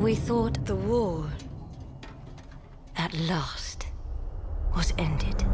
We 0.00 0.14
thought 0.14 0.64
the 0.64 0.76
war, 0.76 1.26
at 2.96 3.12
last, 3.12 3.86
was 4.74 4.94
ended. 4.96 5.44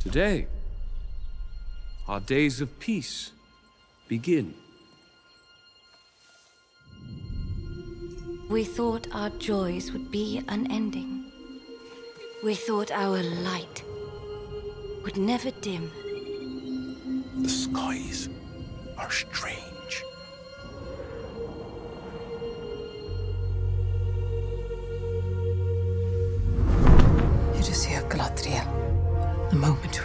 Today, 0.00 0.48
our 2.08 2.18
days 2.18 2.60
of 2.60 2.80
peace 2.80 3.30
begin. 4.08 4.54
We 8.50 8.64
thought 8.64 9.06
our 9.12 9.30
joys 9.30 9.92
would 9.92 10.10
be 10.10 10.42
unending. 10.48 11.30
We 12.42 12.56
thought 12.56 12.90
our 12.90 13.22
light 13.22 13.84
would 15.04 15.16
never 15.16 15.52
dim. 15.52 15.92
The 17.40 17.48
skies 17.48 18.28
are 18.98 19.12
strange. 19.12 19.73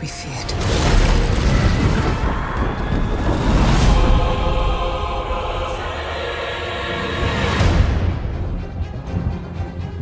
We 0.02 0.08
feared. 0.08 0.54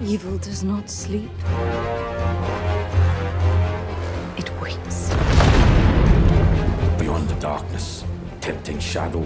Evil 0.03 0.37
does 0.37 0.63
not 0.63 0.89
sleep. 0.89 1.31
It 4.37 4.51
waits. 4.61 5.09
Beyond 6.99 7.27
the 7.29 7.37
darkness, 7.39 8.03
tempting 8.39 8.79
shadow 8.79 9.25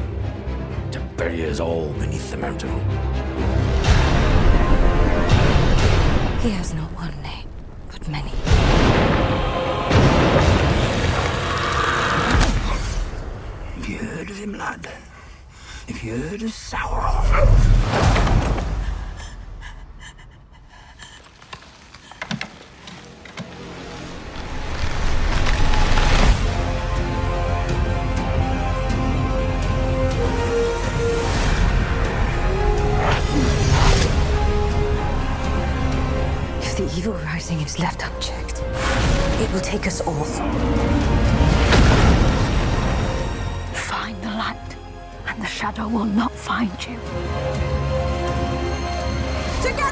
to 0.92 1.00
bury 1.18 1.46
us 1.50 1.60
all 1.60 1.90
beneath 1.94 2.32
the 2.32 2.38
mountain. 2.38 2.70
He 6.40 6.50
has 6.52 6.74
not 6.74 6.90
one 6.94 7.22
name, 7.22 7.48
but 7.92 8.08
many. 8.08 8.81
Him, 14.42 14.58
lad? 14.58 14.88
Have 15.88 16.04
you 16.04 16.18
heard 16.18 16.42
of 16.42 16.50
Sauron? 16.50 17.71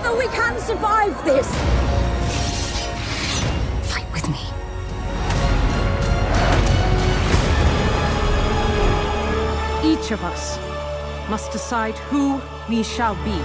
Together 0.09 0.27
we 0.27 0.35
can 0.35 0.59
survive 0.59 1.25
this! 1.25 1.47
Fight 3.91 4.11
with 4.11 4.27
me. 4.27 4.39
Each 9.83 10.11
of 10.11 10.23
us 10.23 10.57
must 11.29 11.51
decide 11.51 11.95
who 12.09 12.41
we 12.67 12.81
shall 12.81 13.15
be. 13.23 13.37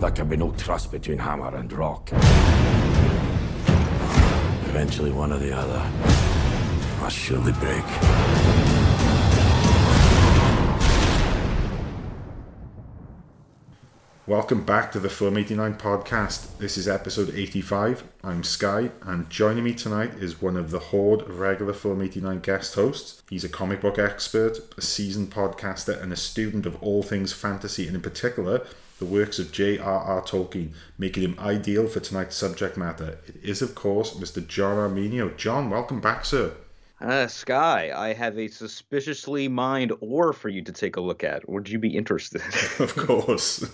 There 0.00 0.10
can 0.10 0.28
be 0.28 0.36
no 0.36 0.50
trust 0.52 0.92
between 0.92 1.18
hammer 1.18 1.56
and 1.56 1.72
rock. 1.72 2.10
Eventually, 4.68 5.12
one 5.12 5.32
or 5.32 5.38
the 5.38 5.56
other 5.56 6.31
must 7.02 7.16
surely 7.16 7.50
break. 7.54 7.84
Welcome 14.28 14.62
back 14.62 14.92
to 14.92 15.00
the 15.00 15.08
Film 15.08 15.36
89 15.36 15.74
podcast. 15.78 16.58
This 16.58 16.78
is 16.78 16.86
episode 16.86 17.34
85. 17.34 18.04
I'm 18.22 18.44
Skye, 18.44 18.92
and 19.02 19.28
joining 19.28 19.64
me 19.64 19.74
tonight 19.74 20.14
is 20.14 20.40
one 20.40 20.56
of 20.56 20.70
the 20.70 20.78
horde 20.78 21.22
of 21.22 21.40
regular 21.40 21.72
Film 21.72 22.02
89 22.02 22.38
guest 22.38 22.76
hosts. 22.76 23.20
He's 23.28 23.42
a 23.42 23.48
comic 23.48 23.80
book 23.80 23.98
expert, 23.98 24.58
a 24.78 24.80
seasoned 24.80 25.32
podcaster, 25.32 26.00
and 26.00 26.12
a 26.12 26.16
student 26.16 26.66
of 26.66 26.80
all 26.80 27.02
things 27.02 27.32
fantasy, 27.32 27.88
and 27.88 27.96
in 27.96 28.02
particular, 28.02 28.64
the 29.00 29.06
works 29.06 29.40
of 29.40 29.50
J.R.R. 29.50 30.22
Tolkien, 30.22 30.70
making 30.96 31.24
him 31.24 31.40
ideal 31.40 31.88
for 31.88 31.98
tonight's 31.98 32.36
subject 32.36 32.76
matter. 32.76 33.18
It 33.26 33.34
is, 33.42 33.60
of 33.60 33.74
course, 33.74 34.14
Mr. 34.14 34.46
John 34.46 34.76
Arminio. 34.76 35.36
John, 35.36 35.68
welcome 35.68 36.00
back, 36.00 36.24
sir. 36.24 36.54
Uh, 37.02 37.26
Skye, 37.26 37.92
I 37.94 38.12
have 38.12 38.38
a 38.38 38.46
suspiciously 38.46 39.48
mined 39.48 39.92
ore 40.00 40.32
for 40.32 40.48
you 40.48 40.62
to 40.62 40.72
take 40.72 40.94
a 40.96 41.00
look 41.00 41.24
at. 41.24 41.48
Would 41.48 41.68
you 41.68 41.78
be 41.78 41.96
interested? 41.96 42.42
Of 42.78 42.94
course. 42.94 43.68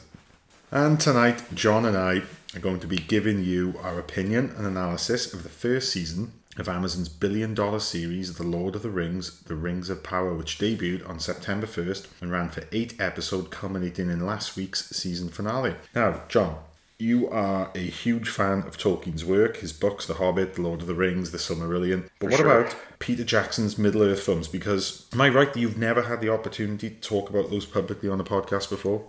And 0.73 0.99
tonight, 0.99 1.43
John 1.55 1.85
and 1.85 1.97
I 1.97 2.23
are 2.55 2.61
going 2.61 2.81
to 2.81 2.87
be 2.87 2.97
giving 2.97 3.45
you 3.45 3.75
our 3.83 3.99
opinion 3.99 4.53
and 4.57 4.67
analysis 4.67 5.33
of 5.35 5.43
the 5.43 5.49
first 5.51 5.93
season 5.93 6.33
of 6.57 6.69
Amazon's 6.69 7.09
billion 7.09 7.55
dollar 7.55 7.81
series, 7.81 8.35
The 8.35 8.43
Lord 8.43 8.75
of 8.75 8.83
the 8.83 8.91
Rings, 8.91 9.41
The 9.43 9.55
Rings 9.55 9.91
of 9.91 10.03
Power, 10.03 10.35
which 10.35 10.59
debuted 10.59 11.09
on 11.09 11.21
September 11.21 11.67
1st 11.67 12.07
and 12.21 12.31
ran 12.31 12.49
for 12.49 12.65
eight 12.73 12.99
episodes, 13.01 13.49
culminating 13.51 14.11
in 14.11 14.27
last 14.27 14.57
week's 14.57 14.89
season 14.91 15.29
finale. 15.29 15.77
Now, 15.95 16.23
John, 16.29 16.59
you 16.99 17.29
are 17.31 17.71
a 17.75 17.79
huge 17.79 18.29
fan 18.29 18.65
of 18.67 18.77
Tolkien's 18.77 19.25
work, 19.25 19.59
his 19.59 19.73
books, 19.73 20.07
The 20.07 20.15
Hobbit, 20.15 20.55
The 20.55 20.63
Lord 20.63 20.81
of 20.81 20.89
the 20.89 20.95
Rings, 20.95 21.31
The 21.31 21.39
Silmarillion. 21.39 22.09
But 22.19 22.31
what 22.31 22.39
sure. 22.39 22.61
about 22.61 22.77
Peter 22.99 23.23
Jackson's 23.23 23.79
Middle 23.79 24.03
Earth 24.03 24.23
films? 24.23 24.49
Because 24.49 25.07
am 25.13 25.21
I 25.21 25.29
right 25.29 25.53
that 25.53 25.61
you've 25.61 25.79
never 25.79 26.03
had 26.03 26.21
the 26.21 26.31
opportunity 26.31 26.91
to 26.91 27.01
talk 27.01 27.31
about 27.31 27.51
those 27.51 27.67
publicly 27.67 28.09
on 28.09 28.19
the 28.19 28.25
podcast 28.25 28.69
before? 28.69 29.05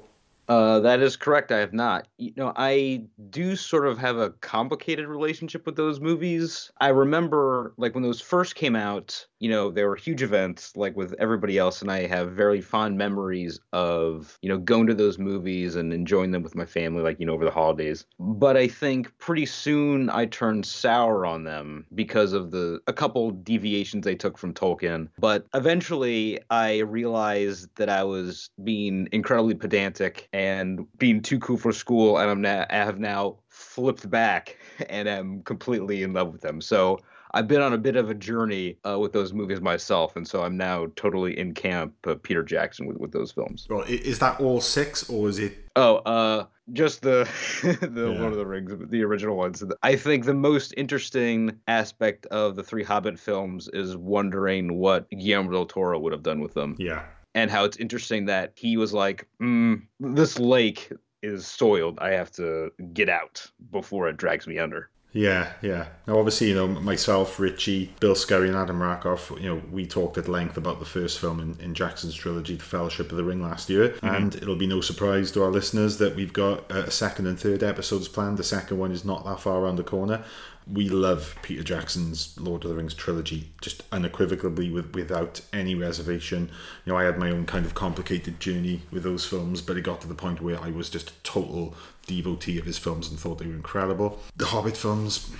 Uh, 0.49 0.79
that 0.79 0.99
is 0.99 1.15
correct. 1.15 1.51
I 1.51 1.59
have 1.59 1.73
not. 1.73 2.07
You 2.17 2.33
know, 2.35 2.51
I 2.55 3.03
do 3.29 3.55
sort 3.55 3.85
of 3.85 3.99
have 3.99 4.17
a 4.17 4.31
complicated 4.31 5.07
relationship 5.07 5.63
with 5.67 5.75
those 5.75 5.99
movies. 5.99 6.71
I 6.81 6.87
remember, 6.87 7.75
like, 7.77 7.93
when 7.93 8.03
those 8.03 8.19
first 8.19 8.55
came 8.55 8.75
out, 8.75 9.27
you 9.39 9.47
know, 9.49 9.69
they 9.69 9.83
were 9.83 9.95
huge 9.95 10.23
events, 10.23 10.75
like 10.75 10.97
with 10.97 11.13
everybody 11.19 11.59
else, 11.59 11.83
and 11.83 11.91
I 11.91 12.07
have 12.07 12.31
very 12.31 12.61
fond 12.61 12.97
memories 12.97 13.59
of, 13.73 14.39
you 14.41 14.49
know, 14.49 14.57
going 14.57 14.87
to 14.87 14.95
those 14.95 15.19
movies 15.19 15.75
and 15.75 15.93
enjoying 15.93 16.31
them 16.31 16.41
with 16.41 16.55
my 16.55 16.65
family, 16.65 17.03
like, 17.03 17.19
you 17.19 17.27
know, 17.27 17.33
over 17.33 17.45
the 17.45 17.51
holidays. 17.51 18.07
But 18.19 18.57
I 18.57 18.67
think 18.67 19.15
pretty 19.19 19.45
soon 19.45 20.09
I 20.09 20.25
turned 20.25 20.65
sour 20.65 21.27
on 21.27 21.43
them 21.43 21.85
because 21.93 22.33
of 22.33 22.49
the 22.49 22.79
a 22.87 22.93
couple 22.93 23.29
deviations 23.29 24.03
they 24.03 24.15
took 24.15 24.35
from 24.35 24.55
Tolkien. 24.55 25.09
But 25.19 25.45
eventually 25.53 26.39
I 26.49 26.79
realized 26.79 27.69
that 27.75 27.87
I 27.89 28.03
was 28.03 28.49
being 28.63 29.07
incredibly 29.11 29.53
pedantic 29.53 30.27
and 30.39 30.87
being 30.97 31.21
too 31.21 31.37
cool 31.39 31.57
for 31.57 31.73
school, 31.73 32.17
and 32.17 32.29
I'm 32.31 32.41
now 32.41 32.65
I 32.69 32.75
have 32.75 32.97
now 32.97 33.39
flipped 33.49 34.09
back 34.09 34.57
and 34.89 35.07
am 35.09 35.41
completely 35.43 36.01
in 36.03 36.13
love 36.13 36.31
with 36.31 36.41
them. 36.41 36.61
So 36.61 36.99
I've 37.31 37.47
been 37.47 37.61
on 37.61 37.73
a 37.73 37.77
bit 37.77 37.97
of 37.97 38.09
a 38.09 38.15
journey 38.15 38.77
uh, 38.87 38.97
with 38.99 39.11
those 39.11 39.33
movies 39.33 39.59
myself, 39.59 40.15
and 40.15 40.25
so 40.25 40.41
I'm 40.43 40.55
now 40.55 40.87
totally 40.95 41.37
in 41.37 41.53
camp 41.53 41.93
uh, 42.07 42.15
Peter 42.23 42.41
Jackson 42.41 42.87
with, 42.87 42.97
with 42.97 43.11
those 43.11 43.31
films. 43.33 43.67
Well, 43.69 43.83
is 43.87 44.19
that 44.19 44.39
all 44.39 44.61
six, 44.61 45.09
or 45.09 45.27
is 45.27 45.39
it? 45.39 45.57
Oh, 45.75 45.97
uh, 45.97 46.45
just 46.71 47.01
the 47.01 47.27
the 47.81 48.09
Yeah. 48.13 48.19
Lord 48.19 48.31
of 48.31 48.37
the 48.37 48.45
Rings, 48.45 48.71
the 48.89 49.03
original 49.03 49.35
ones. 49.35 49.61
I 49.83 49.97
think 49.97 50.23
the 50.23 50.33
most 50.33 50.73
interesting 50.77 51.59
aspect 51.67 52.25
of 52.27 52.55
the 52.55 52.63
three 52.63 52.83
Hobbit 52.83 53.19
films 53.19 53.69
is 53.73 53.97
wondering 53.97 54.77
what 54.77 55.09
Guillermo 55.09 55.51
del 55.51 55.65
Toro 55.65 55.99
would 55.99 56.13
have 56.13 56.23
done 56.23 56.39
with 56.39 56.53
them, 56.53 56.75
Yeah, 56.79 57.03
and 57.35 57.51
how 57.51 57.65
it's 57.65 57.77
interesting 57.77 58.25
that 58.25 58.53
he 58.55 58.77
was 58.77 58.93
like, 58.93 59.27
mm, 59.41 59.81
"This 59.99 60.39
lake 60.39 60.91
is 61.21 61.45
soiled. 61.45 61.99
I 61.99 62.11
have 62.11 62.31
to 62.33 62.71
get 62.93 63.09
out 63.09 63.45
before 63.71 64.09
it 64.09 64.17
drags 64.17 64.47
me 64.47 64.57
under." 64.59 64.89
yeah, 65.11 65.53
yeah. 65.63 65.87
Now, 66.05 66.19
obviously, 66.19 66.49
you 66.49 66.55
know, 66.55 66.67
myself, 66.67 67.39
Richie, 67.39 67.93
Bill 67.99 68.13
Scurry, 68.13 68.47
and 68.47 68.57
Adam 68.57 68.81
Rakoff, 68.81 69.31
you 69.39 69.49
know, 69.49 69.61
we 69.71 69.87
talked 69.87 70.19
at 70.19 70.27
length 70.27 70.55
about 70.55 70.77
the 70.77 70.85
first 70.85 71.19
film 71.19 71.39
in, 71.39 71.59
in 71.59 71.73
Jackson's 71.73 72.13
trilogy, 72.13 72.55
The 72.55 72.63
Fellowship 72.63 73.11
of 73.11 73.17
the 73.17 73.23
Ring, 73.23 73.41
last 73.41 73.69
year, 73.71 73.97
and 74.03 74.35
it'll 74.35 74.55
be 74.55 74.67
no 74.67 74.81
surprise 74.81 75.31
to 75.31 75.43
our 75.43 75.49
listeners 75.49 75.97
that 75.97 76.15
we've 76.15 76.33
got 76.33 76.71
uh, 76.71 76.83
a 76.85 76.91
second 76.91 77.25
and 77.25 77.39
third 77.39 77.63
episodes 77.63 78.07
planned. 78.07 78.37
The 78.37 78.43
second 78.43 78.77
one 78.77 78.91
is 78.91 79.03
not 79.03 79.25
that 79.25 79.39
far 79.39 79.59
around 79.59 79.77
the 79.77 79.83
corner. 79.83 80.23
We 80.71 80.87
love 80.87 81.35
Peter 81.41 81.63
Jackson's 81.63 82.39
Lord 82.39 82.63
of 82.63 82.69
the 82.69 82.75
Rings 82.75 82.93
trilogy, 82.93 83.51
just 83.59 83.83
unequivocally, 83.91 84.69
with, 84.69 84.93
without 84.93 85.41
any 85.51 85.73
reservation. 85.73 86.51
You 86.85 86.91
know, 86.91 86.97
I 86.97 87.05
had 87.05 87.17
my 87.17 87.31
own 87.31 87.45
kind 87.45 87.65
of 87.65 87.73
complicated 87.73 88.39
journey 88.39 88.83
with 88.91 89.03
those 89.03 89.25
films, 89.25 89.61
but 89.61 89.77
it 89.77 89.81
got 89.81 90.01
to 90.01 90.07
the 90.07 90.13
point 90.13 90.41
where 90.41 90.61
I 90.61 90.69
was 90.69 90.89
just 90.89 91.09
a 91.09 91.23
total 91.23 91.73
devotee 92.05 92.59
of 92.59 92.65
his 92.65 92.77
films 92.77 93.09
and 93.09 93.19
thought 93.19 93.39
they 93.39 93.47
were 93.47 93.53
incredible. 93.53 94.19
The 94.35 94.47
Hobbit 94.47 94.77
films, 94.77 95.31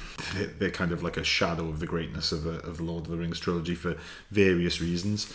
they're, 0.57 0.71
kind 0.71 0.91
of 0.91 1.03
like 1.03 1.17
a 1.17 1.23
shadow 1.23 1.67
of 1.67 1.79
the 1.79 1.87
greatness 1.87 2.31
of 2.31 2.43
the, 2.43 2.59
of 2.61 2.77
the 2.77 2.83
Lord 2.83 3.05
of 3.05 3.11
the 3.11 3.17
Rings 3.17 3.39
trilogy 3.39 3.75
for 3.75 3.97
various 4.31 4.81
reasons. 4.81 5.31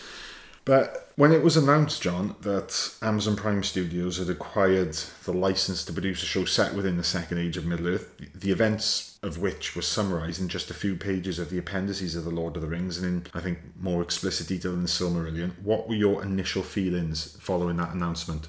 But 0.65 1.11
when 1.17 1.33
it 1.33 1.43
was 1.43 1.57
announced, 1.57 2.01
John, 2.01 2.37
that 2.41 2.95
Amazon 3.03 3.37
Prime 3.37 3.63
Studios 3.63 4.17
had 4.17 4.31
acquired 4.31 4.95
the 5.25 5.33
license 5.33 5.85
to 5.85 5.93
produce 5.93 6.23
a 6.23 6.27
show 6.27 6.47
set 6.47 6.75
within 6.75 6.97
the 6.97 7.05
Second 7.05 7.39
Age 7.39 7.57
of 7.57 7.67
Middle 7.67 7.89
Earth, 7.89 8.11
the 8.35 8.51
events 8.51 9.19
of 9.23 9.39
which 9.39 9.77
were 9.77 9.83
summarised 9.83 10.41
in 10.41 10.49
just 10.49 10.71
a 10.71 10.75
few 10.75 10.97
pages 10.97 11.39
of 11.39 11.51
the 11.51 11.59
appendices 11.59 12.17
of 12.17 12.25
The 12.25 12.31
Lord 12.31 12.57
of 12.57 12.63
the 12.63 12.69
Rings 12.69 12.99
and 12.99 13.07
in, 13.07 13.31
I 13.35 13.41
think, 13.41 13.59
more 13.79 14.03
explicit 14.03 14.49
detail 14.49 14.73
than 14.73 14.87
Silmarillion, 14.87 15.53
what 15.63 15.89
were 15.89 15.95
your 15.95 16.23
initial 16.23 16.63
feelings 16.63 17.37
following 17.41 17.77
that 17.77 17.95
announcement? 17.95 18.49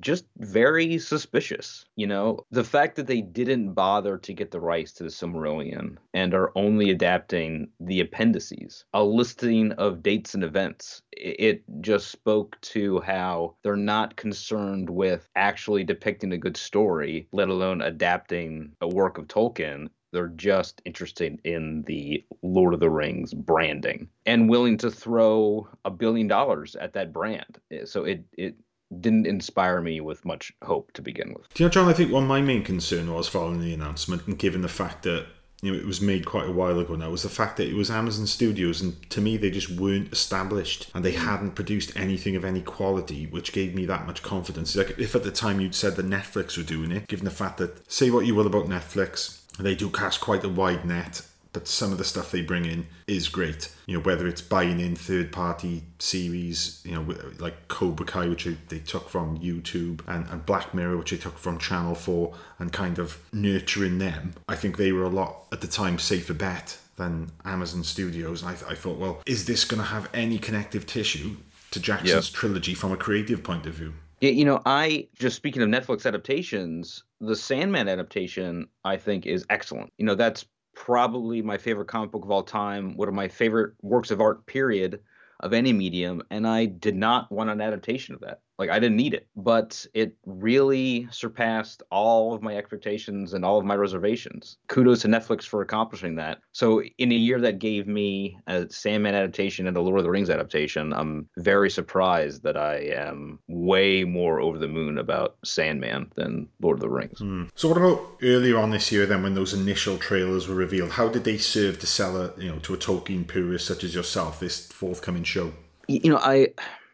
Just 0.00 0.24
very 0.38 0.98
suspicious. 0.98 1.84
You 1.96 2.06
know, 2.06 2.46
the 2.50 2.64
fact 2.64 2.96
that 2.96 3.06
they 3.06 3.20
didn't 3.20 3.72
bother 3.72 4.18
to 4.18 4.32
get 4.32 4.50
the 4.50 4.60
rights 4.60 4.92
to 4.94 5.04
the 5.04 5.10
Silmarillion 5.10 5.96
and 6.14 6.34
are 6.34 6.52
only 6.56 6.90
adapting 6.90 7.68
the 7.80 8.00
appendices, 8.00 8.84
a 8.92 9.02
listing 9.02 9.72
of 9.72 10.02
dates 10.02 10.34
and 10.34 10.44
events. 10.44 11.02
It 11.12 11.62
just 11.80 12.10
spoke 12.10 12.60
to 12.62 13.00
how 13.00 13.56
they're 13.62 13.76
not 13.76 14.16
concerned 14.16 14.90
with 14.90 15.28
actually 15.36 15.84
depicting 15.84 16.32
a 16.32 16.38
good 16.38 16.56
story, 16.56 17.28
let 17.32 17.48
alone 17.48 17.82
adapting 17.82 18.72
a 18.80 18.88
work 18.88 19.18
of 19.18 19.28
Tolkien 19.28 19.88
they're 20.12 20.28
just 20.28 20.82
interested 20.84 21.40
in 21.44 21.82
the 21.86 22.22
Lord 22.42 22.74
of 22.74 22.80
the 22.80 22.90
Rings 22.90 23.32
branding 23.32 24.08
and 24.26 24.48
willing 24.48 24.76
to 24.78 24.90
throw 24.90 25.66
a 25.84 25.90
billion 25.90 26.28
dollars 26.28 26.76
at 26.76 26.92
that 26.92 27.12
brand. 27.12 27.58
So 27.84 28.04
it 28.04 28.24
it 28.36 28.54
didn't 29.00 29.26
inspire 29.26 29.80
me 29.80 30.00
with 30.00 30.24
much 30.24 30.52
hope 30.62 30.92
to 30.92 31.02
begin 31.02 31.34
with. 31.34 31.52
Do 31.54 31.62
you 31.62 31.68
know, 31.68 31.70
John? 31.70 31.88
I 31.88 31.92
think 31.92 32.12
one 32.12 32.24
of 32.24 32.28
my 32.28 32.40
main 32.40 32.62
concern 32.62 33.12
was 33.12 33.28
following 33.28 33.60
the 33.60 33.74
announcement, 33.74 34.26
and 34.26 34.38
given 34.38 34.62
the 34.62 34.68
fact 34.68 35.02
that 35.04 35.26
you 35.62 35.72
know 35.72 35.78
it 35.78 35.86
was 35.86 36.00
made 36.00 36.26
quite 36.26 36.48
a 36.48 36.52
while 36.52 36.78
ago 36.78 36.94
now, 36.94 37.10
was 37.10 37.22
the 37.22 37.28
fact 37.28 37.56
that 37.56 37.68
it 37.68 37.74
was 37.74 37.90
Amazon 37.90 38.26
Studios, 38.26 38.80
and 38.80 39.10
to 39.10 39.20
me 39.20 39.36
they 39.36 39.50
just 39.50 39.70
weren't 39.70 40.12
established, 40.12 40.90
and 40.94 41.04
they 41.04 41.12
mm. 41.12 41.24
hadn't 41.24 41.54
produced 41.54 41.96
anything 41.96 42.36
of 42.36 42.44
any 42.44 42.60
quality, 42.60 43.26
which 43.26 43.52
gave 43.52 43.74
me 43.74 43.86
that 43.86 44.06
much 44.06 44.22
confidence. 44.22 44.76
Like 44.76 44.98
if 44.98 45.14
at 45.14 45.24
the 45.24 45.30
time 45.30 45.60
you'd 45.60 45.74
said 45.74 45.96
that 45.96 46.06
Netflix 46.06 46.56
were 46.56 46.64
doing 46.64 46.90
it, 46.90 47.08
given 47.08 47.24
the 47.24 47.30
fact 47.30 47.58
that 47.58 47.90
say 47.90 48.10
what 48.10 48.26
you 48.26 48.34
will 48.34 48.46
about 48.46 48.66
Netflix, 48.66 49.40
they 49.58 49.74
do 49.74 49.90
cast 49.90 50.20
quite 50.20 50.44
a 50.44 50.48
wide 50.48 50.84
net 50.84 51.22
but 51.52 51.68
some 51.68 51.92
of 51.92 51.98
the 51.98 52.04
stuff 52.04 52.30
they 52.30 52.40
bring 52.40 52.64
in 52.64 52.86
is 53.06 53.28
great. 53.28 53.70
You 53.86 53.96
know, 53.96 54.02
whether 54.02 54.26
it's 54.26 54.40
buying 54.40 54.80
in 54.80 54.96
third 54.96 55.32
party 55.32 55.84
series, 55.98 56.80
you 56.84 56.94
know, 56.94 57.14
like 57.38 57.68
Cobra 57.68 58.06
Kai, 58.06 58.28
which 58.28 58.48
they 58.68 58.78
took 58.78 59.08
from 59.08 59.38
YouTube, 59.38 60.00
and, 60.06 60.26
and 60.28 60.46
Black 60.46 60.72
Mirror, 60.74 60.96
which 60.96 61.10
they 61.10 61.16
took 61.18 61.38
from 61.38 61.58
Channel 61.58 61.94
4, 61.94 62.34
and 62.58 62.72
kind 62.72 62.98
of 62.98 63.18
nurturing 63.32 63.98
them. 63.98 64.34
I 64.48 64.56
think 64.56 64.76
they 64.76 64.92
were 64.92 65.04
a 65.04 65.10
lot, 65.10 65.46
at 65.52 65.60
the 65.60 65.66
time, 65.66 65.98
safer 65.98 66.34
bet 66.34 66.78
than 66.96 67.30
Amazon 67.44 67.84
Studios. 67.84 68.42
I, 68.42 68.52
I 68.52 68.74
thought, 68.74 68.98
well, 68.98 69.22
is 69.26 69.44
this 69.44 69.64
going 69.64 69.80
to 69.80 69.88
have 69.88 70.08
any 70.14 70.38
connective 70.38 70.86
tissue 70.86 71.36
to 71.72 71.80
Jackson's 71.80 72.30
yep. 72.30 72.34
trilogy 72.34 72.74
from 72.74 72.92
a 72.92 72.96
creative 72.96 73.42
point 73.42 73.66
of 73.66 73.74
view? 73.74 73.94
Yeah, 74.22 74.30
you 74.30 74.44
know, 74.44 74.62
I 74.64 75.08
just 75.18 75.34
speaking 75.34 75.62
of 75.62 75.68
Netflix 75.68 76.06
adaptations, 76.06 77.02
the 77.20 77.34
Sandman 77.34 77.88
adaptation 77.88 78.68
I 78.84 78.96
think 78.96 79.26
is 79.26 79.44
excellent. 79.50 79.92
You 79.98 80.06
know, 80.06 80.14
that's 80.14 80.44
probably 80.82 81.42
my 81.42 81.56
favorite 81.56 81.86
comic 81.86 82.10
book 82.10 82.24
of 82.24 82.30
all 82.32 82.42
time, 82.42 82.96
one 82.96 83.06
of 83.06 83.14
my 83.14 83.28
favorite 83.28 83.74
works 83.82 84.10
of 84.10 84.20
art, 84.20 84.44
period, 84.46 84.98
of 85.38 85.52
any 85.52 85.72
medium. 85.72 86.24
And 86.28 86.44
I 86.44 86.64
did 86.66 86.96
not 86.96 87.30
want 87.30 87.50
an 87.50 87.60
adaptation 87.60 88.16
of 88.16 88.20
that. 88.22 88.40
Like 88.62 88.70
I 88.70 88.78
didn't 88.78 88.96
need 88.96 89.12
it, 89.12 89.26
but 89.34 89.84
it 89.92 90.14
really 90.24 91.08
surpassed 91.10 91.82
all 91.90 92.32
of 92.32 92.42
my 92.42 92.56
expectations 92.56 93.34
and 93.34 93.44
all 93.44 93.58
of 93.58 93.64
my 93.64 93.74
reservations. 93.74 94.56
Kudos 94.68 95.02
to 95.02 95.08
Netflix 95.08 95.42
for 95.42 95.62
accomplishing 95.62 96.14
that. 96.14 96.38
So 96.52 96.80
in 96.98 97.10
a 97.10 97.16
year 97.16 97.40
that 97.40 97.58
gave 97.58 97.88
me 97.88 98.38
a 98.46 98.70
Sandman 98.70 99.16
adaptation 99.16 99.66
and 99.66 99.76
a 99.76 99.80
Lord 99.80 99.98
of 99.98 100.04
the 100.04 100.10
Rings 100.10 100.30
adaptation, 100.30 100.92
I'm 100.92 101.28
very 101.38 101.70
surprised 101.70 102.44
that 102.44 102.56
I 102.56 102.76
am 102.94 103.40
way 103.48 104.04
more 104.04 104.40
over 104.40 104.58
the 104.58 104.68
moon 104.68 104.96
about 104.96 105.38
Sandman 105.44 106.12
than 106.14 106.48
Lord 106.60 106.76
of 106.76 106.82
the 106.82 106.88
Rings. 106.88 107.18
Hmm. 107.18 107.46
So 107.56 107.66
what 107.66 107.78
about 107.78 108.00
earlier 108.22 108.58
on 108.58 108.70
this 108.70 108.92
year 108.92 109.06
then 109.06 109.24
when 109.24 109.34
those 109.34 109.52
initial 109.52 109.98
trailers 109.98 110.46
were 110.46 110.54
revealed? 110.54 110.92
How 110.92 111.08
did 111.08 111.24
they 111.24 111.36
serve 111.36 111.80
to 111.80 111.86
sell 111.88 112.16
a, 112.16 112.32
you 112.38 112.48
know, 112.48 112.60
to 112.60 112.74
a 112.74 112.78
Tolkien 112.78 113.26
purist 113.26 113.66
such 113.66 113.82
as 113.82 113.92
yourself 113.92 114.38
this 114.38 114.68
forthcoming 114.68 115.24
show? 115.24 115.52
You 115.88 116.10
know, 116.10 116.18
I 116.18 116.48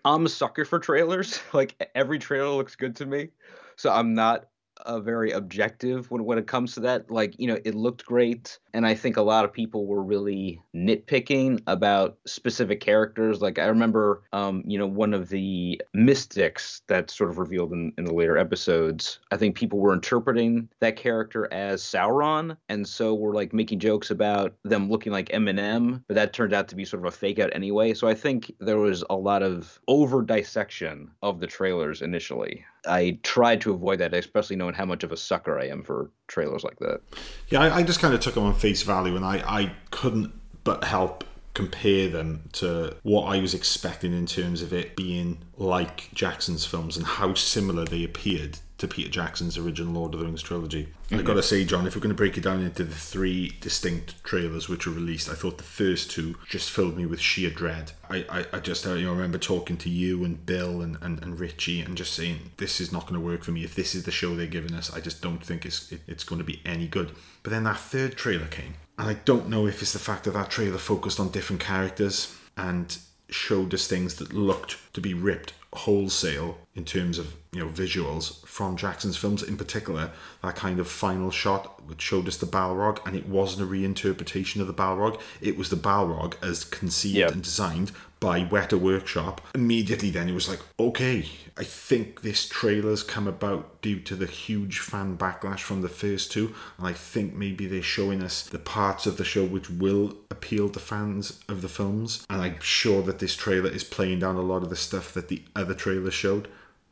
I'm 0.04 0.26
a 0.26 0.28
sucker 0.28 0.64
for 0.64 0.78
trailers. 0.78 1.40
Like 1.52 1.90
every 1.94 2.18
trailer 2.18 2.54
looks 2.56 2.76
good 2.76 2.96
to 2.96 3.06
me. 3.06 3.30
So 3.76 3.90
I'm 3.90 4.14
not 4.14 4.48
a 4.86 5.00
very 5.00 5.32
objective 5.32 6.10
when, 6.10 6.24
when 6.24 6.38
it 6.38 6.46
comes 6.46 6.74
to 6.74 6.80
that. 6.80 7.10
Like, 7.10 7.34
you 7.38 7.46
know, 7.46 7.58
it 7.64 7.74
looked 7.74 8.04
great. 8.04 8.58
And 8.74 8.86
I 8.86 8.94
think 8.94 9.16
a 9.16 9.22
lot 9.22 9.44
of 9.44 9.52
people 9.52 9.86
were 9.86 10.02
really 10.02 10.60
nitpicking 10.74 11.62
about 11.66 12.18
specific 12.26 12.80
characters. 12.80 13.40
Like, 13.40 13.58
I 13.58 13.66
remember, 13.66 14.22
um, 14.32 14.62
you 14.66 14.78
know, 14.78 14.86
one 14.86 15.14
of 15.14 15.28
the 15.28 15.80
mystics 15.94 16.82
that's 16.86 17.16
sort 17.16 17.30
of 17.30 17.38
revealed 17.38 17.72
in, 17.72 17.92
in 17.98 18.04
the 18.04 18.14
later 18.14 18.36
episodes. 18.38 19.18
I 19.30 19.36
think 19.36 19.56
people 19.56 19.78
were 19.78 19.92
interpreting 19.92 20.68
that 20.80 20.96
character 20.96 21.52
as 21.52 21.82
Sauron. 21.82 22.56
And 22.68 22.86
so 22.86 23.14
we're 23.14 23.34
like 23.34 23.52
making 23.52 23.80
jokes 23.80 24.10
about 24.10 24.54
them 24.64 24.90
looking 24.90 25.12
like 25.12 25.30
Eminem, 25.30 26.02
but 26.06 26.14
that 26.14 26.32
turned 26.32 26.52
out 26.52 26.68
to 26.68 26.76
be 26.76 26.84
sort 26.84 27.02
of 27.02 27.12
a 27.12 27.16
fake 27.16 27.38
out 27.38 27.50
anyway. 27.54 27.94
So 27.94 28.06
I 28.06 28.14
think 28.14 28.52
there 28.60 28.78
was 28.78 29.04
a 29.10 29.16
lot 29.16 29.42
of 29.42 29.80
over 29.88 30.22
dissection 30.22 31.10
of 31.22 31.40
the 31.40 31.46
trailers 31.46 32.02
initially. 32.02 32.64
I 32.88 33.18
tried 33.22 33.60
to 33.62 33.72
avoid 33.72 34.00
that, 34.00 34.14
especially 34.14 34.56
knowing 34.56 34.74
how 34.74 34.84
much 34.84 35.04
of 35.04 35.12
a 35.12 35.16
sucker 35.16 35.58
I 35.58 35.66
am 35.66 35.82
for 35.82 36.10
trailers 36.26 36.64
like 36.64 36.78
that. 36.80 37.00
Yeah, 37.48 37.60
I, 37.60 37.76
I 37.76 37.82
just 37.82 38.00
kind 38.00 38.14
of 38.14 38.20
took 38.20 38.34
them 38.34 38.44
on 38.44 38.54
face 38.54 38.82
value, 38.82 39.16
and 39.16 39.24
I, 39.24 39.38
I 39.46 39.72
couldn't 39.90 40.32
but 40.64 40.84
help 40.84 41.24
compare 41.58 42.08
them 42.08 42.48
to 42.52 42.94
what 43.02 43.24
I 43.24 43.40
was 43.40 43.52
expecting 43.52 44.12
in 44.12 44.26
terms 44.26 44.62
of 44.62 44.72
it 44.72 44.94
being 44.94 45.38
like 45.56 46.08
Jackson's 46.14 46.64
films 46.64 46.96
and 46.96 47.04
how 47.04 47.34
similar 47.34 47.84
they 47.84 48.04
appeared 48.04 48.60
to 48.78 48.86
Peter 48.86 49.10
Jackson's 49.10 49.58
original 49.58 49.92
Lord 49.92 50.14
of 50.14 50.20
the 50.20 50.26
Rings 50.26 50.40
trilogy. 50.40 50.84
Mm-hmm. 50.84 51.18
I 51.18 51.22
gotta 51.22 51.42
say, 51.42 51.64
John, 51.64 51.84
if 51.84 51.96
we're 51.96 52.00
going 52.00 52.10
to 52.10 52.14
break 52.14 52.38
it 52.38 52.44
down 52.44 52.60
into 52.60 52.84
the 52.84 52.94
three 52.94 53.56
distinct 53.60 54.22
trailers 54.22 54.68
which 54.68 54.86
were 54.86 54.92
released, 54.92 55.28
I 55.28 55.34
thought 55.34 55.58
the 55.58 55.64
first 55.64 56.12
two 56.12 56.36
just 56.48 56.70
filled 56.70 56.96
me 56.96 57.06
with 57.06 57.18
sheer 57.18 57.50
dread. 57.50 57.90
I, 58.08 58.24
I, 58.30 58.44
I 58.52 58.60
just 58.60 58.84
you 58.84 59.02
know, 59.02 59.10
remember 59.10 59.38
talking 59.38 59.78
to 59.78 59.90
you 59.90 60.22
and 60.22 60.46
Bill 60.46 60.80
and, 60.80 60.96
and, 61.02 61.20
and 61.24 61.40
Richie 61.40 61.80
and 61.80 61.96
just 61.96 62.14
saying, 62.14 62.52
this 62.58 62.80
is 62.80 62.92
not 62.92 63.02
going 63.02 63.20
to 63.20 63.26
work 63.26 63.42
for 63.42 63.50
me. 63.50 63.64
If 63.64 63.74
this 63.74 63.96
is 63.96 64.04
the 64.04 64.12
show 64.12 64.36
they're 64.36 64.46
giving 64.46 64.74
us, 64.74 64.94
I 64.94 65.00
just 65.00 65.22
don't 65.22 65.44
think 65.44 65.66
it's, 65.66 65.90
it, 65.90 66.02
it's 66.06 66.22
going 66.22 66.38
to 66.38 66.44
be 66.44 66.62
any 66.64 66.86
good. 66.86 67.10
But 67.42 67.50
then 67.50 67.64
that 67.64 67.78
third 67.80 68.14
trailer 68.16 68.46
came, 68.46 68.74
and 68.98 69.08
I 69.08 69.14
don't 69.14 69.48
know 69.48 69.66
if 69.66 69.80
it's 69.80 69.92
the 69.92 69.98
fact 69.98 70.24
that 70.24 70.32
that 70.32 70.50
trailer 70.50 70.78
focused 70.78 71.20
on 71.20 71.30
different 71.30 71.62
characters 71.62 72.34
and 72.56 72.98
showed 73.30 73.72
us 73.72 73.86
things 73.86 74.16
that 74.16 74.32
looked 74.32 74.76
to 74.94 75.00
be 75.00 75.14
ripped 75.14 75.52
wholesale 75.72 76.58
in 76.74 76.84
terms 76.84 77.18
of 77.18 77.34
you 77.58 77.64
know 77.64 77.70
visuals 77.70 78.46
from 78.46 78.76
Jackson's 78.76 79.16
films. 79.16 79.42
In 79.42 79.56
particular 79.56 80.12
that 80.42 80.54
kind 80.54 80.78
of 80.78 80.88
final 80.88 81.30
shot 81.30 81.82
which 81.86 82.00
showed 82.00 82.28
us 82.28 82.36
the 82.36 82.46
Balrog 82.46 83.04
and 83.06 83.16
it 83.16 83.28
wasn't 83.28 83.68
a 83.68 83.72
reinterpretation 83.72 84.60
of 84.60 84.68
the 84.68 84.74
Balrog. 84.74 85.20
It 85.40 85.58
was 85.58 85.70
the 85.70 85.76
Balrog 85.76 86.34
as 86.42 86.64
conceived 86.64 87.16
yep. 87.16 87.32
and 87.32 87.42
designed 87.42 87.90
by 88.20 88.44
Weta 88.44 88.78
Workshop. 88.78 89.40
Immediately 89.54 90.10
then 90.10 90.28
it 90.28 90.34
was 90.34 90.48
like 90.48 90.60
okay 90.78 91.26
I 91.56 91.64
think 91.64 92.22
this 92.22 92.48
trailer's 92.48 93.02
come 93.02 93.26
about 93.26 93.82
due 93.82 93.98
to 94.00 94.14
the 94.14 94.26
huge 94.26 94.78
fan 94.78 95.18
backlash 95.18 95.60
from 95.60 95.82
the 95.82 95.88
first 95.88 96.30
two 96.30 96.54
and 96.78 96.86
I 96.86 96.92
think 96.92 97.34
maybe 97.34 97.66
they're 97.66 97.82
showing 97.82 98.22
us 98.22 98.42
the 98.42 98.60
parts 98.60 99.06
of 99.06 99.16
the 99.16 99.24
show 99.24 99.44
which 99.44 99.68
will 99.68 100.16
appeal 100.30 100.68
to 100.68 100.78
fans 100.78 101.40
of 101.48 101.62
the 101.62 101.68
films. 101.68 102.24
And 102.30 102.40
I'm 102.40 102.60
sure 102.60 103.02
that 103.02 103.18
this 103.18 103.34
trailer 103.34 103.70
is 103.70 103.82
playing 103.82 104.20
down 104.20 104.36
a 104.36 104.42
lot 104.42 104.62
of 104.62 104.70
the 104.70 104.76
stuff 104.76 105.12
that 105.14 105.26
the 105.26 105.42
other 105.56 105.74
trailers 105.74 106.14
showed 106.14 106.46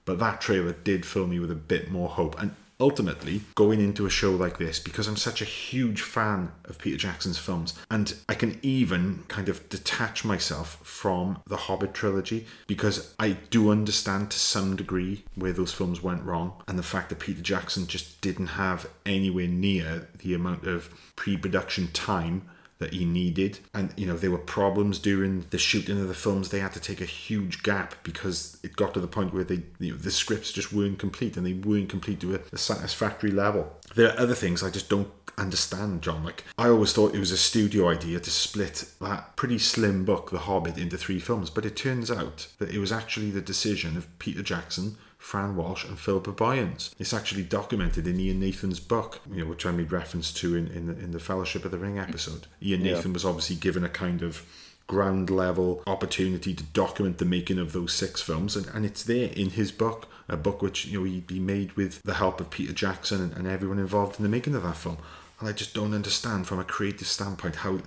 but 0.06 0.18
that 0.20 0.40
trailer 0.40 0.72
did 0.72 1.04
fill 1.04 1.26
me 1.26 1.38
with 1.38 1.50
a 1.50 1.54
bit 1.54 1.90
more 1.90 2.08
hope. 2.08 2.40
And 2.40 2.54
ultimately, 2.78 3.42
going 3.54 3.80
into 3.80 4.06
a 4.06 4.10
show 4.10 4.32
like 4.32 4.58
this, 4.58 4.78
because 4.78 5.08
I'm 5.08 5.16
such 5.16 5.40
a 5.40 5.46
huge 5.46 6.02
fan 6.02 6.52
of 6.64 6.78
Peter 6.78 6.96
Jackson's 6.96 7.38
films, 7.38 7.74
and 7.90 8.14
I 8.28 8.34
can 8.34 8.58
even 8.62 9.24
kind 9.28 9.48
of 9.48 9.68
detach 9.68 10.24
myself 10.24 10.78
from 10.82 11.42
the 11.46 11.56
Hobbit 11.56 11.94
trilogy 11.94 12.46
because 12.66 13.14
I 13.18 13.32
do 13.50 13.70
understand 13.70 14.30
to 14.30 14.38
some 14.38 14.76
degree 14.76 15.24
where 15.34 15.52
those 15.52 15.72
films 15.72 16.02
went 16.02 16.24
wrong, 16.24 16.62
and 16.68 16.78
the 16.78 16.82
fact 16.82 17.08
that 17.10 17.20
Peter 17.20 17.42
Jackson 17.42 17.86
just 17.86 18.20
didn't 18.20 18.48
have 18.48 18.88
anywhere 19.04 19.48
near 19.48 20.08
the 20.18 20.34
amount 20.34 20.66
of 20.66 20.90
pre 21.16 21.36
production 21.36 21.88
time 21.88 22.42
that 22.78 22.92
he 22.92 23.04
needed. 23.04 23.58
And, 23.72 23.92
you 23.96 24.06
know, 24.06 24.16
there 24.16 24.30
were 24.30 24.38
problems 24.38 24.98
during 24.98 25.46
the 25.50 25.58
shooting 25.58 26.00
of 26.00 26.08
the 26.08 26.14
films. 26.14 26.50
They 26.50 26.60
had 26.60 26.72
to 26.74 26.80
take 26.80 27.00
a 27.00 27.06
huge 27.06 27.62
gap 27.62 27.94
because 28.02 28.58
it 28.62 28.76
got 28.76 28.94
to 28.94 29.00
the 29.00 29.06
point 29.06 29.32
where 29.32 29.44
they 29.44 29.62
you 29.78 29.92
know, 29.92 29.96
the 29.96 30.10
scripts 30.10 30.52
just 30.52 30.72
weren't 30.72 30.98
complete 30.98 31.36
and 31.36 31.46
they 31.46 31.54
weren't 31.54 31.88
complete 31.88 32.20
to 32.20 32.34
a, 32.34 32.40
a 32.52 32.58
satisfactory 32.58 33.30
level. 33.30 33.72
There 33.94 34.10
are 34.10 34.18
other 34.18 34.34
things 34.34 34.62
I 34.62 34.70
just 34.70 34.90
don't 34.90 35.10
understand, 35.38 36.02
John. 36.02 36.24
Like, 36.24 36.44
I 36.58 36.68
always 36.68 36.92
thought 36.92 37.14
it 37.14 37.20
was 37.20 37.32
a 37.32 37.36
studio 37.36 37.88
idea 37.88 38.20
to 38.20 38.30
split 38.30 38.90
that 39.00 39.36
pretty 39.36 39.58
slim 39.58 40.04
book, 40.04 40.30
The 40.30 40.40
Hobbit, 40.40 40.78
into 40.78 40.96
three 40.96 41.18
films, 41.18 41.50
but 41.50 41.66
it 41.66 41.76
turns 41.76 42.10
out 42.10 42.48
that 42.58 42.70
it 42.70 42.78
was 42.78 42.92
actually 42.92 43.30
the 43.30 43.40
decision 43.40 43.96
of 43.96 44.18
Peter 44.18 44.42
Jackson 44.42 44.96
Fran 45.18 45.56
Walsh 45.56 45.84
and 45.84 45.98
Philippa 45.98 46.32
Boyens. 46.32 46.94
It's 46.98 47.12
actually 47.14 47.42
documented 47.42 48.06
in 48.06 48.20
Ian 48.20 48.40
Nathan's 48.40 48.80
book, 48.80 49.20
you 49.30 49.42
know, 49.42 49.50
which 49.50 49.66
I 49.66 49.72
made 49.72 49.90
reference 49.90 50.32
to 50.34 50.54
in, 50.54 50.68
in, 50.68 50.86
the, 50.86 50.92
in 50.92 51.10
the 51.10 51.18
Fellowship 51.18 51.64
of 51.64 51.70
the 51.70 51.78
Ring 51.78 51.98
episode. 51.98 52.46
Ian 52.62 52.84
Yeah. 52.84 52.94
Nathan 52.94 53.12
was 53.12 53.24
obviously 53.24 53.56
given 53.56 53.82
a 53.82 53.88
kind 53.88 54.22
of 54.22 54.44
ground 54.86 55.30
level 55.30 55.82
opportunity 55.86 56.54
to 56.54 56.62
document 56.62 57.18
the 57.18 57.24
making 57.24 57.58
of 57.58 57.72
those 57.72 57.92
six 57.92 58.22
films 58.22 58.54
and, 58.54 58.66
and 58.68 58.86
it's 58.86 59.02
there 59.02 59.30
in 59.30 59.50
his 59.50 59.72
book 59.72 60.08
a 60.28 60.36
book 60.36 60.62
which 60.62 60.86
you 60.86 60.98
know 60.98 61.04
he, 61.04 61.24
he 61.28 61.40
made 61.40 61.72
with 61.72 62.00
the 62.02 62.14
help 62.14 62.40
of 62.40 62.50
Peter 62.50 62.72
Jackson 62.72 63.20
and, 63.20 63.32
and 63.32 63.48
everyone 63.48 63.80
involved 63.80 64.18
in 64.18 64.22
the 64.22 64.28
making 64.28 64.54
of 64.54 64.62
that 64.62 64.76
film 64.76 64.98
and 65.40 65.48
I 65.48 65.52
just 65.52 65.74
don't 65.74 65.92
understand 65.92 66.46
from 66.46 66.60
a 66.60 66.64
creative 66.64 67.08
standpoint 67.08 67.56
how 67.56 67.80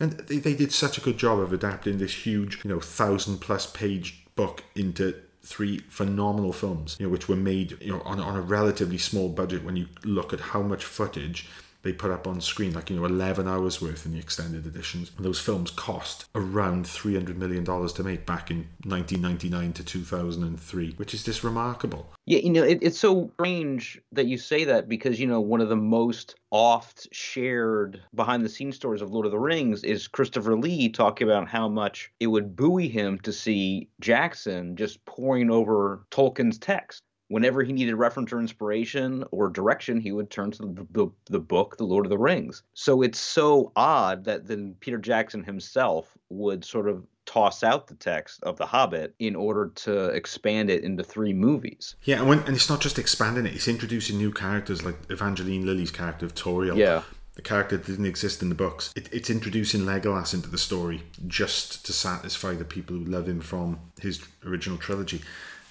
and 0.00 0.12
they, 0.12 0.38
they 0.38 0.54
did 0.54 0.72
such 0.72 0.96
a 0.96 1.02
good 1.02 1.18
job 1.18 1.38
of 1.38 1.52
adapting 1.52 1.98
this 1.98 2.26
huge 2.26 2.64
you 2.64 2.70
know 2.70 2.80
thousand 2.80 3.42
plus 3.42 3.66
page 3.66 4.24
book 4.34 4.64
into 4.74 5.14
three 5.46 5.78
phenomenal 5.88 6.52
films 6.52 6.96
you 6.98 7.06
know 7.06 7.10
which 7.10 7.28
were 7.28 7.36
made 7.36 7.78
you 7.80 7.92
know 7.92 8.00
on, 8.00 8.18
on 8.18 8.36
a 8.36 8.40
relatively 8.40 8.98
small 8.98 9.28
budget 9.28 9.62
when 9.64 9.76
you 9.76 9.86
look 10.04 10.32
at 10.32 10.40
how 10.40 10.60
much 10.60 10.84
footage 10.84 11.48
they 11.86 11.92
put 11.92 12.10
up 12.10 12.26
on 12.26 12.40
screen, 12.40 12.74
like 12.74 12.90
you 12.90 12.96
know, 12.96 13.04
eleven 13.04 13.46
hours 13.46 13.80
worth 13.80 14.04
in 14.04 14.12
the 14.12 14.18
extended 14.18 14.66
editions. 14.66 15.12
And 15.16 15.24
those 15.24 15.40
films 15.40 15.70
cost 15.70 16.26
around 16.34 16.86
three 16.86 17.14
hundred 17.14 17.38
million 17.38 17.64
dollars 17.64 17.92
to 17.94 18.02
make 18.02 18.26
back 18.26 18.50
in 18.50 18.68
nineteen 18.84 19.22
ninety 19.22 19.48
nine 19.48 19.72
to 19.74 19.84
two 19.84 20.02
thousand 20.02 20.42
and 20.42 20.58
three, 20.58 20.92
which 20.96 21.14
is 21.14 21.22
just 21.24 21.44
remarkable. 21.44 22.12
Yeah, 22.26 22.40
you 22.40 22.50
know, 22.50 22.64
it, 22.64 22.80
it's 22.82 22.98
so 22.98 23.30
strange 23.34 24.00
that 24.10 24.26
you 24.26 24.36
say 24.36 24.64
that 24.64 24.88
because, 24.88 25.20
you 25.20 25.28
know, 25.28 25.40
one 25.40 25.60
of 25.60 25.68
the 25.68 25.76
most 25.76 26.34
oft 26.50 27.06
shared 27.12 28.02
behind 28.14 28.44
the 28.44 28.48
scenes 28.48 28.74
stories 28.74 29.00
of 29.00 29.12
Lord 29.12 29.26
of 29.26 29.32
the 29.32 29.38
Rings 29.38 29.84
is 29.84 30.08
Christopher 30.08 30.56
Lee 30.58 30.88
talking 30.88 31.28
about 31.28 31.48
how 31.48 31.68
much 31.68 32.10
it 32.18 32.26
would 32.26 32.56
buoy 32.56 32.88
him 32.88 33.20
to 33.20 33.32
see 33.32 33.88
Jackson 34.00 34.74
just 34.74 35.04
pouring 35.04 35.50
over 35.52 36.04
Tolkien's 36.10 36.58
text. 36.58 37.02
Whenever 37.28 37.62
he 37.62 37.72
needed 37.72 37.94
reference 37.96 38.32
or 38.32 38.38
inspiration 38.38 39.24
or 39.32 39.48
direction, 39.48 40.00
he 40.00 40.12
would 40.12 40.30
turn 40.30 40.50
to 40.52 40.62
the, 40.62 40.86
the, 40.92 41.08
the 41.26 41.40
book, 41.40 41.76
The 41.76 41.84
Lord 41.84 42.06
of 42.06 42.10
the 42.10 42.18
Rings. 42.18 42.62
So 42.74 43.02
it's 43.02 43.18
so 43.18 43.72
odd 43.74 44.24
that 44.24 44.46
then 44.46 44.76
Peter 44.80 44.98
Jackson 44.98 45.42
himself 45.42 46.16
would 46.28 46.64
sort 46.64 46.88
of 46.88 47.04
toss 47.26 47.64
out 47.64 47.88
the 47.88 47.94
text 47.94 48.42
of 48.44 48.56
The 48.56 48.66
Hobbit 48.66 49.14
in 49.18 49.36
order 49.36 49.72
to 49.74 50.06
expand 50.06 50.70
it 50.70 50.84
into 50.84 51.02
three 51.02 51.32
movies. 51.32 51.96
Yeah, 52.04 52.20
and 52.20 52.28
when 52.28 52.38
and 52.40 52.54
it's 52.54 52.70
not 52.70 52.80
just 52.80 52.98
expanding 52.98 53.44
it; 53.44 53.54
it's 53.54 53.68
introducing 53.68 54.16
new 54.16 54.32
characters 54.32 54.84
like 54.84 54.96
Evangeline 55.10 55.66
Lilly's 55.66 55.90
character 55.90 56.24
of 56.24 56.34
Tauriel. 56.34 56.76
Yeah. 56.76 57.02
The 57.34 57.42
character 57.42 57.76
that 57.76 57.84
didn't 57.84 58.06
exist 58.06 58.40
in 58.40 58.48
the 58.48 58.54
books. 58.54 58.94
It, 58.96 59.10
it's 59.12 59.28
introducing 59.28 59.82
Legolas 59.82 60.32
into 60.32 60.48
the 60.48 60.56
story 60.56 61.02
just 61.26 61.84
to 61.84 61.92
satisfy 61.92 62.54
the 62.54 62.64
people 62.64 62.96
who 62.96 63.04
love 63.04 63.28
him 63.28 63.42
from 63.42 63.78
his 64.00 64.24
original 64.42 64.78
trilogy. 64.78 65.20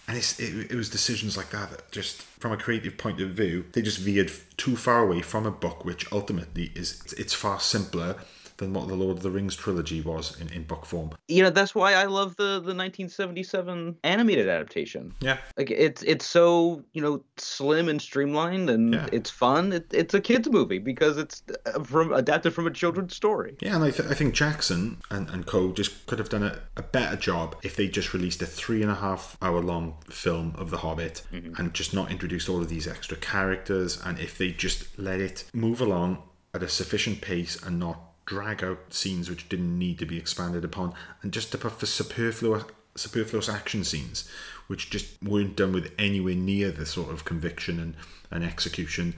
And 0.08 0.18
it, 0.18 0.40
it 0.40 0.76
was 0.76 0.90
decisions 0.90 1.36
like 1.36 1.50
that 1.50 1.72
that 1.72 1.92
just, 1.92 2.22
from 2.22 2.52
a 2.52 2.58
creative 2.58 2.98
point 2.98 3.20
of 3.22 3.32
view, 3.32 3.66
they 3.72 3.82
just 3.82 3.98
veered 3.98 4.32
too 4.56 4.76
far 4.76 5.04
away 5.04 5.22
from 5.22 5.46
a 5.46 5.52
book 5.52 5.84
which 5.84 6.12
ultimately 6.12 6.72
is 6.76 7.02
it's 7.18 7.34
far 7.34 7.60
simpler 7.60 8.18
than 8.58 8.74
what 8.74 8.88
the 8.88 8.96
Lord 8.96 9.18
of 9.18 9.24
the 9.24 9.30
Rings 9.32 9.56
trilogy 9.56 10.02
was 10.02 10.40
in, 10.40 10.52
in 10.54 10.64
book 10.64 10.86
form. 10.86 11.12
you 11.28 11.44
know 11.44 11.50
that's 11.50 11.76
why 11.76 11.94
I 11.94 12.06
love 12.06 12.36
the 12.38 12.62
the 12.62 12.74
1977 12.74 13.98
animated 14.04 14.48
adaptation. 14.48 15.14
Yeah. 15.20 15.38
Like 15.58 15.72
it's 15.72 16.02
it's 16.04 16.26
so 16.26 16.84
you 16.94 17.02
know 17.02 17.24
slim 17.38 17.90
and 17.90 18.02
streamlined 18.02 18.70
and 18.70 18.94
Yeah. 18.94 19.08
it's 19.12 19.30
fun. 19.30 19.74
It, 19.74 19.88
it's 19.92 20.14
a 20.14 20.22
kids 20.22 20.50
movie 20.50 20.80
because 20.80 21.18
it's 21.18 21.44
uh, 21.66 21.84
from 21.84 22.14
adapted 22.14 22.54
from 22.54 22.68
a 22.68 22.72
children's 22.72 23.16
story. 23.16 23.56
Yeah, 23.62 23.76
and 23.76 23.84
I, 23.84 23.92
th- 23.92 24.10
I 24.10 24.14
think 24.14 24.34
Jackson 24.34 24.98
and, 25.10 25.30
and 25.30 25.46
Co. 25.46 25.72
just 25.72 26.06
could 26.08 26.20
have 26.20 26.30
done 26.30 26.44
a, 26.44 26.60
a 26.78 26.84
better 26.84 27.16
job 27.16 27.56
if 27.64 27.76
they 27.76 27.88
just 27.88 28.14
released 28.14 28.42
a 28.42 28.46
three 28.46 28.82
and 28.82 28.92
a 28.92 28.96
half 28.96 29.38
hour 29.42 29.62
long 29.62 29.98
film 30.10 30.54
of 30.58 30.70
The 30.72 30.78
Hobbit 30.78 31.22
and 31.32 31.74
just 31.74 31.94
not 31.94 32.12
introduced 32.12 32.50
all 32.50 32.62
of 32.62 32.70
these 32.70 32.88
extra 32.88 33.18
characters, 33.18 34.00
and 34.06 34.20
if 34.20 34.38
they 34.38 34.52
just 34.52 34.98
let 34.98 35.20
it 35.20 35.46
move 35.54 35.82
along 35.82 36.24
at 36.54 36.64
a 36.64 36.70
sufficient 36.70 37.22
pace 37.22 37.62
and 37.62 37.80
not 37.80 38.00
drag 38.26 38.64
out 38.64 38.94
scenes 38.94 39.30
which 39.30 39.48
didn't 39.50 39.78
need 39.78 40.00
to 40.00 40.06
be 40.06 40.18
expanded 40.18 40.64
upon, 40.64 40.94
and 41.22 41.32
just 41.32 41.52
to 41.52 41.58
put 41.58 41.74
for 41.74 41.86
superfluous 41.86 42.64
superfluous 42.98 43.50
action 43.50 43.84
scenes 43.84 44.30
which 44.68 44.90
just 44.90 45.22
weren't 45.22 45.56
done 45.58 45.74
with 45.74 45.92
anywhere 46.00 46.34
near 46.34 46.72
the 46.72 46.86
sort 46.86 47.12
of 47.12 47.26
conviction 47.26 47.80
and, 47.80 47.94
and 48.32 48.44
execution 48.44 49.14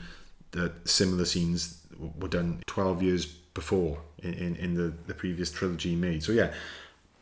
that 0.51 0.87
similar 0.87 1.25
scenes 1.25 1.81
were 2.19 2.27
done 2.27 2.61
12 2.65 3.03
years 3.03 3.25
before 3.25 3.99
in, 4.19 4.33
in, 4.33 4.55
in 4.55 4.73
the, 4.73 4.93
the 5.05 5.13
previous 5.13 5.51
trilogy 5.51 5.95
made. 5.95 6.23
So 6.23 6.31
yeah, 6.31 6.53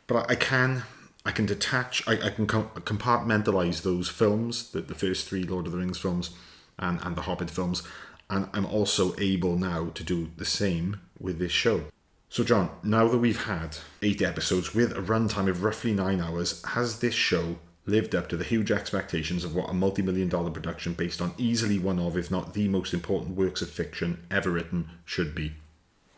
but 0.06 0.30
I, 0.30 0.34
can 0.34 0.84
I 1.24 1.32
can 1.32 1.46
detach 1.46 2.06
I, 2.06 2.12
I 2.12 2.30
can 2.30 2.46
com- 2.46 2.70
compartmentalize 2.74 3.82
those 3.82 4.08
films, 4.08 4.70
the, 4.70 4.80
the 4.80 4.94
first 4.94 5.28
three 5.28 5.44
Lord 5.44 5.66
of 5.66 5.72
the 5.72 5.78
Rings 5.78 5.98
films 5.98 6.30
and, 6.78 7.00
and 7.02 7.16
the 7.16 7.22
Hobbit 7.22 7.50
films, 7.50 7.82
and 8.28 8.48
I'm 8.52 8.66
also 8.66 9.14
able 9.18 9.56
now 9.56 9.90
to 9.94 10.04
do 10.04 10.30
the 10.36 10.44
same 10.44 11.00
with 11.20 11.38
this 11.38 11.52
show. 11.52 11.84
So, 12.28 12.44
John, 12.44 12.70
now 12.82 13.06
that 13.08 13.18
we've 13.18 13.44
had 13.44 13.78
eight 14.02 14.20
episodes 14.20 14.74
with 14.74 14.92
a 14.92 15.00
runtime 15.00 15.48
of 15.48 15.62
roughly 15.62 15.92
nine 15.92 16.20
hours, 16.20 16.62
has 16.64 16.98
this 16.98 17.14
show 17.14 17.56
lived 17.86 18.14
up 18.14 18.28
to 18.28 18.36
the 18.36 18.44
huge 18.44 18.72
expectations 18.72 19.44
of 19.44 19.54
what 19.54 19.70
a 19.70 19.72
multi 19.72 20.02
million 20.02 20.28
dollar 20.28 20.50
production 20.50 20.92
based 20.92 21.20
on 21.20 21.32
easily 21.38 21.78
one 21.78 21.98
of, 21.98 22.16
if 22.16 22.30
not 22.30 22.52
the 22.52 22.68
most 22.68 22.92
important 22.92 23.36
works 23.36 23.62
of 23.62 23.70
fiction 23.70 24.26
ever 24.30 24.50
written 24.50 24.88
should 25.04 25.34
be? 25.34 25.52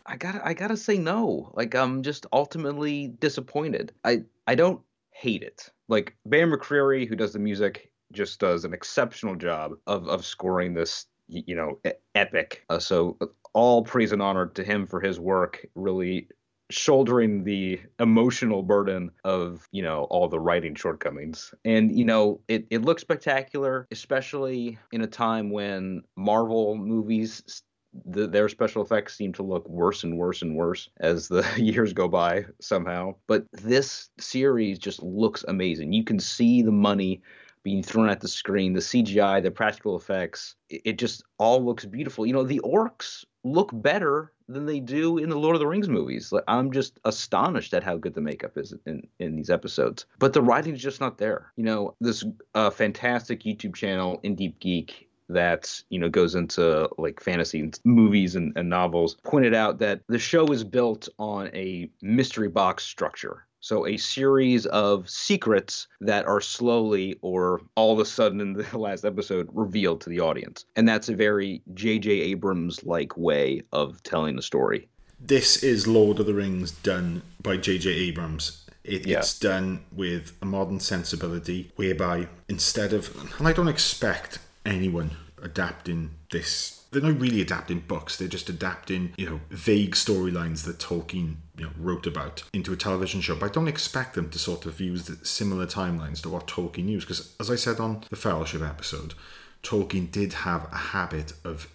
I 0.06 0.16
gotta 0.16 0.44
I 0.46 0.54
gotta 0.54 0.76
say 0.76 0.96
no. 0.96 1.52
Like 1.54 1.74
I'm 1.74 2.02
just 2.02 2.24
ultimately 2.32 3.08
disappointed. 3.20 3.92
I 4.04 4.22
I 4.46 4.54
don't 4.54 4.80
hate 5.10 5.42
it. 5.42 5.68
Like 5.88 6.16
Bear 6.24 6.46
McCreary, 6.46 7.06
who 7.06 7.14
does 7.14 7.34
the 7.34 7.38
music, 7.38 7.90
just 8.12 8.40
does 8.40 8.64
an 8.64 8.72
exceptional 8.72 9.36
job 9.36 9.72
of 9.86 10.08
of 10.08 10.24
scoring 10.24 10.72
this 10.72 11.06
you 11.28 11.54
know 11.54 11.78
epic. 12.14 12.64
Uh, 12.70 12.78
so 12.78 13.18
all 13.52 13.82
praise 13.82 14.12
and 14.12 14.22
honor 14.22 14.46
to 14.46 14.64
him 14.64 14.86
for 14.86 15.00
his 15.00 15.18
work. 15.18 15.66
Really 15.74 16.28
shouldering 16.70 17.44
the 17.44 17.80
emotional 17.98 18.62
burden 18.62 19.10
of 19.24 19.66
you 19.72 19.82
know 19.82 20.04
all 20.10 20.28
the 20.28 20.38
writing 20.38 20.74
shortcomings 20.74 21.54
and 21.64 21.96
you 21.96 22.04
know 22.04 22.38
it, 22.46 22.66
it 22.68 22.82
looks 22.82 23.00
spectacular 23.00 23.86
especially 23.90 24.78
in 24.92 25.00
a 25.00 25.06
time 25.06 25.50
when 25.50 26.02
marvel 26.14 26.76
movies 26.76 27.62
the, 28.04 28.26
their 28.26 28.48
special 28.48 28.82
effects 28.82 29.16
seem 29.16 29.32
to 29.32 29.42
look 29.42 29.68
worse 29.68 30.04
and 30.04 30.16
worse 30.18 30.42
and 30.42 30.54
worse 30.56 30.88
as 31.00 31.28
the 31.28 31.46
years 31.56 31.92
go 31.92 32.08
by 32.08 32.44
somehow. 32.60 33.14
But 33.26 33.46
this 33.52 34.10
series 34.18 34.78
just 34.78 35.02
looks 35.02 35.44
amazing. 35.48 35.92
You 35.92 36.04
can 36.04 36.20
see 36.20 36.62
the 36.62 36.72
money 36.72 37.22
being 37.62 37.82
thrown 37.82 38.08
at 38.08 38.20
the 38.20 38.28
screen, 38.28 38.72
the 38.72 38.80
CGI, 38.80 39.42
the 39.42 39.50
practical 39.50 39.96
effects. 39.96 40.54
It, 40.68 40.82
it 40.84 40.98
just 40.98 41.24
all 41.38 41.64
looks 41.64 41.84
beautiful. 41.84 42.26
You 42.26 42.32
know, 42.32 42.44
the 42.44 42.60
orcs 42.60 43.24
look 43.44 43.70
better 43.72 44.32
than 44.48 44.66
they 44.66 44.80
do 44.80 45.18
in 45.18 45.28
the 45.28 45.38
Lord 45.38 45.56
of 45.56 45.60
the 45.60 45.66
Rings 45.66 45.88
movies. 45.88 46.32
Like 46.32 46.44
I'm 46.48 46.72
just 46.72 46.98
astonished 47.04 47.74
at 47.74 47.84
how 47.84 47.96
good 47.96 48.14
the 48.14 48.20
makeup 48.20 48.56
is 48.56 48.74
in, 48.86 49.06
in 49.18 49.36
these 49.36 49.50
episodes. 49.50 50.06
But 50.18 50.32
the 50.32 50.42
writing's 50.42 50.82
just 50.82 51.00
not 51.00 51.18
there. 51.18 51.52
You 51.56 51.64
know, 51.64 51.94
this 52.00 52.24
uh, 52.54 52.70
fantastic 52.70 53.42
YouTube 53.42 53.74
channel, 53.74 54.20
In 54.22 54.34
Deep 54.34 54.58
Geek, 54.60 55.08
that 55.28 55.82
you 55.90 55.98
know 55.98 56.08
goes 56.08 56.34
into 56.34 56.88
like 56.96 57.20
fantasy 57.20 57.60
and 57.60 57.78
movies 57.84 58.34
and, 58.34 58.52
and 58.56 58.68
novels 58.68 59.16
pointed 59.24 59.54
out 59.54 59.78
that 59.78 60.00
the 60.08 60.18
show 60.18 60.46
is 60.46 60.64
built 60.64 61.08
on 61.18 61.48
a 61.54 61.90
mystery 62.00 62.48
box 62.48 62.84
structure 62.84 63.46
so 63.68 63.86
a 63.86 63.96
series 63.96 64.64
of 64.66 65.08
secrets 65.08 65.88
that 66.00 66.24
are 66.26 66.40
slowly 66.40 67.18
or 67.20 67.60
all 67.74 67.92
of 67.92 67.98
a 67.98 68.04
sudden 68.04 68.40
in 68.40 68.52
the 68.54 68.78
last 68.86 69.04
episode 69.04 69.48
revealed 69.52 70.00
to 70.00 70.08
the 70.08 70.20
audience 70.20 70.64
and 70.76 70.88
that's 70.88 71.08
a 71.08 71.14
very 71.14 71.62
jj 71.74 72.06
abrams 72.32 72.82
like 72.84 73.16
way 73.16 73.62
of 73.72 74.02
telling 74.02 74.36
the 74.36 74.42
story 74.42 74.88
This 75.20 75.62
is 75.64 75.86
Lord 75.86 76.20
of 76.20 76.26
the 76.26 76.34
Rings 76.34 76.70
done 76.70 77.22
by 77.42 77.56
J.J. 77.56 77.90
Abrams. 77.90 78.64
It, 78.84 79.04
Yeah. 79.04 79.18
It's 79.18 79.36
done 79.38 79.84
with 79.90 80.32
a 80.40 80.46
modern 80.46 80.78
sensibility, 80.80 81.72
whereby 81.74 82.28
instead 82.48 82.92
of, 82.92 83.02
and 83.38 83.48
I 83.48 83.52
don't 83.52 83.68
expect 83.68 84.38
anyone 84.64 85.10
adapting 85.42 86.10
this. 86.30 86.84
They're 86.90 87.02
not 87.02 87.20
really 87.20 87.40
adapting 87.40 87.80
books. 87.80 88.16
They're 88.16 88.28
just 88.28 88.48
adapting, 88.48 89.12
you 89.16 89.28
know, 89.28 89.40
vague 89.50 89.94
storylines 89.94 90.64
that 90.64 90.78
Tolkien, 90.78 91.36
you 91.58 91.64
know, 91.64 91.72
wrote 91.78 92.06
about 92.06 92.44
into 92.52 92.72
a 92.72 92.76
television 92.76 93.20
show. 93.20 93.34
But 93.34 93.50
I 93.50 93.52
don't 93.52 93.68
expect 93.68 94.14
them 94.14 94.30
to 94.30 94.38
sort 94.38 94.64
of 94.66 94.80
use 94.80 95.06
the 95.06 95.24
similar 95.26 95.66
timelines 95.66 96.22
to 96.22 96.28
what 96.28 96.46
Tolkien 96.46 96.88
used, 96.88 97.06
because 97.08 97.34
as 97.40 97.50
I 97.50 97.56
said 97.56 97.80
on 97.80 98.04
the 98.10 98.16
Fellowship 98.16 98.62
episode, 98.62 99.14
Tolkien 99.62 100.10
did 100.10 100.32
have 100.32 100.68
a 100.72 100.76
habit 100.76 101.32
of 101.44 101.68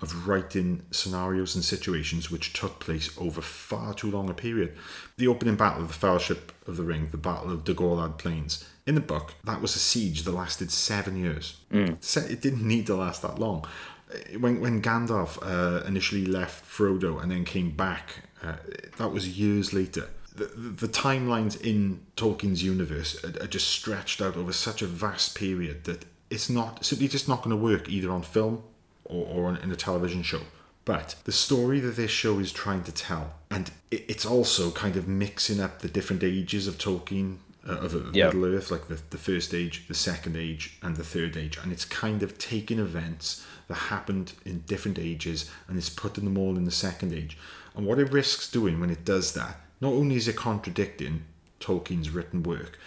of 0.00 0.26
writing 0.26 0.82
scenarios 0.90 1.54
and 1.54 1.64
situations 1.64 2.28
which 2.28 2.52
took 2.52 2.80
place 2.80 3.16
over 3.18 3.40
far 3.40 3.94
too 3.94 4.10
long 4.10 4.28
a 4.28 4.34
period. 4.34 4.76
The 5.16 5.28
opening 5.28 5.54
battle 5.54 5.82
of 5.82 5.88
the 5.88 5.94
Fellowship 5.94 6.50
of 6.66 6.76
the 6.76 6.82
Ring, 6.82 7.08
the 7.12 7.16
Battle 7.16 7.52
of 7.52 7.64
the 7.64 7.72
Dagorlad 7.72 8.18
Plains, 8.18 8.64
in 8.84 8.96
the 8.96 9.00
book, 9.00 9.34
that 9.44 9.60
was 9.62 9.76
a 9.76 9.78
siege 9.78 10.24
that 10.24 10.32
lasted 10.32 10.72
seven 10.72 11.14
years. 11.16 11.58
Se- 12.00 12.26
It 12.32 12.40
didn't 12.42 12.66
need 12.66 12.86
to 12.88 12.96
last 12.96 13.22
that 13.22 13.38
long. 13.38 13.64
Uh, 14.12 14.38
When, 14.38 14.60
when 14.60 14.82
Gandalf 14.82 15.38
uh, 15.42 15.84
initially 15.86 16.26
left 16.26 16.64
Frodo 16.64 17.20
and 17.22 17.30
then 17.30 17.44
came 17.44 17.70
back, 17.70 18.20
uh, 18.42 18.56
that 18.98 19.12
was 19.12 19.38
years 19.38 19.72
later. 19.72 20.08
The, 20.34 20.46
the, 20.46 20.86
the 20.86 20.88
timelines 20.88 21.60
in 21.60 22.00
Tolkien's 22.16 22.62
universe 22.62 23.22
are, 23.24 23.42
are 23.42 23.46
just 23.46 23.68
stretched 23.68 24.20
out 24.22 24.36
over 24.36 24.52
such 24.52 24.82
a 24.82 24.86
vast 24.86 25.36
period 25.36 25.84
that 25.84 26.04
it's 26.30 26.48
not 26.48 26.84
simply 26.84 27.08
just 27.08 27.28
not 27.28 27.42
going 27.42 27.56
to 27.56 27.62
work 27.62 27.88
either 27.88 28.10
on 28.10 28.22
film 28.22 28.62
or, 29.04 29.26
or 29.26 29.46
on, 29.48 29.56
in 29.58 29.70
a 29.70 29.76
television 29.76 30.22
show. 30.22 30.40
But 30.84 31.14
the 31.24 31.32
story 31.32 31.80
that 31.80 31.96
this 31.96 32.10
show 32.10 32.40
is 32.40 32.50
trying 32.52 32.82
to 32.84 32.92
tell, 32.92 33.34
and 33.50 33.70
it, 33.90 34.04
it's 34.08 34.26
also 34.26 34.70
kind 34.70 34.96
of 34.96 35.06
mixing 35.06 35.60
up 35.60 35.80
the 35.80 35.88
different 35.88 36.22
ages 36.24 36.66
of 36.66 36.78
Tolkien, 36.78 37.36
uh, 37.68 37.76
of, 37.84 37.94
of 37.94 38.16
Yep. 38.16 38.34
Middle 38.34 38.54
Earth, 38.56 38.70
like 38.70 38.88
the, 38.88 38.98
the 39.10 39.18
first 39.18 39.54
age, 39.54 39.86
the 39.86 39.94
second 39.94 40.36
age, 40.36 40.78
and 40.82 40.96
the 40.96 41.04
third 41.04 41.36
age. 41.36 41.58
And 41.62 41.72
it's 41.72 41.84
kind 41.84 42.22
of 42.22 42.38
taking 42.38 42.78
events 42.80 43.44
that 43.72 43.88
happened 43.88 44.34
in 44.44 44.60
different 44.60 44.98
ages 44.98 45.50
and 45.66 45.78
it's 45.78 45.88
putting 45.88 46.24
them 46.24 46.38
all 46.38 46.56
in 46.56 46.64
the 46.64 46.70
second 46.70 47.12
age. 47.12 47.38
And 47.74 47.86
what 47.86 47.98
it 47.98 48.12
risks 48.12 48.50
doing 48.50 48.80
when 48.80 48.90
it 48.90 49.04
does 49.04 49.32
that, 49.34 49.60
not 49.80 49.92
only 49.92 50.16
is 50.16 50.28
it 50.28 50.36
contradicting 50.36 51.24
Tolkien's 51.58 52.10
written 52.10 52.42
work, 52.42 52.78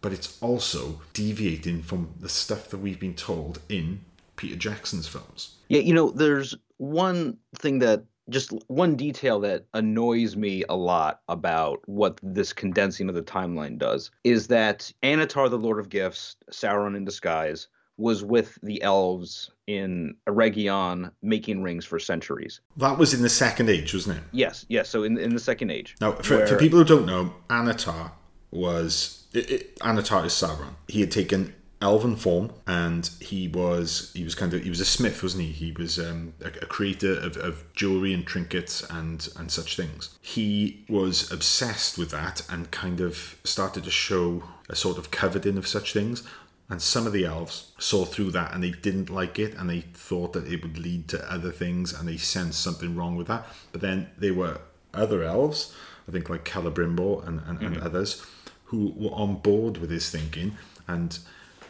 but 0.00 0.12
it's 0.12 0.40
also 0.40 1.00
deviating 1.12 1.82
from 1.82 2.14
the 2.20 2.28
stuff 2.28 2.68
that 2.70 2.78
we've 2.78 3.00
been 3.00 3.14
told 3.14 3.60
in 3.68 4.00
Peter 4.36 4.54
Jackson's 4.54 5.08
films. 5.08 5.56
Yeah, 5.68 5.80
you 5.80 5.92
know, 5.92 6.10
there's 6.10 6.54
one 6.76 7.36
thing 7.56 7.80
that 7.80 8.04
just 8.30 8.52
one 8.68 8.94
detail 8.94 9.40
that 9.40 9.64
annoys 9.74 10.36
me 10.36 10.62
a 10.68 10.76
lot 10.76 11.22
about 11.28 11.80
what 11.86 12.20
this 12.22 12.52
condensing 12.52 13.08
of 13.08 13.14
the 13.14 13.22
timeline 13.22 13.78
does 13.78 14.10
is 14.22 14.46
that 14.48 14.92
Annatar, 15.02 15.48
the 15.50 15.58
Lord 15.58 15.78
of 15.78 15.88
Gifts, 15.88 16.36
Sauron 16.52 16.96
in 16.96 17.04
disguise, 17.04 17.68
was 17.98 18.24
with 18.24 18.58
the 18.62 18.80
elves 18.82 19.50
in 19.66 20.14
Eregion 20.26 21.10
making 21.20 21.62
rings 21.62 21.84
for 21.84 21.98
centuries. 21.98 22.60
That 22.76 22.96
was 22.96 23.12
in 23.12 23.22
the 23.22 23.28
second 23.28 23.68
age, 23.68 23.92
wasn't 23.92 24.18
it? 24.18 24.24
Yes, 24.32 24.64
yes. 24.68 24.88
So 24.88 25.02
in 25.02 25.18
in 25.18 25.34
the 25.34 25.40
Second 25.40 25.70
Age. 25.70 25.96
Now, 26.00 26.12
for, 26.12 26.46
for 26.46 26.56
people 26.56 26.78
who 26.78 26.84
don't 26.84 27.06
know, 27.06 27.34
Annatar 27.50 28.12
was 28.50 29.26
it, 29.34 29.50
it, 29.50 29.78
Annatar 29.80 30.24
is 30.24 30.32
Sauron. 30.32 30.74
He 30.86 31.00
had 31.00 31.10
taken 31.10 31.54
elven 31.80 32.16
form, 32.16 32.52
and 32.66 33.10
he 33.20 33.48
was 33.48 34.10
he 34.14 34.24
was 34.24 34.34
kind 34.34 34.54
of 34.54 34.62
he 34.62 34.70
was 34.70 34.80
a 34.80 34.84
smith, 34.84 35.22
wasn't 35.22 35.44
he? 35.44 35.52
He 35.52 35.72
was 35.72 35.98
um, 35.98 36.34
a, 36.42 36.48
a 36.48 36.66
creator 36.66 37.18
of, 37.18 37.36
of 37.36 37.72
jewelry 37.74 38.14
and 38.14 38.26
trinkets 38.26 38.82
and 38.90 39.28
and 39.36 39.50
such 39.50 39.76
things. 39.76 40.16
He 40.20 40.84
was 40.88 41.30
obsessed 41.30 41.98
with 41.98 42.10
that 42.10 42.42
and 42.48 42.70
kind 42.70 43.00
of 43.00 43.36
started 43.44 43.84
to 43.84 43.90
show 43.90 44.44
a 44.68 44.76
sort 44.76 44.98
of 44.98 45.10
coveting 45.10 45.58
of 45.58 45.66
such 45.66 45.92
things. 45.92 46.22
And 46.70 46.82
some 46.82 47.06
of 47.06 47.14
the 47.14 47.24
elves 47.24 47.72
saw 47.78 48.04
through 48.04 48.32
that 48.32 48.52
and 48.52 48.62
they 48.62 48.72
didn't 48.72 49.08
like 49.08 49.38
it 49.38 49.54
and 49.54 49.70
they 49.70 49.80
thought 49.80 50.34
that 50.34 50.46
it 50.46 50.62
would 50.62 50.76
lead 50.78 51.08
to 51.08 51.32
other 51.32 51.50
things 51.50 51.98
and 51.98 52.06
they 52.06 52.18
sensed 52.18 52.60
something 52.60 52.94
wrong 52.94 53.16
with 53.16 53.26
that. 53.28 53.46
But 53.72 53.80
then 53.80 54.10
there 54.18 54.34
were 54.34 54.60
other 54.92 55.22
elves, 55.22 55.74
I 56.06 56.12
think 56.12 56.28
like 56.28 56.44
Celebrimbor 56.44 57.26
and, 57.26 57.40
and, 57.46 57.62
and 57.62 57.76
mm-hmm. 57.76 57.86
others, 57.86 58.24
who 58.64 58.92
were 58.96 59.10
on 59.10 59.36
board 59.36 59.78
with 59.78 59.90
his 59.90 60.10
thinking 60.10 60.58
and 60.86 61.18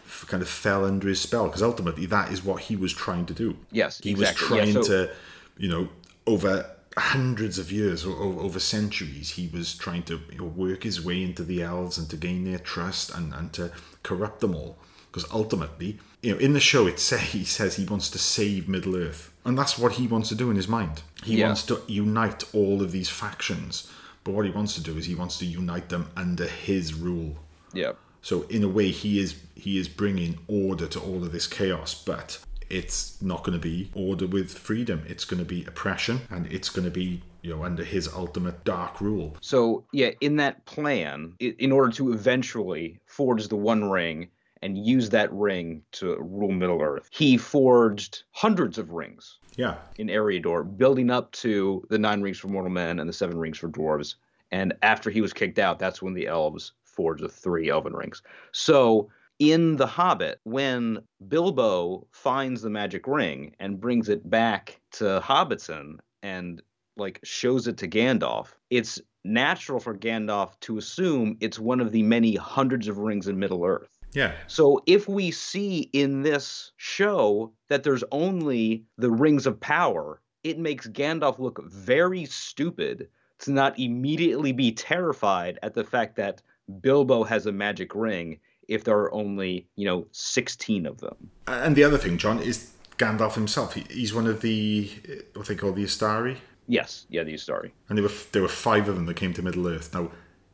f- 0.05 0.25
kind 0.27 0.43
of 0.43 0.49
fell 0.49 0.85
under 0.85 1.07
his 1.07 1.21
spell 1.21 1.47
because 1.47 1.63
ultimately 1.63 2.07
that 2.07 2.33
is 2.33 2.45
what 2.45 2.63
he 2.63 2.75
was 2.75 2.93
trying 2.93 3.27
to 3.27 3.35
do. 3.35 3.57
Yes, 3.71 4.01
he 4.03 4.11
exactly. 4.11 4.49
was 4.49 4.51
Yeah, 4.51 4.73
trying 4.73 4.85
so- 4.85 5.07
to, 5.07 5.11
you 5.59 5.69
know, 5.69 5.89
over 6.27 6.69
hundreds 6.97 7.59
of 7.61 7.71
years 7.71 8.05
or 8.05 8.17
over 8.17 8.59
centuries, 8.59 9.31
he 9.31 9.49
was 9.49 9.77
trying 9.77 10.03
to 10.03 10.21
work 10.41 10.83
his 10.83 11.05
way 11.05 11.23
into 11.23 11.45
the 11.45 11.63
elves 11.63 11.99
and 11.99 12.11
to 12.11 12.17
gain 12.17 12.45
their 12.45 12.59
trust 12.59 13.15
and, 13.15 13.33
and 13.33 13.53
to 13.53 13.71
corrupt 14.03 14.41
them 14.41 14.57
all. 14.57 14.77
Because 15.11 15.31
ultimately, 15.33 15.99
you 16.23 16.33
know, 16.33 16.39
in 16.39 16.53
the 16.53 16.61
show, 16.61 16.87
it 16.87 16.99
say 17.01 17.19
he 17.19 17.45
says 17.45 17.77
he 17.77 17.85
wants 17.85 18.11
to 18.11 18.19
save 18.19 18.69
Middle 18.69 18.97
Earth, 18.97 19.33
and 19.45 19.57
that's 19.57 19.79
what 19.79 19.93
he 19.93 20.07
wants 20.07 20.29
to 20.29 20.35
do 20.35 20.51
in 20.51 20.57
his 20.57 20.69
mind. 20.69 21.03
He 21.25 21.39
Yeah. 21.39 21.47
wants 21.47 21.63
to 21.65 21.81
unite 21.87 22.45
all 22.53 22.83
of 22.83 22.93
these 22.93 23.09
factions, 23.09 23.89
but 24.25 24.33
what 24.35 24.45
he 24.45 24.51
wants 24.51 24.75
to 24.75 24.83
do 24.83 24.97
is 24.99 25.07
he 25.07 25.15
wants 25.15 25.39
to 25.39 25.47
unite 25.47 25.89
them 25.89 26.09
under 26.17 26.47
his 26.47 26.93
rule. 26.95 27.37
Yeah. 27.73 27.93
So 28.21 28.43
in 28.51 28.63
a 28.63 28.69
way, 28.69 28.91
he 28.91 29.19
is 29.21 29.37
he 29.55 29.79
is 29.79 29.89
bringing 29.89 30.39
order 30.47 30.87
to 30.87 31.01
all 31.01 31.25
of 31.25 31.33
this 31.33 31.47
chaos, 31.47 31.95
but 31.95 32.39
it's 32.71 33.21
not 33.23 33.43
going 33.45 33.59
to 33.59 33.63
be 33.63 33.91
order 33.95 34.27
with 34.27 34.53
freedom. 34.53 35.03
It's 35.09 35.25
going 35.25 35.39
to 35.39 35.45
be 35.49 35.65
oppression, 35.65 36.21
and 36.31 36.47
it's 36.53 36.69
going 36.69 36.85
to 36.85 36.91
be 36.91 37.23
you 37.43 37.51
know 37.51 37.65
under 37.65 37.85
his 37.85 38.09
ultimate 38.09 38.65
dark 38.65 39.01
rule. 39.01 39.37
So 39.41 39.85
yeah, 39.93 40.11
in 40.21 40.37
that 40.37 40.67
plan, 40.67 41.35
in 41.39 41.73
order 41.73 41.91
to 41.93 42.13
eventually 42.13 42.99
forge 43.07 43.49
the 43.49 43.57
One 43.57 43.89
Ring 43.89 44.29
and 44.63 44.79
use 44.79 45.11
that 45.11 45.33
ring 45.33 45.83
to 45.93 46.17
rule 46.19 46.51
Middle 46.51 46.83
Earth, 46.83 47.09
he 47.11 47.37
forged 47.37 48.25
hundreds 48.33 48.79
of 48.79 48.93
rings 48.93 49.39
Yeah, 49.57 49.77
in 49.97 50.09
Eriador, 50.09 50.77
building 50.77 51.11
up 51.11 51.31
to 51.33 51.85
the 51.91 51.99
nine 51.99 52.23
rings 52.23 52.39
for 52.39 52.49
mortal 52.49 52.71
men 52.71 52.99
and 52.99 53.09
the 53.09 53.13
seven 53.13 53.39
rings 53.39 53.59
for 53.59 53.69
dwarves. 53.69 54.17
And 54.51 54.75
after 54.83 55.11
he 55.11 55.21
was 55.21 55.33
kicked 55.33 55.59
out, 55.59 55.79
that's 55.79 56.01
when 56.01 56.15
the 56.15 56.27
elves 56.27 56.73
forged 56.85 57.23
the 57.23 57.29
three 57.29 57.69
elven 57.71 57.93
rings. 57.93 58.23
So 58.53 59.11
in 59.39 59.77
The 59.77 59.87
Hobbit, 59.87 60.41
when 60.45 60.99
Bilbo 61.29 62.07
finds 62.11 62.63
the 62.63 62.71
magic 62.71 63.07
ring 63.07 63.55
and 63.61 63.81
brings 63.81 64.09
it 64.09 64.29
back 64.29 64.81
to 64.93 65.21
Hobbiton 65.23 65.99
and 66.23 66.61
like 66.97 67.21
shows 67.23 67.69
it 67.69 67.77
to 67.79 67.89
Gandalf, 67.89 68.49
it's 68.71 69.01
natural 69.25 69.79
for 69.79 69.95
Gandalf 69.95 70.59
to 70.61 70.79
assume 70.79 71.37
it's 71.41 71.59
one 71.59 71.81
of 71.81 71.93
the 71.93 72.03
many 72.03 72.35
hundreds 72.35 72.89
of 72.89 72.99
rings 72.99 73.29
in 73.29 73.39
Middle 73.39 73.65
Earth. 73.65 73.98
Yeah, 74.15 74.33
So 74.47 74.83
if 74.87 75.07
we 75.09 75.31
see 75.31 75.91
in 75.93 76.23
this 76.23 76.73
show 76.77 77.53
that 77.69 77.83
there's 77.83 78.05
only 78.11 78.85
the 78.97 79.11
rings 79.11 79.47
of 79.47 79.61
power, 79.61 80.21
it 80.45 80.59
makes 80.59 80.87
Gandalf 80.89 81.39
look 81.39 81.63
very 81.71 82.25
stupid 82.25 83.09
to 83.41 83.51
not 83.53 83.79
immediately 83.79 84.53
be 84.53 84.73
terrified 84.73 85.59
at 85.63 85.75
the 85.75 85.85
fact 85.85 86.17
that 86.17 86.43
Bilbo 86.81 87.23
has 87.25 87.47
a 87.47 87.53
magic 87.53 87.95
ring 87.95 88.39
if 88.67 88.85
there 88.85 88.97
are 88.99 89.13
only, 89.15 89.67
you 89.77 89.85
know, 89.87 90.07
16 90.13 90.87
of 90.87 90.99
them. 90.99 91.17
and 91.47 91.77
the 91.77 91.85
other 91.85 91.99
thing, 91.99 92.19
John, 92.19 92.39
is 92.41 92.71
Gandalf 92.99 93.35
himself. 93.35 93.75
He, 93.75 93.85
he's 93.91 94.13
one 94.13 94.27
of 94.27 94.41
the 94.41 94.91
what 95.35 95.47
they 95.47 95.55
call 95.55 95.73
the 95.73 95.85
Istari, 95.85 96.37
Yes, 96.67 97.07
yeah, 97.09 97.23
the 97.25 97.37
story. 97.39 97.73
and 97.89 97.97
there 97.97 98.03
were 98.03 98.13
there 98.33 98.43
were 98.43 98.49
five 98.49 98.89
of 98.89 98.95
them 98.97 99.07
that 99.07 99.15
came 99.17 99.33
to 99.35 99.43
Middle 99.43 99.67
Earth. 99.69 99.95
Now 99.95 100.11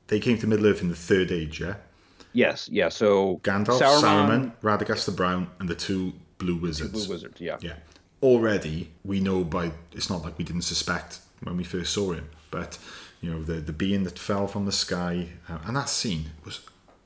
they 0.09 0.21
came 0.21 0.39
to 0.39 0.47
Middle 0.47 0.67
Earth 0.67 0.81
in 0.83 0.89
the 0.91 0.95
Third 0.95 1.33
Age, 1.33 1.61
yeah. 1.61 1.77
Yes, 2.35 2.69
yeah, 2.71 2.89
so 2.89 3.41
Gandalf, 3.45 3.81
Saruman, 3.81 4.53
Radagast 4.61 5.07
the 5.07 5.13
Brown, 5.13 5.49
and 5.61 5.69
the 5.69 5.75
two 5.77 6.13
Blue 6.39 6.57
Wizards. 6.57 6.91
Blue 6.91 7.09
Wizards, 7.09 7.41
yeah. 7.41 7.59
Yeah. 7.61 7.77
Already, 8.23 8.91
we 9.05 9.21
know 9.21 9.45
by 9.45 9.71
it's 9.93 10.11
not 10.11 10.23
like 10.23 10.37
we 10.37 10.45
didn't 10.45 10.63
suspect 10.63 11.21
when 11.43 11.57
we 11.57 11.65
first 11.65 11.93
saw 11.95 12.13
him, 12.13 12.29
but 12.51 12.79
you 13.21 13.31
know 13.31 13.43
the 13.43 13.55
the 13.55 13.73
being 13.73 14.03
that 14.05 14.19
fell 14.19 14.47
from 14.47 14.67
the 14.67 14.73
sky, 14.73 15.29
uh, 15.49 15.59
and 15.65 15.77
that 15.77 15.89
scene 15.89 16.33
was 16.45 16.61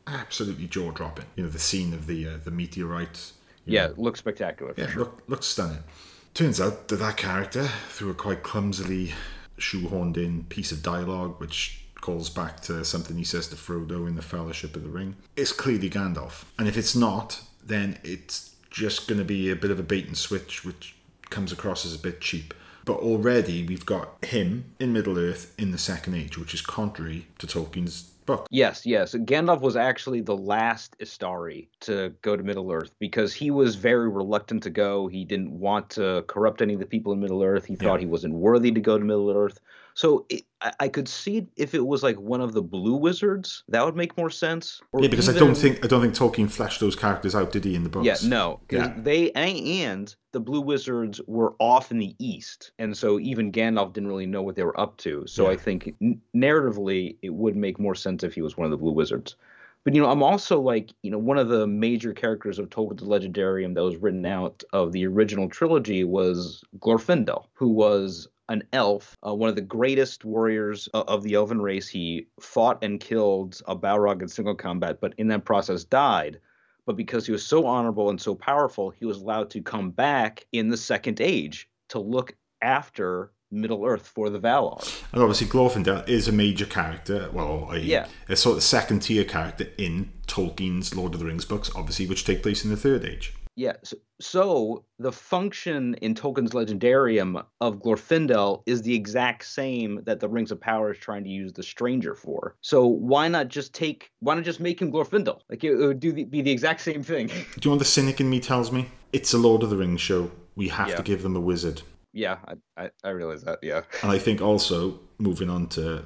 absolutely 0.06 0.66
jaw 0.66 0.90
dropping. 0.92 1.26
You 1.36 1.44
know 1.44 1.50
the 1.50 1.58
scene 1.58 1.92
of 1.92 2.06
the 2.06 2.26
uh, 2.26 2.36
the 2.42 2.50
meteorite. 2.50 3.32
Yeah, 3.66 3.86
know. 3.86 3.92
it 3.92 3.98
looks 3.98 4.20
spectacular 4.20 4.72
yeah, 4.76 4.88
sure. 4.88 5.00
look 5.00 5.22
looks 5.28 5.46
stunning. 5.46 5.84
Turns 6.32 6.60
out 6.60 6.88
that 6.88 6.96
that 6.96 7.16
character, 7.16 7.68
through 7.88 8.10
a 8.10 8.14
quite 8.14 8.42
clumsily 8.42 9.12
shoehorned 9.58 10.16
in 10.16 10.44
piece 10.44 10.72
of 10.72 10.82
dialogue, 10.82 11.40
which 11.40 11.77
calls 12.00 12.30
back 12.30 12.60
to 12.60 12.84
something 12.84 13.16
he 13.16 13.24
says 13.24 13.48
to 13.48 13.56
Frodo 13.56 14.06
in 14.06 14.16
the 14.16 14.22
Fellowship 14.22 14.76
of 14.76 14.82
the 14.82 14.88
Ring, 14.88 15.16
It's 15.36 15.52
clearly 15.52 15.90
Gandalf. 15.90 16.44
And 16.58 16.68
if 16.68 16.76
it's 16.76 16.96
not, 16.96 17.40
then 17.64 17.98
it's 18.02 18.54
just 18.70 19.08
going 19.08 19.18
to 19.18 19.24
be 19.24 19.50
a 19.50 19.56
bit 19.56 19.70
of 19.70 19.78
a 19.78 19.82
bait 19.82 20.06
and 20.06 20.16
switch, 20.16 20.64
which 20.64 20.96
comes 21.30 21.52
across 21.52 21.84
as 21.84 21.94
a 21.94 21.98
bit 21.98 22.20
cheap. 22.20 22.54
But 22.84 22.98
already 22.98 23.66
we've 23.66 23.84
got 23.84 24.24
him 24.24 24.72
in 24.78 24.92
Middle 24.92 25.18
Earth 25.18 25.54
in 25.58 25.72
the 25.72 25.78
Second 25.78 26.14
Age, 26.14 26.38
which 26.38 26.54
is 26.54 26.62
contrary 26.62 27.26
to 27.38 27.46
Tolkien's 27.46 28.10
book. 28.28 28.46
Yes, 28.50 28.86
yes. 28.86 29.14
Gandalf 29.14 29.60
was 29.60 29.74
actually 29.74 30.20
the 30.20 30.36
last 30.36 30.96
Istari 30.98 31.68
to 31.80 32.14
go 32.22 32.36
to 32.36 32.42
Middle 32.42 32.70
Earth 32.70 32.92
because 32.98 33.34
he 33.34 33.50
was 33.50 33.74
very 33.74 34.08
reluctant 34.08 34.62
to 34.62 34.70
go. 34.70 35.06
He 35.06 35.24
didn't 35.24 35.50
want 35.50 35.90
to 35.90 36.24
corrupt 36.28 36.62
any 36.62 36.74
of 36.74 36.80
the 36.80 36.86
people 36.86 37.12
in 37.12 37.20
Middle 37.20 37.42
Earth. 37.42 37.64
He 37.64 37.74
thought 37.74 38.00
he 38.00 38.06
wasn't 38.06 38.34
worthy 38.34 38.70
to 38.70 38.80
go 38.80 38.98
to 38.98 39.04
Middle 39.04 39.30
Earth. 39.30 39.58
So 39.98 40.26
it, 40.28 40.44
I, 40.60 40.72
I 40.78 40.88
could 40.88 41.08
see 41.08 41.48
if 41.56 41.74
it 41.74 41.84
was 41.84 42.04
like 42.04 42.16
one 42.20 42.40
of 42.40 42.52
the 42.52 42.62
Blue 42.62 42.94
Wizards, 42.94 43.64
that 43.66 43.84
would 43.84 43.96
make 43.96 44.16
more 44.16 44.30
sense. 44.30 44.80
Or 44.92 45.02
Yeah, 45.02 45.08
because 45.08 45.28
I 45.28 45.36
don't 45.36 45.56
think 45.56 45.84
I 45.84 45.88
don't 45.88 46.00
think 46.00 46.14
Tolkien 46.14 46.48
fleshed 46.48 46.78
those 46.78 46.94
characters 46.94 47.34
out, 47.34 47.50
did 47.50 47.64
he, 47.64 47.74
in 47.74 47.82
the 47.82 47.88
books? 47.88 48.06
Yeah, 48.06 48.28
no, 48.28 48.60
Yeah. 48.70 48.94
they 48.96 49.32
and, 49.32 50.14
the 50.30 50.38
Blue 50.38 50.60
Wizards 50.60 51.20
were 51.26 51.56
off 51.58 51.90
in 51.90 51.98
the 51.98 52.14
east, 52.20 52.70
and 52.78 52.96
so 52.96 53.18
even 53.18 53.50
Gandalf 53.50 53.92
didn't 53.92 54.08
really 54.08 54.26
know 54.26 54.40
what 54.40 54.54
they 54.54 54.62
were 54.62 54.78
up 54.78 54.98
to. 54.98 55.26
So 55.26 55.50
I 55.50 55.56
think 55.56 55.92
n- 56.00 56.20
narratively, 56.32 57.16
it 57.22 57.34
would 57.34 57.56
make 57.56 57.80
more 57.80 57.96
sense 57.96 58.22
if 58.22 58.34
he 58.34 58.40
was 58.40 58.56
one 58.56 58.66
of 58.66 58.70
the 58.70 58.76
Blue 58.76 58.92
Wizards. 58.92 59.34
But 59.82 59.96
you 59.96 60.00
know, 60.00 60.10
I'm 60.10 60.22
also 60.22 60.60
like, 60.60 60.92
you 61.02 61.10
know, 61.10 61.18
one 61.18 61.38
of 61.38 61.48
the 61.48 61.66
major 61.66 62.12
characters 62.12 62.60
of 62.60 62.70
Tolkien's 62.70 63.02
Legendarium 63.02 63.74
that 63.74 63.82
was 63.82 63.96
written 63.96 64.26
out 64.26 64.62
of 64.72 64.92
the 64.92 65.04
original 65.08 65.48
trilogy 65.48 66.04
was 66.04 66.62
Glorfindel, 66.78 67.46
who 67.54 67.68
was 67.70 68.28
an 68.48 68.62
elf, 68.72 69.16
uh, 69.26 69.34
one 69.34 69.48
of 69.48 69.54
the 69.56 69.60
greatest 69.62 70.24
warriors 70.24 70.88
o- 70.94 71.02
of 71.02 71.22
the 71.22 71.34
elven 71.34 71.60
race. 71.60 71.88
He 71.88 72.26
fought 72.40 72.82
and 72.82 72.98
killed 73.00 73.60
a 73.66 73.76
Balrog 73.76 74.22
in 74.22 74.28
single 74.28 74.54
combat, 74.54 74.98
but 75.00 75.14
in 75.18 75.28
that 75.28 75.44
process 75.44 75.84
died 75.84 76.38
but 76.86 76.96
because 76.96 77.26
he 77.26 77.32
was 77.32 77.44
so 77.44 77.66
honorable 77.66 78.08
and 78.08 78.18
so 78.18 78.34
powerful, 78.34 78.88
he 78.88 79.04
was 79.04 79.18
allowed 79.18 79.50
to 79.50 79.60
come 79.60 79.90
back 79.90 80.46
in 80.52 80.70
the 80.70 80.76
Second 80.78 81.20
Age 81.20 81.68
to 81.90 81.98
look 81.98 82.34
after 82.62 83.30
Middle 83.50 83.84
Earth 83.84 84.06
for 84.08 84.30
the 84.30 84.38
Valar. 84.40 84.80
And 85.12 85.20
obviously, 85.20 85.48
Glorfindel 85.48 86.08
is 86.08 86.28
a 86.28 86.32
major 86.32 86.64
character, 86.64 87.28
well, 87.30 87.68
a, 87.72 87.78
Yeah. 87.78 88.06
a 88.30 88.36
sort 88.36 88.56
of 88.56 88.62
second 88.62 89.00
tier 89.00 89.24
character 89.24 89.66
in 89.76 90.10
Tolkien's 90.26 90.94
Lord 90.96 91.12
of 91.12 91.20
the 91.20 91.26
Rings 91.26 91.44
books, 91.44 91.70
obviously, 91.76 92.06
which 92.06 92.24
take 92.24 92.42
place 92.42 92.64
in 92.64 92.70
the 92.70 92.76
Third 92.78 93.04
Age. 93.04 93.34
Yeah. 93.58 93.72
So, 93.82 93.96
so 94.20 94.84
the 95.00 95.10
function 95.10 95.94
in 95.94 96.14
Tolkien's 96.14 96.52
Legendarium 96.52 97.44
of 97.60 97.80
Glorfindel 97.80 98.62
is 98.66 98.82
the 98.82 98.94
exact 98.94 99.44
same 99.44 100.00
that 100.04 100.20
the 100.20 100.28
Rings 100.28 100.52
of 100.52 100.60
Power 100.60 100.92
is 100.92 100.98
trying 100.98 101.24
to 101.24 101.28
use 101.30 101.52
the 101.52 101.64
Stranger 101.64 102.14
for. 102.14 102.54
So 102.60 102.86
why 102.86 103.26
not 103.26 103.48
just 103.48 103.74
take? 103.74 104.10
Why 104.20 104.36
not 104.36 104.44
just 104.44 104.60
make 104.60 104.80
him 104.80 104.92
Glorfindel? 104.92 105.40
Like 105.50 105.64
it, 105.64 105.74
would 105.74 105.98
do 105.98 106.12
the, 106.12 106.22
be 106.24 106.40
the 106.40 106.52
exact 106.52 106.80
same 106.82 107.02
thing. 107.02 107.26
Do 107.26 107.34
you 107.34 107.44
know 107.64 107.70
what 107.72 107.78
the 107.80 107.84
cynic 107.84 108.20
in 108.20 108.30
me 108.30 108.38
tells 108.38 108.70
me? 108.70 108.86
It's 109.12 109.32
a 109.34 109.38
Lord 109.38 109.64
of 109.64 109.70
the 109.70 109.76
Rings 109.76 110.00
show. 110.00 110.30
We 110.54 110.68
have 110.68 110.90
Yeah. 110.90 110.96
to 110.96 111.02
give 111.02 111.22
them 111.24 111.34
a 111.34 111.40
wizard. 111.40 111.82
yeah, 112.12 112.38
I, 112.46 112.84
I 112.84 112.90
I 113.02 113.10
realize 113.10 113.42
that. 113.42 113.58
Yeah. 113.62 113.82
And 114.02 114.12
I 114.12 114.18
think 114.20 114.40
also 114.40 115.00
moving 115.18 115.50
on 115.50 115.66
to 115.70 116.04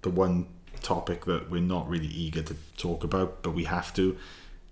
the 0.00 0.10
one 0.10 0.46
topic 0.80 1.26
that 1.26 1.50
we're 1.50 1.60
not 1.76 1.86
really 1.88 2.08
eager 2.24 2.42
to 2.42 2.56
talk 2.78 3.04
about, 3.04 3.42
but 3.42 3.52
we 3.52 3.64
have 3.64 3.92
to. 3.94 4.16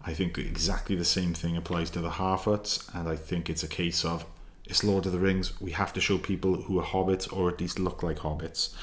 I 0.05 0.12
think 0.15 0.38
exactly 0.38 0.97
the 0.97 1.05
same 1.05 1.35
thing 1.35 1.57
applies 1.57 1.91
to 1.91 2.01
the 2.01 2.11
Harfoots, 2.11 2.93
and 2.95 3.09
I 3.09 3.17
think 3.17 3.49
it's 3.49 3.62
a 3.62 3.69
case 3.69 4.05
of 4.05 4.25
it's 4.65 4.85
Lord 4.85 5.07
of 5.07 5.12
the 5.12 5.19
Rings. 5.19 5.61
We 5.61 5.73
have 5.73 5.93
to 5.95 6.01
show 6.01 6.19
people 6.19 6.62
who 6.62 6.79
are 6.79 6.85
hobbits 6.85 7.33
or 7.33 7.49
at 7.49 7.61
least 7.61 7.79
look 7.79 8.03
like 8.03 8.19
hobbits. 8.19 8.75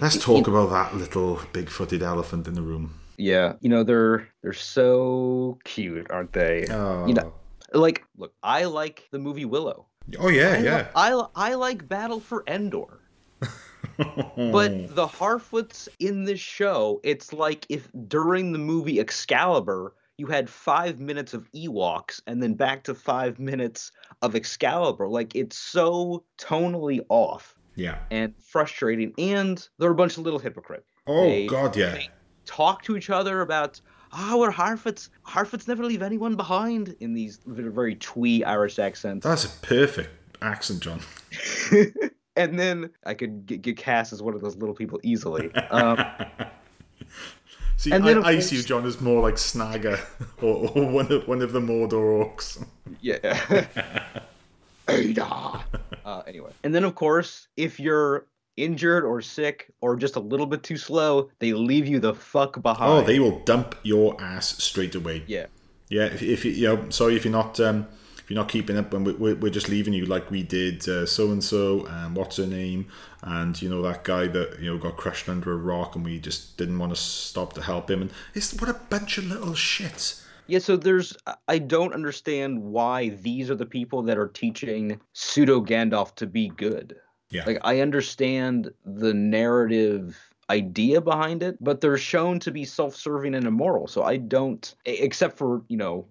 Let's 0.00 0.18
talk 0.22 0.46
about 0.48 0.70
that 0.70 0.94
little 0.96 1.40
big-footed 1.52 2.02
elephant 2.02 2.46
in 2.46 2.54
the 2.54 2.62
room. 2.62 3.00
Yeah. 3.16 3.54
You 3.60 3.68
know 3.68 3.84
they're 3.84 4.28
they're 4.42 4.52
so 4.52 5.58
cute, 5.64 6.10
aren't 6.10 6.32
they? 6.32 6.66
Oh, 6.68 7.06
You 7.06 7.14
know, 7.14 7.32
oh. 7.72 7.78
like 7.78 8.04
look, 8.18 8.34
I 8.42 8.64
like 8.64 9.08
the 9.10 9.18
movie 9.18 9.44
Willow. 9.44 9.86
oh 10.18 10.28
yeah, 10.28 10.50
I, 10.50 10.58
yeah. 10.58 10.88
I, 10.94 11.24
I 11.34 11.54
like 11.54 11.88
Battle 11.88 12.20
for 12.20 12.44
Endor. 12.46 13.00
but 13.96 14.94
the 14.94 15.06
Harfoots 15.06 15.88
in 16.00 16.24
this 16.24 16.40
show, 16.40 17.00
it's 17.04 17.32
like 17.32 17.66
if 17.68 17.88
during 18.08 18.52
the 18.52 18.58
movie 18.58 18.98
Excalibur, 18.98 19.94
you 20.16 20.26
had 20.26 20.48
five 20.48 21.00
minutes 21.00 21.34
of 21.34 21.50
Ewoks 21.52 22.20
and 22.26 22.42
then 22.42 22.54
back 22.54 22.84
to 22.84 22.94
five 22.94 23.38
minutes 23.38 23.90
of 24.22 24.34
Excalibur. 24.34 25.08
Like 25.08 25.34
it's 25.34 25.56
so 25.58 26.24
tonally 26.38 27.04
off 27.08 27.54
yeah. 27.74 27.98
and 28.10 28.32
frustrating. 28.38 29.12
And 29.18 29.66
they're 29.78 29.90
a 29.90 29.94
bunch 29.94 30.16
of 30.16 30.24
little 30.24 30.38
hypocrites. 30.38 30.86
Oh 31.06 31.24
They- 31.24 31.46
God, 31.46 31.76
yeah. 31.76 31.90
they 31.90 32.08
talk 32.46 32.82
to 32.84 32.96
each 32.96 33.10
other 33.10 33.40
about 33.40 33.80
oh 34.12 34.38
we're 34.38 34.52
Harfoots. 34.52 35.08
Harfoots 35.26 35.66
never 35.66 35.84
leave 35.84 36.02
anyone 36.02 36.36
behind 36.36 36.94
in 37.00 37.14
these 37.14 37.40
very, 37.46 37.70
very 37.72 37.96
twee 37.96 38.44
Irish 38.44 38.78
accents. 38.78 39.24
That's 39.26 39.44
a 39.44 39.48
perfect 39.60 40.10
accent, 40.40 40.80
John. 40.80 41.00
and 42.36 42.58
then 42.58 42.90
I 43.04 43.14
could 43.14 43.46
get, 43.46 43.62
get 43.62 43.76
cast 43.76 44.12
as 44.12 44.22
one 44.22 44.34
of 44.34 44.40
those 44.40 44.56
little 44.56 44.74
people 44.74 45.00
easily. 45.02 45.50
Um, 45.70 46.04
See, 47.76 47.90
And 47.92 48.06
then, 48.06 48.18
I, 48.24 48.28
I 48.28 48.32
course- 48.34 48.48
see 48.48 48.56
you, 48.56 48.62
John, 48.62 48.86
as 48.86 49.00
more 49.00 49.20
like 49.20 49.34
Snagger 49.34 49.98
or, 50.42 50.70
or 50.74 50.88
one 50.90 51.10
of 51.12 51.26
one 51.28 51.42
of 51.42 51.52
the 51.52 51.60
Mordor 51.60 52.24
orcs. 52.24 52.64
yeah. 53.00 53.66
Adar. 54.88 55.64
Uh, 56.04 56.22
anyway, 56.26 56.50
and 56.62 56.74
then 56.74 56.84
of 56.84 56.94
course, 56.94 57.48
if 57.56 57.80
you're 57.80 58.26
injured 58.56 59.04
or 59.04 59.20
sick 59.22 59.72
or 59.80 59.96
just 59.96 60.16
a 60.16 60.20
little 60.20 60.46
bit 60.46 60.62
too 60.62 60.76
slow, 60.76 61.30
they 61.38 61.52
leave 61.54 61.86
you 61.86 61.98
the 61.98 62.14
fuck 62.14 62.60
behind. 62.62 62.92
Oh, 62.92 63.02
they 63.02 63.18
will 63.18 63.40
dump 63.44 63.74
your 63.82 64.20
ass 64.20 64.62
straight 64.62 64.94
away. 64.94 65.24
yeah. 65.26 65.46
Yeah, 65.90 66.06
if, 66.06 66.22
if 66.22 66.44
you, 66.46 66.50
you 66.52 66.66
know, 66.68 66.88
sorry 66.90 67.14
if 67.14 67.24
you're 67.26 67.32
not 67.32 67.60
um, 67.60 67.86
if 68.18 68.30
you're 68.30 68.38
not 68.38 68.48
keeping 68.48 68.76
up, 68.78 68.92
and 68.94 69.06
we're, 69.18 69.34
we're 69.34 69.50
just 69.52 69.68
leaving 69.68 69.92
you 69.92 70.06
like 70.06 70.30
we 70.30 70.42
did 70.42 70.82
so 70.82 71.30
and 71.30 71.44
so, 71.44 71.86
and 71.86 72.16
what's 72.16 72.36
her 72.38 72.46
name, 72.46 72.86
and 73.24 73.60
you 73.60 73.68
know 73.68 73.82
that 73.82 74.04
guy 74.04 74.26
that 74.28 74.60
you 74.60 74.70
know 74.70 74.78
got 74.78 74.96
crushed 74.96 75.28
under 75.28 75.52
a 75.52 75.56
rock, 75.56 75.96
and 75.96 76.04
we 76.04 76.18
just 76.20 76.56
didn't 76.56 76.78
want 76.78 76.94
to 76.94 77.00
stop 77.00 77.54
to 77.54 77.62
help 77.62 77.90
him, 77.90 78.02
and 78.02 78.10
it's 78.34 78.54
what 78.54 78.68
a 78.70 78.74
bunch 78.90 79.18
of 79.18 79.24
little 79.24 79.54
shits. 79.54 80.22
Yeah, 80.46 80.58
so 80.58 80.76
there's 80.76 81.16
I- 81.48 81.58
don't 81.58 81.94
understand 81.94 82.62
why 82.62 83.08
these 83.10 83.50
are 83.50 83.54
the 83.54 83.64
people 83.66 84.02
that 84.02 84.18
are 84.18 84.28
teaching 84.28 85.00
pseudo 85.14 85.60
Gandalf 85.62 86.14
to 86.16 86.26
be 86.26 86.48
good. 86.50 86.96
Yeah, 87.30 87.44
Like 87.46 87.58
I 87.64 87.80
understand 87.80 88.70
the 88.84 89.14
narrative 89.14 90.18
idea 90.50 91.00
behind 91.00 91.42
it, 91.42 91.56
but 91.64 91.80
they're 91.80 91.96
shown 91.96 92.38
to 92.40 92.50
be 92.50 92.66
self-serving 92.66 93.34
and 93.34 93.46
immoral. 93.46 93.86
So 93.86 94.02
I 94.02 94.18
don't 94.18 94.74
except 94.84 95.38
for, 95.38 95.62
you 95.68 95.78
know, 95.78 96.06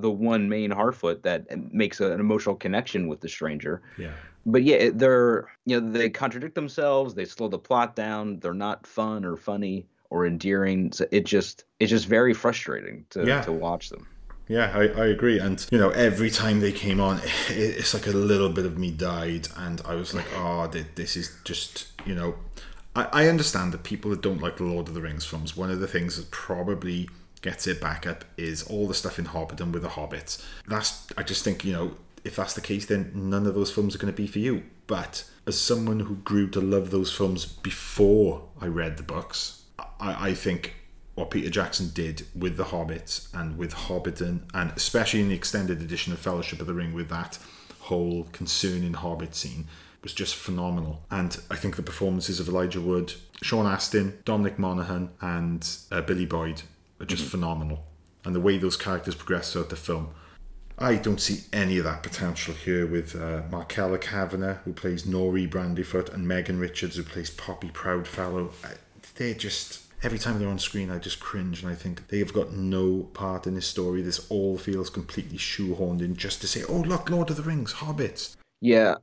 the 0.00 0.10
one 0.10 0.48
main 0.48 0.70
Harfoot 0.70 1.22
that 1.22 1.46
makes 1.72 2.00
an 2.00 2.20
emotional 2.20 2.54
connection 2.54 3.08
with 3.08 3.20
the 3.20 3.28
stranger. 3.28 3.82
yeah. 3.98 4.12
But 4.46 4.62
yeah, 4.62 4.90
they're 4.94 5.48
you 5.66 5.78
know, 5.80 5.92
they 5.92 6.08
contradict 6.08 6.54
themselves, 6.54 7.14
they 7.14 7.26
slow 7.26 7.48
the 7.48 7.58
plot 7.58 7.94
down, 7.94 8.38
they're 8.40 8.54
not 8.54 8.86
fun 8.86 9.24
or 9.24 9.36
funny 9.36 9.86
or 10.10 10.26
endearing. 10.26 10.90
So 10.92 11.04
it 11.10 11.26
just 11.26 11.64
it's 11.80 11.90
just 11.90 12.06
very 12.06 12.32
frustrating 12.32 13.04
to 13.10 13.26
Yeah. 13.26 13.42
to 13.42 13.52
watch 13.52 13.90
them. 13.90 14.06
Yeah, 14.48 14.72
I, 14.74 14.84
I 15.02 15.06
agree. 15.08 15.38
And, 15.38 15.66
you 15.70 15.76
know, 15.76 15.90
every 15.90 16.30
time 16.30 16.60
they 16.60 16.72
came 16.72 16.98
on, 17.00 17.18
it, 17.18 17.76
it's 17.80 17.92
like 17.92 18.06
a 18.06 18.12
little 18.12 18.48
bit 18.48 18.64
of 18.64 18.78
me 18.78 18.90
died. 18.90 19.48
And 19.56 19.82
I 19.84 19.94
was 19.94 20.14
like, 20.14 20.24
ah, 20.34 20.62
oh, 20.64 20.68
th- 20.72 20.86
this 20.94 21.18
is 21.18 21.36
just, 21.44 21.88
you 22.06 22.14
know, 22.14 22.34
I, 22.96 23.08
I 23.12 23.28
understand 23.28 23.72
that 23.74 23.82
people 23.82 24.10
that 24.12 24.22
don't 24.22 24.40
like 24.40 24.56
the 24.56 24.64
Lord 24.64 24.88
of 24.88 24.94
the 24.94 25.02
Rings 25.02 25.26
films, 25.26 25.54
one 25.54 25.70
of 25.70 25.80
the 25.80 25.86
things 25.86 26.16
that 26.16 26.30
probably 26.30 27.10
gets 27.42 27.66
it 27.66 27.80
back 27.80 28.06
up 28.06 28.24
is 28.36 28.62
all 28.62 28.86
the 28.86 28.94
stuff 28.94 29.18
in 29.18 29.26
Hobbiton 29.26 29.72
with 29.72 29.82
the 29.82 29.88
Hobbits. 29.88 30.44
That's, 30.66 31.06
I 31.16 31.22
just 31.22 31.44
think, 31.44 31.64
you 31.64 31.72
know, 31.72 31.96
if 32.24 32.36
that's 32.36 32.54
the 32.54 32.60
case, 32.60 32.86
then 32.86 33.12
none 33.14 33.46
of 33.46 33.54
those 33.54 33.70
films 33.70 33.94
are 33.94 33.98
going 33.98 34.12
to 34.12 34.16
be 34.16 34.26
for 34.26 34.38
you. 34.38 34.64
But 34.86 35.24
as 35.46 35.58
someone 35.58 36.00
who 36.00 36.16
grew 36.16 36.48
to 36.50 36.60
love 36.60 36.90
those 36.90 37.12
films 37.12 37.46
before 37.46 38.48
I 38.60 38.66
read 38.66 38.96
the 38.96 39.02
books, 39.02 39.62
I, 39.78 40.30
I 40.30 40.34
think 40.34 40.74
what 41.14 41.30
Peter 41.30 41.50
Jackson 41.50 41.90
did 41.92 42.26
with 42.34 42.56
the 42.56 42.64
Hobbits 42.64 43.28
and 43.34 43.58
with 43.58 43.74
Hobbiton, 43.74 44.42
and 44.54 44.72
especially 44.76 45.20
in 45.20 45.28
the 45.28 45.34
extended 45.34 45.80
edition 45.80 46.12
of 46.12 46.18
Fellowship 46.18 46.60
of 46.60 46.66
the 46.66 46.74
Ring 46.74 46.94
with 46.94 47.08
that 47.08 47.38
whole 47.80 48.24
concerning 48.32 48.94
Hobbit 48.94 49.34
scene, 49.34 49.66
was 50.02 50.12
just 50.12 50.36
phenomenal. 50.36 51.02
And 51.10 51.36
I 51.50 51.56
think 51.56 51.76
the 51.76 51.82
performances 51.82 52.38
of 52.38 52.48
Elijah 52.48 52.80
Wood, 52.80 53.14
Sean 53.42 53.66
Astin, 53.66 54.18
Dominic 54.24 54.58
Monaghan, 54.58 55.10
and 55.20 55.68
uh, 55.90 56.00
Billy 56.02 56.26
Boyd 56.26 56.62
are 57.00 57.06
just 57.06 57.24
phenomenal. 57.24 57.84
And 58.24 58.34
the 58.34 58.40
way 58.40 58.58
those 58.58 58.76
characters 58.76 59.14
progress 59.14 59.52
throughout 59.52 59.70
the 59.70 59.76
film. 59.76 60.10
I 60.80 60.94
don't 60.94 61.20
see 61.20 61.40
any 61.52 61.78
of 61.78 61.84
that 61.84 62.02
potential 62.04 62.54
here 62.54 62.86
with 62.86 63.16
uh, 63.16 63.42
Markella 63.50 63.98
Kavenagh, 63.98 64.58
who 64.58 64.72
plays 64.72 65.02
Nori 65.04 65.48
Brandyfoot, 65.50 66.12
and 66.14 66.28
Megan 66.28 66.60
Richards, 66.60 66.96
who 66.96 67.02
plays 67.02 67.30
Poppy 67.30 67.68
Proudfellow. 67.70 68.52
I- 68.64 68.74
They're 69.16 69.34
just 69.34 69.82
every 70.04 70.18
time 70.18 70.38
they're 70.38 70.48
on 70.48 70.60
screen, 70.60 70.90
I 70.90 70.98
just 70.98 71.18
cringe 71.18 71.62
and 71.64 71.72
I 71.72 71.74
think 71.74 72.06
they 72.06 72.20
have 72.20 72.32
got 72.32 72.52
no 72.52 73.08
part 73.14 73.48
in 73.48 73.54
this 73.56 73.66
story. 73.66 74.00
This 74.02 74.24
all 74.30 74.56
feels 74.56 74.90
completely 74.90 75.38
shoehorned 75.38 76.00
in 76.00 76.14
just 76.14 76.40
to 76.42 76.46
say, 76.46 76.62
"Oh, 76.68 76.78
look, 76.82 77.10
Lord 77.10 77.30
of 77.30 77.36
the 77.36 77.42
Rings, 77.42 77.72
hobbits." 77.74 78.36
Yeah, 78.60 78.94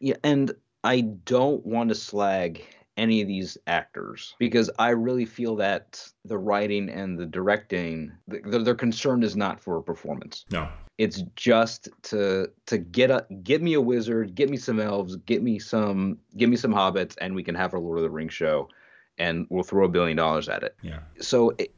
yeah, 0.00 0.16
and 0.22 0.52
I 0.84 1.00
don't 1.24 1.64
want 1.64 1.88
to 1.88 1.94
slag 1.94 2.62
any 2.96 3.22
of 3.22 3.28
these 3.28 3.56
actors 3.66 4.34
because 4.38 4.70
I 4.78 4.90
really 4.90 5.24
feel 5.24 5.56
that 5.56 6.06
the 6.24 6.38
writing 6.38 6.88
and 6.88 7.18
the 7.18 7.26
directing, 7.26 8.12
th- 8.30 8.42
their, 8.44 8.62
their 8.62 8.74
concern 8.74 9.22
is 9.22 9.36
not 9.36 9.60
for 9.60 9.78
a 9.78 9.82
performance. 9.82 10.44
No, 10.50 10.68
It's 10.98 11.22
just 11.34 11.88
to 12.04 12.48
to 12.66 12.78
get 12.78 13.10
a 13.10 13.26
get 13.42 13.62
me 13.62 13.74
a 13.74 13.80
wizard, 13.80 14.34
get 14.34 14.50
me 14.50 14.56
some 14.56 14.80
elves, 14.80 15.16
get 15.16 15.42
me 15.42 15.58
some 15.58 16.18
get 16.36 16.48
me 16.48 16.56
some 16.56 16.72
hobbits, 16.72 17.16
and 17.20 17.34
we 17.34 17.42
can 17.42 17.54
have 17.54 17.74
our 17.74 17.80
Lord 17.80 17.98
of 17.98 18.04
the 18.04 18.10
Rings 18.10 18.34
show, 18.34 18.68
and 19.18 19.46
we'll 19.50 19.62
throw 19.62 19.84
a 19.84 19.88
billion 19.88 20.16
dollars 20.16 20.48
at 20.48 20.62
it. 20.62 20.76
yeah, 20.82 21.00
So 21.20 21.54
it, 21.58 21.72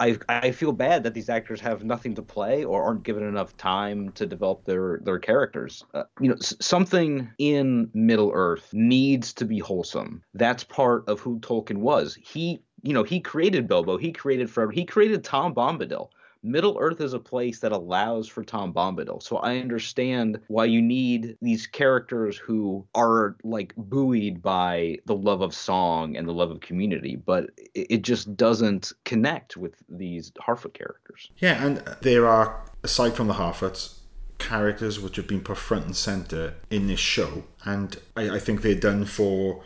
I 0.00 0.18
I 0.28 0.50
feel 0.52 0.72
bad 0.72 1.02
that 1.02 1.14
these 1.14 1.28
actors 1.28 1.60
have 1.60 1.84
nothing 1.84 2.14
to 2.14 2.22
play 2.22 2.64
or 2.64 2.82
aren't 2.82 3.02
given 3.02 3.24
enough 3.24 3.56
time 3.56 4.12
to 4.12 4.26
develop 4.26 4.64
their 4.64 5.00
their 5.02 5.18
characters. 5.18 5.84
Uh, 5.94 6.04
you 6.20 6.28
know, 6.28 6.36
s- 6.36 6.54
something 6.60 7.28
in 7.38 7.90
Middle 7.94 8.30
Earth 8.34 8.70
needs 8.72 9.32
to 9.34 9.44
be 9.44 9.58
wholesome. 9.58 10.22
That's 10.34 10.64
part 10.64 11.08
of 11.08 11.20
who 11.20 11.40
Tolkien 11.40 11.78
was. 11.78 12.14
He 12.22 12.62
you 12.82 12.94
know 12.94 13.02
he 13.02 13.20
created 13.20 13.66
Bilbo. 13.68 13.96
He 13.96 14.12
created 14.12 14.48
Frodo. 14.48 14.72
He 14.72 14.84
created 14.84 15.24
Tom 15.24 15.54
Bombadil. 15.54 16.10
Middle 16.42 16.76
Earth 16.80 17.00
is 17.00 17.12
a 17.12 17.18
place 17.18 17.58
that 17.60 17.72
allows 17.72 18.28
for 18.28 18.44
Tom 18.44 18.72
Bombadil. 18.72 19.22
So 19.22 19.38
I 19.38 19.58
understand 19.58 20.40
why 20.48 20.66
you 20.66 20.80
need 20.80 21.36
these 21.42 21.66
characters 21.66 22.36
who 22.36 22.86
are 22.94 23.36
like 23.42 23.74
buoyed 23.76 24.42
by 24.42 24.98
the 25.06 25.16
love 25.16 25.40
of 25.40 25.54
song 25.54 26.16
and 26.16 26.28
the 26.28 26.32
love 26.32 26.50
of 26.50 26.60
community, 26.60 27.16
but 27.16 27.50
it, 27.74 28.02
just 28.02 28.36
doesn't 28.36 28.92
connect 29.04 29.56
with 29.56 29.74
these 29.88 30.30
Harfoot 30.40 30.72
characters. 30.72 31.30
yeah. 31.38 31.64
And 31.64 31.82
there 32.00 32.26
are, 32.28 32.64
aside 32.84 33.14
from 33.14 33.26
the 33.26 33.34
Harfoots, 33.34 33.98
characters 34.38 35.00
which 35.00 35.16
have 35.16 35.26
been 35.26 35.40
put 35.40 35.56
front 35.56 35.84
and 35.86 35.96
center 35.96 36.54
in 36.70 36.86
this 36.86 37.00
show, 37.00 37.42
and 37.64 37.96
I, 38.16 38.36
I 38.36 38.38
think 38.38 38.62
they're 38.62 38.74
done 38.74 39.04
for 39.04 39.62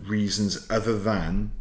reasons 0.00 0.66
other 0.70 0.98
than 0.98 1.52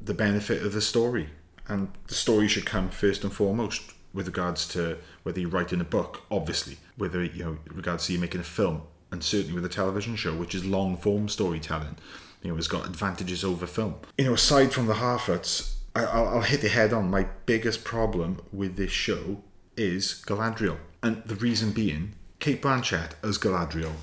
the 0.00 0.14
benefit 0.14 0.62
of 0.62 0.74
the 0.74 0.82
story. 0.82 1.30
And 1.68 1.88
the 2.08 2.14
story 2.14 2.48
should 2.48 2.66
come 2.66 2.90
first 2.90 3.24
and 3.24 3.32
foremost 3.32 3.92
with 4.12 4.26
regards 4.26 4.68
to 4.68 4.98
whether 5.22 5.40
you're 5.40 5.50
writing 5.50 5.80
a 5.80 5.84
book, 5.84 6.22
obviously, 6.30 6.78
whether 6.96 7.24
you 7.24 7.44
know, 7.44 7.58
regards 7.72 8.06
to 8.06 8.12
you 8.12 8.18
making 8.18 8.40
a 8.40 8.44
film, 8.44 8.82
and 9.10 9.22
certainly 9.22 9.54
with 9.54 9.64
a 9.64 9.68
television 9.68 10.16
show, 10.16 10.34
which 10.34 10.54
is 10.54 10.64
long 10.64 10.96
form 10.96 11.28
storytelling, 11.28 11.96
you 12.42 12.50
know, 12.50 12.56
has 12.56 12.68
got 12.68 12.86
advantages 12.86 13.42
over 13.42 13.66
film. 13.66 13.96
You 14.18 14.26
know, 14.26 14.34
aside 14.34 14.72
from 14.72 14.86
the 14.86 14.94
Harfoots, 14.94 15.74
I, 15.96 16.04
I'll, 16.04 16.28
I'll 16.28 16.40
hit 16.42 16.60
the 16.60 16.68
head 16.68 16.92
on. 16.92 17.10
My 17.10 17.26
biggest 17.46 17.84
problem 17.84 18.40
with 18.52 18.76
this 18.76 18.92
show 18.92 19.42
is 19.76 20.22
Galadriel. 20.26 20.78
And 21.02 21.22
the 21.24 21.34
reason 21.34 21.72
being, 21.72 22.14
Cate 22.38 22.62
Blanchett 22.62 23.12
as 23.22 23.38
Galadriel, 23.38 23.94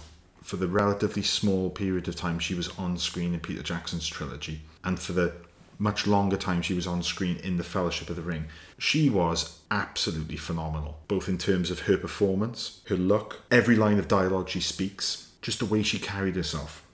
for 0.41 0.57
the 0.57 0.67
relatively 0.67 1.21
small 1.21 1.69
period 1.69 2.07
of 2.07 2.15
time 2.15 2.39
she 2.39 2.55
was 2.55 2.67
on 2.77 2.97
screen 2.97 3.33
in 3.33 3.39
Peter 3.39 3.63
Jackson's 3.63 4.07
trilogy, 4.07 4.61
and 4.83 4.99
for 4.99 5.13
the 5.13 5.33
much 5.81 6.05
longer 6.05 6.37
time 6.37 6.61
she 6.61 6.75
was 6.75 6.85
on 6.85 7.01
screen 7.01 7.37
in 7.37 7.57
The 7.57 7.63
Fellowship 7.63 8.07
of 8.11 8.15
the 8.15 8.21
Ring, 8.21 8.45
she 8.77 9.09
was 9.09 9.59
absolutely 9.71 10.37
phenomenal, 10.37 10.99
both 11.07 11.27
in 11.27 11.39
terms 11.39 11.71
of 11.71 11.81
her 11.81 11.97
performance, 11.97 12.81
her 12.87 12.95
look, 12.95 13.41
every 13.49 13.75
line 13.75 13.97
of 13.97 14.07
dialogue 14.07 14.47
she 14.47 14.61
speaks, 14.61 15.31
just 15.41 15.57
the 15.57 15.65
way 15.65 15.81
she 15.81 15.97
carried 15.97 16.35
herself. 16.35 16.85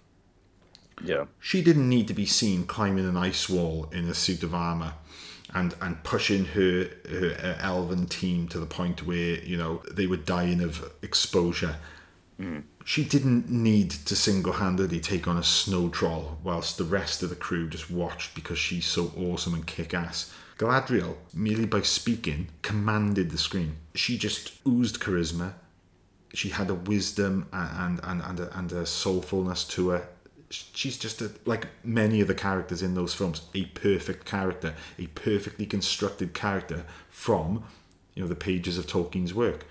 Yeah. 1.03 1.25
She 1.41 1.61
didn't 1.61 1.89
need 1.89 2.07
to 2.07 2.13
be 2.13 2.25
seen 2.25 2.65
climbing 2.65 3.07
an 3.07 3.17
ice 3.17 3.49
wall 3.49 3.89
in 3.91 4.07
a 4.07 4.13
suit 4.13 4.41
of 4.41 4.55
armor 4.55 4.93
and 5.53 5.75
and 5.81 6.01
pushing 6.03 6.45
her, 6.45 6.89
her, 7.09 7.33
her 7.33 7.57
elven 7.59 8.05
team 8.07 8.47
to 8.47 8.59
the 8.59 8.65
point 8.65 9.05
where 9.05 9.43
you 9.43 9.57
know 9.57 9.81
they 9.91 10.07
were 10.07 10.17
dying 10.17 10.61
of 10.61 10.91
exposure. 11.01 11.75
She 12.85 13.03
didn't 13.03 13.49
need 13.49 13.89
to 13.89 14.15
single-handedly 14.15 14.99
take 14.99 15.27
on 15.27 15.37
a 15.37 15.43
snow 15.43 15.89
troll 15.89 16.37
whilst 16.43 16.77
the 16.77 16.83
rest 16.83 17.23
of 17.23 17.29
the 17.29 17.35
crew 17.35 17.67
just 17.69 17.89
watched 17.89 18.35
because 18.35 18.59
she's 18.59 18.85
so 18.85 19.11
awesome 19.17 19.53
and 19.53 19.65
kick-ass. 19.65 20.33
Galadriel, 20.57 21.15
merely 21.33 21.65
by 21.65 21.81
speaking, 21.81 22.49
commanded 22.61 23.31
the 23.31 23.37
screen. 23.37 23.77
She 23.95 24.17
just 24.17 24.53
oozed 24.67 24.99
charisma. 24.99 25.53
She 26.33 26.49
had 26.49 26.69
a 26.69 26.75
wisdom 26.75 27.47
and 27.51 27.99
and 28.03 28.21
and 28.21 28.39
a, 28.39 28.57
and 28.57 28.71
a 28.71 28.85
soulfulness 28.85 29.67
to 29.69 29.89
her 29.89 30.07
she's 30.49 30.97
just 30.97 31.21
a, 31.21 31.31
like 31.45 31.67
many 31.83 32.21
of 32.21 32.27
the 32.27 32.35
characters 32.35 32.81
in 32.81 32.93
those 32.95 33.13
films 33.13 33.41
a 33.53 33.65
perfect 33.65 34.25
character 34.25 34.73
a 34.97 35.07
perfectly 35.07 35.65
constructed 35.65 36.33
character 36.33 36.85
from 37.09 37.63
you 38.15 38.21
know 38.21 38.29
the 38.29 38.35
pages 38.35 38.77
of 38.77 38.87
tolkien's 38.87 39.33
work 39.33 39.65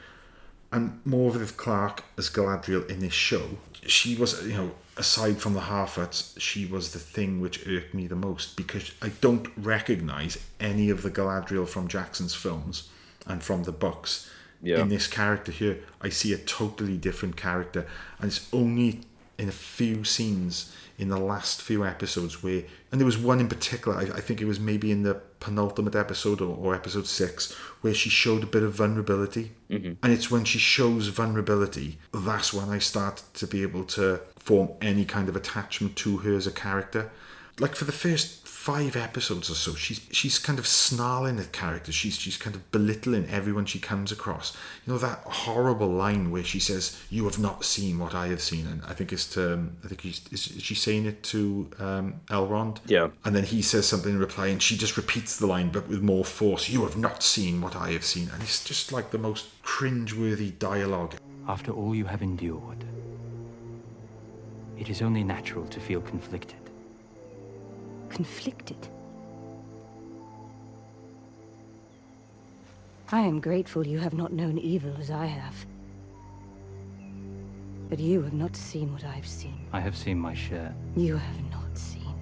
and 0.72 1.00
Morfydd 1.06 1.56
Clark 1.56 2.02
as 2.18 2.28
Galadriel 2.30 2.88
in 2.90 3.00
this 3.00 3.12
show 3.12 3.42
she 3.86 4.16
was 4.16 4.44
you 4.46 4.54
know 4.54 4.70
aside 4.96 5.38
from 5.38 5.54
the 5.54 5.60
Harfoots 5.60 6.38
she 6.40 6.66
was 6.66 6.92
the 6.92 6.98
thing 6.98 7.40
which 7.40 7.66
irked 7.68 7.94
me 7.94 8.06
the 8.06 8.16
most 8.16 8.56
because 8.56 8.90
I 9.02 9.10
don't 9.20 9.48
recognize 9.56 10.38
any 10.58 10.90
of 10.90 11.02
the 11.02 11.10
Galadriel 11.10 11.68
from 11.68 11.86
Jackson's 11.88 12.34
films 12.34 12.88
and 13.26 13.42
from 13.42 13.64
the 13.64 13.72
books 13.72 14.30
Yeah. 14.62 14.80
in 14.80 14.88
this 14.88 15.06
character 15.06 15.52
here 15.52 15.78
I 16.00 16.08
see 16.10 16.32
a 16.32 16.38
totally 16.38 16.96
different 16.96 17.36
character 17.36 17.86
and 18.18 18.28
it's 18.30 18.48
only 18.52 19.00
in 19.38 19.48
a 19.48 19.52
few 19.52 20.02
scenes 20.04 20.72
in 20.98 21.08
the 21.10 21.18
last 21.18 21.60
few 21.60 21.84
episodes 21.84 22.42
where 22.42 22.62
and 22.90 22.98
there 23.00 23.04
was 23.06 23.18
one 23.18 23.38
in 23.40 23.48
particular 23.48 23.96
I, 23.98 24.04
I 24.18 24.20
think 24.20 24.40
it 24.40 24.46
was 24.46 24.58
maybe 24.58 24.90
in 24.90 25.02
the 25.02 25.20
penultimate 25.40 25.94
episode 25.94 26.40
or, 26.40 26.56
or 26.56 26.74
episode 26.74 27.06
six 27.06 27.52
where 27.80 27.94
she 27.94 28.10
showed 28.10 28.42
a 28.42 28.46
bit 28.46 28.62
of 28.62 28.74
vulnerability. 28.74 29.52
Mm-hmm. 29.70 29.92
And 30.02 30.12
it's 30.12 30.30
when 30.30 30.44
she 30.44 30.58
shows 30.58 31.08
vulnerability 31.08 31.98
that's 32.12 32.52
when 32.52 32.68
I 32.68 32.78
start 32.78 33.22
to 33.34 33.46
be 33.46 33.62
able 33.62 33.84
to 33.84 34.20
form 34.38 34.70
any 34.80 35.04
kind 35.04 35.28
of 35.28 35.36
attachment 35.36 35.96
to 35.96 36.18
her 36.18 36.34
as 36.34 36.46
a 36.46 36.52
character. 36.52 37.10
Like 37.58 37.74
for 37.74 37.84
the 37.84 37.92
first 37.92 38.45
five 38.66 38.96
episodes 38.96 39.48
or 39.48 39.54
so 39.54 39.74
she's 39.76 40.00
she's 40.10 40.38
kind 40.40 40.58
of 40.58 40.66
snarling 40.66 41.38
at 41.38 41.52
characters. 41.52 41.94
She's 41.94 42.16
she's 42.18 42.36
kind 42.36 42.56
of 42.56 42.62
belittling 42.72 43.24
everyone 43.38 43.64
she 43.64 43.78
comes 43.78 44.10
across. 44.10 44.56
You 44.84 44.92
know 44.92 44.98
that 44.98 45.18
horrible 45.44 45.88
line 46.04 46.32
where 46.32 46.42
she 46.52 46.58
says 46.58 47.00
you 47.08 47.22
have 47.26 47.38
not 47.38 47.64
seen 47.64 47.98
what 48.00 48.14
i 48.22 48.26
have 48.26 48.40
seen 48.40 48.66
and 48.66 48.82
i 48.90 48.92
think 48.96 49.12
it's 49.12 49.28
to 49.34 49.42
um, 49.54 49.76
i 49.84 49.86
think 49.88 50.00
he's 50.00 50.20
is, 50.32 50.42
is 50.56 50.62
she 50.62 50.74
saying 50.74 51.06
it 51.06 51.22
to 51.32 51.70
um 51.78 52.06
elrond? 52.28 52.78
Yeah. 52.86 53.08
and 53.24 53.32
then 53.36 53.44
he 53.44 53.62
says 53.62 53.86
something 53.86 54.12
in 54.12 54.18
reply 54.18 54.46
and 54.48 54.60
she 54.60 54.76
just 54.76 54.96
repeats 54.96 55.32
the 55.38 55.46
line 55.46 55.68
but 55.70 55.86
with 55.88 56.02
more 56.02 56.24
force 56.24 56.68
you 56.68 56.82
have 56.82 56.96
not 56.96 57.22
seen 57.22 57.60
what 57.60 57.76
i 57.76 57.88
have 57.92 58.04
seen. 58.04 58.28
And 58.32 58.42
it's 58.42 58.64
just 58.64 58.90
like 58.96 59.10
the 59.10 59.18
most 59.28 59.44
cringe-worthy 59.62 60.50
dialogue. 60.70 61.14
After 61.46 61.70
all 61.72 61.94
you 61.94 62.06
have 62.06 62.22
endured, 62.22 62.84
it 64.76 64.88
is 64.88 65.02
only 65.02 65.22
natural 65.22 65.66
to 65.68 65.80
feel 65.80 66.00
conflicted. 66.00 66.65
Conflicted. 68.10 68.88
I 73.12 73.20
am 73.20 73.40
grateful 73.40 73.86
you 73.86 73.98
have 74.00 74.14
not 74.14 74.32
known 74.32 74.58
evil 74.58 74.92
as 74.98 75.10
I 75.10 75.26
have. 75.26 75.54
But 77.88 78.00
you 78.00 78.22
have 78.22 78.32
not 78.32 78.56
seen 78.56 78.92
what 78.92 79.04
I've 79.04 79.26
seen. 79.26 79.60
I 79.72 79.78
have 79.80 79.96
seen 79.96 80.18
my 80.18 80.34
share. 80.34 80.74
You 80.96 81.16
have 81.16 81.50
not 81.52 81.78
seen 81.78 82.14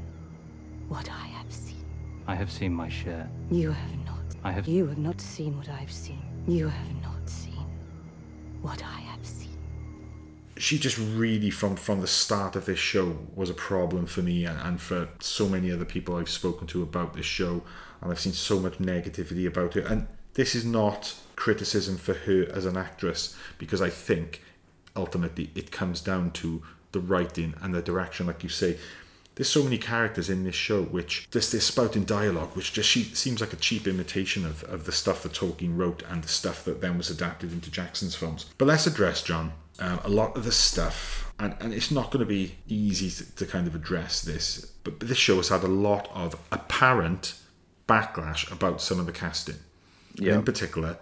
what 0.88 1.10
I 1.10 1.26
have 1.28 1.50
seen. 1.50 1.82
I 2.26 2.34
have 2.34 2.50
seen 2.52 2.74
my 2.74 2.88
share. 2.88 3.30
You 3.50 3.70
have 3.70 3.96
not. 4.04 4.20
I 4.44 4.52
have- 4.52 4.68
You 4.68 4.86
have 4.86 4.98
not 4.98 5.20
seen 5.20 5.56
what 5.56 5.70
I've 5.70 5.90
seen. 5.92 6.20
You 6.46 6.68
have 6.68 7.02
not 7.02 7.26
seen 7.28 7.64
what 8.60 8.82
I 8.82 8.86
have 8.86 8.90
seen. 8.90 8.93
She 10.64 10.78
just 10.78 10.98
really 10.98 11.50
from 11.50 11.76
from 11.76 12.00
the 12.00 12.06
start 12.06 12.56
of 12.56 12.64
this 12.64 12.78
show 12.78 13.18
was 13.34 13.50
a 13.50 13.54
problem 13.54 14.06
for 14.06 14.22
me 14.22 14.44
and, 14.44 14.58
and 14.60 14.80
for 14.80 15.08
so 15.20 15.48
many 15.48 15.70
other 15.70 15.84
people 15.84 16.16
I've 16.16 16.30
spoken 16.30 16.66
to 16.68 16.82
about 16.82 17.14
this 17.14 17.26
show 17.26 17.62
and 18.00 18.10
I've 18.10 18.20
seen 18.20 18.32
so 18.32 18.58
much 18.58 18.78
negativity 18.78 19.46
about 19.46 19.76
it. 19.76 19.86
And 19.86 20.06
this 20.34 20.54
is 20.54 20.64
not 20.64 21.14
criticism 21.36 21.96
for 21.96 22.14
her 22.14 22.46
as 22.52 22.64
an 22.66 22.76
actress 22.76 23.36
because 23.58 23.82
I 23.82 23.90
think 23.90 24.42
ultimately 24.96 25.50
it 25.54 25.70
comes 25.70 26.00
down 26.00 26.30
to 26.32 26.62
the 26.92 27.00
writing 27.00 27.54
and 27.60 27.74
the 27.74 27.82
direction 27.82 28.26
like 28.26 28.42
you 28.42 28.48
say. 28.48 28.78
There's 29.34 29.50
so 29.50 29.64
many 29.64 29.78
characters 29.78 30.30
in 30.30 30.44
this 30.44 30.54
show 30.54 30.82
which 30.82 31.28
just 31.30 31.50
this 31.50 31.66
spouting 31.66 32.04
dialogue 32.04 32.54
which 32.54 32.72
just 32.72 32.88
she, 32.88 33.02
seems 33.02 33.40
like 33.40 33.52
a 33.52 33.56
cheap 33.56 33.88
imitation 33.88 34.46
of, 34.46 34.62
of 34.64 34.84
the 34.84 34.92
stuff 34.92 35.24
that 35.24 35.32
Tolkien 35.32 35.76
wrote 35.76 36.04
and 36.08 36.22
the 36.22 36.28
stuff 36.28 36.64
that 36.64 36.80
then 36.80 36.96
was 36.96 37.10
adapted 37.10 37.52
into 37.52 37.70
Jackson's 37.70 38.14
films. 38.14 38.46
But 38.58 38.68
let's 38.68 38.86
address 38.86 39.22
John 39.22 39.52
um, 39.80 40.00
a 40.04 40.08
lot 40.08 40.36
of 40.36 40.44
the 40.44 40.52
stuff 40.52 41.32
and, 41.38 41.54
and 41.60 41.72
it's 41.74 41.90
not 41.90 42.10
going 42.10 42.20
to 42.20 42.26
be 42.28 42.54
easy 42.68 43.10
to, 43.10 43.34
to 43.36 43.46
kind 43.46 43.66
of 43.66 43.74
address 43.74 44.22
this 44.22 44.72
but 44.84 45.00
this 45.00 45.18
show 45.18 45.36
has 45.36 45.48
had 45.48 45.62
a 45.62 45.68
lot 45.68 46.08
of 46.14 46.36
apparent 46.52 47.34
backlash 47.88 48.50
about 48.50 48.80
some 48.80 48.98
of 49.00 49.06
the 49.06 49.12
casting 49.12 49.56
Yeah. 50.16 50.34
in 50.34 50.42
particular 50.44 50.98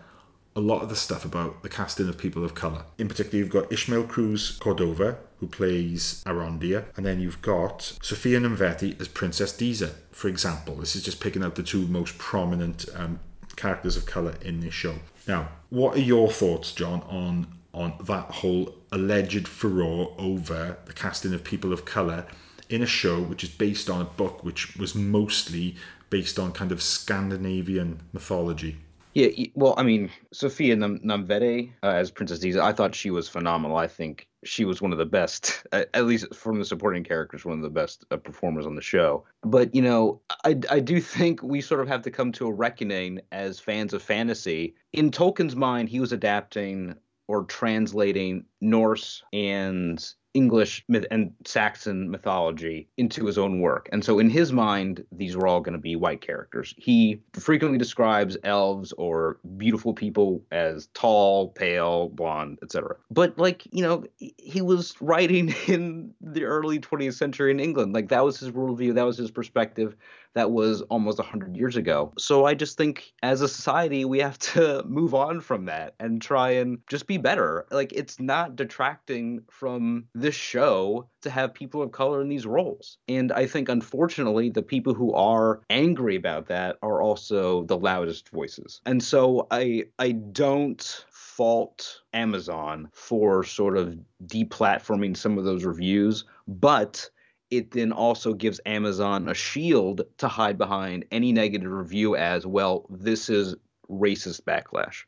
a 0.55 0.61
lot 0.61 0.83
of 0.83 0.89
the 0.91 0.97
stuff 0.97 1.25
about 1.25 1.63
the 1.63 1.69
casting 1.71 2.07
of 2.11 2.19
people 2.19 2.45
of 2.45 2.55
colour. 2.55 2.85
In 2.99 3.09
particular, 3.09 3.39
you've 3.39 3.49
got 3.49 3.73
Ismael 3.73 4.03
Cruz 4.05 4.59
Córdova, 4.61 5.17
who 5.41 5.47
plays 5.47 6.23
Arondir, 6.27 6.85
and 6.95 7.07
then 7.07 7.21
you've 7.21 7.41
got 7.41 7.81
Sophia 8.03 8.39
Nomvete 8.39 9.01
as 9.01 9.09
Princess 9.09 9.57
Disa, 9.57 9.93
for 10.11 10.29
example. 10.29 10.75
This 10.75 10.95
is 10.95 11.03
just 11.03 11.21
picking 11.21 11.43
out 11.43 11.55
the 11.55 11.63
two 11.63 11.87
most 11.87 12.19
prominent 12.19 12.85
um, 12.95 13.19
characters 13.57 13.97
of 13.97 14.05
colour 14.05 14.35
in 14.43 14.61
this 14.61 14.75
show. 14.75 14.97
Now, 15.27 15.49
what 15.71 15.97
are 15.97 16.01
your 16.01 16.31
thoughts, 16.31 16.73
John, 16.73 17.01
on 17.09 17.47
on 17.75 17.95
that 18.05 18.31
whole 18.31 18.75
alleged 18.91 19.49
furore 19.49 20.15
over 20.19 20.79
the 20.85 20.93
casting 20.93 21.33
of 21.33 21.43
people 21.45 21.73
of 21.73 21.85
colour 21.85 22.27
in 22.69 22.83
a 22.83 22.87
show 22.87 23.21
which 23.21 23.45
is 23.45 23.51
based 23.51 23.89
on 23.89 24.01
a 24.01 24.05
book 24.05 24.45
which 24.45 24.77
was 24.77 24.95
mostly 24.95 25.77
based 26.11 26.39
on 26.39 26.53
kind 26.53 26.73
of 26.73 26.83
Scandinavian 26.83 28.01
mythology? 28.13 28.77
Yeah, 29.15 29.29
well, 29.55 29.75
I 29.77 29.83
mean, 29.83 30.11
Sophia 30.33 30.75
Nam- 30.75 31.01
Nomvete 31.01 31.71
uh, 31.83 31.89
as 31.89 32.11
Princess 32.11 32.39
Disa, 32.39 32.63
I 32.63 32.73
thought 32.73 32.95
she 32.95 33.11
was 33.11 33.29
phenomenal. 33.29 33.77
I 33.77 33.87
think 33.87 34.27
she 34.43 34.65
was 34.65 34.81
one 34.81 34.93
of 34.93 34.99
the 34.99 35.05
best, 35.05 35.67
at 35.73 35.91
at 35.93 36.07
least 36.07 36.35
from 36.35 36.59
the 36.59 36.65
supporting 36.65 37.05
characters, 37.05 37.45
one 37.45 37.59
of 37.59 37.63
the 37.63 37.71
best 37.71 38.07
uh, 38.11 38.17
performers 38.17 38.67
on 38.67 38.75
the 38.75 38.83
show. 38.83 39.25
But, 39.43 39.75
you 39.75 39.83
know, 39.83 40.21
I, 40.45 40.59
I 40.71 40.81
do 40.81 40.99
think 41.01 41.43
we 41.43 41.61
sort 41.61 41.81
of 41.81 41.89
have 41.89 42.03
to 42.03 42.11
come 42.11 42.33
to 42.33 42.47
a 42.47 42.53
reckoning 42.53 43.21
as 43.33 43.61
fans 43.61 43.93
of 43.93 44.03
fantasy. 44.03 44.75
In 44.95 45.11
Tolkien's 45.11 45.57
mind, 45.57 45.91
he 45.91 46.01
was 46.01 46.13
adapting 46.13 46.95
or 47.33 47.45
translating 47.45 48.45
Norse 48.61 49.23
and 49.33 50.05
English 50.35 50.85
myth 50.89 51.07
and 51.11 51.33
Saxon 51.47 52.11
mythology 52.11 52.89
into 52.99 53.25
his 53.25 53.39
own 53.39 53.61
work. 53.61 53.89
And 53.91 54.05
so 54.05 54.19
in 54.19 54.29
his 54.29 54.53
mind, 54.53 55.05
these 55.13 55.35
were 55.35 55.47
all 55.47 55.61
going 55.61 55.73
to 55.75 55.79
be 55.79 55.97
white 55.97 56.21
characters. 56.21 56.75
He 56.77 57.23
frequently 57.33 57.79
describes 57.79 58.37
elves 58.45 58.93
or 58.93 59.39
beautiful 59.57 59.95
people 59.95 60.43
as 60.51 60.89
tall, 60.95 61.49
pale, 61.49 62.11
blonde, 62.11 62.59
etc. 62.63 62.97
But 63.11 63.39
like, 63.39 63.63
you 63.73 63.83
know, 63.83 64.05
he- 64.17 64.35
he 64.39 64.61
was 64.63 64.95
writing 65.01 65.55
in 65.69 66.13
the 66.21 66.45
early 66.45 66.81
20th 66.81 67.15
century 67.15 67.51
in 67.51 67.61
England. 67.61 67.95
Like 67.95 68.09
that 68.11 68.25
was 68.25 68.39
his 68.39 68.51
worldview, 68.51 68.95
that 68.95 69.07
was 69.07 69.17
his 69.17 69.31
perspective. 69.31 69.97
That 70.35 70.51
was 70.51 70.83
almost 70.83 71.19
100 71.19 71.57
years 71.57 71.77
ago. 71.77 72.13
So 72.19 72.45
I 72.45 72.55
just 72.55 72.77
think 72.77 73.13
as 73.23 73.41
a 73.41 73.49
society, 73.49 74.05
we 74.05 74.21
have 74.21 74.39
to 74.41 74.83
move 74.87 75.15
on 75.15 75.41
from 75.41 75.67
that 75.67 75.95
and 76.01 76.21
try 76.21 76.51
and 76.53 76.79
just 76.89 77.07
be 77.07 77.19
better. 77.19 77.67
Like 77.71 77.93
it's 77.93 78.19
not 78.19 78.57
detracting 78.57 79.43
from 79.51 80.07
this 80.15 80.35
show 80.35 81.09
to 81.23 81.31
have 81.31 81.55
people 81.55 81.83
of 81.83 81.93
color 81.93 82.21
in 82.21 82.29
these 82.29 82.47
roles. 82.47 82.99
And 83.09 83.33
I 83.33 83.47
think 83.47 83.69
unfortunately 83.69 84.51
the 84.51 84.63
people 84.63 84.95
who 84.95 85.13
are 85.15 85.61
angry 85.71 86.17
about 86.17 86.47
that 86.47 86.79
are 86.83 87.01
also 87.03 87.65
the 87.65 87.79
loudest 87.79 88.31
voices. 88.31 88.81
And 88.87 89.03
so 89.03 89.47
I 89.51 89.85
I 89.99 90.13
don't 90.13 91.05
fault 91.11 92.03
Amazon 92.13 92.89
for 92.93 93.43
sort 93.43 93.77
of 93.77 93.97
deplatforming 94.27 95.17
some 95.17 95.39
of 95.39 95.45
those 95.45 95.65
reviews, 95.65 96.25
but 96.47 97.09
it 97.53 97.71
then 97.73 97.93
also 97.93 98.33
gives 98.33 98.61
Amazon 98.65 99.29
a 99.29 99.35
shield 99.35 100.01
to 100.17 100.27
hide 100.27 100.57
behind 100.57 101.05
any 101.13 101.33
negative 101.33 101.71
review 101.71 102.17
as 102.17 102.47
well. 102.47 102.87
This 102.89 103.29
is 103.29 103.55
racist 103.91 104.41
backlash. 104.43 105.05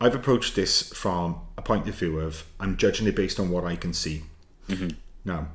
I've 0.00 0.14
approached 0.14 0.54
this 0.54 0.92
from 0.92 1.40
a 1.58 1.62
point 1.62 1.88
of 1.88 1.96
view 1.96 2.20
of 2.20 2.44
I'm 2.60 2.76
judging 2.76 3.08
it 3.08 3.16
based 3.16 3.40
on 3.40 3.50
what 3.50 3.64
I 3.64 3.74
can 3.74 3.92
see. 3.92 4.22
Mm-hmm. 4.68 4.90
Now, 5.24 5.48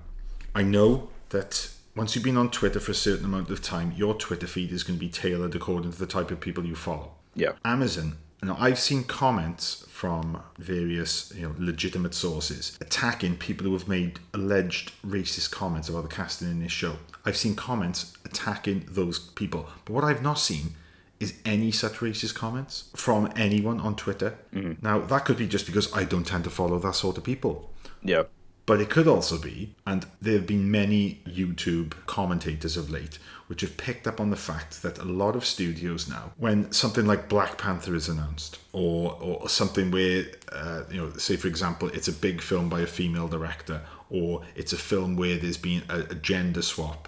I 0.54 0.64
know 0.64 1.08
that 1.30 1.70
once 1.96 2.14
you've 2.14 2.26
been 2.26 2.36
on 2.36 2.52
Twitter 2.52 2.82
for 2.82 2.92
a 2.92 2.96
certain 2.96 3.24
amount 3.24 3.50
of 3.50 3.62
time, 3.62 3.94
your 3.96 4.14
Twitter 4.14 4.46
feed 4.46 4.74
is 4.74 4.84
going 4.84 5.00
to 5.00 5.06
be 5.06 5.10
tailored 5.10 5.56
according 5.56 5.94
to 5.94 5.98
the 5.98 6.06
type 6.06 6.30
of 6.30 6.42
people 6.42 6.66
you 6.66 6.76
follow. 6.76 7.14
Yeah. 7.36 7.54
Amazon. 7.64 8.18
Now, 8.44 8.58
I've 8.60 8.80
seen 8.80 9.06
comments 9.06 9.86
from 9.88 10.44
various, 10.58 11.32
you 11.36 11.44
know, 11.44 11.56
legitimate 11.58 12.14
sources 12.14 12.78
attacking 12.82 13.38
people 13.38 13.66
who 13.66 13.74
have 13.74 13.88
made 13.88 14.20
alleged 14.34 14.92
racist 15.06 15.52
comments 15.52 15.88
about 15.88 16.04
the 16.04 16.10
casting 16.10 16.50
in 16.50 16.60
this 16.62 16.72
show. 16.72 16.98
I've 17.26 17.38
seen 17.38 17.56
comments 17.56 18.18
attacking 18.26 18.86
those 18.90 19.18
people, 19.18 19.70
but 19.86 19.94
what 19.94 20.04
I've 20.04 20.22
not 20.22 20.40
seen 20.40 20.76
is 21.20 21.36
any 21.46 21.72
such 21.72 21.94
racist 22.00 22.36
comments 22.36 22.90
from 22.96 23.32
anyone 23.38 23.80
on 23.80 23.96
Twitter. 23.96 24.38
Mm-hmm. 24.54 24.86
Now, 24.86 25.00
that 25.00 25.24
could 25.24 25.38
be 25.38 25.48
just 25.48 25.66
because 25.66 25.94
I 25.94 26.04
don't 26.04 26.26
tend 26.26 26.44
to 26.44 26.50
follow 26.50 26.80
that 26.80 26.96
sort 26.96 27.18
of 27.18 27.24
people. 27.24 27.72
Yeah. 28.02 28.24
But 28.66 28.80
it 28.80 28.90
could 28.90 29.08
also 29.08 29.38
be, 29.38 29.76
and 29.86 30.06
there 30.22 30.36
have 30.36 30.48
been 30.48 30.72
many 30.72 31.22
YouTube 31.28 31.94
commentators 32.06 32.78
of 32.78 32.90
late 32.90 33.20
which 33.48 33.62
have 33.62 33.76
picked 33.76 34.08
up 34.08 34.22
on 34.22 34.30
the 34.30 34.38
fact 34.38 34.82
that 34.82 34.98
a 34.98 35.04
lot 35.04 35.36
of 35.36 35.46
studios 35.46 36.08
now, 36.08 36.32
when 36.38 36.72
something 36.72 37.06
like 37.06 37.28
Black 37.28 37.58
Panther 37.58 37.94
is 37.94 38.08
announced, 38.08 38.58
or 38.72 39.18
or 39.22 39.50
something 39.50 39.92
where, 39.92 40.26
uh, 40.52 40.84
you 40.90 40.98
know, 40.98 41.12
say 41.18 41.36
for 41.36 41.48
example, 41.48 41.90
it's 41.90 42.08
a 42.08 42.14
big 42.14 42.42
film 42.42 42.70
by 42.70 42.82
a 42.82 42.88
female 42.88 43.28
director, 43.28 43.82
or 44.10 44.44
it's 44.56 44.74
a 44.74 44.78
film 44.78 45.16
where 45.16 45.38
there's 45.38 45.58
been 45.58 45.84
a, 45.90 46.00
a 46.00 46.16
gender 46.16 46.62
swap, 46.62 47.08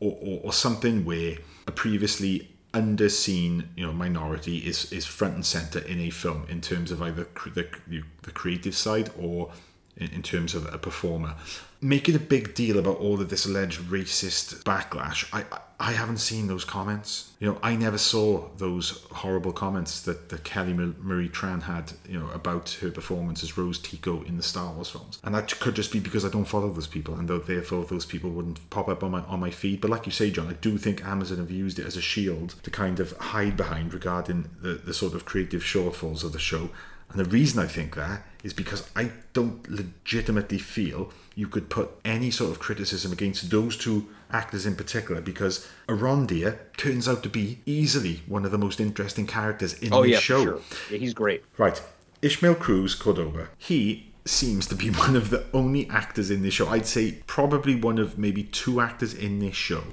or, 0.00 0.16
or, 0.20 0.40
or 0.44 0.52
something 0.52 1.04
where 1.04 1.38
a 1.66 1.72
previously 1.72 2.50
underseen 2.74 3.68
you 3.76 3.86
know 3.86 3.92
minority 3.92 4.58
is 4.58 4.92
is 4.92 5.06
front 5.06 5.34
and 5.34 5.46
center 5.46 5.78
in 5.78 6.00
a 6.00 6.10
film 6.10 6.44
in 6.48 6.60
terms 6.60 6.90
of 6.90 7.00
either 7.00 7.26
the, 7.54 8.02
the 8.22 8.30
creative 8.32 8.76
side 8.76 9.10
or 9.18 9.52
in, 9.96 10.08
in 10.10 10.22
terms 10.22 10.54
of 10.54 10.72
a 10.72 10.78
performer. 10.78 11.34
Making 11.80 12.16
a 12.16 12.20
big 12.20 12.54
deal 12.54 12.78
about 12.78 12.96
all 12.98 13.20
of 13.20 13.28
this 13.28 13.44
alleged 13.44 13.80
racist 13.80 14.62
backlash. 14.62 15.28
I, 15.32 15.44
I 15.78 15.92
haven't 15.92 16.18
seen 16.18 16.46
those 16.46 16.64
comments. 16.64 17.32
You 17.40 17.50
know 17.50 17.58
i 17.62 17.76
never 17.76 17.98
saw 17.98 18.48
those 18.56 19.04
horrible 19.10 19.52
comments 19.52 20.00
that, 20.02 20.30
that 20.30 20.44
kelly 20.44 20.72
marie 20.72 21.28
tran 21.28 21.62
had 21.62 21.92
you 22.08 22.18
know 22.18 22.30
about 22.30 22.70
her 22.80 22.90
performance 22.90 23.42
as 23.42 23.58
rose 23.58 23.78
tico 23.78 24.22
in 24.22 24.38
the 24.38 24.42
star 24.42 24.72
wars 24.72 24.88
films. 24.88 25.18
And 25.22 25.34
that 25.34 25.60
could 25.60 25.74
just 25.74 25.92
be 25.92 26.00
because 26.00 26.24
i 26.24 26.30
don't 26.30 26.46
follow 26.46 26.70
those 26.72 26.86
people 26.86 27.14
and 27.14 27.28
therefore 27.28 27.84
those 27.84 28.06
people 28.06 28.30
wouldn't 28.30 28.70
pop 28.70 28.88
up 28.88 29.02
on 29.02 29.10
my 29.10 29.20
on 29.22 29.40
my 29.40 29.50
feed. 29.50 29.82
But 29.82 29.90
like 29.90 30.06
you 30.06 30.12
say 30.12 30.30
john 30.30 30.48
i 30.48 30.54
do 30.54 30.78
think 30.78 31.04
amazon 31.04 31.38
have 31.38 31.50
used 31.50 31.78
it 31.78 31.86
as 31.86 31.98
a 31.98 32.02
shield 32.02 32.54
to 32.62 32.70
kind 32.70 32.98
of 32.98 33.12
hide 33.18 33.56
behind 33.56 33.92
regarding 33.92 34.48
the, 34.62 34.74
the 34.74 34.94
sort 34.94 35.12
of 35.12 35.26
creative 35.26 35.62
shortfalls 35.62 36.24
of 36.24 36.32
the 36.32 36.38
show 36.38 36.70
and 37.14 37.24
the 37.24 37.30
reason 37.30 37.60
I 37.62 37.66
think 37.66 37.94
that 37.94 38.22
is 38.42 38.52
because 38.52 38.90
I 38.96 39.12
don't 39.32 39.66
legitimately 39.70 40.58
feel 40.58 41.12
you 41.36 41.46
could 41.46 41.70
put 41.70 41.90
any 42.04 42.30
sort 42.30 42.50
of 42.50 42.58
criticism 42.58 43.12
against 43.12 43.50
those 43.50 43.76
two 43.76 44.08
actors 44.30 44.66
in 44.66 44.74
particular 44.74 45.20
because 45.20 45.66
Arondir 45.88 46.58
turns 46.76 47.06
out 47.08 47.22
to 47.22 47.28
be 47.28 47.60
easily 47.66 48.22
one 48.26 48.44
of 48.44 48.50
the 48.50 48.58
most 48.58 48.80
interesting 48.80 49.26
characters 49.26 49.74
in 49.74 49.92
Oh 49.94 50.02
this 50.02 50.10
yeah, 50.12 50.18
show. 50.18 50.42
sure. 50.44 50.60
Yeah, 50.90 50.98
he's 50.98 51.14
great. 51.14 51.44
Right. 51.56 51.80
Ismael 52.20 52.56
Cruz 52.56 52.98
Córdova. 52.98 53.46
He 53.58 54.12
seems 54.24 54.66
to 54.66 54.74
be 54.74 54.88
one 55.04 55.14
of 55.14 55.30
the 55.30 55.44
only 55.52 55.88
actors 55.88 56.30
in 56.30 56.42
this 56.42 56.54
show. 56.54 56.68
I'd 56.68 56.86
say 56.86 57.22
probably 57.26 57.76
one 57.76 57.98
of 57.98 58.18
maybe 58.18 58.42
two 58.42 58.80
actors 58.80 59.14
in 59.14 59.38
this 59.38 59.54
show 59.54 59.84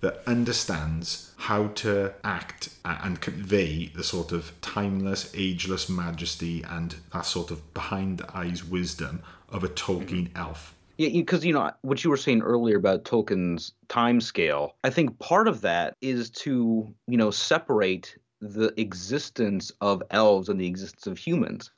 that 0.00 0.22
understands 0.26 1.27
how 1.38 1.68
to 1.68 2.12
act 2.24 2.68
and 2.84 3.20
convey 3.20 3.86
the 3.94 4.02
sort 4.02 4.32
of 4.32 4.52
timeless, 4.60 5.30
ageless 5.34 5.88
majesty 5.88 6.64
and 6.68 6.96
that 7.12 7.24
sort 7.24 7.52
of 7.52 7.72
behind 7.72 8.18
the 8.18 8.36
eyes 8.36 8.64
wisdom 8.64 9.22
of 9.48 9.62
a 9.62 9.68
Tolkien 9.68 10.28
mm-hmm. 10.28 10.36
elf. 10.36 10.74
Yeah, 10.96 11.10
because 11.10 11.44
you 11.44 11.52
know 11.52 11.70
what 11.82 12.02
you 12.02 12.10
were 12.10 12.16
saying 12.16 12.42
earlier 12.42 12.76
about 12.76 13.04
Tolkien's 13.04 13.72
time 13.86 14.20
scale. 14.20 14.74
I 14.82 14.90
think 14.90 15.16
part 15.20 15.46
of 15.46 15.60
that 15.60 15.94
is 16.00 16.28
to 16.30 16.92
you 17.06 17.16
know 17.16 17.30
separate 17.30 18.16
the 18.40 18.74
existence 18.76 19.70
of 19.80 20.02
elves 20.10 20.48
and 20.48 20.60
the 20.60 20.66
existence 20.66 21.06
of 21.06 21.18
humans, 21.18 21.70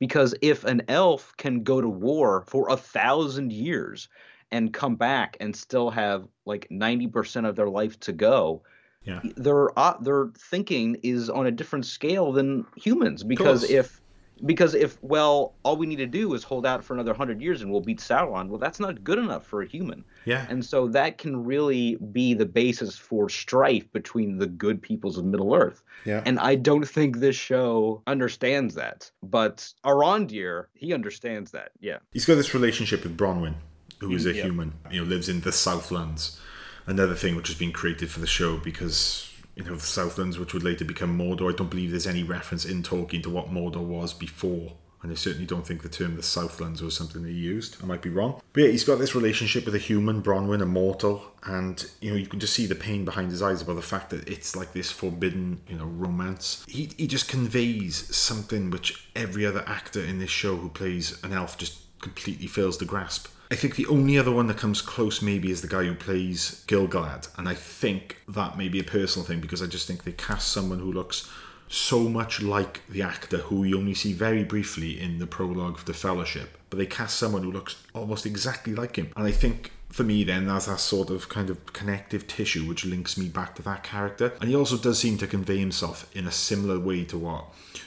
because 0.00 0.34
if 0.42 0.64
an 0.64 0.82
elf 0.88 1.32
can 1.36 1.62
go 1.62 1.80
to 1.80 1.88
war 1.88 2.44
for 2.48 2.68
a 2.68 2.76
thousand 2.76 3.52
years 3.52 4.08
and 4.50 4.74
come 4.74 4.96
back 4.96 5.36
and 5.38 5.54
still 5.54 5.90
have 5.90 6.26
like 6.46 6.66
ninety 6.68 7.06
percent 7.06 7.46
of 7.46 7.54
their 7.54 7.70
life 7.70 8.00
to 8.00 8.12
go, 8.12 8.64
Yeah. 9.04 9.20
their 9.36 9.78
uh, 9.78 9.96
their 10.00 10.28
thinking 10.38 10.96
is 11.02 11.28
on 11.28 11.46
a 11.46 11.50
different 11.50 11.86
scale 11.86 12.32
than 12.32 12.64
humans. 12.76 13.22
Because 13.22 13.68
if 13.70 14.00
because 14.44 14.74
if 14.74 14.98
well, 15.02 15.54
all 15.62 15.76
we 15.76 15.86
need 15.86 15.96
to 15.96 16.06
do 16.06 16.34
is 16.34 16.42
hold 16.42 16.66
out 16.66 16.82
for 16.82 16.92
another 16.94 17.14
hundred 17.14 17.40
years 17.40 17.62
and 17.62 17.70
we'll 17.70 17.80
beat 17.80 17.98
Sauron. 18.00 18.48
Well, 18.48 18.58
that's 18.58 18.80
not 18.80 19.04
good 19.04 19.18
enough 19.18 19.46
for 19.46 19.62
a 19.62 19.66
human. 19.66 20.04
Yeah. 20.24 20.44
And 20.48 20.64
so 20.64 20.88
that 20.88 21.18
can 21.18 21.44
really 21.44 21.96
be 22.12 22.34
the 22.34 22.46
basis 22.46 22.96
for 22.96 23.28
strife 23.28 23.90
between 23.92 24.38
the 24.38 24.46
good 24.46 24.82
peoples 24.82 25.18
of 25.18 25.24
Middle 25.24 25.54
Earth. 25.54 25.82
Yeah. 26.04 26.22
And 26.26 26.38
I 26.40 26.56
don't 26.56 26.86
think 26.86 27.18
this 27.18 27.36
show 27.36 28.02
understands 28.06 28.74
that. 28.74 29.10
But 29.22 29.72
Arondir, 29.84 30.66
he 30.74 30.92
understands 30.92 31.52
that. 31.52 31.70
Yeah. 31.80 31.98
He's 32.12 32.24
got 32.24 32.34
this 32.34 32.54
relationship 32.54 33.04
with 33.04 33.16
Bronwyn, 33.16 33.54
who 34.00 34.12
is 34.12 34.26
a 34.26 34.32
Yeah. 34.34 34.44
human, 34.44 34.72
you 34.90 35.00
know, 35.02 35.06
lives 35.06 35.28
in 35.28 35.40
the 35.42 35.52
Southlands. 35.52 36.40
Another 36.86 37.14
thing 37.14 37.36
which 37.36 37.48
has 37.48 37.58
been 37.58 37.72
created 37.72 38.10
for 38.10 38.20
the 38.20 38.26
show 38.26 38.58
because, 38.58 39.32
you 39.56 39.64
know, 39.64 39.74
the 39.74 39.80
Southlands, 39.80 40.38
which 40.38 40.52
would 40.52 40.62
later 40.62 40.84
become 40.84 41.16
Mordor, 41.18 41.52
I 41.52 41.56
don't 41.56 41.70
believe 41.70 41.90
there's 41.90 42.06
any 42.06 42.22
reference 42.22 42.64
in 42.64 42.82
Tolkien 42.82 43.22
to 43.22 43.30
what 43.30 43.50
Mordor 43.50 43.82
was 43.82 44.12
before. 44.12 44.72
And 45.04 45.12
I 45.12 45.16
certainly 45.16 45.44
don't 45.44 45.66
think 45.66 45.82
the 45.82 45.90
term 45.90 46.16
the 46.16 46.22
Southlands 46.22 46.80
was 46.80 46.96
something 46.96 47.22
they 47.22 47.30
used. 47.30 47.76
I 47.82 47.86
might 47.86 48.00
be 48.00 48.08
wrong. 48.08 48.40
But 48.54 48.62
yeah, 48.62 48.70
he's 48.70 48.84
got 48.84 48.98
this 48.98 49.14
relationship 49.14 49.66
with 49.66 49.74
a 49.74 49.78
human, 49.78 50.22
Bronwyn, 50.22 50.62
a 50.62 50.66
mortal, 50.66 51.22
and 51.44 51.84
you 52.00 52.10
know, 52.10 52.16
you 52.16 52.26
can 52.26 52.40
just 52.40 52.54
see 52.54 52.64
the 52.64 52.74
pain 52.74 53.04
behind 53.04 53.30
his 53.30 53.42
eyes 53.42 53.60
about 53.60 53.76
the 53.76 53.82
fact 53.82 54.08
that 54.10 54.26
it's 54.26 54.56
like 54.56 54.72
this 54.72 54.90
forbidden, 54.90 55.60
you 55.68 55.76
know, 55.76 55.84
romance. 55.84 56.64
He 56.66 56.90
he 56.96 57.06
just 57.06 57.28
conveys 57.28 58.16
something 58.16 58.70
which 58.70 59.10
every 59.14 59.44
other 59.44 59.62
actor 59.66 60.02
in 60.02 60.20
this 60.20 60.30
show 60.30 60.56
who 60.56 60.70
plays 60.70 61.22
an 61.22 61.34
elf 61.34 61.58
just 61.58 62.00
completely 62.00 62.46
fails 62.46 62.78
to 62.78 62.86
grasp. 62.86 63.28
I 63.50 63.56
think 63.56 63.76
the 63.76 63.86
only 63.86 64.18
other 64.18 64.32
one 64.32 64.46
that 64.46 64.56
comes 64.56 64.80
close 64.80 65.20
maybe 65.20 65.50
is 65.50 65.60
the 65.60 65.68
guy 65.68 65.84
who 65.84 65.94
plays 65.94 66.64
Gil-galad, 66.66 67.28
and 67.36 67.48
I 67.48 67.54
think 67.54 68.18
that 68.28 68.56
may 68.56 68.68
be 68.68 68.80
a 68.80 68.84
personal 68.84 69.26
thing 69.26 69.40
because 69.40 69.62
I 69.62 69.66
just 69.66 69.86
think 69.86 70.04
they 70.04 70.12
cast 70.12 70.48
someone 70.48 70.78
who 70.78 70.92
looks 70.92 71.30
so 71.68 72.08
much 72.08 72.42
like 72.42 72.82
the 72.88 73.02
actor 73.02 73.38
who 73.38 73.64
you 73.64 73.78
only 73.78 73.94
see 73.94 74.12
very 74.12 74.44
briefly 74.44 75.00
in 75.00 75.18
the 75.18 75.26
prologue 75.26 75.76
of 75.76 75.84
the 75.84 75.94
Fellowship, 75.94 76.56
but 76.70 76.78
they 76.78 76.86
cast 76.86 77.18
someone 77.18 77.42
who 77.42 77.52
looks 77.52 77.82
almost 77.94 78.26
exactly 78.26 78.74
like 78.74 78.96
him, 78.96 79.12
and 79.16 79.26
I 79.26 79.32
think. 79.32 79.72
For 79.94 80.02
me, 80.02 80.24
then, 80.24 80.46
that's 80.48 80.66
that 80.66 80.80
sort 80.80 81.08
of 81.10 81.28
kind 81.28 81.48
of 81.50 81.72
connective 81.72 82.26
tissue 82.26 82.66
which 82.66 82.84
links 82.84 83.16
me 83.16 83.28
back 83.28 83.54
to 83.54 83.62
that 83.62 83.84
character. 83.84 84.32
And 84.40 84.50
he 84.50 84.56
also 84.56 84.76
does 84.76 84.98
seem 84.98 85.18
to 85.18 85.28
convey 85.28 85.58
himself 85.58 86.10
in 86.16 86.26
a 86.26 86.32
similar 86.32 86.80
way 86.80 87.04
to 87.04 87.16
what, 87.16 87.44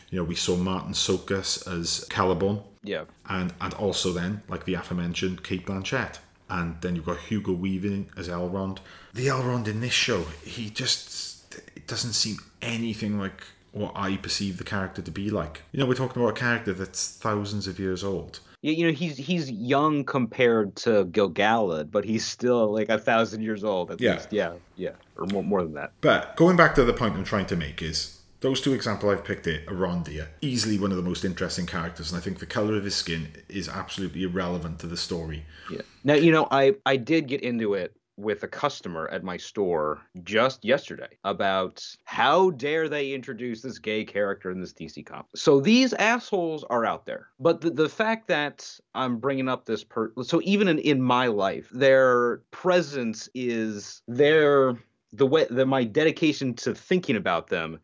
you 0.10 0.18
know, 0.18 0.24
we 0.24 0.34
saw 0.36 0.56
Marton 0.56 0.94
Csokas 0.94 1.68
as 1.68 2.06
Celeborn 2.10 2.64
Yeah. 2.82 3.04
and 3.28 3.54
and 3.60 3.74
also 3.74 4.14
then 4.14 4.42
like 4.48 4.64
the 4.64 4.76
aforementioned 4.76 5.44
Cate 5.44 5.66
Blanchett, 5.66 6.20
and 6.50 6.80
then 6.80 6.96
you've 6.96 7.06
got 7.06 7.18
Hugo 7.18 7.52
Weaving 7.52 8.10
as 8.16 8.30
Elrond. 8.30 8.78
The 9.14 9.28
Elrond 9.28 9.68
in 9.68 9.82
this 9.82 9.92
show, 9.92 10.24
he 10.46 10.70
just 10.70 11.56
it 11.76 11.88
doesn't 11.88 12.14
seem 12.14 12.38
anything 12.62 13.20
like 13.20 13.44
what 13.74 13.92
I 13.98 14.16
perceive 14.16 14.60
the 14.60 14.64
character 14.64 15.02
to 15.02 15.12
be 15.12 15.30
like. 15.30 15.64
You 15.74 15.82
know, 15.82 15.86
we're 15.86 15.94
talking 15.96 16.22
about 16.22 16.38
a 16.38 16.40
character 16.40 16.72
that's 16.72 17.10
thousands 17.18 17.68
of 17.68 17.80
years 17.80 18.02
old. 18.02 18.40
Yeah, 18.62 18.72
you 18.72 18.88
know, 18.88 18.92
he's 18.94 19.18
he's 19.18 19.52
young 19.52 20.04
compared 20.04 20.76
to 20.78 21.06
Gil-galad, 21.06 21.92
but 21.92 22.04
he's 22.06 22.26
still 22.26 22.74
like 22.74 22.90
a 22.90 22.98
thousand 22.98 23.42
years 23.42 23.64
old 23.64 23.92
at 23.92 24.02
Yeah. 24.02 24.14
least. 24.14 24.34
Yeah, 24.34 24.54
yeah. 24.76 24.92
Or 25.16 25.26
more, 25.28 25.44
more 25.44 25.64
than 25.64 25.74
that. 25.74 25.92
But 26.02 26.36
going 26.36 26.56
back 26.58 26.74
to 26.76 26.84
the 26.84 26.94
point 26.94 27.16
I'm 27.16 27.24
trying 27.24 27.46
to 27.48 27.56
make 27.56 27.82
is 27.82 28.20
those 28.42 28.60
two 28.62 28.74
examples 28.74 29.14
I've 29.14 29.24
picked 29.26 29.48
eh, 29.48 29.52
here, 29.52 29.62
Arondir, 29.68 30.28
easily 30.42 30.78
one 30.80 30.92
of 30.92 30.98
the 30.98 31.04
most 31.04 31.24
interesting 31.26 31.66
characters, 31.66 32.12
and 32.12 32.20
I 32.20 32.24
think 32.24 32.40
the 32.40 32.46
color 32.46 32.76
of 32.76 32.84
his 32.84 32.96
skin 32.96 33.30
is 33.50 33.68
absolutely 33.70 34.24
irrelevant 34.24 34.80
to 34.80 34.88
the 34.88 34.98
story. 34.98 35.46
Yeah. 35.72 35.82
Now, 36.04 36.16
you 36.16 36.32
know, 36.32 36.48
I 36.50 36.76
I 36.86 36.98
did 36.98 37.28
get 37.28 37.42
into 37.42 37.74
it 37.76 37.96
with 38.18 38.42
a 38.42 38.48
customer 38.48 39.08
at 39.10 39.24
my 39.24 39.38
store 39.38 40.02
just 40.24 40.66
yesterday 40.66 41.18
about 41.24 41.86
how 42.04 42.50
dare 42.52 42.90
they 42.90 43.14
introduce 43.14 43.62
this 43.62 43.78
gay 43.78 44.04
character 44.04 44.50
in 44.50 44.60
this 44.60 44.74
DC 44.74 45.06
comic. 45.06 45.28
So 45.36 45.60
these 45.60 45.94
assholes 45.94 46.64
are 46.66 46.84
out 46.84 47.06
there. 47.06 47.28
But 47.40 47.62
the, 47.62 47.70
the 47.70 47.90
fact 47.90 48.28
that 48.28 48.80
I'm 48.96 49.20
bringing 49.20 49.48
up 49.48 49.66
this 49.66 49.84
per 49.84 50.12
so 50.24 50.42
even 50.44 50.68
in, 50.68 50.80
in 50.80 51.02
my 51.02 51.28
life, 51.28 51.70
their 51.72 52.38
presence 52.50 53.30
is 53.36 54.02
their 54.08 54.78
the 55.14 55.28
way 55.28 55.46
that 55.50 55.68
my 55.68 55.84
dedication 55.84 56.56
to 56.56 56.74
thinking 56.74 57.16
about 57.16 57.48
them 57.48 57.80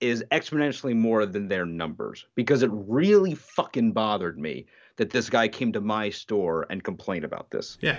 is 0.00 0.24
exponentially 0.30 0.94
more 0.94 1.24
than 1.24 1.48
their 1.48 1.64
numbers 1.64 2.26
because 2.34 2.62
it 2.62 2.70
really 2.72 3.34
fucking 3.34 3.92
bothered 3.92 4.38
me 4.38 4.66
that 4.96 5.10
this 5.10 5.28
guy 5.30 5.48
came 5.48 5.72
to 5.72 5.80
my 5.80 6.10
store 6.10 6.66
and 6.70 6.82
complained 6.82 7.24
about 7.24 7.50
this. 7.50 7.78
Yeah. 7.80 7.98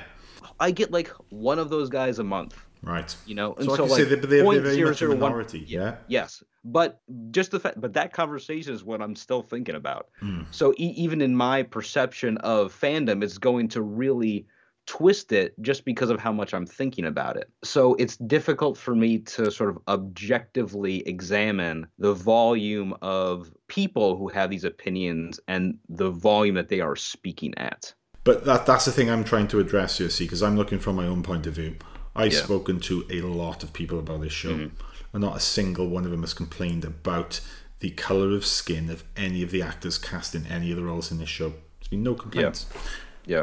I 0.59 0.71
get 0.71 0.91
like 0.91 1.09
one 1.29 1.59
of 1.59 1.69
those 1.69 1.89
guys 1.89 2.19
a 2.19 2.23
month. 2.23 2.57
Right. 2.83 3.15
You 3.25 3.35
know, 3.35 3.53
and 3.55 3.65
So, 3.65 3.75
so, 3.75 3.83
like 3.85 3.91
say, 3.97 4.05
like 4.05 4.21
they're, 4.21 4.43
they're, 4.43 4.43
they're 4.51 4.61
very 4.61 4.83
much 4.83 5.01
a 5.01 5.09
one- 5.09 5.19
minority. 5.19 5.59
Yeah. 5.67 5.95
Yes, 6.07 6.43
but 6.63 7.01
just 7.31 7.51
the 7.51 7.59
fact, 7.59 7.81
but 7.81 7.93
that 7.93 8.13
conversation 8.13 8.73
is 8.73 8.83
what 8.83 9.01
I'm 9.01 9.15
still 9.15 9.41
thinking 9.41 9.75
about. 9.75 10.09
Hmm. 10.19 10.41
So 10.51 10.73
e- 10.77 10.93
even 10.95 11.21
in 11.21 11.35
my 11.35 11.63
perception 11.63 12.37
of 12.39 12.77
fandom, 12.79 13.23
it's 13.23 13.37
going 13.37 13.69
to 13.69 13.81
really 13.81 14.45
twist 14.87 15.31
it 15.33 15.53
just 15.61 15.85
because 15.85 16.09
of 16.09 16.19
how 16.19 16.31
much 16.31 16.53
I'm 16.53 16.65
thinking 16.65 17.05
about 17.05 17.37
it. 17.37 17.51
So 17.63 17.93
it's 17.95 18.17
difficult 18.17 18.77
for 18.77 18.95
me 18.95 19.19
to 19.19 19.51
sort 19.51 19.69
of 19.69 19.77
objectively 19.87 21.07
examine 21.07 21.85
the 21.99 22.13
volume 22.13 22.95
of 23.01 23.51
people 23.67 24.17
who 24.17 24.29
have 24.29 24.49
these 24.49 24.63
opinions 24.63 25.39
and 25.47 25.77
the 25.89 26.09
volume 26.09 26.55
that 26.55 26.69
they 26.69 26.79
are 26.79 26.95
speaking 26.95 27.53
at. 27.57 27.93
But 28.23 28.45
that 28.45 28.65
that's 28.65 28.85
the 28.85 28.91
thing 28.91 29.09
I'm 29.09 29.23
trying 29.23 29.47
to 29.49 29.59
address 29.59 29.99
here, 29.99 30.09
see, 30.09 30.25
because 30.25 30.41
I'm 30.41 30.57
looking 30.57 30.79
from 30.79 30.95
my 30.95 31.05
own 31.05 31.21
point 31.21 31.45
of 31.45 31.53
view. 31.53 31.75
I've 32.15 32.33
Yeah. 32.33 32.39
Mm-hmm. 32.39 32.45
spoken 32.45 32.79
to 32.81 33.05
a 33.11 33.21
lot 33.21 33.63
of 33.63 33.73
people 33.73 33.99
about 33.99 34.21
this 34.21 34.33
show, 34.33 34.53
and 34.53 34.71
not 35.13 35.37
a 35.37 35.39
single 35.39 35.87
one 35.87 36.05
of 36.05 36.11
them 36.11 36.21
has 36.21 36.33
complained 36.33 36.83
about 36.83 37.41
the 37.79 37.91
colour 37.91 38.35
of 38.35 38.45
skin 38.45 38.89
of 38.89 39.03
any 39.15 39.43
of 39.43 39.51
the 39.51 39.61
actors 39.61 39.97
cast 39.97 40.33
in 40.33 40.47
any 40.47 40.71
of 40.71 40.77
the 40.77 40.83
roles 40.83 41.11
in 41.11 41.19
this 41.19 41.29
show. 41.29 41.49
There's 41.79 41.89
been 41.89 42.03
no 42.03 42.15
complaints. 42.15 42.65
Yeah. 42.73 42.81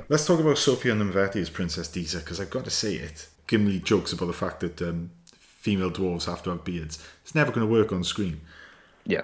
Let's 0.09 0.27
talk 0.27 0.41
about 0.41 0.57
Sophia 0.57 0.95
Nomvete 0.95 1.37
as 1.37 1.51
Princess 1.51 1.89
Disa, 1.89 2.19
because 2.19 2.41
I've 2.41 2.51
got 2.51 2.65
to 2.65 2.71
say 2.71 2.95
it. 2.95 3.29
Gimli 3.47 3.81
jokes 3.81 4.13
about 4.15 4.27
the 4.27 4.33
fact 4.33 4.61
that 4.61 4.81
um, 4.81 5.11
female 5.37 5.91
dwarves 5.91 6.25
have 6.25 6.43
to 6.45 6.51
have 6.51 6.65
beards. 6.65 7.07
It's 7.23 7.35
never 7.35 7.53
going 7.53 7.67
to 7.67 7.73
work 7.73 7.93
on 7.93 8.03
screen. 8.03 8.41
Yeah. 9.05 9.23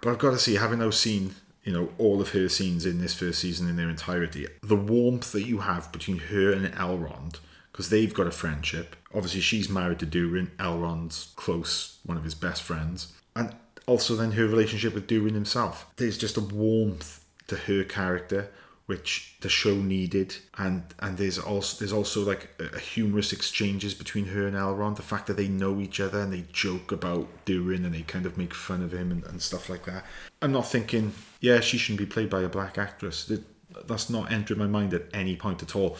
But 0.00 0.10
I've 0.10 0.18
got 0.18 0.30
to 0.30 0.38
say, 0.38 0.54
having 0.54 0.78
now 0.78 0.90
seen, 0.90 1.34
you 1.64 1.72
know, 1.72 1.92
all 1.98 2.20
of 2.20 2.30
her 2.30 2.48
scenes 2.48 2.86
in 2.86 3.00
this 3.00 3.14
first 3.14 3.40
season 3.40 3.68
in 3.68 3.74
their 3.74 3.90
entirety, 3.90 4.46
the 4.62 4.76
warmth 4.76 5.32
that 5.32 5.46
you 5.46 5.58
have 5.58 5.90
between 5.90 6.18
her 6.18 6.52
and 6.52 6.72
Elrond, 6.74 7.40
because 7.72 7.90
they've 7.90 8.14
got 8.14 8.28
a 8.28 8.30
friendship. 8.30 8.94
Obviously, 9.12 9.40
she's 9.40 9.68
married 9.68 9.98
to 9.98 10.06
Durin. 10.06 10.52
Elrond's 10.58 11.32
close, 11.34 11.98
one 12.04 12.16
of 12.16 12.22
his 12.22 12.36
best 12.36 12.62
friends, 12.62 13.12
and 13.34 13.56
also 13.86 14.14
then 14.14 14.32
her 14.32 14.46
relationship 14.46 14.94
with 14.94 15.08
Durin 15.08 15.34
himself. 15.34 15.86
There's 15.96 16.16
just 16.16 16.36
a 16.36 16.40
warmth 16.40 17.24
to 17.48 17.56
her 17.56 17.82
character 17.82 18.50
which 18.86 19.36
the 19.40 19.48
show 19.48 19.74
needed. 19.74 20.36
And 20.56 20.82
and 20.98 21.18
there's 21.18 21.38
also 21.38 21.78
there's 21.78 21.92
also 21.92 22.24
like 22.24 22.48
a, 22.58 22.76
a 22.76 22.78
humorous 22.78 23.32
exchanges 23.32 23.94
between 23.94 24.26
her 24.26 24.46
and 24.46 24.56
Elrond. 24.56 24.96
The 24.96 25.02
fact 25.02 25.26
that 25.26 25.36
they 25.36 25.48
know 25.48 25.80
each 25.80 26.00
other 26.00 26.20
and 26.20 26.32
they 26.32 26.44
joke 26.52 26.92
about 26.92 27.28
Durin 27.44 27.84
and 27.84 27.94
they 27.94 28.02
kind 28.02 28.26
of 28.26 28.38
make 28.38 28.54
fun 28.54 28.82
of 28.82 28.92
him 28.92 29.10
and, 29.10 29.24
and 29.24 29.42
stuff 29.42 29.68
like 29.68 29.84
that. 29.86 30.04
I'm 30.40 30.52
not 30.52 30.68
thinking 30.68 31.12
yeah 31.40 31.60
she 31.60 31.78
shouldn't 31.78 31.98
be 31.98 32.12
played 32.12 32.30
by 32.30 32.42
a 32.42 32.48
black 32.48 32.78
actress. 32.78 33.24
That, 33.26 33.42
that's 33.86 34.08
not 34.08 34.32
entering 34.32 34.58
my 34.58 34.66
mind 34.66 34.94
at 34.94 35.02
any 35.12 35.36
point 35.36 35.62
at 35.62 35.76
all. 35.76 35.98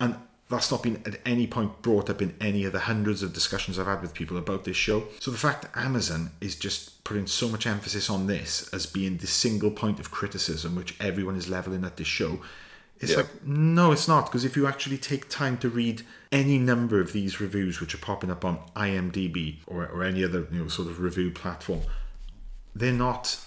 And 0.00 0.16
that's 0.50 0.70
not 0.70 0.82
been 0.82 1.00
at 1.06 1.20
any 1.24 1.46
point 1.46 1.80
brought 1.80 2.10
up 2.10 2.20
in 2.20 2.34
any 2.40 2.64
of 2.64 2.72
the 2.72 2.80
hundreds 2.80 3.22
of 3.22 3.32
discussions 3.32 3.78
I've 3.78 3.86
had 3.86 4.02
with 4.02 4.12
people 4.12 4.36
about 4.36 4.64
this 4.64 4.76
show. 4.76 5.04
So 5.20 5.30
the 5.30 5.38
fact 5.38 5.62
that 5.62 5.76
Amazon 5.78 6.32
is 6.40 6.56
just 6.56 7.02
putting 7.04 7.26
so 7.28 7.48
much 7.48 7.66
emphasis 7.66 8.10
on 8.10 8.26
this 8.26 8.68
as 8.72 8.84
being 8.84 9.16
the 9.18 9.26
single 9.28 9.70
point 9.70 10.00
of 10.00 10.10
criticism 10.10 10.74
which 10.74 10.96
everyone 11.00 11.36
is 11.36 11.48
leveling 11.48 11.84
at 11.84 11.96
this 11.96 12.08
show, 12.08 12.40
it's 12.98 13.12
Yeah. 13.12 13.18
like, 13.18 13.46
no, 13.46 13.92
it's 13.92 14.08
not. 14.08 14.26
Because 14.26 14.44
if 14.44 14.56
you 14.56 14.66
actually 14.66 14.98
take 14.98 15.28
time 15.28 15.56
to 15.58 15.68
read 15.70 16.02
any 16.32 16.58
number 16.58 17.00
of 17.00 17.12
these 17.12 17.40
reviews 17.40 17.80
which 17.80 17.94
are 17.94 17.98
popping 17.98 18.30
up 18.30 18.44
on 18.44 18.58
IMDb 18.76 19.58
or, 19.66 19.86
or 19.86 20.02
any 20.04 20.22
other 20.24 20.46
you 20.52 20.62
know 20.62 20.68
sort 20.68 20.88
of 20.88 21.00
review 21.00 21.30
platform, 21.30 21.80
they're 22.74 22.92
not. 22.92 23.38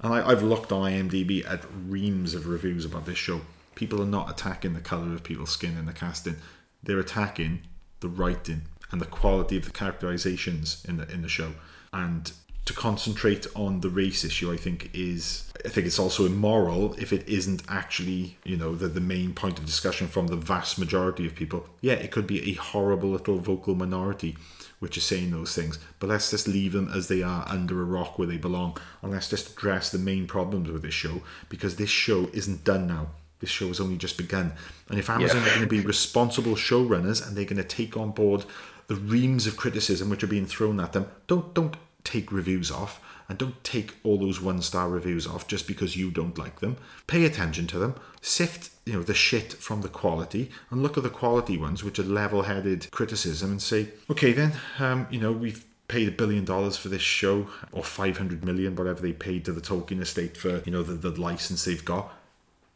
And 0.00 0.12
I, 0.12 0.28
I've 0.30 0.42
looked 0.42 0.70
on 0.72 0.82
IMDb 0.90 1.44
at 1.50 1.64
reams 1.88 2.34
of 2.34 2.46
reviews 2.46 2.84
about 2.84 3.06
this 3.06 3.18
show. 3.18 3.40
People 3.74 4.00
are 4.02 4.06
not 4.06 4.30
attacking 4.30 4.74
the 4.74 4.80
colour 4.80 5.14
of 5.14 5.22
people's 5.22 5.50
skin 5.50 5.76
and 5.76 5.88
the 5.88 5.92
casting. 5.92 6.36
They're 6.82 6.98
attacking 6.98 7.62
the 8.00 8.08
writing 8.08 8.62
and 8.90 9.00
the 9.00 9.06
quality 9.06 9.56
of 9.56 9.64
the 9.64 9.70
characterizations 9.70 10.84
in 10.88 10.98
the 10.98 11.10
in 11.10 11.22
the 11.22 11.28
show. 11.28 11.52
And 11.92 12.32
to 12.64 12.72
concentrate 12.72 13.46
on 13.54 13.80
the 13.80 13.90
race 13.90 14.24
issue, 14.24 14.52
I 14.52 14.56
think 14.56 14.90
is 14.94 15.52
I 15.64 15.68
think 15.68 15.86
it's 15.86 15.98
also 15.98 16.24
immoral 16.24 16.94
if 16.94 17.12
it 17.12 17.28
isn't 17.28 17.62
actually 17.68 18.38
you 18.44 18.56
know 18.56 18.74
the 18.74 18.88
the 18.88 19.00
main 19.00 19.34
point 19.34 19.58
of 19.58 19.66
discussion 19.66 20.06
from 20.08 20.28
the 20.28 20.36
vast 20.36 20.78
majority 20.78 21.26
of 21.26 21.34
people. 21.34 21.66
Yeah, 21.80 21.94
it 21.94 22.10
could 22.10 22.26
be 22.26 22.50
a 22.50 22.54
horrible 22.54 23.10
little 23.10 23.38
vocal 23.38 23.74
minority 23.74 24.36
which 24.80 24.98
is 24.98 25.04
saying 25.04 25.30
those 25.30 25.54
things, 25.54 25.78
but 25.98 26.10
let's 26.10 26.30
just 26.30 26.46
leave 26.46 26.72
them 26.72 26.90
as 26.94 27.08
they 27.08 27.22
are 27.22 27.46
under 27.48 27.80
a 27.80 27.84
rock 27.84 28.18
where 28.18 28.28
they 28.28 28.36
belong, 28.36 28.76
and 29.00 29.12
let's 29.12 29.30
just 29.30 29.52
address 29.52 29.90
the 29.90 29.98
main 29.98 30.26
problems 30.26 30.70
with 30.70 30.82
this 30.82 30.92
show 30.92 31.22
because 31.48 31.76
this 31.76 31.88
show 31.88 32.28
isn't 32.34 32.64
done 32.64 32.86
now. 32.86 33.06
This 33.40 33.50
show 33.50 33.68
has 33.68 33.80
only 33.80 33.96
just 33.96 34.16
begun, 34.16 34.52
and 34.88 34.98
if 34.98 35.10
Amazon 35.10 35.42
are 35.42 35.50
going 35.50 35.60
to 35.60 35.66
be 35.66 35.80
responsible 35.80 36.54
showrunners 36.54 37.26
and 37.26 37.36
they're 37.36 37.44
going 37.44 37.56
to 37.56 37.64
take 37.64 37.96
on 37.96 38.12
board 38.12 38.44
the 38.86 38.94
reams 38.94 39.46
of 39.46 39.56
criticism 39.56 40.10
which 40.10 40.22
are 40.22 40.28
being 40.28 40.46
thrown 40.46 40.80
at 40.80 40.92
them, 40.92 41.06
don't 41.26 41.52
don't 41.54 41.76
take 42.04 42.30
reviews 42.30 42.70
off 42.70 43.00
and 43.28 43.38
don't 43.38 43.62
take 43.64 43.94
all 44.04 44.18
those 44.18 44.40
one 44.40 44.60
star 44.60 44.88
reviews 44.88 45.26
off 45.26 45.48
just 45.48 45.66
because 45.66 45.96
you 45.96 46.10
don't 46.10 46.38
like 46.38 46.60
them. 46.60 46.76
Pay 47.06 47.24
attention 47.24 47.66
to 47.68 47.78
them, 47.78 47.94
sift 48.20 48.70
you 48.84 48.92
know 48.92 49.02
the 49.02 49.14
shit 49.14 49.54
from 49.54 49.82
the 49.82 49.88
quality, 49.88 50.50
and 50.70 50.82
look 50.82 50.96
at 50.96 51.02
the 51.02 51.10
quality 51.10 51.56
ones 51.56 51.82
which 51.82 51.98
are 51.98 52.04
level 52.04 52.42
headed 52.42 52.90
criticism 52.90 53.50
and 53.50 53.62
say, 53.62 53.88
okay 54.10 54.32
then, 54.32 54.52
um, 54.78 55.06
you 55.10 55.20
know 55.20 55.32
we've 55.32 55.64
paid 55.88 56.08
a 56.08 56.12
billion 56.12 56.44
dollars 56.44 56.76
for 56.76 56.88
this 56.88 57.02
show 57.02 57.46
or 57.70 57.84
500 57.84 58.42
million 58.44 58.74
whatever 58.74 59.02
they 59.02 59.12
paid 59.12 59.44
to 59.44 59.52
the 59.52 59.60
Tolkien 59.60 60.00
estate 60.00 60.36
for 60.36 60.62
you 60.64 60.72
know 60.72 60.82
the, 60.82 60.94
the 60.94 61.20
license 61.20 61.64
they've 61.64 61.84
got 61.84 62.12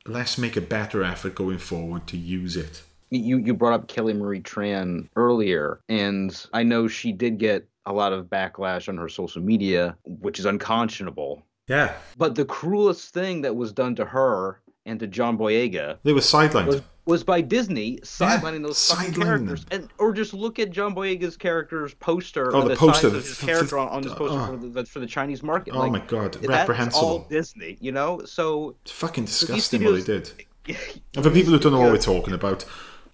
let's 0.09 0.39
make 0.39 0.57
a 0.57 0.61
better 0.61 1.03
effort 1.05 1.35
going 1.35 1.59
forward 1.59 2.07
to 2.09 2.17
use 2.17 2.57
it. 2.57 2.83
You 3.11 3.39
you 3.39 3.55
brought 3.55 3.73
up 3.75 3.89
Kelly 3.89 4.13
Marie 4.13 4.41
Tran 4.41 5.09
earlier, 5.17 5.81
and 5.89 6.35
I 6.53 6.63
know 6.63 6.89
she 6.89 7.13
did 7.13 7.39
get 7.39 7.67
a 7.87 7.93
lot 7.93 8.13
of 8.13 8.27
backlash 8.27 8.89
on 8.89 8.99
her 8.99 9.09
social 9.09 9.41
media, 9.41 9.97
which 10.05 10.39
is 10.39 10.45
unconscionable. 10.45 11.43
yeah. 11.69 11.95
But 12.19 12.35
the 12.35 12.45
cruelest 12.45 13.15
thing 13.15 13.41
that 13.43 13.57
was 13.57 13.73
done 13.73 13.95
to 13.97 14.05
her 14.05 14.61
and 14.85 15.01
to 15.01 15.07
John 15.07 15.39
Boyega 15.39 15.99
they 16.03 16.13
were 16.13 16.21
sidelined. 16.21 16.67
was 16.67 16.83
was 17.09 17.25
by 17.25 17.41
Disney 17.41 17.97
sidelining 17.99 18.63
those 18.63 18.91
fucking 18.91 19.15
characters, 19.15 19.65
them. 19.65 19.81
and 19.81 19.91
or 19.99 20.13
just 20.13 20.35
look 20.35 20.59
at 20.59 20.71
John 20.71 20.95
Boyega's 20.95 21.39
character's 21.39 21.95
poster. 21.95 22.55
Oh, 22.55 22.61
or 22.61 22.63
the 22.65 22.69
the, 22.71 22.77
poster, 22.77 23.11
size 23.11 23.13
the 23.13 23.19
of 23.19 23.25
his 23.25 23.41
character 23.41 23.79
f- 23.79 23.89
on, 23.89 23.89
on 23.89 24.03
this 24.03 24.13
poster 24.13 24.39
oh. 24.39 24.47
for, 24.47 24.57
the, 24.57 24.85
for 24.85 25.01
the 25.01 25.07
Chinese 25.07 25.43
market. 25.43 25.75
Oh 25.75 25.79
like, 25.79 25.93
my 25.93 26.01
God, 26.01 26.35
that's 26.35 26.47
reprehensible. 26.47 27.09
all 27.09 27.19
Disney, 27.31 27.79
you 27.81 27.93
know. 27.93 28.21
So 28.27 28.77
it's 28.83 28.93
fucking 28.93 29.25
disgusting 29.25 29.83
what 29.83 29.95
they 29.95 30.03
did 30.03 30.31
And 31.15 31.25
for 31.25 31.31
people 31.31 31.53
who 31.53 31.59
don't 31.59 31.73
know 31.73 31.81
what 31.81 31.93
we're 31.93 31.99
talking 31.99 32.35
about, 32.35 32.67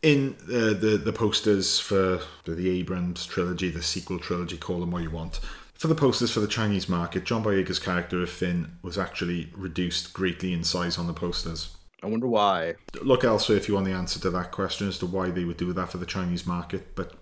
in 0.03 0.35
uh, 0.49 0.75
the 0.75 1.01
the 1.03 1.13
posters 1.13 1.79
for 1.79 2.21
the, 2.45 2.55
the 2.57 2.69
Abrams 2.69 3.27
trilogy, 3.27 3.71
the 3.71 3.83
sequel 3.83 4.19
trilogy, 4.19 4.57
call 4.57 4.81
them 4.81 4.91
what 4.91 5.03
you 5.03 5.11
want. 5.11 5.39
For 5.75 5.87
the 5.87 5.95
posters 5.95 6.33
for 6.33 6.41
the 6.41 6.49
Chinese 6.49 6.89
market, 6.89 7.25
John 7.25 7.45
Boyega's 7.45 7.79
character 7.79 8.23
of 8.23 8.31
Finn 8.31 8.77
was 8.83 8.99
actually 8.99 9.53
reduced 9.57 10.13
greatly 10.13 10.53
in 10.53 10.65
size 10.65 10.99
on 10.99 11.07
the 11.07 11.13
posters. 11.13 11.77
I 12.05 12.07
wonder 12.07 12.29
why. 12.29 12.75
Look 13.01 13.25
elsewhere 13.25 13.57
if 13.57 13.67
you 13.67 13.75
want 13.75 13.87
the 13.87 13.93
answer 13.93 14.21
to 14.21 14.31
that 14.31 14.53
question 14.53 14.89
as 14.89 14.99
to 14.99 15.07
why 15.07 15.31
they 15.31 15.45
would 15.45 15.57
do 15.57 15.73
that 15.73 15.91
for 15.91 15.97
the 15.97 16.05
Chinese 16.05 16.47
market. 16.47 16.95
But 16.95 17.15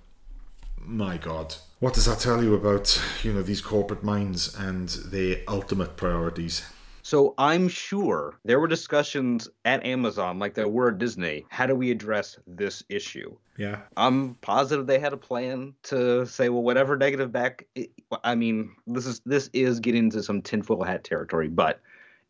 my 0.77 1.19
God, 1.19 1.55
what 1.79 1.95
does 1.95 2.07
that 2.07 2.19
tell 2.19 2.43
you 2.43 2.55
about 2.57 3.01
you 3.23 3.33
know 3.33 3.43
these 3.43 3.61
corporate 3.61 4.03
minds 4.03 4.57
and 4.59 4.89
their 4.89 5.39
ultimate 5.47 5.97
priorities? 5.97 6.65
So 7.05 7.35
I'm 7.39 7.69
sure 7.69 8.39
there 8.45 8.59
were 8.59 8.67
discussions 8.67 9.49
at 9.65 9.85
Amazon, 9.85 10.41
like 10.41 10.55
there 10.55 10.69
were 10.69 10.89
at 10.89 10.99
Disney. 10.99 11.45
How 11.49 11.67
do 11.67 11.77
we 11.77 11.93
address 11.93 12.39
this 12.47 12.83
issue? 12.89 13.37
Yeah, 13.57 13.83
I'm 13.97 14.35
positive 14.37 14.89
they 14.89 14.99
had 14.99 15.13
a 15.13 15.17
plan 15.17 15.75
to 15.85 16.27
say, 16.27 16.49
well, 16.49 16.63
whatever 16.63 16.97
negative 16.97 17.31
back. 17.31 17.67
I 18.25 18.35
mean, 18.35 18.75
this 18.89 19.07
is 19.07 19.21
this 19.27 19.49
is 19.53 19.79
getting 19.79 20.05
into 20.05 20.25
some 20.25 20.43
tinfoil 20.43 20.83
hat 20.83 21.05
territory, 21.05 21.49
but 21.49 21.81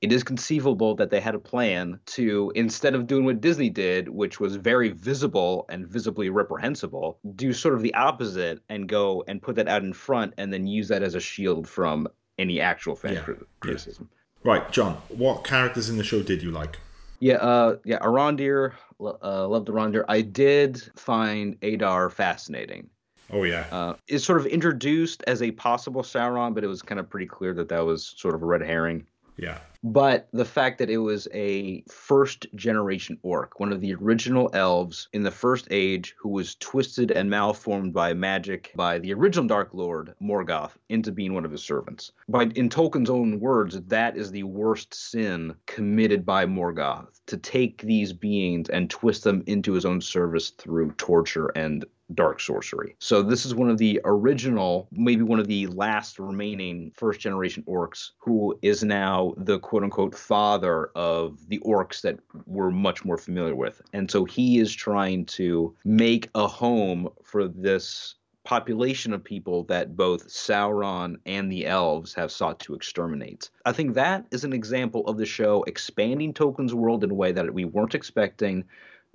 it 0.02 0.12
is 0.12 0.24
conceivable 0.24 0.96
that 0.96 1.10
they 1.10 1.20
had 1.20 1.34
a 1.34 1.38
plan 1.38 1.98
to 2.06 2.52
instead 2.56 2.94
of 2.94 3.06
doing 3.06 3.24
what 3.24 3.40
Disney 3.40 3.70
did, 3.70 4.08
which 4.08 4.40
was 4.40 4.56
very 4.56 4.90
visible 4.90 5.64
and 5.68 5.86
visibly 5.86 6.28
reprehensible, 6.28 7.18
do 7.36 7.52
sort 7.52 7.74
of 7.74 7.82
the 7.82 7.94
opposite 7.94 8.60
and 8.68 8.88
go 8.88 9.22
and 9.28 9.40
put 9.40 9.54
that 9.56 9.68
out 9.68 9.82
in 9.82 9.92
front, 9.92 10.34
and 10.36 10.52
then 10.52 10.66
use 10.66 10.88
that 10.88 11.02
as 11.04 11.14
a 11.14 11.20
shield 11.20 11.68
from 11.68 12.08
any 12.38 12.60
actual 12.60 12.96
fan 12.96 13.14
Yeah, 13.14 13.20
crit- 13.22 13.46
criticism. 13.60 14.10
right, 14.44 14.70
John. 14.72 14.94
What 15.08 15.44
characters 15.44 15.88
in 15.88 15.96
the 15.96 16.04
show 16.04 16.20
did 16.22 16.42
you 16.42 16.50
like? 16.50 16.78
Yeah, 17.20 17.36
uh, 17.36 17.76
yeah, 17.84 18.00
Arondir, 18.00 18.72
uh, 19.00 19.46
loved 19.46 19.68
Arondir. 19.68 20.04
I 20.08 20.22
did 20.22 20.82
find 20.96 21.56
Adar 21.62 22.10
fascinating. 22.10 22.90
Oh 23.32 23.44
yeah, 23.44 23.66
Uh, 23.70 23.94
it's 24.08 24.24
sort 24.24 24.40
of 24.40 24.46
introduced 24.46 25.22
as 25.28 25.40
a 25.42 25.52
possible 25.52 26.02
Sauron, 26.02 26.54
but 26.54 26.64
it 26.64 26.66
was 26.66 26.82
kind 26.82 26.98
of 26.98 27.08
pretty 27.08 27.26
clear 27.26 27.54
that 27.54 27.68
that 27.68 27.84
was 27.86 28.14
sort 28.16 28.34
of 28.34 28.42
a 28.42 28.46
red 28.46 28.60
herring. 28.62 29.06
Yeah. 29.36 29.58
But 29.84 30.28
the 30.32 30.44
fact 30.44 30.78
that 30.78 30.90
it 30.90 30.98
was 30.98 31.26
a 31.34 31.82
first 31.90 32.46
generation 32.54 33.18
orc, 33.22 33.58
one 33.58 33.72
of 33.72 33.80
the 33.80 33.94
original 33.94 34.48
elves 34.52 35.08
in 35.12 35.24
the 35.24 35.30
first 35.32 35.66
age, 35.72 36.14
who 36.18 36.28
was 36.28 36.54
twisted 36.54 37.10
and 37.10 37.28
malformed 37.28 37.92
by 37.92 38.14
magic 38.14 38.70
by 38.76 39.00
the 39.00 39.12
original 39.12 39.48
Dark 39.48 39.70
Lord, 39.72 40.14
Morgoth, 40.20 40.76
into 40.88 41.10
being 41.10 41.34
one 41.34 41.44
of 41.44 41.50
his 41.50 41.64
servants. 41.64 42.12
By 42.28 42.44
in 42.54 42.68
Tolkien's 42.68 43.10
own 43.10 43.40
words, 43.40 43.80
that 43.80 44.16
is 44.16 44.30
the 44.30 44.44
worst 44.44 44.94
sin 44.94 45.54
committed 45.66 46.24
by 46.24 46.46
Morgoth, 46.46 47.20
to 47.26 47.36
take 47.36 47.82
these 47.82 48.12
beings 48.12 48.68
and 48.68 48.88
twist 48.88 49.24
them 49.24 49.42
into 49.48 49.72
his 49.72 49.84
own 49.84 50.00
service 50.00 50.50
through 50.50 50.92
torture 50.92 51.48
and 51.56 51.84
dark 52.14 52.40
sorcery. 52.40 52.96
So 52.98 53.22
this 53.22 53.44
is 53.44 53.54
one 53.54 53.70
of 53.70 53.78
the 53.78 54.00
original, 54.04 54.88
maybe 54.92 55.22
one 55.22 55.38
of 55.38 55.48
the 55.48 55.66
last 55.68 56.18
remaining 56.18 56.92
first 56.94 57.20
generation 57.20 57.64
orcs 57.66 58.10
who 58.18 58.58
is 58.62 58.82
now 58.84 59.34
the 59.36 59.58
quote 59.58 59.82
unquote 59.82 60.14
father 60.16 60.90
of 60.94 61.48
the 61.48 61.58
orcs 61.60 62.00
that 62.02 62.18
we're 62.46 62.70
much 62.70 63.04
more 63.04 63.18
familiar 63.18 63.54
with. 63.54 63.80
And 63.92 64.10
so 64.10 64.24
he 64.24 64.58
is 64.58 64.72
trying 64.72 65.26
to 65.26 65.74
make 65.84 66.28
a 66.34 66.46
home 66.46 67.08
for 67.22 67.48
this 67.48 68.16
population 68.44 69.12
of 69.12 69.22
people 69.22 69.64
that 69.64 69.96
both 69.96 70.28
Sauron 70.28 71.16
and 71.26 71.50
the 71.50 71.66
elves 71.66 72.12
have 72.14 72.32
sought 72.32 72.58
to 72.60 72.74
exterminate. 72.74 73.50
I 73.64 73.72
think 73.72 73.94
that 73.94 74.26
is 74.30 74.44
an 74.44 74.52
example 74.52 75.06
of 75.06 75.16
the 75.16 75.26
show 75.26 75.62
expanding 75.64 76.34
Tolkien's 76.34 76.74
world 76.74 77.04
in 77.04 77.10
a 77.10 77.14
way 77.14 77.32
that 77.32 77.54
we 77.54 77.64
weren't 77.64 77.94
expecting, 77.94 78.64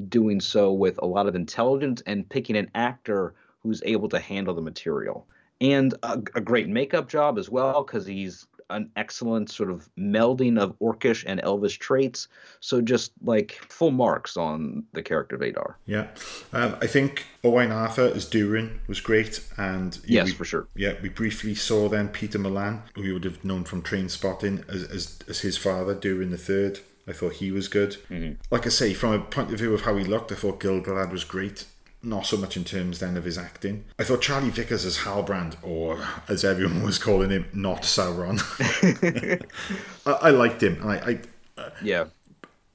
doing 0.09 0.39
so 0.39 0.71
with 0.71 0.99
a 1.01 1.05
lot 1.05 1.27
of 1.27 1.35
intelligence 1.35 2.01
and 2.05 2.27
picking 2.29 2.55
an 2.55 2.69
actor 2.75 3.33
who's 3.63 3.81
able 3.85 4.09
to 4.09 4.19
handle 4.19 4.53
the 4.53 4.61
material. 4.61 5.25
And 5.59 5.93
a, 6.03 6.21
a 6.35 6.41
great 6.41 6.69
makeup 6.69 7.09
job 7.09 7.37
as 7.39 7.49
well, 7.49 7.83
because 7.83 8.05
he's 8.05 8.45
an 8.69 8.91
excellent 8.97 9.49
sort 9.49 9.71
of 9.71 9.89
melding 9.97 10.59
of 10.59 10.77
orcish 10.79 11.23
and 11.25 11.39
elvish 11.41 11.79
traits. 11.79 12.27
So 12.59 12.81
just 12.81 13.13
like 13.23 13.53
full 13.69 13.91
marks 13.91 14.35
on 14.37 14.83
the 14.93 15.01
character 15.01 15.35
of 15.37 15.41
Adar. 15.41 15.77
Yeah, 15.85 16.07
um, 16.53 16.75
I 16.81 16.85
think 16.85 17.25
Owain 17.45 17.71
Arthur 17.71 18.11
as 18.13 18.25
Durin 18.25 18.81
was 18.87 18.99
great, 18.99 19.39
and 19.57 19.97
Yes, 20.05 20.27
we- 20.27 20.33
for 20.33 20.45
sure. 20.45 20.67
Yeah, 20.75 20.93
we 21.01 21.09
briefly 21.09 21.55
saw 21.55 21.87
then 21.89 22.09
Peter 22.09 22.37
Mullan, 22.37 22.81
who 22.93 23.03
you 23.03 23.13
would 23.13 23.23
have 23.23 23.43
known 23.43 23.63
from 23.63 23.81
Trainspotting 23.81 24.67
as 24.69 24.83
as, 24.83 25.19
as 25.29 25.39
his 25.39 25.57
father 25.57 25.95
Durin 25.95 26.29
the 26.29 26.37
Third. 26.37 26.81
I 27.07 27.13
thought 27.13 27.33
he 27.33 27.51
was 27.51 27.67
good. 27.67 27.97
Mm-hmm. 28.09 28.33
Like 28.51 28.65
I 28.65 28.69
say, 28.69 28.93
from 28.93 29.13
a 29.13 29.19
point 29.19 29.51
of 29.51 29.59
view 29.59 29.73
of 29.73 29.81
how 29.81 29.95
he 29.95 30.03
looked, 30.03 30.31
I 30.31 30.35
thought 30.35 30.59
Gil-galad 30.59 31.11
was 31.11 31.23
great. 31.23 31.65
Not 32.03 32.25
so 32.25 32.37
much 32.37 32.55
in 32.57 32.63
terms 32.63 32.99
then 32.99 33.17
of 33.17 33.23
his 33.23 33.37
acting. 33.37 33.85
I 33.97 34.03
thought 34.03 34.21
Charlie 34.21 34.49
Vickers 34.49 34.85
as 34.85 34.99
Halbrand, 34.99 35.55
or 35.63 36.05
as 36.27 36.43
everyone 36.43 36.83
was 36.83 36.99
calling 36.99 37.29
him, 37.29 37.45
not 37.53 37.83
Sauron. 37.83 38.41
I, 40.05 40.11
I 40.11 40.29
liked 40.29 40.61
him, 40.61 40.79
I, 40.83 41.19
I 41.57 41.69
Yeah. 41.81 42.05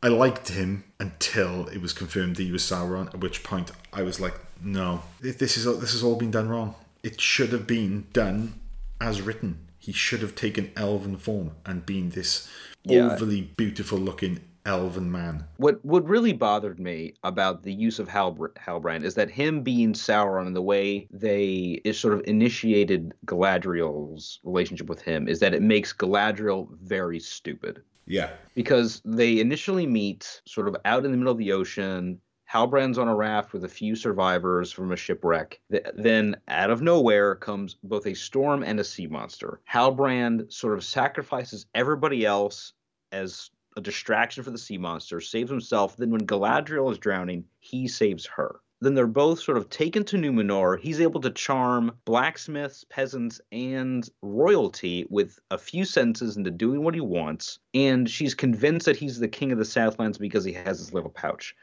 I 0.02 0.08
liked 0.08 0.48
him 0.48 0.82
until 0.98 1.68
it 1.68 1.80
was 1.80 1.92
confirmed 1.92 2.36
that 2.36 2.42
he 2.42 2.50
was 2.50 2.62
Sauron. 2.62 3.08
At 3.14 3.20
which 3.20 3.44
point 3.44 3.70
I 3.92 4.02
was 4.02 4.18
like, 4.18 4.34
no, 4.60 5.02
this 5.20 5.56
is 5.56 5.64
this 5.80 5.92
has 5.92 6.02
all 6.02 6.16
been 6.16 6.30
done 6.30 6.48
wrong. 6.48 6.74
It 7.02 7.20
should 7.20 7.52
have 7.52 7.66
been 7.66 8.06
done 8.12 8.60
as 9.00 9.22
written. 9.22 9.58
He 9.78 9.92
should 9.92 10.20
have 10.20 10.34
taken 10.34 10.72
elven 10.76 11.16
form 11.16 11.52
and 11.64 11.86
been 11.86 12.10
this 12.10 12.48
Yeah. 12.84 13.12
overly 13.12 13.42
beautiful 13.56 13.98
looking 13.98 14.40
elven 14.64 15.10
man. 15.10 15.44
What 15.56 15.84
what 15.84 16.06
really 16.06 16.32
bothered 16.32 16.78
me 16.78 17.14
about 17.24 17.62
the 17.62 17.72
use 17.72 17.98
of 17.98 18.08
Halbr- 18.08 18.52
Halbrand 18.54 19.02
is 19.04 19.14
that 19.14 19.30
him 19.30 19.62
being 19.62 19.92
Sauron 19.92 20.46
and 20.46 20.56
the 20.56 20.62
way 20.62 21.06
they 21.10 21.80
is 21.84 21.98
sort 21.98 22.14
of 22.14 22.22
initiated 22.26 23.12
Galadriel's 23.26 24.40
relationship 24.44 24.88
with 24.88 25.02
him 25.02 25.28
is 25.28 25.40
that 25.40 25.54
it 25.54 25.62
makes 25.62 25.92
Galadriel 25.92 26.68
very 26.82 27.18
stupid. 27.18 27.82
Yeah, 28.06 28.30
because 28.54 29.00
they 29.04 29.38
initially 29.40 29.86
meet 29.86 30.42
sort 30.44 30.68
of 30.68 30.76
out 30.84 31.04
in 31.04 31.12
the 31.12 31.16
middle 31.16 31.32
of 31.32 31.38
the 31.38 31.52
ocean. 31.52 32.20
Halbrand's 32.52 32.98
on 32.98 33.08
a 33.08 33.14
raft 33.14 33.54
with 33.54 33.64
a 33.64 33.68
few 33.68 33.96
survivors 33.96 34.70
from 34.70 34.92
a 34.92 34.96
shipwreck. 34.96 35.58
Then, 35.94 36.36
out 36.48 36.68
of 36.68 36.82
nowhere, 36.82 37.34
comes 37.34 37.78
both 37.82 38.06
a 38.06 38.12
storm 38.12 38.62
and 38.62 38.78
a 38.78 38.84
sea 38.84 39.06
monster. 39.06 39.60
Halbrand 39.70 40.52
sort 40.52 40.74
of 40.74 40.84
sacrifices 40.84 41.64
everybody 41.74 42.26
else 42.26 42.74
as 43.10 43.50
a 43.78 43.80
distraction 43.80 44.44
for 44.44 44.50
the 44.50 44.58
sea 44.58 44.76
monster, 44.76 45.18
saves 45.18 45.50
himself. 45.50 45.96
Then, 45.96 46.10
when 46.10 46.26
Galadriel 46.26 46.92
is 46.92 46.98
drowning, 46.98 47.46
he 47.60 47.88
saves 47.88 48.26
her. 48.26 48.60
Then 48.82 48.94
they're 48.94 49.06
both 49.06 49.40
sort 49.40 49.56
of 49.56 49.70
taken 49.70 50.04
to 50.04 50.18
Numenor. 50.18 50.78
He's 50.78 51.00
able 51.00 51.22
to 51.22 51.30
charm 51.30 51.92
blacksmiths, 52.04 52.84
peasants, 52.84 53.40
and 53.50 54.06
royalty 54.20 55.06
with 55.08 55.38
a 55.50 55.56
few 55.56 55.86
sentences 55.86 56.36
into 56.36 56.50
doing 56.50 56.84
what 56.84 56.94
he 56.94 57.00
wants. 57.00 57.60
And 57.72 58.10
she's 58.10 58.34
convinced 58.34 58.84
that 58.86 58.96
he's 58.96 59.20
the 59.20 59.28
king 59.28 59.52
of 59.52 59.58
the 59.58 59.64
Southlands 59.64 60.18
because 60.18 60.44
he 60.44 60.52
has 60.52 60.80
his 60.80 60.92
little 60.92 61.10
pouch. 61.10 61.56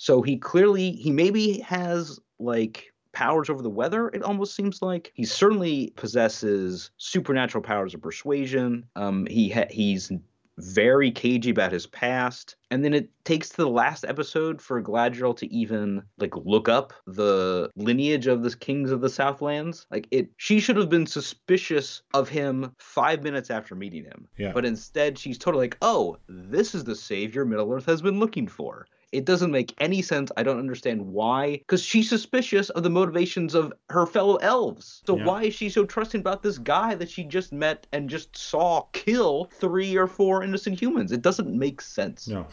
So 0.00 0.22
he 0.22 0.38
clearly, 0.38 0.92
he 0.92 1.10
maybe 1.10 1.58
has 1.58 2.18
like 2.38 2.90
powers 3.12 3.50
over 3.50 3.60
the 3.60 3.68
weather, 3.68 4.08
it 4.08 4.22
almost 4.22 4.56
seems 4.56 4.80
like. 4.80 5.12
He 5.14 5.26
certainly 5.26 5.92
possesses 5.94 6.90
supernatural 6.96 7.62
powers 7.62 7.92
of 7.92 8.00
persuasion. 8.00 8.86
Um, 8.96 9.26
he 9.26 9.50
ha- 9.50 9.68
he's 9.68 10.10
very 10.56 11.10
cagey 11.10 11.50
about 11.50 11.70
his 11.70 11.86
past. 11.86 12.56
And 12.70 12.82
then 12.82 12.94
it 12.94 13.10
takes 13.24 13.50
to 13.50 13.56
the 13.58 13.68
last 13.68 14.06
episode 14.06 14.62
for 14.62 14.82
Galadriel 14.82 15.36
to 15.36 15.52
even 15.52 16.02
like 16.16 16.34
look 16.34 16.66
up 16.66 16.94
the 17.06 17.70
lineage 17.76 18.26
of 18.26 18.42
the 18.42 18.56
kings 18.56 18.90
of 18.90 19.02
the 19.02 19.10
Southlands. 19.10 19.86
Like 19.90 20.08
it 20.10 20.30
she 20.38 20.60
should 20.60 20.78
have 20.78 20.88
been 20.88 21.06
suspicious 21.06 22.00
of 22.14 22.30
him 22.30 22.72
5 22.78 23.22
minutes 23.22 23.50
after 23.50 23.74
meeting 23.74 24.04
him. 24.04 24.28
Yeah. 24.38 24.52
But 24.52 24.64
instead 24.64 25.18
she's 25.18 25.36
totally 25.36 25.64
like, 25.64 25.76
"Oh, 25.82 26.16
this 26.26 26.74
is 26.74 26.84
the 26.84 26.96
savior 26.96 27.44
Middle-earth 27.44 27.84
has 27.84 28.00
been 28.00 28.18
looking 28.18 28.48
for." 28.48 28.86
It 29.12 29.24
doesn't 29.24 29.50
make 29.50 29.74
any 29.78 30.02
sense. 30.02 30.30
I 30.36 30.42
don't 30.44 30.58
understand 30.58 31.02
why. 31.04 31.56
Because 31.58 31.82
she's 31.82 32.08
suspicious 32.08 32.70
of 32.70 32.82
the 32.84 32.90
motivations 32.90 33.54
of 33.54 33.72
her 33.90 34.06
fellow 34.06 34.36
elves. 34.36 35.02
So 35.06 35.16
Yeah. 35.16 35.24
why 35.24 35.44
is 35.44 35.54
she 35.54 35.68
so 35.68 35.84
trusting 35.84 36.20
about 36.20 36.42
this 36.42 36.58
guy 36.58 36.94
that 36.94 37.10
she 37.10 37.24
just 37.24 37.52
met 37.52 37.86
and 37.92 38.08
just 38.08 38.36
saw 38.36 38.82
kill 38.92 39.50
three 39.58 39.96
or 39.96 40.06
four 40.06 40.44
innocent 40.44 40.80
humans? 40.80 41.10
It 41.10 41.22
doesn't 41.22 41.52
make 41.52 41.80
sense. 41.80 42.28
no. 42.28 42.46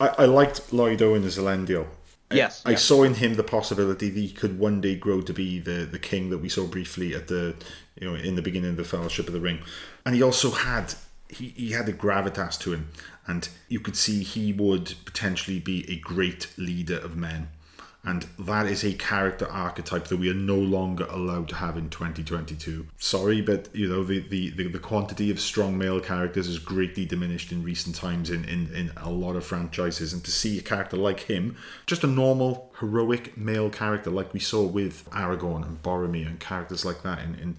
I, 0.00 0.08
I 0.18 0.24
liked 0.26 0.72
Lloyd 0.72 1.00
Owen 1.02 1.24
as 1.24 1.36
Elendil. 1.38 1.84
I- 2.30 2.34
Yes, 2.36 2.62
I 2.64 2.76
saw 2.76 3.02
in 3.02 3.14
him 3.14 3.34
the 3.34 3.42
possibility 3.44 4.08
that 4.08 4.18
he 4.18 4.30
could 4.30 4.58
one 4.58 4.80
day 4.80 4.94
grow 4.96 5.20
to 5.20 5.34
be 5.34 5.58
the, 5.58 5.84
the 5.84 5.98
king 5.98 6.30
that 6.30 6.38
we 6.38 6.48
saw 6.48 6.66
briefly 6.66 7.14
at 7.14 7.28
the 7.28 7.54
you 8.00 8.08
know 8.08 8.14
in 8.16 8.36
the 8.36 8.42
beginning 8.42 8.70
of 8.70 8.76
the 8.78 8.84
Fellowship 8.84 9.26
of 9.26 9.34
the 9.34 9.40
Ring, 9.40 9.58
and 10.06 10.14
he 10.14 10.22
also 10.22 10.50
had 10.50 10.94
he, 11.28 11.48
he 11.48 11.72
had 11.72 11.86
a 11.90 11.92
gravitas 11.92 12.58
to 12.60 12.72
him, 12.72 12.88
and 13.26 13.48
you 13.68 13.80
could 13.80 13.96
see 13.96 14.22
he 14.22 14.52
would 14.52 14.94
potentially 15.04 15.60
be 15.60 15.88
a 15.88 15.96
great 15.98 16.52
leader 16.56 16.98
of 16.98 17.16
men, 17.16 17.48
and 18.04 18.26
that 18.36 18.66
is 18.66 18.82
a 18.82 18.94
character 18.94 19.48
archetype 19.48 20.08
that 20.08 20.16
we 20.16 20.28
are 20.28 20.34
no 20.34 20.56
longer 20.56 21.06
allowed 21.08 21.48
to 21.48 21.54
have 21.54 21.76
in 21.76 21.88
2022. 21.88 22.86
Sorry, 22.98 23.40
but 23.40 23.68
you 23.72 23.88
know 23.88 24.02
the 24.02 24.18
the, 24.20 24.50
the, 24.50 24.68
the 24.68 24.78
quantity 24.80 25.30
of 25.30 25.38
strong 25.38 25.78
male 25.78 26.00
characters 26.00 26.46
has 26.46 26.58
greatly 26.58 27.04
diminished 27.04 27.52
in 27.52 27.62
recent 27.62 27.94
times 27.94 28.28
in, 28.28 28.44
in, 28.44 28.74
in 28.74 28.90
a 28.96 29.10
lot 29.10 29.36
of 29.36 29.46
franchises, 29.46 30.12
and 30.12 30.24
to 30.24 30.32
see 30.32 30.58
a 30.58 30.62
character 30.62 30.96
like 30.96 31.20
him, 31.20 31.56
just 31.86 32.02
a 32.02 32.08
normal 32.08 32.72
heroic 32.80 33.36
male 33.36 33.70
character 33.70 34.10
like 34.10 34.32
we 34.34 34.40
saw 34.40 34.62
with 34.64 35.08
Aragorn 35.10 35.64
and 35.64 35.80
Boromir 35.82 36.26
and 36.26 36.40
characters 36.40 36.84
like 36.84 37.02
that 37.02 37.20
in. 37.20 37.34
in 37.36 37.56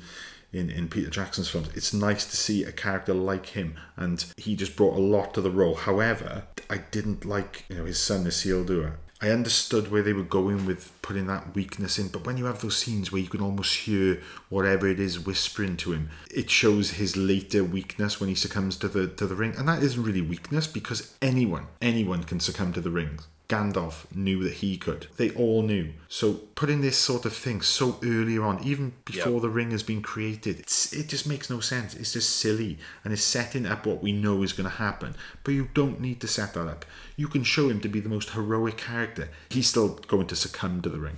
in, 0.54 0.70
in 0.70 0.88
Peter 0.88 1.10
Jackson's 1.10 1.50
films. 1.50 1.70
It's 1.76 1.94
nice 1.94 2.26
to 2.26 2.38
see 2.38 2.64
a 2.64 2.72
character 2.72 3.14
like 3.14 3.48
him, 3.48 3.76
and 3.98 4.24
he 4.38 4.56
just 4.56 4.76
brought 4.76 4.96
a 4.96 5.02
lot 5.02 5.34
to 5.34 5.42
the 5.42 5.52
role. 5.52 5.76
However, 5.76 6.44
I 6.70 6.78
didn't 6.78 7.26
like 7.26 7.66
you 7.70 7.78
know 7.78 7.86
his 7.86 8.00
son 8.00 8.26
Isildur. 8.26 8.94
I 9.22 9.30
understood 9.30 9.90
where 9.90 10.02
they 10.02 10.12
were 10.12 10.24
going 10.24 10.66
with 10.66 10.92
putting 11.02 11.28
that 11.28 11.56
weakness 11.56 11.98
in, 11.98 12.10
but 12.10 12.26
when 12.26 12.36
you 12.36 12.44
have 12.44 12.62
those 12.62 12.78
scenes 12.78 13.10
where 13.10 13.22
you 13.22 13.30
can 13.30 13.40
almost 13.40 13.74
hear 13.74 14.22
whatever 14.50 14.86
it 14.86 15.00
is 15.00 15.18
whispering 15.18 15.78
to 15.78 15.94
him, 15.94 16.10
it 16.30 16.50
shows 16.50 16.92
his 16.92 17.16
later 17.16 17.64
weakness 17.64 18.20
when 18.20 18.28
he 18.28 18.36
succumbs 18.36 18.76
to 18.78 18.90
the 18.90 19.08
to 19.08 19.26
the 19.26 19.36
ring, 19.36 19.56
and 19.58 19.68
that 19.68 19.82
isn't 19.82 20.04
really 20.04 20.22
weakness 20.22 20.68
because 20.68 21.16
anyone 21.22 21.68
anyone 21.82 22.24
can 22.24 22.40
succumb 22.40 22.74
to 22.74 22.82
the 22.82 22.92
rings. 22.92 23.28
Gandalf 23.50 24.06
knew 24.16 24.44
that 24.44 24.54
he 24.56 24.78
could. 24.78 25.08
They 25.18 25.30
all 25.32 25.62
knew. 25.64 25.94
So 26.08 26.34
putting 26.56 26.82
this 26.82 26.98
sort 26.98 27.26
of 27.26 27.34
thing 27.34 27.62
so 27.62 28.00
earlier 28.04 28.44
on, 28.44 28.64
even 28.64 28.94
before 29.06 29.34
Yep. 29.34 29.42
the 29.42 29.50
ring 29.50 29.72
has 29.72 29.84
been 29.84 30.02
created, 30.02 30.60
it's, 30.60 30.94
it 30.94 31.08
just 31.10 31.28
makes 31.28 31.50
no 31.50 31.60
sense. 31.60 31.94
It's 31.94 32.14
just 32.14 32.30
silly 32.38 32.78
and 33.04 33.12
it's 33.14 33.24
setting 33.24 33.66
up 33.66 33.86
what 33.86 34.02
we 34.02 34.12
know 34.12 34.44
is 34.44 34.54
going 34.54 34.70
to 34.70 34.78
happen. 34.78 35.16
But 35.44 35.54
you 35.54 35.70
don't 35.74 36.00
need 36.00 36.22
to 36.22 36.28
set 36.28 36.54
that 36.54 36.68
up. 36.68 36.86
You 37.18 37.28
can 37.28 37.44
show 37.44 37.70
him 37.70 37.82
to 37.82 37.90
be 37.90 38.00
the 38.00 38.10
most 38.10 38.32
heroic 38.32 38.78
character. 38.78 39.30
He's 39.50 39.68
still 39.70 39.90
going 40.08 40.28
to 40.28 40.36
succumb 40.36 40.82
to 40.82 40.90
the 40.90 41.00
ring. 41.00 41.18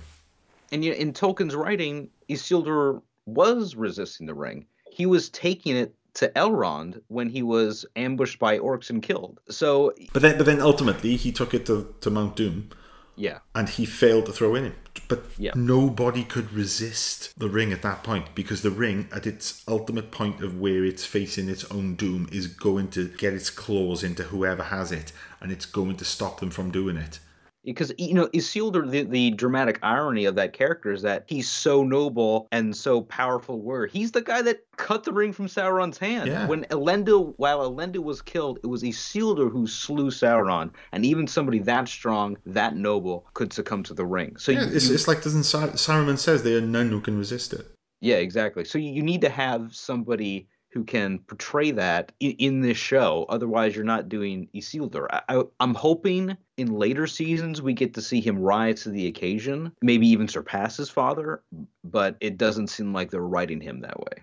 And 0.72 0.84
you 0.84 0.90
know, 0.90 0.96
in 0.96 1.12
Tolkien's 1.12 1.54
writing, 1.54 2.10
Isildur 2.28 3.02
was 3.24 3.76
resisting 3.76 4.26
the 4.26 4.34
ring. 4.34 4.66
He 4.90 5.06
was 5.06 5.28
taking 5.30 5.76
it 5.76 5.94
to 6.16 6.28
Elrond 6.30 7.00
when 7.08 7.28
he 7.28 7.42
was 7.42 7.86
ambushed 7.94 8.38
by 8.38 8.58
orcs 8.58 8.90
and 8.90 9.02
killed. 9.02 9.40
So 9.48 9.92
But 10.12 10.22
then, 10.22 10.36
but 10.36 10.46
then 10.46 10.60
ultimately, 10.60 11.16
he 11.16 11.32
took 11.32 11.54
it 11.54 11.66
to, 11.66 11.94
to 12.00 12.10
Mount 12.10 12.36
Doom 12.36 12.70
yeah, 13.16 13.38
and 13.54 13.68
he 13.68 13.86
failed 13.86 14.26
to 14.26 14.32
throw 14.32 14.54
in 14.54 14.64
him. 14.64 14.74
But 15.08 15.24
Yeah. 15.38 15.52
nobody 15.54 16.22
could 16.22 16.52
resist 16.52 17.38
the 17.38 17.48
ring 17.48 17.72
at 17.72 17.82
that 17.82 18.04
point 18.04 18.34
because 18.34 18.62
the 18.62 18.70
ring, 18.70 19.08
at 19.10 19.26
its 19.26 19.62
ultimate 19.66 20.10
point 20.10 20.42
of 20.42 20.58
where 20.58 20.84
it's 20.84 21.06
facing 21.06 21.48
its 21.48 21.64
own 21.70 21.94
doom, 21.94 22.28
is 22.30 22.46
going 22.46 22.88
to 22.88 23.08
get 23.08 23.32
its 23.32 23.48
claws 23.50 24.02
into 24.02 24.24
whoever 24.24 24.64
has 24.64 24.92
it 24.92 25.12
and 25.40 25.50
it's 25.50 25.66
going 25.66 25.96
to 25.96 26.04
stop 26.04 26.40
them 26.40 26.50
from 26.50 26.70
doing 26.70 26.96
it. 26.96 27.18
Because 27.66 27.92
you 27.98 28.14
know 28.14 28.28
Isildur, 28.28 28.90
the, 28.90 29.02
the 29.02 29.30
dramatic 29.32 29.78
irony 29.82 30.24
of 30.24 30.34
that 30.36 30.54
character 30.54 30.90
is 30.92 31.02
that 31.02 31.24
he's 31.26 31.48
so 31.48 31.82
noble 31.84 32.48
and 32.52 32.74
so 32.74 33.02
powerful. 33.02 33.60
Where 33.60 33.86
he's 33.86 34.12
the 34.12 34.22
guy 34.22 34.40
that 34.42 34.60
cut 34.76 35.04
the 35.04 35.12
ring 35.12 35.32
from 35.34 35.46
Sauron's 35.48 35.98
hand. 35.98 36.30
Yeah. 36.30 36.46
When 36.46 36.64
Elendil, 36.70 37.34
while 37.36 37.70
Elendil 37.70 38.02
was 38.04 38.22
killed, 38.22 38.58
it 38.62 38.68
was 38.68 38.82
Isildur 38.82 39.50
who 39.52 39.66
slew 39.66 40.10
Sauron, 40.10 40.70
and 40.92 41.04
even 41.04 41.26
somebody 41.26 41.58
that 41.58 41.88
strong, 41.88 42.38
that 42.46 42.76
noble, 42.76 43.26
could 43.34 43.52
succumb 43.52 43.82
to 43.82 43.94
the 43.94 44.06
ring. 44.06 44.36
So 44.38 44.52
Yeah, 44.52 44.62
you, 44.64 44.74
it's, 44.76 44.88
you- 44.88 44.94
it's 44.94 45.06
like 45.08 45.22
doesn't 45.22 45.44
Sar- 45.44 45.68
Saruman 45.70 46.18
says 46.18 46.42
there 46.42 46.56
are 46.56 46.60
none 46.62 46.88
who 46.88 47.00
can 47.02 47.18
resist 47.18 47.52
it. 47.52 47.66
yeah, 48.00 48.16
exactly. 48.16 48.64
So 48.64 48.78
you 48.78 48.92
you 48.92 49.02
need 49.02 49.20
to 49.22 49.28
have 49.28 49.74
somebody 49.74 50.48
who 50.76 50.84
can 50.84 51.18
portray 51.20 51.70
that 51.70 52.12
in, 52.20 52.32
in 52.32 52.60
this 52.60 52.76
show. 52.76 53.24
Otherwise, 53.30 53.74
you're 53.74 53.82
not 53.82 54.10
doing 54.10 54.46
Isildur. 54.54 55.06
I, 55.10 55.22
I, 55.26 55.42
I'm 55.58 55.74
hoping 55.74 56.36
in 56.58 56.78
later 56.78 57.06
seasons 57.06 57.62
we 57.62 57.72
get 57.72 57.94
to 57.94 58.02
see 58.02 58.20
him 58.20 58.38
rise 58.38 58.82
to 58.82 58.90
the 58.90 59.06
occasion, 59.06 59.72
maybe 59.80 60.06
even 60.06 60.28
surpass 60.28 60.76
his 60.76 60.90
father. 60.90 61.42
But 61.82 62.16
it 62.20 62.36
doesn't 62.36 62.66
seem 62.66 62.92
like 62.92 63.10
they're 63.10 63.22
writing 63.22 63.62
him 63.62 63.80
that 63.80 63.98
way. 63.98 64.22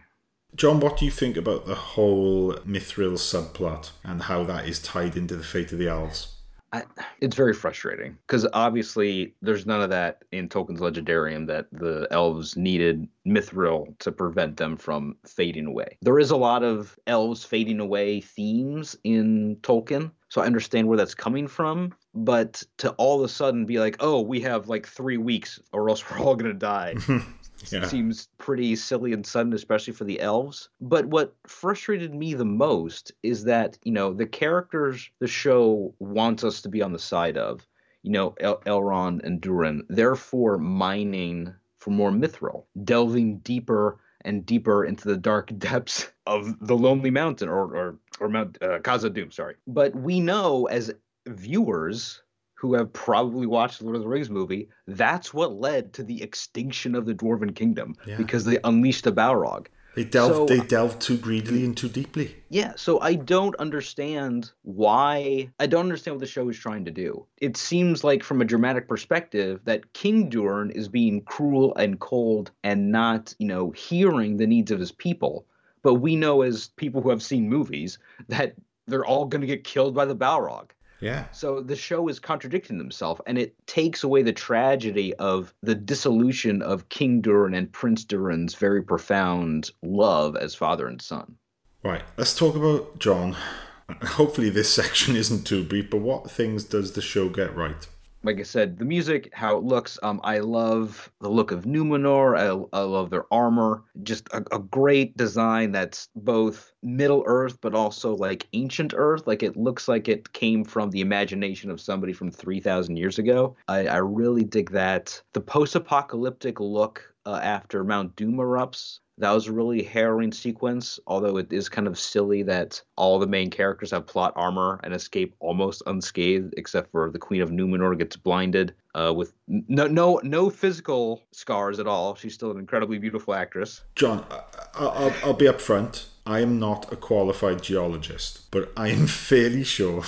John, 0.55 0.79
what 0.79 0.97
do 0.97 1.05
you 1.05 1.11
think 1.11 1.37
about 1.37 1.65
the 1.65 1.73
whole 1.73 2.53
Mithril 2.57 3.13
subplot 3.13 3.89
and 4.03 4.21
how 4.21 4.43
that 4.43 4.67
is 4.67 4.79
tied 4.79 5.17
into 5.17 5.35
the 5.35 5.43
fate 5.43 5.71
of 5.71 5.79
the 5.79 5.87
elves? 5.87 6.32
I, 6.73 6.83
it's 7.21 7.35
very 7.35 7.53
frustrating 7.53 8.17
because 8.25 8.47
obviously 8.51 9.35
there's 9.43 9.67
none 9.67 9.81
of 9.81 9.91
that 9.91 10.23
in 10.31 10.49
Tolkien's 10.49 10.81
Legendarium 10.81 11.45
that 11.45 11.67
the 11.71 12.07
elves 12.09 12.57
needed 12.57 13.07
Mithril 13.27 13.97
to 13.99 14.11
prevent 14.11 14.57
them 14.57 14.75
from 14.75 15.15
fading 15.25 15.67
away. 15.67 15.97
There 16.01 16.17
is 16.17 16.31
a 16.31 16.35
lot 16.35 16.63
of 16.63 16.97
elves 17.05 17.45
fading 17.45 17.79
away 17.79 18.21
themes 18.21 18.97
in 19.03 19.57
Tolkien, 19.57 20.09
so 20.29 20.41
I 20.41 20.45
understand 20.47 20.87
where 20.87 20.97
that's 20.97 21.13
coming 21.13 21.47
from. 21.47 21.93
But 22.15 22.63
to 22.79 22.91
all 22.93 23.19
of 23.19 23.25
a 23.25 23.29
sudden 23.29 23.65
be 23.65 23.79
like, 23.79 23.97
oh, 23.99 24.21
we 24.21 24.41
have 24.41 24.67
like 24.67 24.87
three 24.87 25.17
weeks 25.17 25.59
or 25.71 25.89
else 25.89 26.03
we're 26.09 26.19
all 26.19 26.35
going 26.35 26.51
to 26.51 26.57
die. 26.57 26.95
Yeah. 27.71 27.87
seems 27.87 28.27
pretty 28.37 28.75
silly 28.75 29.13
and 29.13 29.25
sudden, 29.25 29.53
especially 29.53 29.93
for 29.93 30.03
the 30.03 30.19
elves. 30.19 30.69
But 30.81 31.05
what 31.05 31.35
frustrated 31.47 32.13
me 32.13 32.33
the 32.33 32.45
most 32.45 33.11
is 33.23 33.43
that, 33.45 33.77
you 33.83 33.91
know, 33.91 34.13
the 34.13 34.25
characters 34.25 35.09
the 35.19 35.27
show 35.27 35.93
wants 35.99 36.43
us 36.43 36.61
to 36.61 36.69
be 36.69 36.81
on 36.81 36.93
the 36.93 36.99
side 36.99 37.37
of, 37.37 37.65
you 38.01 38.11
know, 38.11 38.35
El- 38.39 38.61
Elrond 38.61 39.23
and 39.23 39.39
Durin, 39.39 39.83
therefore 39.89 40.57
mining 40.57 41.53
for 41.79 41.91
more 41.91 42.11
mithril, 42.11 42.65
delving 42.83 43.39
deeper 43.39 43.99
and 44.21 44.45
deeper 44.45 44.85
into 44.85 45.07
the 45.07 45.17
dark 45.17 45.51
depths 45.57 46.11
of 46.25 46.57
the 46.65 46.77
Lonely 46.77 47.11
Mountain 47.11 47.49
or 47.49 47.75
or, 47.75 47.99
or 48.19 48.29
Mount 48.29 48.57
uh, 48.61 48.79
Khazad-dûm, 48.79 49.33
sorry. 49.33 49.55
But 49.67 49.95
we 49.95 50.19
know 50.19 50.65
as 50.65 50.93
viewers 51.27 52.21
who 52.63 52.73
have 52.75 52.93
probably 52.93 53.45
watched 53.45 53.79
the 53.79 53.83
Lord 53.83 53.97
of 53.97 54.03
the 54.03 54.07
Rings 54.07 54.29
movie, 54.29 54.69
that's 54.87 55.33
what 55.33 55.59
led 55.59 55.91
to 55.93 56.01
the 56.03 56.23
extinction 56.23 56.95
of 56.95 57.05
the 57.05 57.13
Dwarven 57.13 57.53
Kingdom 57.53 57.93
Yeah. 58.07 58.15
because 58.15 58.45
they 58.45 58.57
unleashed 58.63 59.03
the 59.03 59.11
Balrog. 59.11 59.65
They 59.95 60.05
delved 60.05 60.35
So- 60.35 60.45
they 60.45 60.61
delve 60.61 60.97
too 60.99 61.17
greedily 61.17 61.65
and 61.65 61.75
too 61.75 61.89
deeply. 61.89 62.37
Yeah, 62.47 62.71
so 62.77 63.01
I 63.01 63.15
don't 63.15 63.53
understand 63.57 64.51
why. 64.61 65.49
I 65.59 65.67
don't 65.67 65.81
understand 65.81 66.15
what 66.15 66.21
the 66.21 66.25
show 66.25 66.47
is 66.47 66.57
trying 66.57 66.85
to 66.85 66.91
do. 66.91 67.25
It 67.41 67.57
seems 67.57 68.01
like, 68.01 68.23
from 68.23 68.41
a 68.41 68.45
dramatic 68.45 68.87
perspective, 68.87 69.59
that 69.65 69.91
King 69.91 70.29
Durin 70.29 70.71
is 70.71 70.87
being 70.87 71.21
cruel 71.25 71.75
and 71.75 71.99
cold 71.99 72.49
and 72.63 72.93
not, 72.93 73.35
you 73.39 73.45
know, 73.47 73.71
hearing 73.71 74.37
the 74.37 74.47
needs 74.47 74.71
of 74.71 74.79
his 74.79 74.93
people. 74.93 75.45
But 75.81 75.95
we 75.95 76.15
know, 76.15 76.43
as 76.43 76.69
people 76.77 77.01
who 77.01 77.09
have 77.09 77.21
seen 77.21 77.49
movies, 77.49 77.99
that 78.29 78.55
they're 78.87 79.05
all 79.05 79.25
going 79.25 79.41
to 79.41 79.47
get 79.47 79.65
killed 79.65 79.93
by 79.93 80.05
the 80.05 80.15
Balrog. 80.15 80.69
Yeah. 81.03 81.25
So 81.33 81.59
the 81.59 81.75
show 81.75 82.07
is 82.07 82.17
contradicting 82.17 82.77
themselves, 82.77 83.19
and 83.27 83.37
it 83.37 83.55
takes 83.67 84.05
away 84.05 84.21
the 84.23 84.31
tragedy 84.31 85.13
of 85.15 85.53
the 85.61 85.75
dissolution 85.75 86.61
of 86.61 86.87
King 86.87 87.19
Durin 87.19 87.53
and 87.53 87.69
Prince 87.69 88.05
Durin's 88.05 88.55
very 88.55 88.81
profound 88.81 89.71
love 89.81 90.37
as 90.37 90.55
father 90.55 90.87
and 90.87 91.01
son. 91.01 91.35
Right. 91.83 92.03
Let's 92.15 92.37
talk 92.37 92.55
about 92.55 92.99
John. 92.99 93.35
Hopefully 94.01 94.49
this 94.49 94.73
section 94.73 95.17
isn't 95.17 95.43
too 95.43 95.65
brief, 95.65 95.89
but 95.89 95.99
what 95.99 96.31
things 96.31 96.63
does 96.63 96.93
the 96.93 97.01
show 97.01 97.27
get 97.27 97.53
right? 97.53 97.85
Like 98.23 98.39
I 98.39 98.43
said, 98.43 98.77
the 98.77 98.85
music, 98.85 99.29
how 99.33 99.57
it 99.57 99.63
looks. 99.63 99.99
Um, 100.01 100.21
I 100.23 100.39
love 100.39 101.11
the 101.19 101.29
look 101.29 101.51
of 101.51 101.65
Numenor. 101.65 102.37
I, 102.37 102.77
I 102.77 102.81
love 102.81 103.09
their 103.09 103.25
armor. 103.33 103.83
Just 104.03 104.27
a, 104.29 104.43
a 104.55 104.59
great 104.59 105.17
design 105.17 105.71
that's 105.73 106.07
both 106.15 106.71
Middle 106.81 107.23
Earth, 107.25 107.59
but 107.59 107.75
also 107.75 108.15
like 108.15 108.47
ancient 108.53 108.93
Earth. 108.95 109.27
Like 109.27 109.43
it 109.43 109.57
looks 109.57 109.87
like 109.87 110.07
it 110.07 110.31
came 110.31 110.63
from 110.63 110.89
the 110.89 111.01
imagination 111.01 111.69
of 111.69 111.81
somebody 111.81 112.13
from 112.13 112.31
3,000 112.31 112.95
years 112.95 113.19
ago. 113.19 113.57
I, 113.67 113.87
I 113.87 113.97
really 113.97 114.43
dig 114.43 114.71
that. 114.71 115.21
The 115.33 115.41
post 115.41 115.75
apocalyptic 115.75 116.59
look 116.61 117.13
uh, 117.25 117.39
after 117.43 117.83
Mount 117.83 118.15
Doom 118.15 118.35
erupts. 118.35 118.99
That 119.19 119.31
was 119.31 119.47
a 119.47 119.53
really 119.53 119.83
harrowing 119.83 120.31
sequence, 120.31 120.99
although 121.05 121.37
it 121.37 121.53
is 121.53 121.69
kind 121.69 121.87
of 121.87 121.99
silly 121.99 122.41
that 122.43 122.81
all 122.97 123.19
the 123.19 123.27
main 123.27 123.51
characters 123.51 123.91
have 123.91 124.07
plot 124.07 124.33
armor 124.35 124.79
and 124.83 124.91
escape 124.93 125.35
almost 125.39 125.83
unscathed, 125.85 126.53
except 126.57 126.89
for 126.91 127.11
the 127.11 127.19
Queen 127.19 127.41
of 127.41 127.51
Numenor 127.51 127.95
gets 127.95 128.15
blinded 128.15 128.73
uh, 128.95 129.13
with 129.15 129.33
no 129.47 129.85
no 129.87 130.19
no 130.23 130.49
physical 130.49 131.21
scars 131.31 131.79
at 131.79 131.85
all. 131.87 132.15
She's 132.15 132.33
still 132.33 132.49
an 132.51 132.57
incredibly 132.57 132.97
beautiful 132.97 133.35
actress. 133.35 133.81
John, 133.95 134.25
I- 134.31 134.35
I- 134.35 134.85
I'll, 134.85 135.13
I'll 135.23 135.33
be 135.33 135.45
upfront. 135.45 136.05
I 136.25 136.39
am 136.39 136.57
not 136.57 136.91
a 136.91 136.95
qualified 136.95 137.61
geologist, 137.61 138.49
but 138.49 138.71
I 138.75 138.87
am 138.87 139.05
fairly 139.07 139.63
sure 139.63 140.03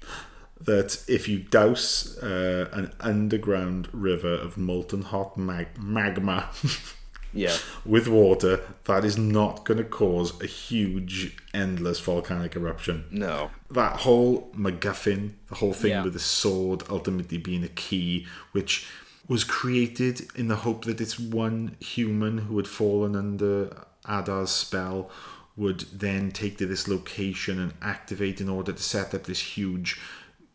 that 0.60 1.04
if 1.08 1.28
you 1.28 1.38
douse 1.40 2.18
uh, 2.18 2.68
an 2.72 2.92
underground 3.00 3.88
river 3.92 4.34
of 4.34 4.56
molten 4.56 5.02
hot 5.02 5.36
mag- 5.36 5.78
magma 5.80 6.50
Yeah, 7.34 7.56
with 7.86 8.08
water, 8.08 8.60
that 8.84 9.04
is 9.04 9.16
not 9.16 9.64
going 9.64 9.78
to 9.78 9.84
cause 9.84 10.38
a 10.42 10.46
huge, 10.46 11.36
endless 11.54 11.98
volcanic 12.00 12.54
eruption. 12.56 13.04
no, 13.10 13.50
That 13.70 14.00
whole 14.00 14.50
MacGuffin, 14.56 15.32
the 15.48 15.54
whole 15.56 15.72
thing 15.72 15.90
Yeah. 15.92 16.04
with 16.04 16.12
the 16.12 16.18
sword 16.18 16.82
ultimately 16.90 17.38
being 17.38 17.64
a 17.64 17.68
key, 17.68 18.26
which 18.52 18.86
was 19.28 19.44
created 19.44 20.28
in 20.34 20.48
the 20.48 20.56
hope 20.56 20.84
that 20.84 21.00
it's 21.00 21.18
one 21.18 21.76
human 21.80 22.38
who 22.38 22.56
had 22.58 22.68
fallen 22.68 23.14
under 23.16 23.84
Adar's 24.08 24.50
spell 24.50 25.08
would 25.56 25.80
then 25.92 26.32
take 26.32 26.58
to 26.58 26.66
this 26.66 26.88
location 26.88 27.58
and 27.60 27.72
activate 27.80 28.40
in 28.40 28.48
order 28.48 28.72
to 28.72 28.82
set 28.82 29.14
up 29.14 29.24
this 29.24 29.40
huge 29.56 29.98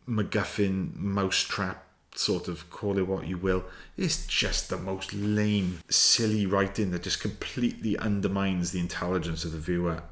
MacGuffin 0.08 0.96
mousetrap 0.96 1.84
sort 2.14 2.48
of 2.48 2.68
call 2.70 2.98
it 2.98 3.06
what 3.06 3.26
you 3.26 3.36
will. 3.36 3.64
It's 3.96 4.26
just 4.26 4.70
the 4.70 4.76
most 4.78 5.12
lame, 5.14 5.78
silly 5.88 6.46
writing 6.46 6.90
that 6.92 7.02
just 7.02 7.20
completely 7.20 7.96
undermines 7.98 8.72
the 8.72 8.80
intelligence 8.80 9.44
of 9.44 9.52
the 9.52 9.58
viewer. 9.58 10.02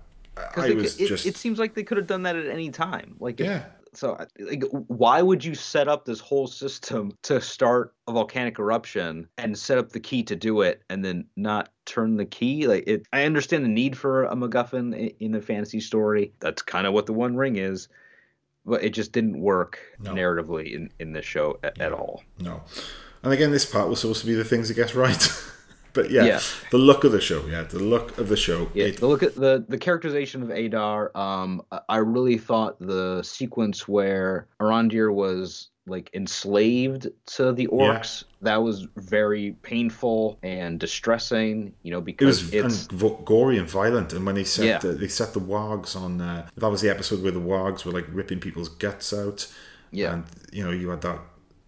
I 0.56 0.70
was 0.74 1.00
it, 1.00 1.08
just 1.08 1.24
it 1.26 1.36
seems 1.36 1.58
like 1.58 1.74
they 1.74 1.82
could 1.82 1.96
have 1.96 2.06
done 2.06 2.22
that 2.24 2.36
at 2.36 2.46
any 2.46 2.70
time. 2.70 3.16
Like 3.20 3.40
if- 3.40 3.46
Yeah. 3.46 3.64
So, 3.94 4.14
like, 4.38 4.62
why 4.88 5.22
would 5.22 5.42
you 5.42 5.54
set 5.54 5.88
up 5.88 6.04
this 6.04 6.20
whole 6.20 6.46
system 6.46 7.16
to 7.22 7.40
start 7.40 7.94
a 8.06 8.12
volcanic 8.12 8.58
eruption 8.58 9.26
and 9.38 9.56
set 9.58 9.78
up 9.78 9.92
the 9.92 10.00
key 10.00 10.22
to 10.24 10.36
do 10.36 10.60
it, 10.60 10.82
and 10.90 11.02
then 11.02 11.24
not 11.36 11.70
turn 11.86 12.18
the 12.18 12.26
key? 12.26 12.66
Like, 12.66 12.84
it. 12.86 13.06
I 13.14 13.24
understand 13.24 13.64
the 13.64 13.70
need 13.70 13.96
for 13.96 14.24
a 14.24 14.34
MacGuffin 14.36 14.94
i- 14.94 15.14
in 15.18 15.34
a 15.34 15.40
fantasy 15.40 15.80
story. 15.80 16.30
That's 16.40 16.60
kind 16.60 16.86
of 16.86 16.92
what 16.92 17.06
the 17.06 17.14
One 17.14 17.36
Ring 17.36 17.56
is, 17.56 17.88
but 18.66 18.82
it 18.82 18.90
just 18.90 19.12
didn't 19.12 19.40
work 19.40 19.78
No. 20.00 20.12
narratively 20.12 20.74
in 20.74 20.90
in 20.98 21.12
this 21.12 21.24
show 21.24 21.58
at, 21.62 21.80
at 21.80 21.92
all. 21.92 22.22
No. 22.40 22.62
And 23.22 23.32
again, 23.32 23.50
this 23.50 23.64
part 23.64 23.88
was 23.88 24.00
supposed 24.00 24.20
to 24.20 24.26
be 24.26 24.34
the 24.34 24.44
things 24.44 24.70
it 24.70 24.74
gets 24.74 24.94
right. 24.94 25.28
but 25.94 26.10
yeah, 26.10 26.24
Yeah. 26.24 26.40
the 26.70 26.78
look 26.78 27.04
of 27.04 27.12
the 27.12 27.20
show, 27.20 27.44
yeah, 27.46 27.62
the 27.62 27.78
look 27.78 28.18
of 28.18 28.28
the 28.28 28.36
show. 28.36 28.68
Yeah, 28.74 28.86
it, 28.86 28.98
the 28.98 29.06
look 29.06 29.22
at 29.22 29.34
the 29.34 29.64
the 29.68 29.78
characterization 29.78 30.42
of 30.42 30.50
Adar. 30.50 31.10
Um, 31.16 31.62
I- 31.72 31.80
I 31.88 31.96
really 31.98 32.38
thought 32.38 32.78
the 32.78 33.22
sequence 33.22 33.88
where 33.88 34.46
Arondir 34.60 35.12
was 35.14 35.68
like 35.86 36.10
enslaved 36.14 37.06
to 37.26 37.52
the 37.52 37.66
orcs 37.68 38.24
that 38.42 38.56
was 38.56 38.86
very 38.96 39.56
painful 39.62 40.38
and 40.42 40.80
distressing. 40.80 41.72
You 41.82 41.92
know, 41.92 42.00
because 42.00 42.52
it 42.52 42.64
was 42.64 42.86
it's 42.88 43.02
and 43.02 43.24
gory 43.24 43.58
and 43.58 43.68
violent. 43.68 44.12
And 44.12 44.26
when 44.26 44.34
they 44.34 44.44
set 44.44 44.64
Yeah. 44.66 44.78
the, 44.78 44.88
they 44.92 45.08
set 45.08 45.32
the 45.32 45.40
wargs 45.40 45.94
on, 45.96 46.20
uh, 46.20 46.48
that 46.56 46.68
was 46.68 46.80
the 46.80 46.90
episode 46.90 47.22
where 47.22 47.32
the 47.32 47.40
wargs 47.40 47.84
were 47.84 47.92
like 47.92 48.06
ripping 48.10 48.40
people's 48.40 48.68
guts 48.68 49.12
out. 49.12 49.46
Yeah. 49.92 50.14
and 50.14 50.24
you 50.52 50.64
know 50.64 50.72
you 50.72 50.90
had 50.90 51.00
that 51.02 51.20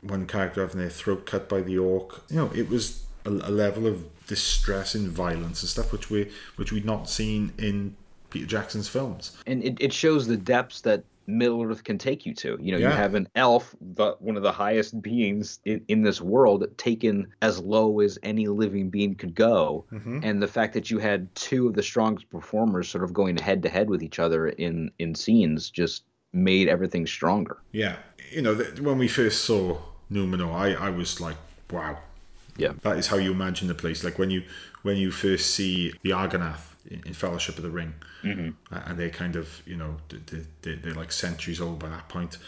one 0.02 0.26
character 0.26 0.60
having 0.60 0.80
their 0.80 0.90
throat 0.90 1.24
cut 1.26 1.48
by 1.48 1.60
the 1.60 1.78
orc. 1.78 2.22
You 2.28 2.36
know, 2.36 2.50
it 2.54 2.68
was 2.68 3.04
a, 3.24 3.30
a 3.30 3.50
level 3.50 3.86
of 3.86 4.04
distress 4.26 4.94
and 4.94 5.08
violence 5.08 5.62
and 5.62 5.68
stuff 5.70 5.90
which 5.92 6.10
we 6.10 6.30
which 6.56 6.70
we'd 6.72 6.84
not 6.84 7.08
seen 7.08 7.52
in 7.58 7.96
Peter 8.30 8.46
Jackson's 8.46 8.88
films. 8.88 9.36
and 9.46 9.64
it, 9.64 9.76
it 9.80 9.92
shows 9.92 10.26
the 10.26 10.36
depths 10.36 10.82
that 10.82 11.02
Middle 11.28 11.62
Earth 11.62 11.84
can 11.84 11.98
take 11.98 12.26
you 12.26 12.34
to. 12.34 12.58
You 12.60 12.72
know, 12.72 12.78
Yeah. 12.78 12.88
you 12.90 12.96
have 12.96 13.14
an 13.14 13.28
elf, 13.36 13.76
the, 13.80 14.16
one 14.18 14.36
of 14.36 14.42
the 14.42 14.50
highest 14.50 15.00
beings 15.02 15.60
in, 15.64 15.84
in 15.86 16.02
this 16.02 16.20
world, 16.20 16.64
taken 16.78 17.26
as 17.42 17.60
low 17.60 18.00
as 18.00 18.18
any 18.22 18.48
living 18.48 18.88
being 18.90 19.14
could 19.14 19.34
go. 19.34 19.84
Mm-hmm. 19.92 20.20
And 20.22 20.42
the 20.42 20.48
fact 20.48 20.72
that 20.74 20.90
you 20.90 20.98
had 20.98 21.32
two 21.34 21.68
of 21.68 21.74
the 21.74 21.82
strongest 21.82 22.30
performers 22.30 22.88
sort 22.88 23.04
of 23.04 23.12
going 23.12 23.36
head 23.36 23.62
to 23.62 23.68
head 23.68 23.88
with 23.90 24.02
each 24.02 24.18
other 24.18 24.48
in 24.48 24.90
in 24.98 25.14
scenes 25.14 25.70
just 25.70 26.02
made 26.32 26.66
everything 26.68 27.06
stronger. 27.06 27.58
Yeah, 27.72 27.96
you 28.32 28.42
know, 28.42 28.54
th- 28.54 28.80
when 28.80 28.98
we 28.98 29.08
first 29.08 29.44
saw 29.44 29.78
Numenor, 30.10 30.52
I, 30.54 30.74
I 30.86 30.90
was 30.90 31.20
like, 31.20 31.36
wow. 31.70 31.98
Yeah. 32.56 32.72
That 32.82 32.98
is 32.98 33.06
how 33.06 33.16
you 33.18 33.30
imagine 33.32 33.68
the 33.68 33.74
place. 33.74 34.02
Like 34.02 34.18
when 34.18 34.30
you 34.30 34.42
when 34.82 34.96
you 34.96 35.10
first 35.10 35.50
see 35.54 35.92
the 36.02 36.10
Argonath 36.10 36.74
in, 36.90 37.14
Fellowship 37.14 37.56
of 37.56 37.62
the 37.62 37.70
Ring, 37.70 37.94
Mm-hmm. 38.22 38.50
and 38.74 38.98
they 38.98 39.10
kind 39.10 39.36
of 39.36 39.62
you 39.66 39.76
know 39.76 39.96
they, 40.08 40.44
they, 40.62 40.74
they're 40.74 40.94
like 40.94 41.12
centuries 41.12 41.60
old 41.60 41.78
by 41.78 41.88
that 41.88 42.08
point. 42.08 42.38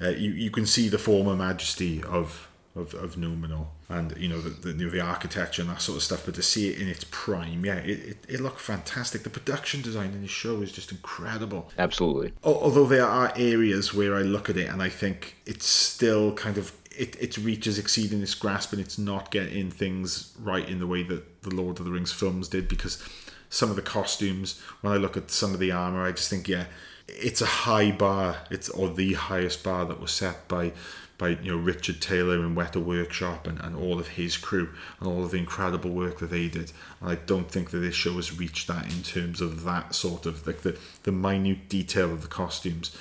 Uh, 0.00 0.10
you 0.10 0.30
you 0.30 0.50
can 0.50 0.66
see 0.66 0.88
the 0.88 0.98
former 0.98 1.34
majesty 1.36 2.02
of 2.04 2.48
of, 2.76 2.94
of 2.94 3.16
Numenor 3.16 3.66
and 3.88 4.14
you 4.16 4.28
know 4.28 4.40
the, 4.40 4.50
the 4.50 4.68
you 4.78 4.84
know, 4.86 4.90
the 4.90 5.00
architecture 5.00 5.62
and 5.62 5.70
that 5.70 5.82
sort 5.82 5.96
of 5.96 6.02
stuff. 6.02 6.24
But 6.24 6.34
to 6.36 6.42
see 6.42 6.68
it 6.70 6.80
in 6.80 6.88
its 6.88 7.04
prime, 7.10 7.64
yeah, 7.64 7.76
it, 7.76 7.98
it, 7.98 8.16
it 8.28 8.40
looked 8.40 8.60
fantastic. 8.60 9.22
The 9.24 9.30
production 9.30 9.82
design 9.82 10.12
in 10.12 10.22
the 10.22 10.28
show 10.28 10.62
is 10.62 10.70
just 10.70 10.92
incredible. 10.92 11.70
Absolutely. 11.78 12.32
Although 12.44 12.86
there 12.86 13.06
are 13.06 13.32
areas 13.36 13.92
where 13.92 14.14
I 14.14 14.20
look 14.22 14.48
at 14.48 14.56
it 14.56 14.68
and 14.68 14.82
I 14.82 14.88
think 14.88 15.36
it's 15.46 15.66
still 15.66 16.32
kind 16.34 16.56
of 16.58 16.72
it, 16.96 17.16
its 17.20 17.38
reach 17.38 17.66
is 17.66 17.78
exceeding 17.78 18.22
its 18.22 18.34
grasp 18.34 18.72
and 18.72 18.80
it's 18.80 18.98
not 18.98 19.30
getting 19.30 19.70
things 19.70 20.34
right 20.40 20.68
in 20.68 20.78
the 20.78 20.86
way 20.86 21.02
that 21.04 21.42
the 21.42 21.54
Lord 21.54 21.78
of 21.78 21.84
the 21.84 21.92
Rings 21.92 22.12
films 22.12 22.48
did 22.48 22.68
because 22.68 23.02
some 23.50 23.70
of 23.70 23.76
the 23.76 23.82
costumes, 23.82 24.60
when 24.80 24.92
I 24.92 24.96
look 24.96 25.16
at 25.16 25.30
some 25.30 25.54
of 25.54 25.60
the 25.60 25.72
armor, 25.72 26.02
I 26.02 26.12
just 26.12 26.30
think 26.30 26.48
yeah, 26.48 26.66
it's 27.06 27.40
a 27.40 27.46
high 27.46 27.90
bar. 27.90 28.38
It's 28.50 28.68
or 28.68 28.88
the 28.88 29.14
highest 29.14 29.64
bar 29.64 29.84
that 29.86 30.00
was 30.00 30.12
set 30.12 30.48
by 30.48 30.72
by 31.18 31.30
you 31.30 31.50
know 31.50 31.58
Richard 31.58 32.00
Taylor 32.00 32.44
and 32.44 32.56
Weta 32.56 32.82
Workshop 32.82 33.46
and, 33.46 33.58
and 33.60 33.76
all 33.76 33.98
of 33.98 34.08
his 34.08 34.36
crew 34.36 34.70
and 35.00 35.08
all 35.08 35.24
of 35.24 35.32
the 35.32 35.38
incredible 35.38 35.90
work 35.90 36.20
that 36.20 36.30
they 36.30 36.48
did. 36.48 36.72
And 37.00 37.10
I 37.10 37.16
don't 37.16 37.50
think 37.50 37.70
that 37.70 37.78
this 37.78 37.94
show 37.94 38.14
has 38.14 38.38
reached 38.38 38.68
that 38.68 38.86
in 38.86 39.02
terms 39.02 39.40
of 39.40 39.64
that 39.64 39.94
sort 39.94 40.26
of 40.26 40.46
like 40.46 40.62
the, 40.62 40.78
the 41.02 41.12
minute 41.12 41.68
detail 41.68 42.12
of 42.12 42.22
the 42.22 42.28
costumes. 42.28 42.96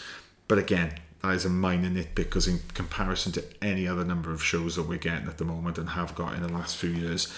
But 0.47 0.57
again, 0.57 0.95
that 1.21 1.35
is 1.35 1.45
a 1.45 1.49
minor 1.49 1.89
nitpick 1.89 2.15
because 2.15 2.47
in 2.47 2.59
comparison 2.73 3.31
to 3.33 3.43
any 3.61 3.87
other 3.87 4.03
number 4.03 4.31
of 4.31 4.43
shows 4.43 4.75
that 4.75 4.87
we're 4.87 4.97
getting 4.97 5.27
at 5.27 5.37
the 5.37 5.45
moment 5.45 5.77
and 5.77 5.89
have 5.89 6.15
got 6.15 6.33
in 6.33 6.41
the 6.41 6.51
last 6.51 6.77
few 6.77 6.89
years, 6.89 7.31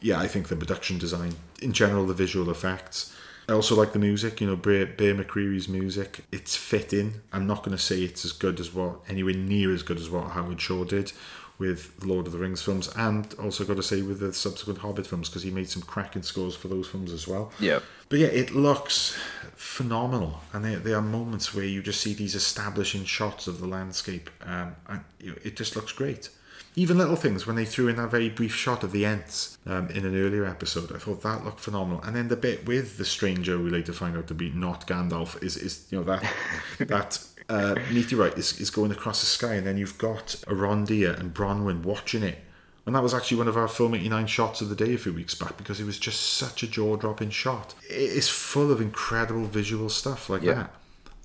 yeah, 0.00 0.18
I 0.18 0.26
think 0.26 0.48
the 0.48 0.56
production 0.56 0.98
design, 0.98 1.34
in 1.60 1.72
general, 1.72 2.06
the 2.06 2.14
visual 2.14 2.50
effects. 2.50 3.14
I 3.48 3.52
also 3.52 3.74
like 3.74 3.92
the 3.92 3.98
music, 3.98 4.40
you 4.40 4.46
know, 4.46 4.56
Bear, 4.56 4.86
Bear 4.86 5.14
McCreary's 5.14 5.68
music. 5.68 6.24
It's 6.30 6.54
fitting. 6.54 7.14
I'm 7.32 7.46
not 7.46 7.58
going 7.58 7.76
to 7.76 7.82
say 7.82 8.02
it's 8.02 8.24
as 8.24 8.32
good 8.32 8.60
as 8.60 8.72
what, 8.72 9.00
anywhere 9.08 9.34
near 9.34 9.72
as 9.72 9.82
good 9.82 9.98
as 9.98 10.08
what 10.08 10.30
Howard 10.30 10.60
Shore 10.60 10.84
did 10.84 11.12
with 11.60 12.00
the 12.00 12.06
Lord 12.06 12.26
of 12.26 12.32
the 12.32 12.38
Rings 12.38 12.62
films, 12.62 12.88
and 12.96 13.34
also 13.34 13.64
got 13.64 13.76
to 13.76 13.82
say 13.82 14.00
with 14.00 14.18
the 14.18 14.32
subsequent 14.32 14.78
Hobbit 14.78 15.06
films 15.06 15.28
because 15.28 15.42
he 15.42 15.50
made 15.50 15.68
some 15.68 15.82
cracking 15.82 16.22
scores 16.22 16.56
for 16.56 16.68
those 16.68 16.88
films 16.88 17.12
as 17.12 17.28
well. 17.28 17.52
Yeah. 17.60 17.80
But 18.08 18.20
yeah, 18.20 18.28
it 18.28 18.54
looks 18.54 19.18
phenomenal, 19.56 20.40
and 20.54 20.64
there, 20.64 20.78
there 20.78 20.96
are 20.96 21.02
moments 21.02 21.54
where 21.54 21.66
you 21.66 21.82
just 21.82 22.00
see 22.00 22.14
these 22.14 22.34
establishing 22.34 23.04
shots 23.04 23.46
of 23.46 23.60
the 23.60 23.66
landscape, 23.66 24.30
um, 24.46 24.74
and 24.88 25.04
it 25.20 25.54
just 25.54 25.76
looks 25.76 25.92
great. 25.92 26.30
Even 26.76 26.98
little 26.98 27.16
things 27.16 27.46
when 27.46 27.56
they 27.56 27.64
threw 27.64 27.88
in 27.88 27.96
that 27.96 28.10
very 28.10 28.28
brief 28.28 28.54
shot 28.54 28.84
of 28.84 28.92
the 28.92 29.04
Ents 29.04 29.58
um, 29.66 29.88
in 29.90 30.06
an 30.06 30.16
earlier 30.16 30.44
episode, 30.46 30.92
I 30.94 30.98
thought 30.98 31.22
that 31.22 31.44
looked 31.44 31.60
phenomenal. 31.60 32.00
And 32.02 32.14
then 32.14 32.28
the 32.28 32.36
bit 32.36 32.64
with 32.66 32.96
the 32.96 33.04
stranger 33.04 33.58
we 33.58 33.70
later 33.70 33.92
find 33.92 34.16
out 34.16 34.28
to 34.28 34.34
be 34.34 34.50
not 34.50 34.86
Gandalf 34.86 35.42
is, 35.42 35.56
is 35.56 35.86
you 35.90 35.98
know 35.98 36.04
that 36.04 36.24
that 36.78 37.24
uh, 37.48 37.74
meteorite 37.92 38.38
is, 38.38 38.60
is 38.60 38.70
going 38.70 38.92
across 38.92 39.20
the 39.20 39.26
sky, 39.26 39.54
and 39.54 39.66
then 39.66 39.76
you've 39.78 39.98
got 39.98 40.26
Arondir 40.46 41.18
and 41.18 41.34
Bronwyn 41.34 41.82
watching 41.82 42.22
it. 42.22 42.38
And 42.86 42.94
that 42.94 43.02
was 43.02 43.12
actually 43.14 43.38
one 43.38 43.48
of 43.48 43.56
our 43.56 43.68
Film 43.68 43.94
89 43.94 44.26
shots 44.28 44.60
of 44.62 44.68
the 44.68 44.74
day 44.76 44.94
a 44.94 44.98
few 44.98 45.12
weeks 45.12 45.34
back 45.34 45.56
because 45.58 45.80
it 45.80 45.84
was 45.84 45.98
just 45.98 46.20
such 46.34 46.62
a 46.62 46.66
jaw 46.66 46.96
dropping 46.96 47.30
shot. 47.30 47.74
It 47.88 47.94
is 47.96 48.28
full 48.28 48.70
of 48.72 48.80
incredible 48.80 49.44
visual 49.44 49.88
stuff 49.90 50.30
like 50.30 50.42
Yeah. 50.42 50.54
that. 50.54 50.74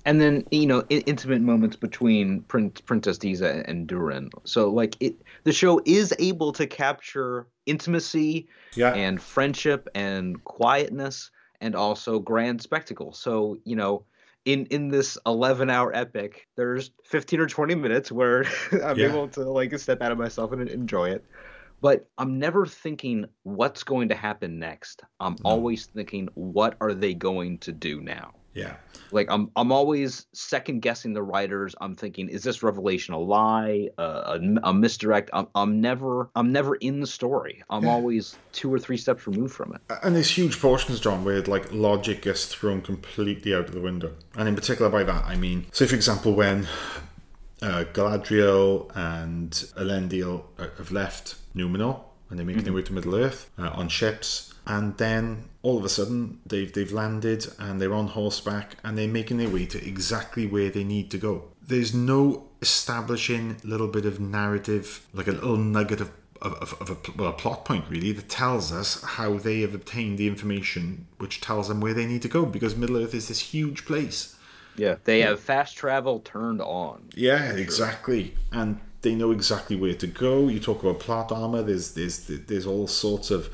and 0.04 0.20
then 0.20 0.44
you 0.52 0.66
know 0.66 0.84
intimate 0.90 1.40
moments 1.40 1.74
between 1.74 2.42
Prin- 2.42 2.70
Princess 2.84 3.18
Disa 3.18 3.64
and 3.66 3.86
Durin. 3.88 4.30
So 4.44 4.68
like 4.70 4.96
it, 5.00 5.14
the 5.46 5.52
show 5.52 5.80
is 5.86 6.12
able 6.18 6.52
to 6.52 6.66
capture 6.66 7.46
intimacy 7.64 8.48
Yeah. 8.74 8.92
and 8.92 9.22
friendship 9.22 9.88
and 9.94 10.42
quietness 10.44 11.30
and 11.60 11.74
also 11.74 12.18
grand 12.18 12.60
spectacle. 12.60 13.12
So 13.14 13.56
you 13.64 13.76
know. 13.76 14.04
In, 14.44 14.66
in 14.66 14.90
this 14.90 15.18
11 15.26 15.70
hour 15.70 15.90
epic 15.92 16.46
there's 16.54 16.92
15 17.02 17.40
or 17.40 17.46
20 17.48 17.74
minutes 17.74 18.12
where 18.12 18.44
i'm 18.84 18.96
Yeah. 18.96 19.08
able 19.08 19.26
to 19.30 19.40
like 19.40 19.76
step 19.76 20.00
out 20.00 20.12
of 20.12 20.18
myself 20.18 20.52
and 20.52 20.68
enjoy 20.68 21.10
it 21.10 21.24
but 21.80 22.06
i'm 22.16 22.38
never 22.38 22.64
thinking 22.64 23.26
what's 23.42 23.82
going 23.82 24.08
to 24.10 24.14
happen 24.14 24.60
next 24.60 25.02
i'm 25.18 25.34
always 25.42 25.86
thinking 25.86 26.28
what 26.34 26.76
are 26.80 26.94
they 26.94 27.12
going 27.12 27.58
to 27.58 27.72
do 27.72 28.00
now 28.00 28.34
Yeah. 28.56 28.76
like 29.12 29.28
I'm 29.30 29.50
I'm 29.54 29.70
always 29.70 30.26
second 30.32 30.80
guessing 30.80 31.12
the 31.12 31.22
writers. 31.22 31.74
I'm 31.80 31.94
thinking, 31.94 32.28
is 32.28 32.42
this 32.42 32.62
revelation 32.62 33.14
a 33.14 33.18
lie, 33.18 33.88
uh, 33.98 34.38
a, 34.38 34.68
a 34.70 34.74
misdirect? 34.74 35.30
I'm 35.32 35.46
I'm 35.54 35.80
never 35.80 36.30
I'm 36.34 36.52
never 36.52 36.76
in 36.76 37.00
the 37.00 37.06
story. 37.06 37.62
I'm 37.68 37.86
always 37.86 38.36
two 38.52 38.72
or 38.72 38.78
three 38.78 38.96
steps 38.96 39.26
removed 39.26 39.54
from 39.54 39.74
it. 39.74 39.80
And 40.02 40.16
there's 40.16 40.30
huge 40.30 40.58
portions, 40.60 41.00
John, 41.00 41.22
where 41.22 41.42
like 41.42 41.70
logic 41.72 42.22
gets 42.22 42.46
thrown 42.46 42.80
completely 42.80 43.54
out 43.54 43.68
of 43.68 43.74
the 43.74 43.80
window. 43.80 44.12
And 44.36 44.48
in 44.48 44.54
particular, 44.54 44.90
by 44.90 45.04
that 45.04 45.24
I 45.26 45.36
mean, 45.36 45.66
say 45.72 45.86
for 45.86 45.94
example, 45.94 46.32
when 46.34 46.66
uh, 47.62 47.84
Galadriel 47.92 48.90
and 48.96 49.50
Elendil 49.76 50.44
uh, 50.58 50.68
have 50.78 50.90
left 50.90 51.36
Numenor 51.54 52.00
and 52.30 52.38
they're 52.38 52.46
making 52.46 52.64
their 52.64 52.72
way 52.72 52.82
to 52.82 52.92
Middle 52.92 53.14
Earth 53.14 53.50
uh, 53.58 53.70
on 53.74 53.88
ships, 53.88 54.52
and 54.66 54.96
then 54.96 55.44
all 55.62 55.78
of 55.78 55.84
a 55.84 55.88
sudden 55.88 56.40
they've 56.46 56.72
they've 56.72 56.92
landed 56.92 57.46
and 57.58 57.80
they're 57.80 57.94
on 57.94 58.08
horseback 58.08 58.76
and 58.82 58.96
they're 58.96 59.08
making 59.08 59.38
their 59.38 59.48
way 59.48 59.66
to 59.66 59.86
exactly 59.86 60.46
where 60.46 60.70
they 60.70 60.84
need 60.84 61.10
to 61.10 61.18
go. 61.18 61.44
There's 61.66 61.94
no 61.94 62.48
establishing 62.62 63.56
little 63.64 63.88
bit 63.88 64.06
of 64.06 64.20
narrative, 64.20 65.06
like 65.12 65.28
a 65.28 65.32
little 65.32 65.56
nugget 65.56 66.00
of 66.00 66.10
of, 66.42 66.52
of, 66.54 66.74
of 66.82 66.90
a, 66.90 67.12
well, 67.16 67.30
a 67.30 67.32
plot 67.32 67.64
point 67.64 67.86
really 67.88 68.12
that 68.12 68.28
tells 68.28 68.70
us 68.70 69.02
how 69.02 69.38
they 69.38 69.60
have 69.60 69.74
obtained 69.74 70.18
the 70.18 70.26
information 70.26 71.06
which 71.16 71.40
tells 71.40 71.68
them 71.68 71.80
where 71.80 71.94
they 71.94 72.04
need 72.04 72.20
to 72.22 72.28
go 72.28 72.44
because 72.44 72.76
Middle 72.76 72.98
Earth 72.98 73.14
is 73.14 73.28
this 73.28 73.40
huge 73.40 73.86
place. 73.86 74.36
Yeah, 74.76 74.96
they 75.04 75.20
have 75.20 75.40
fast 75.40 75.76
travel 75.76 76.20
turned 76.20 76.60
on. 76.60 77.08
Yeah, 77.14 77.52
exactly. 77.52 78.34
And 78.52 78.78
they 79.00 79.14
know 79.14 79.30
exactly 79.30 79.76
where 79.76 79.94
to 79.94 80.06
go. 80.06 80.48
You 80.48 80.60
talk 80.60 80.82
about 80.82 81.00
plot 81.00 81.32
armor. 81.32 81.62
There's 81.62 81.94
there's 81.94 82.26
there's 82.26 82.66
all 82.66 82.86
sorts 82.86 83.30
of 83.30 83.48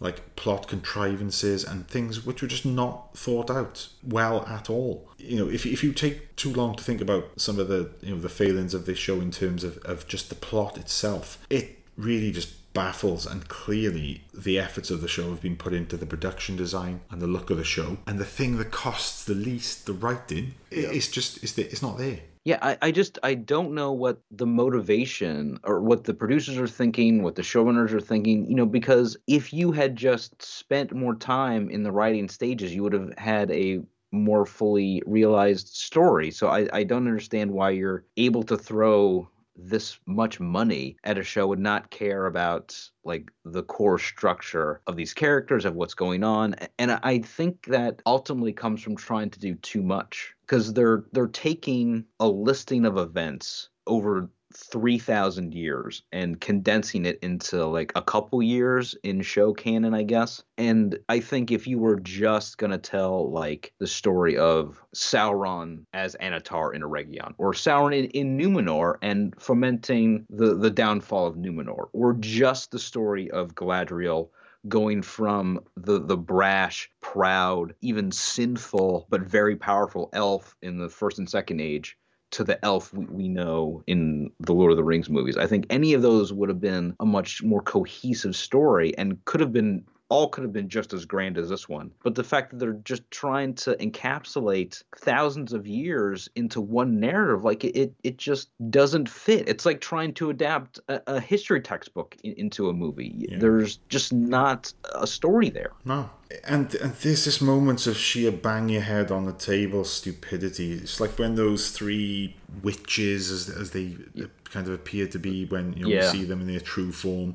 like 0.00 0.36
plot 0.36 0.68
contrivances 0.68 1.64
and 1.64 1.86
things 1.88 2.24
which 2.24 2.42
were 2.42 2.48
just 2.48 2.66
not 2.66 3.16
thought 3.16 3.50
out 3.50 3.88
well 4.02 4.44
at 4.46 4.68
all. 4.68 5.08
You 5.18 5.36
know, 5.38 5.48
if, 5.48 5.66
if 5.66 5.82
you 5.82 5.92
take 5.92 6.36
too 6.36 6.52
long 6.52 6.74
to 6.76 6.84
think 6.84 7.00
about 7.00 7.28
some 7.36 7.58
of 7.58 7.68
the 7.68 7.90
you 8.00 8.14
know 8.14 8.20
the 8.20 8.28
failings 8.28 8.74
of 8.74 8.86
this 8.86 8.98
show 8.98 9.20
in 9.20 9.30
terms 9.30 9.64
of, 9.64 9.78
of 9.78 10.06
just 10.08 10.28
the 10.28 10.34
plot 10.34 10.76
itself, 10.78 11.44
it 11.50 11.78
really 11.96 12.32
just 12.32 12.72
baffles 12.74 13.24
and 13.24 13.48
clearly 13.48 14.24
the 14.34 14.58
efforts 14.58 14.90
of 14.90 15.00
the 15.00 15.06
show 15.06 15.30
have 15.30 15.40
been 15.40 15.56
put 15.56 15.72
into 15.72 15.96
the 15.96 16.04
production 16.04 16.56
design 16.56 17.00
and 17.08 17.22
the 17.22 17.26
look 17.26 17.48
of 17.48 17.56
the 17.56 17.64
show. 17.64 17.98
And 18.06 18.18
the 18.18 18.24
thing 18.24 18.58
that 18.58 18.72
costs 18.72 19.24
the 19.24 19.34
least 19.34 19.86
the 19.86 19.92
writing 19.92 20.54
i 20.72 20.76
it's 20.76 21.08
just 21.08 21.42
it's, 21.44 21.56
it's 21.56 21.82
not 21.82 21.98
there 21.98 22.20
Yeah, 22.44 22.58
I, 22.60 22.76
I 22.82 22.90
just 22.90 23.18
I 23.22 23.34
don't 23.34 23.72
know 23.74 23.92
what 23.92 24.20
the 24.30 24.46
motivation 24.46 25.58
or 25.64 25.80
what 25.80 26.04
the 26.04 26.12
producers 26.12 26.58
are 26.58 26.66
thinking, 26.68 27.22
what 27.22 27.36
the 27.36 27.42
showrunners 27.42 27.92
are 27.92 28.00
thinking, 28.00 28.46
you 28.50 28.54
know, 28.54 28.66
because 28.66 29.16
if 29.26 29.52
you 29.52 29.72
had 29.72 29.96
just 29.96 30.42
spent 30.42 30.92
more 30.92 31.14
time 31.14 31.70
in 31.70 31.82
the 31.82 31.92
writing 31.92 32.28
stages, 32.28 32.74
you 32.74 32.82
would 32.82 32.92
have 32.92 33.16
had 33.16 33.50
a 33.50 33.80
more 34.12 34.44
fully 34.44 35.02
realized 35.06 35.68
story. 35.68 36.30
So 36.30 36.48
I, 36.48 36.68
I 36.72 36.84
don't 36.84 37.08
understand 37.08 37.50
why 37.50 37.70
you're 37.70 38.04
able 38.18 38.42
to 38.44 38.58
throw 38.58 39.28
this 39.56 39.98
much 40.06 40.38
money 40.38 40.96
at 41.04 41.16
a 41.16 41.22
show 41.22 41.52
and 41.52 41.62
not 41.62 41.90
care 41.90 42.26
about 42.26 42.78
like 43.04 43.30
the 43.44 43.62
core 43.62 43.98
structure 43.98 44.82
of 44.86 44.96
these 44.96 45.14
characters 45.14 45.64
of 45.64 45.76
what's 45.76 45.94
going 45.94 46.24
on 46.24 46.56
and 46.80 46.90
i 47.04 47.18
think 47.20 47.64
that 47.66 48.02
ultimately 48.04 48.52
comes 48.52 48.82
from 48.82 48.96
trying 48.96 49.30
to 49.30 49.38
do 49.38 49.54
too 49.54 49.80
much 49.80 50.33
because 50.46 50.72
they're 50.72 51.04
they're 51.12 51.26
taking 51.26 52.04
a 52.20 52.28
listing 52.28 52.84
of 52.84 52.98
events 52.98 53.70
over 53.86 54.30
3000 54.56 55.52
years 55.52 56.02
and 56.12 56.40
condensing 56.40 57.06
it 57.06 57.18
into 57.22 57.66
like 57.66 57.90
a 57.96 58.02
couple 58.02 58.40
years 58.40 58.94
in 59.02 59.20
show 59.20 59.52
canon 59.52 59.94
i 59.94 60.02
guess. 60.02 60.42
And 60.56 60.98
i 61.08 61.18
think 61.18 61.50
if 61.50 61.66
you 61.66 61.78
were 61.78 61.98
just 61.98 62.58
going 62.58 62.70
to 62.70 62.78
tell 62.78 63.30
like 63.32 63.72
the 63.80 63.86
story 63.86 64.36
of 64.36 64.80
sauron 64.94 65.84
as 65.92 66.16
Annatar 66.20 66.74
in 66.74 66.82
eregion 66.82 67.34
or 67.38 67.52
sauron 67.52 67.98
in, 67.98 68.04
in 68.10 68.38
numenor 68.38 68.96
and 69.02 69.34
fomenting 69.40 70.24
the 70.30 70.54
the 70.54 70.70
downfall 70.70 71.26
of 71.26 71.34
numenor 71.34 71.88
or 71.92 72.14
just 72.14 72.70
the 72.70 72.78
story 72.78 73.30
of 73.30 73.54
galadriel 73.54 74.28
going 74.68 75.02
from 75.02 75.60
the 75.76 76.00
the 76.00 76.16
brash, 76.16 76.90
proud, 77.00 77.74
even 77.80 78.10
sinful 78.10 79.06
but 79.10 79.22
very 79.22 79.56
powerful 79.56 80.08
elf 80.12 80.56
in 80.62 80.78
the 80.78 80.88
first 80.88 81.18
and 81.18 81.28
second 81.28 81.60
age 81.60 81.96
to 82.30 82.42
the 82.44 82.62
elf 82.64 82.92
we, 82.92 83.04
we 83.06 83.28
know 83.28 83.82
in 83.86 84.30
the 84.40 84.52
Lord 84.52 84.72
of 84.72 84.76
the 84.76 84.84
Rings 84.84 85.08
movies. 85.08 85.36
I 85.36 85.46
think 85.46 85.66
any 85.70 85.94
of 85.94 86.02
those 86.02 86.32
would 86.32 86.48
have 86.48 86.60
been 86.60 86.94
a 86.98 87.06
much 87.06 87.42
more 87.42 87.62
cohesive 87.62 88.34
story 88.34 88.96
and 88.98 89.24
could 89.24 89.40
have 89.40 89.52
been 89.52 89.84
all 90.14 90.28
could 90.28 90.44
have 90.44 90.52
been 90.52 90.68
just 90.68 90.92
as 90.92 91.04
grand 91.04 91.36
as 91.36 91.48
this 91.48 91.68
one. 91.68 91.90
But 92.04 92.14
the 92.14 92.22
fact 92.22 92.50
that 92.50 92.60
they're 92.60 92.80
just 92.84 93.02
trying 93.10 93.52
to 93.54 93.74
encapsulate 93.78 94.80
thousands 94.96 95.52
of 95.52 95.66
years 95.66 96.28
into 96.36 96.60
one 96.60 97.00
narrative, 97.00 97.42
like 97.42 97.64
it, 97.64 97.92
it, 98.04 98.16
just 98.16 98.50
doesn't 98.70 99.08
fit. 99.08 99.48
It's 99.48 99.66
like 99.66 99.80
trying 99.80 100.14
to 100.14 100.30
adapt 100.30 100.78
a, 100.88 101.02
a 101.08 101.20
history 101.20 101.60
textbook 101.60 102.16
in, 102.22 102.34
into 102.34 102.68
a 102.68 102.72
movie. 102.72 103.26
There's 103.40 103.78
just 103.88 104.12
not 104.12 104.72
a 104.94 105.06
story 105.06 105.50
there. 105.50 105.72
No. 105.84 106.08
And 106.44 106.72
and 106.76 106.94
there's 106.94 107.24
this 107.24 107.40
moments 107.40 107.88
of 107.88 107.96
sheer 107.96 108.30
bang 108.30 108.68
your 108.68 108.82
head 108.82 109.10
on 109.10 109.24
the 109.24 109.32
table 109.32 109.84
stupidity. 109.84 110.74
It's 110.74 111.00
like 111.00 111.18
when 111.18 111.34
those 111.34 111.70
three 111.70 112.36
witches, 112.62 113.32
as, 113.32 113.48
as 113.48 113.72
they 113.72 113.96
kind 114.44 114.68
of 114.68 114.74
appear 114.74 115.08
to 115.08 115.18
be 115.18 115.44
when 115.46 115.72
you 115.72 115.84
know, 115.84 115.90
Yeah. 115.90 116.08
see 116.12 116.24
them 116.24 116.40
in 116.40 116.46
their 116.46 116.60
true 116.60 116.92
form. 116.92 117.34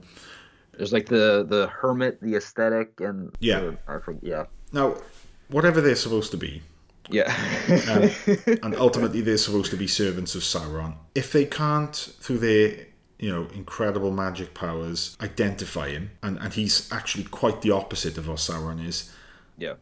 There's 0.79 0.93
like 0.93 1.07
the 1.07 1.45
the 1.47 1.67
hermit, 1.67 2.21
the 2.21 2.35
aesthetic, 2.37 3.01
and 3.01 3.35
Yeah. 3.41 3.59
the- 3.59 3.77
I 3.85 3.99
forget- 3.99 4.23
yeah, 4.23 4.45
Now, 4.71 4.95
whatever 5.49 5.81
they're 5.81 5.97
supposed 5.97 6.31
to 6.31 6.37
be, 6.37 6.61
yeah. 7.09 7.27
um, 7.91 8.09
and 8.63 8.73
ultimately 8.77 9.19
they're 9.19 9.37
supposed 9.37 9.71
to 9.71 9.77
be 9.77 9.87
servants 9.87 10.35
of 10.35 10.41
Sauron. 10.43 10.95
If 11.13 11.33
they 11.33 11.43
can't, 11.43 11.93
through 12.21 12.37
their 12.37 12.85
you 13.19 13.29
know 13.29 13.47
incredible 13.53 14.11
magic 14.11 14.53
powers, 14.53 15.17
identify 15.19 15.89
him, 15.89 16.11
and, 16.23 16.37
and 16.39 16.53
he's 16.53 16.89
actually 16.93 17.25
quite 17.25 17.61
the 17.61 17.71
opposite 17.71 18.17
of 18.17 18.29
what 18.29 18.37
Sauron 18.37 18.79
is, 18.87 19.11
yeah. 19.57 19.73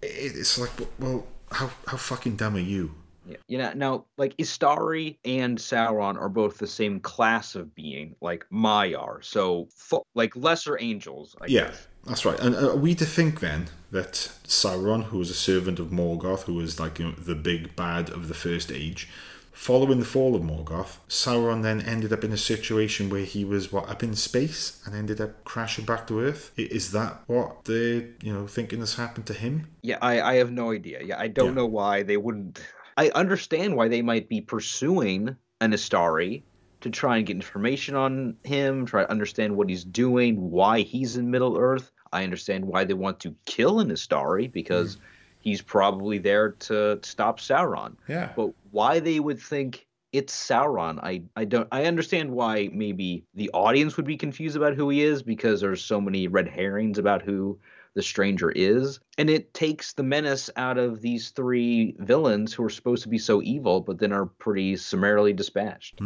it, 0.00 0.32
it's 0.40 0.56
like, 0.58 0.70
well, 0.98 1.26
how 1.52 1.68
how 1.86 1.98
fucking 1.98 2.36
dumb 2.36 2.56
are 2.56 2.60
you? 2.60 2.94
Yeah. 3.28 3.36
You 3.48 3.58
know, 3.58 3.72
now 3.74 4.04
like 4.16 4.36
Istari 4.36 5.16
and 5.24 5.58
Sauron 5.58 6.16
are 6.20 6.28
both 6.28 6.58
the 6.58 6.66
same 6.66 7.00
class 7.00 7.54
of 7.54 7.74
being, 7.74 8.14
like 8.20 8.46
Maiar. 8.52 9.24
So 9.24 9.68
like 10.14 10.36
lesser 10.36 10.78
angels. 10.80 11.34
I 11.40 11.46
Yeah, 11.46 11.64
guess. 11.68 11.86
that's 12.06 12.24
right. 12.24 12.38
And 12.40 12.54
are 12.54 12.76
we 12.76 12.94
to 12.94 13.04
think 13.06 13.40
then 13.40 13.68
that 13.90 14.12
Sauron, 14.46 15.04
who 15.04 15.18
was 15.18 15.30
a 15.30 15.34
servant 15.34 15.78
of 15.78 15.88
Morgoth, 15.88 16.42
who 16.42 16.54
was 16.54 16.78
like 16.78 16.98
you 16.98 17.06
know, 17.06 17.12
the 17.12 17.34
big 17.34 17.74
bad 17.76 18.10
of 18.10 18.28
the 18.28 18.34
First 18.34 18.70
Age, 18.70 19.08
following 19.52 19.98
the 19.98 20.04
fall 20.04 20.36
of 20.36 20.42
Morgoth, 20.42 20.98
Sauron 21.08 21.62
then 21.62 21.80
ended 21.80 22.12
up 22.12 22.22
in 22.22 22.30
a 22.32 22.36
situation 22.36 23.08
where 23.08 23.24
he 23.24 23.44
was 23.44 23.72
what 23.72 23.88
up 23.88 24.02
in 24.02 24.14
space 24.14 24.82
and 24.84 24.94
ended 24.94 25.20
up 25.20 25.42
crashing 25.44 25.84
back 25.84 26.06
to 26.06 26.20
Earth? 26.20 26.52
Is 26.56 26.92
that 26.92 27.22
what 27.26 27.64
they're 27.64 28.04
you 28.22 28.32
know 28.32 28.46
thinking 28.46 28.80
has 28.80 28.94
happened 28.96 29.26
to 29.26 29.34
him? 29.34 29.66
Yeah, 29.82 29.98
I, 30.02 30.20
I 30.20 30.34
have 30.36 30.50
no 30.52 30.72
idea. 30.72 31.02
Yeah, 31.02 31.18
I 31.18 31.28
don't 31.28 31.48
Yeah. 31.48 31.54
know 31.54 31.66
why 31.66 32.02
they 32.02 32.16
wouldn't. 32.18 32.60
I 32.96 33.10
understand 33.10 33.76
why 33.76 33.88
they 33.88 34.02
might 34.02 34.28
be 34.28 34.40
pursuing 34.40 35.36
an 35.60 35.72
Istari 35.72 36.42
to 36.80 36.90
try 36.90 37.18
and 37.18 37.26
get 37.26 37.36
information 37.36 37.94
on 37.94 38.36
him, 38.44 38.86
try 38.86 39.02
to 39.02 39.10
understand 39.10 39.56
what 39.56 39.68
he's 39.68 39.84
doing, 39.84 40.50
why 40.50 40.80
he's 40.80 41.16
in 41.16 41.30
Middle 41.30 41.58
Earth. 41.58 41.90
I 42.12 42.24
understand 42.24 42.64
why 42.64 42.84
they 42.84 42.94
want 42.94 43.20
to 43.20 43.34
kill 43.44 43.80
an 43.80 43.90
Istari 43.90 44.50
because 44.50 44.94
hmm. 44.94 45.00
he's 45.40 45.62
probably 45.62 46.18
there 46.18 46.52
to 46.52 47.00
stop 47.02 47.40
Sauron. 47.40 47.96
Yeah. 48.08 48.32
But 48.36 48.52
why 48.70 49.00
they 49.00 49.20
would 49.20 49.40
think 49.40 49.86
it's 50.12 50.34
Sauron, 50.34 50.98
I, 51.02 51.22
I 51.34 51.44
don't 51.44 51.68
I 51.70 51.84
understand 51.84 52.30
why 52.30 52.70
maybe 52.72 53.24
the 53.34 53.50
audience 53.52 53.96
would 53.96 54.06
be 54.06 54.16
confused 54.16 54.56
about 54.56 54.74
who 54.74 54.88
he 54.88 55.02
is 55.02 55.22
because 55.22 55.60
there's 55.60 55.84
so 55.84 56.00
many 56.00 56.28
red 56.28 56.48
herrings 56.48 56.98
about 56.98 57.22
who 57.22 57.58
the 57.96 58.02
stranger 58.02 58.52
is. 58.52 59.00
And 59.18 59.28
it 59.28 59.52
takes 59.54 59.94
the 59.94 60.04
menace 60.04 60.48
out 60.56 60.78
of 60.78 61.00
these 61.00 61.30
three 61.30 61.96
villains 61.98 62.52
who 62.52 62.62
are 62.62 62.70
supposed 62.70 63.02
to 63.02 63.08
be 63.08 63.18
so 63.18 63.42
evil, 63.42 63.80
but 63.80 63.98
then 63.98 64.12
are 64.12 64.26
pretty 64.26 64.76
summarily 64.76 65.32
dispatched. 65.32 65.98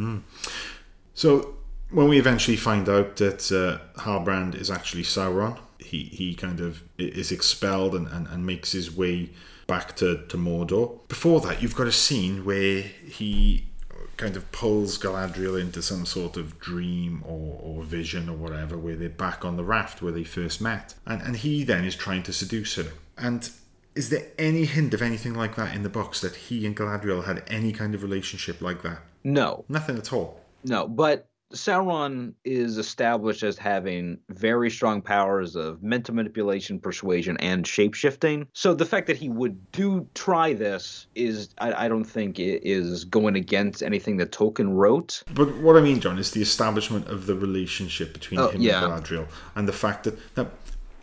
So 1.12 1.56
when 1.90 2.08
we 2.08 2.18
eventually 2.18 2.56
find 2.56 2.88
out 2.88 3.16
that 3.16 3.52
uh, 3.52 4.00
Halbrand 4.00 4.54
is 4.54 4.70
actually 4.70 5.02
Sauron, 5.02 5.58
he, 5.78 6.04
he 6.04 6.34
kind 6.34 6.60
of 6.60 6.84
is 6.96 7.32
expelled 7.32 7.94
and, 7.94 8.06
and, 8.08 8.26
and 8.28 8.46
makes 8.46 8.72
his 8.72 8.94
way 8.94 9.30
back 9.66 9.96
to, 9.96 10.24
to 10.28 10.36
Mordor. 10.36 11.06
Before 11.08 11.40
that, 11.40 11.60
you've 11.60 11.76
got 11.76 11.88
a 11.88 11.92
scene 11.92 12.44
where 12.44 12.82
he 12.82 13.64
kind 14.20 14.36
of 14.36 14.52
pulls 14.52 14.98
Galadriel 14.98 15.60
into 15.60 15.80
some 15.82 16.04
sort 16.04 16.36
of 16.36 16.60
dream 16.60 17.22
or, 17.26 17.58
or 17.60 17.82
vision 17.82 18.28
or 18.28 18.36
whatever, 18.36 18.76
where 18.76 18.94
they're 18.96 19.08
back 19.08 19.44
on 19.44 19.56
the 19.56 19.64
raft 19.64 20.02
where 20.02 20.12
they 20.12 20.24
first 20.24 20.60
met. 20.60 20.94
And, 21.06 21.22
and 21.22 21.36
he 21.36 21.64
then 21.64 21.84
is 21.84 21.96
trying 21.96 22.22
to 22.24 22.32
seduce 22.32 22.74
her. 22.76 22.92
And 23.16 23.48
is 23.94 24.10
there 24.10 24.26
any 24.38 24.66
hint 24.66 24.92
of 24.94 25.00
anything 25.02 25.34
like 25.34 25.56
that 25.56 25.74
in 25.74 25.82
the 25.82 25.88
books 25.88 26.20
that 26.20 26.36
he 26.36 26.66
and 26.66 26.76
Galadriel 26.76 27.24
had 27.24 27.42
any 27.46 27.72
kind 27.72 27.94
of 27.94 28.02
relationship 28.02 28.60
like 28.60 28.82
that? 28.82 28.98
No, 29.24 29.64
Nothing 29.68 29.96
at 29.98 30.12
all. 30.12 30.40
no, 30.64 30.86
but 30.86 31.26
Sauron 31.52 32.32
is 32.44 32.78
established 32.78 33.42
as 33.42 33.58
having 33.58 34.18
very 34.28 34.70
strong 34.70 35.02
powers 35.02 35.56
of 35.56 35.82
mental 35.82 36.14
manipulation, 36.14 36.78
persuasion, 36.78 37.36
and 37.38 37.64
shapeshifting. 37.64 38.46
So 38.52 38.74
the 38.74 38.86
fact 38.86 39.06
that 39.08 39.16
he 39.16 39.28
would 39.28 39.72
do 39.72 40.06
try 40.14 40.52
this 40.52 41.06
is, 41.14 41.54
I, 41.58 41.86
I 41.86 41.88
don't 41.88 42.04
think, 42.04 42.38
it 42.38 42.62
is 42.64 43.04
going 43.04 43.36
against 43.36 43.82
anything 43.82 44.16
that 44.18 44.32
Tolkien 44.32 44.74
wrote. 44.74 45.22
But 45.34 45.56
what 45.58 45.76
I 45.76 45.80
mean, 45.80 46.00
John, 46.00 46.18
is 46.18 46.30
the 46.30 46.42
establishment 46.42 47.08
of 47.08 47.26
the 47.26 47.34
relationship 47.34 48.12
between 48.12 48.40
Oh, 48.40 48.48
him 48.48 48.60
yeah. 48.60 48.84
and 48.84 49.04
Galadriel, 49.04 49.26
and 49.56 49.66
the 49.66 49.72
fact 49.72 50.04
that, 50.04 50.34
that 50.36 50.48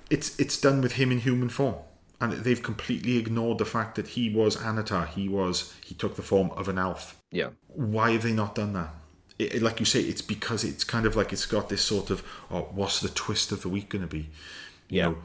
it's 0.09 0.39
it's 0.39 0.59
done 0.59 0.81
with 0.81 0.93
him 0.93 1.11
in 1.11 1.19
human 1.19 1.49
form, 1.49 1.75
and 2.21 2.31
they've 2.31 2.63
completely 2.63 3.17
ignored 3.17 3.57
the 3.57 3.65
fact 3.65 3.95
that 3.95 4.07
he 4.09 4.33
was 4.33 4.55
Annatar. 4.57 5.07
He 5.07 5.27
was 5.27 5.73
he 5.83 5.93
took 5.93 6.15
the 6.15 6.21
form 6.21 6.51
of 6.51 6.69
an 6.69 6.77
elf. 6.77 7.21
Yeah. 7.31 7.49
Why 7.67 8.11
have 8.11 8.23
they 8.23 8.31
not 8.33 8.55
done 8.55 8.73
that? 8.73 8.89
It, 9.39 9.55
it- 9.55 9.61
like 9.61 9.79
you 9.79 9.85
say, 9.85 10.01
it's 10.01 10.21
because 10.21 10.63
it's 10.63 10.83
kind 10.83 11.05
of 11.05 11.15
like 11.15 11.31
it's 11.33 11.45
got 11.45 11.69
this 11.69 11.81
sort 11.81 12.09
of 12.09 12.23
oh, 12.51 12.67
what's 12.73 12.99
the 12.99 13.09
twist 13.09 13.51
of 13.51 13.61
the 13.61 13.69
week 13.69 13.89
going 13.89 14.01
to 14.01 14.07
be? 14.07 14.29
You 14.89 14.97
Yeah. 14.99 15.05
know, 15.09 15.17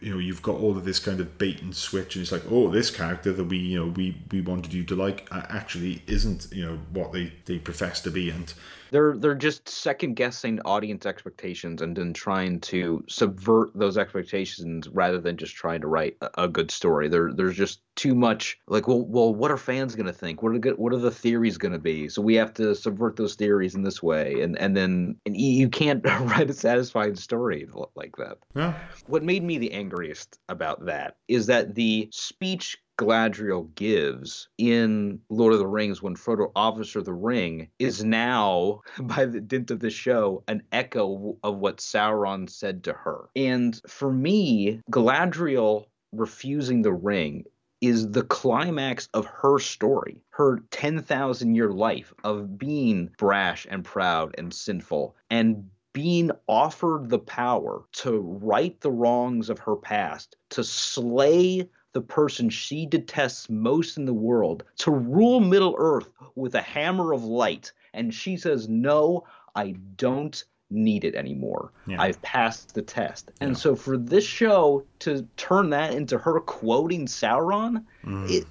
you 0.00 0.12
know, 0.12 0.18
you've 0.18 0.42
got 0.42 0.56
all 0.56 0.76
of 0.76 0.84
this 0.84 1.00
kind 1.00 1.18
of 1.20 1.38
bait 1.38 1.60
and 1.60 1.74
switch, 1.74 2.14
and 2.14 2.22
it's 2.22 2.30
like, 2.30 2.44
oh, 2.48 2.70
this 2.70 2.88
character 2.90 3.32
that 3.32 3.44
we, 3.44 3.58
you 3.58 3.80
know, 3.80 3.86
we 3.90 4.16
we 4.30 4.40
wanted 4.40 4.72
you 4.72 4.84
to 4.84 4.94
like 4.94 5.26
uh, 5.32 5.42
actually 5.48 6.02
isn't, 6.06 6.48
you 6.52 6.64
know, 6.64 6.78
what 6.92 7.12
they 7.12 7.32
they 7.46 7.58
profess 7.58 8.00
to 8.02 8.10
be, 8.10 8.30
and 8.30 8.54
They're 8.92 9.16
they're 9.16 9.34
just 9.34 9.68
second 9.68 10.14
guessing 10.14 10.60
audience 10.64 11.06
expectations 11.06 11.82
and 11.82 11.96
then 11.96 12.12
trying 12.12 12.60
to 12.60 13.02
subvert 13.08 13.70
those 13.74 13.96
expectations 13.98 14.88
rather 14.88 15.18
than 15.18 15.36
just 15.36 15.54
trying 15.54 15.80
to 15.80 15.88
write 15.88 16.16
a, 16.20 16.44
a 16.44 16.48
good 16.48 16.70
story. 16.70 17.08
There 17.08 17.32
there's 17.32 17.56
just 17.56 17.80
too 17.96 18.14
much 18.14 18.58
like 18.68 18.86
well 18.86 19.02
well 19.04 19.34
what 19.34 19.50
are 19.50 19.56
fans 19.56 19.94
gonna 19.94 20.12
think? 20.12 20.42
What 20.42 20.52
are 20.54 20.58
the, 20.58 20.70
what 20.70 20.92
are 20.92 20.98
the 20.98 21.10
theories 21.10 21.58
gonna 21.58 21.78
be? 21.78 22.08
So 22.08 22.22
we 22.22 22.34
have 22.34 22.52
to 22.54 22.74
subvert 22.74 23.16
those 23.16 23.34
theories 23.34 23.74
in 23.74 23.82
this 23.82 24.02
way, 24.02 24.42
and 24.42 24.58
and 24.58 24.76
then 24.76 25.16
and 25.26 25.36
you 25.36 25.48
you 25.62 25.68
can't 25.68 26.04
write 26.06 26.50
a 26.50 26.54
satisfying 26.54 27.16
story 27.16 27.66
like 27.96 28.16
that. 28.16 28.38
yeah, 28.54 28.74
What 29.06 29.22
made 29.22 29.42
me 29.42 29.58
the 29.58 29.72
angriest 29.72 30.38
about 30.48 30.84
that 30.86 31.16
is 31.28 31.46
that 31.46 31.74
the 31.74 32.08
speech 32.12 32.76
Galadriel 33.02 33.74
gives 33.74 34.48
in 34.58 35.20
Lord 35.28 35.52
of 35.52 35.58
the 35.58 35.66
Rings 35.66 36.00
when 36.00 36.14
Frodo 36.14 36.52
offers 36.54 36.92
her 36.92 37.02
the 37.02 37.12
ring 37.12 37.68
is 37.80 38.04
now, 38.04 38.82
by 39.00 39.24
the 39.24 39.40
dint 39.40 39.72
of 39.72 39.80
the 39.80 39.90
show, 39.90 40.44
an 40.46 40.62
echo 40.70 41.36
of 41.42 41.58
what 41.58 41.78
Sauron 41.78 42.48
said 42.48 42.84
to 42.84 42.92
her. 42.92 43.28
And 43.34 43.80
for 43.88 44.12
me, 44.12 44.80
Galadriel 44.90 45.86
refusing 46.12 46.82
the 46.82 46.92
ring 46.92 47.44
is 47.80 48.08
the 48.12 48.22
climax 48.22 49.08
of 49.14 49.26
her 49.26 49.58
story, 49.58 50.22
her 50.30 50.60
10,000 50.70 51.56
year 51.56 51.72
life 51.72 52.14
of 52.22 52.56
being 52.56 53.10
brash 53.18 53.66
and 53.68 53.84
proud 53.84 54.32
and 54.38 54.54
sinful 54.54 55.16
and 55.28 55.68
being 55.92 56.30
offered 56.46 57.10
the 57.10 57.18
power 57.18 57.82
to 57.92 58.20
right 58.20 58.80
the 58.80 58.90
wrongs 58.92 59.50
of 59.50 59.58
her 59.58 59.76
past, 59.76 60.36
to 60.50 60.62
slay 60.62 61.68
the 61.92 62.00
person 62.00 62.48
she 62.50 62.86
detests 62.86 63.50
most 63.50 63.96
in 63.96 64.04
the 64.04 64.14
world, 64.14 64.64
to 64.78 64.90
rule 64.90 65.40
Middle 65.40 65.74
Earth 65.78 66.10
with 66.34 66.54
a 66.54 66.62
hammer 66.62 67.12
of 67.12 67.24
light. 67.24 67.72
And 67.92 68.12
she 68.12 68.36
says, 68.36 68.68
No, 68.68 69.24
I 69.54 69.74
don't 69.96 70.42
need 70.70 71.04
it 71.04 71.14
anymore. 71.14 71.70
Yeah. 71.86 72.00
I've 72.00 72.20
passed 72.22 72.74
the 72.74 72.82
test. 72.82 73.30
And 73.40 73.56
so 73.56 73.76
for 73.76 73.98
this 73.98 74.24
show 74.24 74.84
to 75.00 75.28
turn 75.36 75.70
that 75.70 75.92
into 75.92 76.18
her 76.18 76.40
quoting 76.40 77.06
Sauron, 77.06 77.84
mm. 78.04 78.30
it 78.30 78.46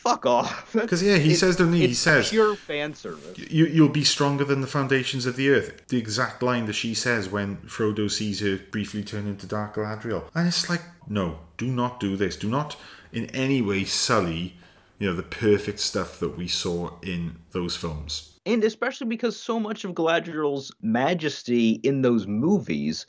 fuck 0.00 0.26
off. 0.26 0.72
because 0.74 1.02
yeah, 1.02 1.16
he 1.16 1.32
It's- 1.32 1.40
says, 1.40 1.56
doesn't 1.56 1.72
he? 1.74 1.86
He 1.88 1.94
says, 1.94 2.30
pure 2.30 2.54
fan 2.56 2.94
service. 2.94 3.38
you, 3.38 3.66
you'll 3.66 3.88
be 3.88 4.04
stronger 4.04 4.44
than 4.44 4.60
the 4.60 4.66
foundations 4.66 5.26
of 5.26 5.36
the 5.36 5.50
earth. 5.50 5.86
The 5.88 5.98
exact 5.98 6.42
line 6.42 6.66
that 6.66 6.72
she 6.74 6.94
says 6.94 7.28
when 7.28 7.58
Frodo 7.66 8.10
sees 8.10 8.40
her 8.40 8.58
briefly 8.70 9.02
turn 9.04 9.26
into 9.26 9.46
Dark 9.46 9.74
Galadriel. 9.76 10.24
And 10.34 10.48
it's 10.48 10.68
like, 10.68 10.82
no, 11.08 11.38
do 11.56 11.66
not 11.66 12.00
do 12.00 12.16
this. 12.16 12.36
Do 12.36 12.48
not 12.48 12.76
in 13.12 13.26
any 13.26 13.60
way 13.60 13.84
sully, 13.84 14.56
you 14.98 15.08
know, 15.08 15.14
the 15.14 15.22
perfect 15.22 15.80
stuff 15.80 16.18
that 16.20 16.36
we 16.36 16.46
saw 16.48 16.90
in 17.02 17.36
those 17.52 17.76
films. 17.76 18.38
and 18.46 18.64
especially 18.64 19.06
because 19.06 19.36
so 19.36 19.58
much 19.60 19.84
of 19.84 19.92
Galadriel's 19.92 20.72
majesty 20.82 21.80
in 21.82 22.02
those 22.02 22.26
movies, 22.26 23.06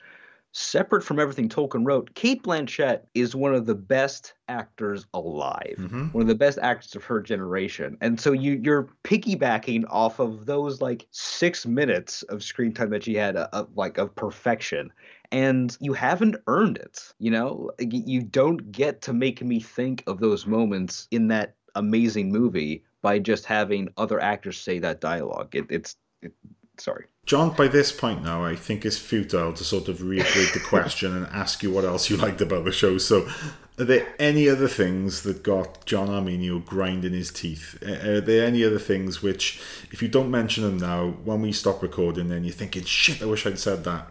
separate 0.53 1.03
from 1.03 1.19
everything 1.19 1.47
Tolkien 1.49 1.85
wrote, 1.85 2.13
Cate 2.15 2.43
Blanchett 2.43 3.01
is 3.13 3.35
one 3.35 3.53
of 3.55 3.65
the 3.65 3.75
best 3.75 4.33
actors 4.47 5.05
alive, 5.13 5.75
one 6.13 6.21
of 6.23 6.27
the 6.27 6.35
best 6.35 6.59
actors 6.61 6.95
of 6.95 7.03
her 7.05 7.21
generation, 7.21 7.97
and 8.01 8.19
so 8.19 8.31
you 8.33 8.59
you're 8.63 8.89
piggybacking 9.03 9.85
off 9.89 10.19
of 10.19 10.45
those 10.45 10.81
like 10.81 11.07
six 11.11 11.65
minutes 11.65 12.23
of 12.23 12.43
screen 12.43 12.73
time 12.73 12.89
that 12.89 13.03
she 13.03 13.15
had, 13.15 13.35
uh, 13.37 13.47
of, 13.53 13.69
like 13.75 13.97
of 13.97 14.13
perfection. 14.15 14.91
and 15.31 15.77
you 15.79 15.93
haven't 15.93 16.35
earned 16.47 16.77
it. 16.77 17.13
You 17.19 17.31
know, 17.31 17.71
you 17.79 18.21
don't 18.21 18.71
get 18.71 19.01
to 19.03 19.13
make 19.13 19.41
me 19.41 19.59
think 19.59 20.03
of 20.07 20.19
those 20.19 20.45
moments 20.45 21.07
in 21.11 21.27
that 21.29 21.55
amazing 21.75 22.31
movie 22.31 22.83
by 23.01 23.17
just 23.19 23.45
having 23.45 23.89
other 23.97 24.19
actors 24.21 24.59
say 24.59 24.79
that 24.79 24.99
dialogue. 25.01 25.55
It, 25.55 25.65
it's 25.69 25.95
it, 26.21 26.33
sorry. 26.81 27.05
John, 27.25 27.51
by 27.55 27.67
this 27.67 27.91
point 27.91 28.23
now, 28.23 28.43
I 28.43 28.55
think 28.55 28.85
it's 28.85 28.97
futile 28.97 29.53
to 29.53 29.63
sort 29.63 29.87
of 29.87 30.01
reiterate 30.01 30.53
the 30.53 30.59
question 30.59 31.15
and 31.15 31.27
ask 31.27 31.61
you 31.61 31.71
what 31.71 31.85
else 31.85 32.09
you 32.09 32.17
liked 32.17 32.41
about 32.41 32.65
the 32.65 32.71
show. 32.71 32.97
So, 32.97 33.29
are 33.77 33.85
there 33.85 34.07
any 34.19 34.49
other 34.49 34.67
things 34.67 35.21
that 35.23 35.43
got 35.43 35.85
John 35.85 36.07
Arminio 36.07 36.65
grinding 36.65 37.13
his 37.13 37.31
teeth? 37.31 37.81
Are 37.83 38.21
there 38.21 38.45
any 38.45 38.63
other 38.65 38.79
things 38.79 39.21
which, 39.21 39.61
if 39.91 40.01
you 40.01 40.07
don't 40.07 40.31
mention 40.31 40.63
them 40.63 40.77
now, 40.77 41.11
when 41.23 41.41
we 41.41 41.51
stop 41.51 41.81
recording, 41.81 42.29
then 42.29 42.43
you're 42.43 42.53
thinking, 42.53 42.83
shit, 42.83 43.21
I 43.21 43.25
wish 43.25 43.45
I'd 43.45 43.59
said 43.59 43.83
that? 43.83 44.07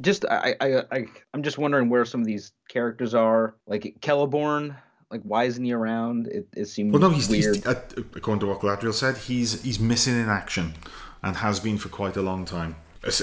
Just, 0.00 0.24
I, 0.26 0.54
I, 0.60 0.78
I, 0.92 1.04
I'm 1.34 1.42
just 1.42 1.58
wondering 1.58 1.88
where 1.88 2.04
some 2.04 2.20
of 2.20 2.26
these 2.26 2.52
characters 2.68 3.14
are. 3.14 3.54
Like 3.66 3.96
Celeborn, 4.00 4.76
like 5.10 5.22
why 5.22 5.44
isn't 5.44 5.64
he 5.64 5.72
around? 5.72 6.28
It, 6.28 6.46
it 6.54 6.66
seems 6.66 6.92
well, 6.92 7.02
no, 7.02 7.10
he's, 7.10 7.28
weird. 7.28 7.56
He's, 7.56 7.66
according 7.66 8.40
to 8.40 8.46
what 8.46 8.60
Galadriel 8.60 8.94
said, 8.94 9.18
he's 9.18 9.62
he's 9.62 9.78
missing 9.78 10.18
in 10.18 10.30
action 10.30 10.74
and 11.22 11.36
has 11.36 11.60
been 11.60 11.78
for 11.78 11.88
quite 11.88 12.16
a 12.16 12.22
long 12.22 12.44
time. 12.44 12.76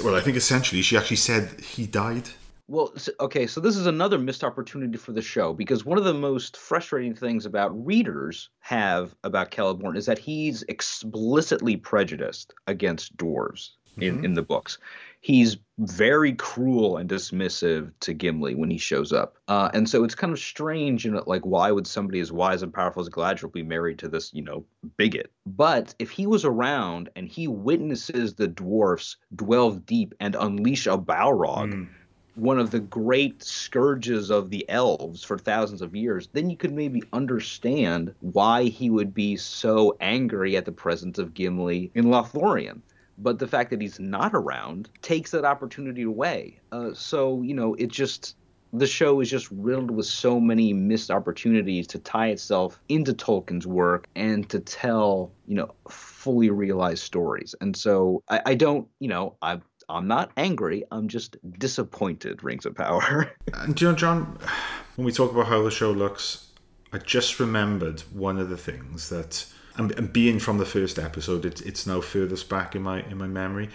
Well, 0.04 0.16
I 0.16 0.22
think 0.22 0.38
essentially 0.38 0.82
she 0.82 0.98
actually 0.98 1.18
said 1.18 1.62
he 1.62 1.86
died. 1.86 2.30
Well, 2.70 2.94
okay, 3.22 3.48
so 3.48 3.62
this 3.62 3.78
is 3.78 3.86
another 3.86 4.18
missed 4.18 4.44
opportunity 4.44 4.98
for 4.98 5.14
the 5.14 5.22
show 5.22 5.54
because 5.54 5.86
one 5.86 5.98
of 5.98 6.04
the 6.04 6.14
most 6.14 6.58
frustrating 6.58 7.16
things 7.16 7.46
about 7.46 7.70
readers 7.86 8.50
have 8.60 9.16
about 9.24 9.52
Celeborn 9.52 9.96
is 9.96 10.06
that 10.08 10.20
he's 10.20 10.64
explicitly 10.64 11.78
prejudiced 11.78 12.54
against 12.66 13.16
dwarves 13.16 13.70
in, 13.98 14.16
mm-hmm. 14.16 14.26
in 14.26 14.34
the 14.34 14.42
books 14.42 14.80
he's 15.28 15.58
very 15.80 16.32
cruel 16.32 16.96
and 16.96 17.10
dismissive 17.10 17.92
to 18.00 18.14
Gimli 18.14 18.56
when 18.56 18.72
he 18.72 18.78
shows 18.78 19.12
up. 19.12 19.36
Uh, 19.50 19.70
and 19.74 19.90
so 19.90 20.06
it's 20.06 20.16
kind 20.16 20.32
of 20.32 20.40
strange, 20.40 21.04
you 21.04 21.12
know, 21.12 21.22
like 21.28 21.46
why 21.46 21.70
would 21.70 21.86
somebody 21.86 22.22
as 22.22 22.32
wise 22.32 22.64
and 22.64 22.74
powerful 22.74 23.02
as 23.02 23.10
Galadriel 23.10 23.52
be 23.52 23.62
married 23.62 24.00
to 24.00 24.08
this, 24.08 24.34
you 24.34 24.42
know, 24.42 24.64
bigot? 24.96 25.30
But 25.46 25.94
if 26.00 26.12
he 26.12 26.28
was 26.28 26.46
around 26.46 27.10
and 27.18 27.28
he 27.28 27.50
witnesses 27.50 28.36
the 28.36 28.48
dwarfs 28.48 29.18
delve 29.36 29.86
deep 29.86 30.14
and 30.22 30.34
unleash 30.34 30.88
a 30.88 30.98
Balrog, 30.98 31.74
mm. 31.74 31.90
one 32.36 32.58
of 32.58 32.72
the 32.72 32.80
great 32.80 33.44
scourges 33.44 34.30
of 34.30 34.50
the 34.50 34.64
elves 34.70 35.26
for 35.26 35.38
thousands 35.38 35.82
of 35.82 35.94
years, 35.94 36.30
then 36.32 36.50
you 36.50 36.56
could 36.56 36.72
maybe 36.72 37.04
understand 37.12 38.16
why 38.22 38.64
he 38.64 38.90
would 38.90 39.14
be 39.14 39.36
so 39.36 39.98
angry 40.00 40.56
at 40.56 40.64
the 40.64 40.72
presence 40.72 41.20
of 41.20 41.34
Gimli 41.34 41.92
in 41.96 42.06
Lothlorien 42.06 42.80
but 43.18 43.40
the 43.40 43.48
fact 43.48 43.70
that 43.72 43.82
he's 43.82 44.00
not 44.00 44.32
around 44.34 44.90
takes 45.02 45.32
that 45.32 45.46
opportunity 45.46 46.04
away. 46.04 46.60
Uh, 46.72 46.94
so 46.94 47.42
you 47.42 47.54
know, 47.54 47.74
it 47.76 47.88
just 47.88 48.36
the 48.74 48.88
show 48.88 49.22
is 49.22 49.30
just 49.30 49.50
riddled 49.52 49.92
with 49.92 50.06
so 50.06 50.40
many 50.40 50.74
missed 50.74 51.10
opportunities 51.10 51.88
to 51.88 52.00
tie 52.00 52.28
itself 52.28 52.82
into 52.90 53.14
Tolkien's 53.14 53.66
work 53.66 54.08
and 54.16 54.48
to 54.50 54.60
tell 54.60 55.32
you 55.48 55.56
know 55.56 55.74
fully 55.90 56.50
realized 56.50 57.04
stories. 57.04 57.56
And 57.62 57.76
so 57.76 58.24
I, 58.30 58.42
I 58.48 58.56
don't, 58.56 58.88
you 59.00 59.08
know, 59.08 59.36
I. 59.42 59.62
I'm 59.90 60.10
not 60.10 60.32
angry. 60.36 60.84
I'm 60.92 61.08
just 61.08 61.38
disappointed. 61.58 62.44
Rings 62.44 62.66
of 62.66 62.76
Power. 62.76 63.32
and 63.54 63.80
you 63.80 63.88
know, 63.88 63.96
John, 63.96 64.38
when 64.98 65.06
we 65.06 65.14
talk 65.14 65.32
about 65.32 65.48
how 65.48 65.64
the 65.64 65.72
show 65.72 65.92
looks, 65.92 66.48
I 66.92 66.98
just 66.98 67.40
remembered 67.40 68.02
one 68.12 68.38
of 68.38 68.50
the 68.50 68.58
things 68.58 69.08
that 69.08 69.46
and, 69.78 69.92
and 69.98 70.12
being 70.12 70.40
from 70.40 70.58
the 70.58 70.66
first 70.66 71.00
episode, 71.00 71.46
it's 71.46 71.62
it's 71.62 71.86
now 71.86 72.02
furthest 72.02 72.50
back 72.50 72.76
in 72.76 72.82
my 72.82 73.02
in 73.04 73.18
my 73.18 73.28
memory. 73.28 73.70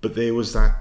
But 0.00 0.14
there 0.14 0.34
was 0.34 0.52
that 0.52 0.76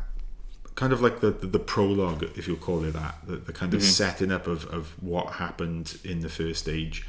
kind 0.75 0.93
of 0.93 1.01
like 1.01 1.19
the 1.19 1.31
the, 1.31 1.47
the 1.47 1.59
prologue, 1.59 2.23
if 2.35 2.47
you'll 2.47 2.57
call 2.57 2.83
it 2.83 2.91
that, 2.93 3.15
the, 3.25 3.37
the 3.37 3.53
kind 3.53 3.73
of 3.73 3.81
mm-hmm. 3.81 3.89
setting 3.89 4.31
up 4.31 4.47
of, 4.47 4.65
of 4.67 5.01
what 5.01 5.33
happened 5.33 5.97
in 6.03 6.21
the 6.21 6.29
first 6.29 6.69
age, 6.69 7.05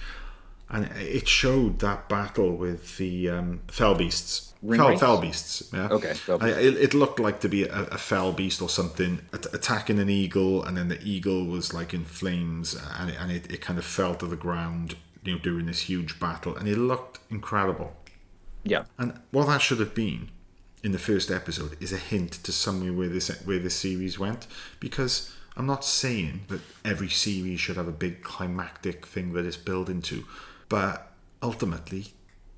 and 0.70 0.86
it 0.96 1.28
showed 1.28 1.78
that 1.80 2.08
battle 2.08 2.56
with 2.56 2.96
the 2.96 3.28
um, 3.30 3.60
fell 3.68 3.94
beasts. 3.94 4.52
Fell, 4.66 4.96
fell, 4.96 5.20
beasts, 5.20 5.70
yeah. 5.74 5.88
Okay. 5.90 6.14
It, 6.26 6.76
it, 6.78 6.94
looked 6.94 7.20
like 7.20 7.40
to 7.40 7.50
be 7.50 7.64
a, 7.64 7.82
a 7.82 7.98
fell 7.98 8.32
beast 8.32 8.62
or 8.62 8.70
something 8.70 9.20
attacking 9.34 9.98
an 9.98 10.08
eagle, 10.08 10.64
and 10.64 10.74
then 10.74 10.88
the 10.88 10.98
eagle 11.02 11.44
was 11.44 11.74
like 11.74 11.92
in 11.92 12.06
flames, 12.06 12.74
and 12.98 13.10
it, 13.10 13.16
and 13.20 13.30
it, 13.30 13.52
it 13.52 13.60
kind 13.60 13.78
of 13.78 13.84
fell 13.84 14.14
to 14.14 14.26
the 14.26 14.36
ground 14.36 14.96
you 15.24 15.34
know 15.34 15.38
during 15.38 15.66
this 15.66 15.80
huge 15.80 16.20
battle, 16.20 16.56
and 16.56 16.68
it 16.68 16.76
looked 16.76 17.18
incredible. 17.30 17.94
Yeah. 18.62 18.84
And 18.98 19.20
what 19.30 19.46
that 19.46 19.60
should 19.60 19.80
have 19.80 19.94
been 19.94 20.30
in 20.82 20.92
the 20.92 20.98
first 20.98 21.30
episode 21.30 21.76
is 21.80 21.92
a 21.92 21.98
hint 21.98 22.32
to 22.44 22.52
somewhere 22.52 22.92
where 22.92 23.08
this 23.08 23.28
where 23.44 23.58
this 23.58 23.74
series 23.74 24.18
went, 24.18 24.46
because 24.80 25.34
I'm 25.56 25.66
not 25.66 25.84
saying 25.84 26.42
that 26.48 26.60
every 26.84 27.08
series 27.08 27.60
should 27.60 27.76
have 27.76 27.88
a 27.88 27.92
big 27.92 28.22
climactic 28.22 29.06
thing 29.06 29.32
that 29.34 29.46
it's 29.46 29.56
building 29.56 30.02
to, 30.02 30.24
but 30.68 31.12
ultimately 31.42 32.08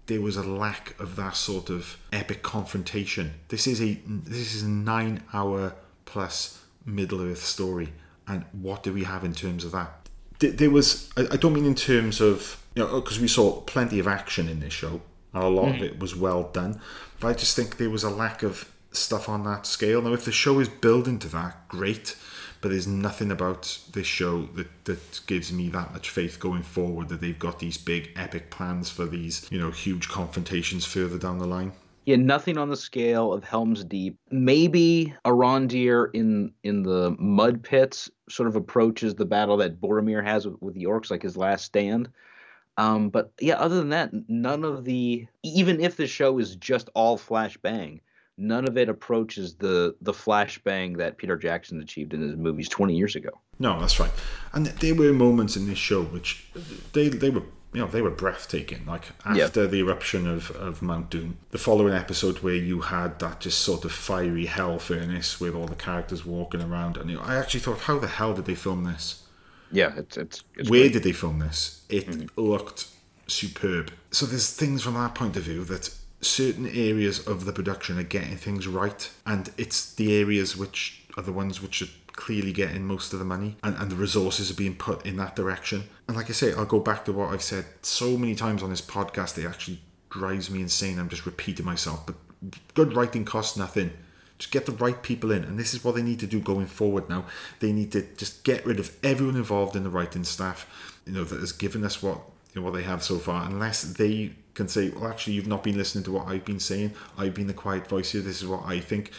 there 0.06 0.20
was 0.20 0.36
a 0.36 0.42
lack 0.42 0.98
of 1.00 1.16
that 1.16 1.36
sort 1.36 1.68
of 1.68 1.98
epic 2.12 2.42
confrontation. 2.42 3.34
This 3.48 3.66
is 3.66 3.80
a 3.80 4.00
this 4.06 4.54
is 4.54 4.62
a 4.62 4.68
nine 4.68 5.22
hour 5.32 5.74
plus 6.04 6.62
Middle 6.84 7.20
Earth 7.20 7.44
story, 7.44 7.92
and 8.26 8.44
what 8.52 8.82
do 8.82 8.92
we 8.92 9.04
have 9.04 9.24
in 9.24 9.34
terms 9.34 9.64
of 9.64 9.72
that? 9.72 10.05
There 10.38 10.70
was 10.70 11.10
I 11.16 11.36
don't 11.36 11.54
mean 11.54 11.64
in 11.64 11.74
terms 11.74 12.20
of 12.20 12.62
you 12.74 12.84
know 12.84 13.00
because 13.00 13.20
we 13.20 13.28
saw 13.28 13.60
plenty 13.62 13.98
of 13.98 14.06
action 14.06 14.48
in 14.48 14.60
this 14.60 14.72
show 14.72 15.00
and 15.32 15.42
a 15.42 15.48
lot 15.48 15.66
mm. 15.66 15.76
of 15.76 15.82
it 15.82 15.98
was 15.98 16.14
well 16.14 16.44
done 16.44 16.80
but 17.20 17.28
I 17.28 17.32
just 17.34 17.56
think 17.56 17.78
there 17.78 17.90
was 17.90 18.04
a 18.04 18.10
lack 18.10 18.42
of 18.42 18.70
stuff 18.92 19.28
on 19.28 19.44
that 19.44 19.66
scale 19.66 20.02
now 20.02 20.12
if 20.12 20.24
the 20.24 20.32
show 20.32 20.58
is 20.58 20.68
building 20.68 21.18
to 21.20 21.28
that 21.28 21.68
great 21.68 22.16
but 22.60 22.70
there's 22.70 22.86
nothing 22.86 23.30
about 23.30 23.78
this 23.92 24.06
show 24.06 24.46
that 24.54 24.84
that 24.86 25.20
gives 25.26 25.52
me 25.52 25.68
that 25.68 25.92
much 25.92 26.10
faith 26.10 26.40
going 26.40 26.62
forward 26.62 27.08
that 27.08 27.20
they've 27.20 27.38
got 27.38 27.58
these 27.58 27.78
big 27.78 28.10
epic 28.16 28.50
plans 28.50 28.90
for 28.90 29.06
these 29.06 29.46
you 29.50 29.58
know 29.58 29.70
huge 29.70 30.08
confrontations 30.08 30.84
further 30.84 31.18
down 31.18 31.38
the 31.38 31.46
line 31.46 31.72
yeah, 32.06 32.16
nothing 32.16 32.56
on 32.56 32.70
the 32.70 32.76
scale 32.76 33.32
of 33.32 33.42
Helm's 33.42 33.84
Deep. 33.84 34.16
Maybe 34.30 35.12
a 35.24 35.30
Arondir 35.30 36.08
in 36.14 36.52
in 36.62 36.84
the 36.84 37.16
mud 37.18 37.64
pits 37.64 38.08
sort 38.28 38.48
of 38.48 38.54
approaches 38.54 39.16
the 39.16 39.26
battle 39.26 39.56
that 39.58 39.80
Boromir 39.80 40.24
has 40.24 40.46
with, 40.46 40.62
with 40.62 40.74
the 40.74 40.84
orcs, 40.84 41.10
like 41.10 41.22
his 41.22 41.36
last 41.36 41.64
stand. 41.64 42.08
Um, 42.78 43.08
but 43.08 43.32
yeah, 43.40 43.54
other 43.54 43.76
than 43.76 43.88
that, 43.88 44.10
none 44.28 44.64
of 44.64 44.84
the 44.84 45.26
even 45.42 45.80
if 45.80 45.96
the 45.96 46.06
show 46.06 46.38
is 46.38 46.54
just 46.54 46.88
all 46.94 47.18
flashbang, 47.18 48.00
none 48.38 48.68
of 48.68 48.78
it 48.78 48.88
approaches 48.88 49.56
the 49.56 49.96
the 50.00 50.12
flashbang 50.12 50.98
that 50.98 51.18
Peter 51.18 51.36
Jackson 51.36 51.80
achieved 51.80 52.14
in 52.14 52.20
his 52.20 52.36
movies 52.36 52.68
20 52.68 52.94
years 52.94 53.16
ago. 53.16 53.30
No, 53.58 53.80
that's 53.80 53.98
right. 53.98 54.12
And 54.52 54.66
there 54.66 54.94
were 54.94 55.12
moments 55.12 55.56
in 55.56 55.66
this 55.66 55.78
show 55.78 56.04
which 56.04 56.46
they 56.92 57.08
they 57.08 57.30
were 57.30 57.42
you 57.76 57.82
know 57.82 57.88
they 57.88 58.00
were 58.00 58.10
breathtaking. 58.10 58.86
Like 58.86 59.10
after 59.26 59.62
yep. 59.62 59.70
the 59.70 59.80
eruption 59.80 60.26
of, 60.26 60.50
of 60.52 60.80
Mount 60.80 61.10
Doom, 61.10 61.36
the 61.50 61.58
following 61.58 61.92
episode 61.92 62.38
where 62.38 62.54
you 62.54 62.80
had 62.80 63.18
that 63.18 63.40
just 63.40 63.58
sort 63.58 63.84
of 63.84 63.92
fiery 63.92 64.46
hell 64.46 64.78
furnace 64.78 65.38
with 65.38 65.54
all 65.54 65.66
the 65.66 65.74
characters 65.74 66.24
walking 66.24 66.62
around, 66.62 66.96
and 66.96 67.10
you 67.10 67.16
know, 67.16 67.22
I 67.22 67.36
actually 67.36 67.60
thought, 67.60 67.80
how 67.80 67.98
the 67.98 68.06
hell 68.06 68.32
did 68.32 68.46
they 68.46 68.54
film 68.54 68.84
this? 68.84 69.24
Yeah, 69.70 69.92
it's 69.94 70.16
it's. 70.16 70.42
it's 70.56 70.70
where 70.70 70.84
great. 70.84 70.94
did 70.94 71.02
they 71.02 71.12
film 71.12 71.38
this? 71.38 71.84
It 71.90 72.06
mm-hmm. 72.06 72.40
looked 72.40 72.88
superb. 73.26 73.92
So 74.10 74.24
there's 74.24 74.50
things 74.50 74.82
from 74.82 74.94
that 74.94 75.14
point 75.14 75.36
of 75.36 75.42
view 75.42 75.62
that 75.64 75.94
certain 76.22 76.66
areas 76.66 77.26
of 77.26 77.44
the 77.44 77.52
production 77.52 77.98
are 77.98 78.04
getting 78.04 78.38
things 78.38 78.66
right, 78.66 79.10
and 79.26 79.50
it's 79.58 79.92
the 79.92 80.18
areas 80.18 80.56
which 80.56 81.02
are 81.18 81.22
the 81.22 81.32
ones 81.32 81.60
which 81.60 81.82
are 81.82 81.88
clearly 82.16 82.52
getting 82.52 82.86
most 82.86 83.12
of 83.12 83.18
the 83.18 83.24
money 83.24 83.56
and, 83.62 83.76
and 83.76 83.90
the 83.90 83.96
resources 83.96 84.50
are 84.50 84.54
being 84.54 84.74
put 84.74 85.04
in 85.04 85.16
that 85.16 85.36
direction. 85.36 85.84
And 86.08 86.16
like 86.16 86.30
I 86.30 86.32
say, 86.32 86.52
I'll 86.52 86.66
go 86.66 86.80
back 86.80 87.04
to 87.06 87.12
what 87.12 87.32
I've 87.32 87.42
said 87.42 87.64
so 87.82 88.16
many 88.16 88.34
times 88.34 88.62
on 88.62 88.70
this 88.70 88.80
podcast, 88.80 89.38
it 89.38 89.46
actually 89.46 89.80
drives 90.10 90.50
me 90.50 90.60
insane. 90.60 90.98
I'm 90.98 91.08
just 91.08 91.26
repeating 91.26 91.66
myself, 91.66 92.06
but 92.06 92.14
good 92.74 92.94
writing 92.94 93.24
costs 93.24 93.56
nothing. 93.56 93.92
Just 94.38 94.52
get 94.52 94.66
the 94.66 94.72
right 94.72 95.02
people 95.02 95.32
in, 95.32 95.44
and 95.44 95.58
this 95.58 95.72
is 95.72 95.82
what 95.82 95.94
they 95.94 96.02
need 96.02 96.20
to 96.20 96.26
do 96.26 96.40
going 96.40 96.66
forward 96.66 97.08
now. 97.08 97.24
They 97.60 97.72
need 97.72 97.90
to 97.92 98.02
just 98.16 98.44
get 98.44 98.66
rid 98.66 98.78
of 98.78 98.94
everyone 99.02 99.36
involved 99.36 99.74
in 99.74 99.82
the 99.82 99.88
writing 99.90 100.24
staff, 100.24 101.00
you 101.06 101.12
know, 101.12 101.24
that 101.24 101.40
has 101.40 101.52
given 101.52 101.84
us 101.84 102.02
what 102.02 102.20
you 102.52 102.60
know, 102.60 102.64
what 102.64 102.74
they 102.74 102.82
have 102.82 103.02
so 103.02 103.18
far, 103.18 103.46
unless 103.46 103.82
they 103.82 104.32
can 104.54 104.68
say, 104.68 104.88
well, 104.90 105.08
actually, 105.08 105.34
you've 105.34 105.46
not 105.46 105.62
been 105.62 105.76
listening 105.76 106.04
to 106.04 106.12
what 106.12 106.26
I've 106.26 106.44
been 106.44 106.60
saying. 106.60 106.92
I've 107.18 107.34
been 107.34 107.46
the 107.46 107.54
quiet 107.54 107.86
voice 107.86 108.12
here. 108.12 108.22
This 108.22 108.40
is 108.40 108.48
what 108.48 108.64
I 108.64 108.80
think 108.80 109.12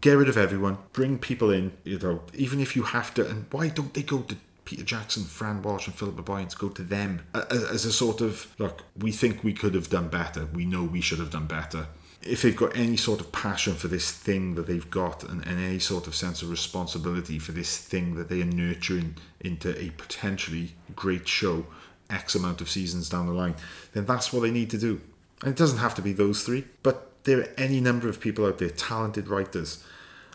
get 0.00 0.16
rid 0.16 0.28
of 0.28 0.36
everyone, 0.36 0.78
bring 0.92 1.18
people 1.18 1.50
in, 1.50 1.72
you 1.84 1.98
know, 1.98 2.22
even 2.34 2.60
if 2.60 2.76
you 2.76 2.82
have 2.82 3.12
to. 3.14 3.28
And 3.28 3.46
why 3.50 3.68
don't 3.68 3.92
they 3.92 4.02
go 4.02 4.20
to 4.22 4.36
Peter 4.64 4.82
Jackson, 4.84 5.24
Fran 5.24 5.62
Walsh, 5.62 5.86
and 5.86 5.94
Philippa 5.94 6.22
Boyens 6.22 6.56
go 6.56 6.68
to 6.68 6.82
them 6.82 7.22
as 7.34 7.84
a 7.84 7.92
sort 7.92 8.20
of 8.20 8.54
look, 8.58 8.84
we 8.96 9.10
think 9.12 9.42
we 9.42 9.52
could 9.52 9.74
have 9.74 9.90
done 9.90 10.08
better. 10.08 10.46
We 10.46 10.64
know 10.64 10.84
we 10.84 11.00
should 11.00 11.18
have 11.18 11.30
done 11.30 11.46
better. 11.46 11.88
If 12.22 12.42
they've 12.42 12.56
got 12.56 12.76
any 12.76 12.96
sort 12.96 13.20
of 13.20 13.32
passion 13.32 13.74
for 13.74 13.88
this 13.88 14.12
thing 14.12 14.54
that 14.54 14.68
they've 14.68 14.88
got 14.88 15.24
and, 15.24 15.44
and 15.44 15.58
any 15.58 15.80
sort 15.80 16.06
of 16.06 16.14
sense 16.14 16.40
of 16.42 16.50
responsibility 16.50 17.40
for 17.40 17.50
this 17.50 17.76
thing 17.76 18.14
that 18.14 18.28
they 18.28 18.40
are 18.40 18.46
nurturing 18.46 19.16
into 19.40 19.76
a 19.76 19.90
potentially 19.90 20.76
great 20.94 21.26
show, 21.26 21.66
X 22.08 22.36
amount 22.36 22.60
of 22.60 22.70
seasons 22.70 23.08
down 23.08 23.26
the 23.26 23.32
line, 23.32 23.56
then 23.92 24.06
that's 24.06 24.32
what 24.32 24.42
they 24.42 24.52
need 24.52 24.70
to 24.70 24.78
do. 24.78 25.00
And 25.42 25.50
it 25.50 25.56
doesn't 25.56 25.78
have 25.78 25.96
to 25.96 26.02
be 26.02 26.12
those 26.12 26.44
three, 26.44 26.64
but 26.84 27.10
there 27.24 27.40
are 27.40 27.48
any 27.58 27.80
number 27.80 28.08
of 28.08 28.20
people 28.20 28.46
out 28.46 28.58
there, 28.58 28.70
talented 28.70 29.26
writers. 29.26 29.82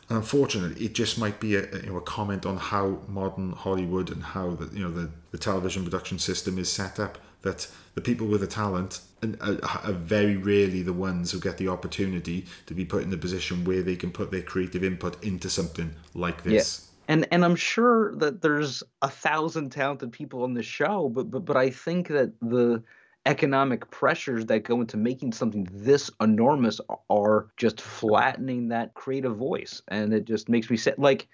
Unfortunately, 0.10 0.86
it 0.86 0.94
just 0.94 1.18
might 1.18 1.40
be 1.40 1.56
a, 1.56 1.62
you 1.62 1.88
know, 1.88 1.98
a 1.98 2.02
comment 2.02 2.46
on 2.46 2.58
how 2.58 3.02
modern 3.08 3.52
Hollywood 3.52 4.10
and 4.10 4.24
how 4.24 4.52
the 4.52 4.74
you 4.74 4.84
know 4.84 4.92
the, 4.92 5.10
the 5.32 5.38
television 5.38 5.84
production 5.84 6.18
system 6.18 6.58
is 6.58 6.72
set 6.72 7.00
up. 7.00 7.18
That 7.42 7.68
the 7.94 8.02
people 8.02 8.28
with 8.28 8.42
the 8.42 8.48
talent 8.48 9.02
are, 9.24 9.58
uh, 9.64 9.80
are 9.84 9.94
very 9.94 10.38
rarely 10.38 10.82
the 10.82 10.94
ones 10.94 11.32
who 11.32 11.40
get 11.40 11.58
the 11.58 11.68
opportunity 11.68 12.46
to 12.66 12.74
be 12.74 12.86
put 12.86 13.04
in 13.04 13.10
the 13.10 13.18
position 13.18 13.66
where 13.66 13.82
they 13.84 13.96
can 13.96 14.12
put 14.12 14.32
their 14.32 14.42
creative 14.42 14.84
input 14.84 15.22
into 15.24 15.50
something 15.50 15.94
like 16.14 16.44
this. 16.44 16.90
and 17.08 17.28
and 17.32 17.44
I'm 17.44 17.56
sure 17.56 18.16
that 18.16 18.42
there's 18.42 18.84
a 19.02 19.10
thousand 19.10 19.72
talented 19.72 20.12
people 20.12 20.44
on 20.44 20.54
the 20.54 20.64
show, 20.64 21.10
but 21.10 21.32
but 21.32 21.46
but 21.46 21.58
I 21.58 21.70
think 21.70 22.08
that 22.08 22.32
the 22.42 22.84
economic 23.28 23.92
pressures 23.92 24.46
that 24.48 24.64
go 24.64 24.82
into 24.82 24.98
making 24.98 25.34
something 25.34 25.68
this 25.72 26.10
enormous 26.22 26.80
are 27.10 27.48
just 27.58 27.82
flattening 27.82 28.70
that 28.70 28.94
creative 28.96 29.36
voice, 29.36 29.82
and 29.90 30.14
it 30.14 30.26
just 30.26 30.50
makes 30.50 30.70
me 30.70 30.78
say 30.78 30.94
like. 30.98 31.28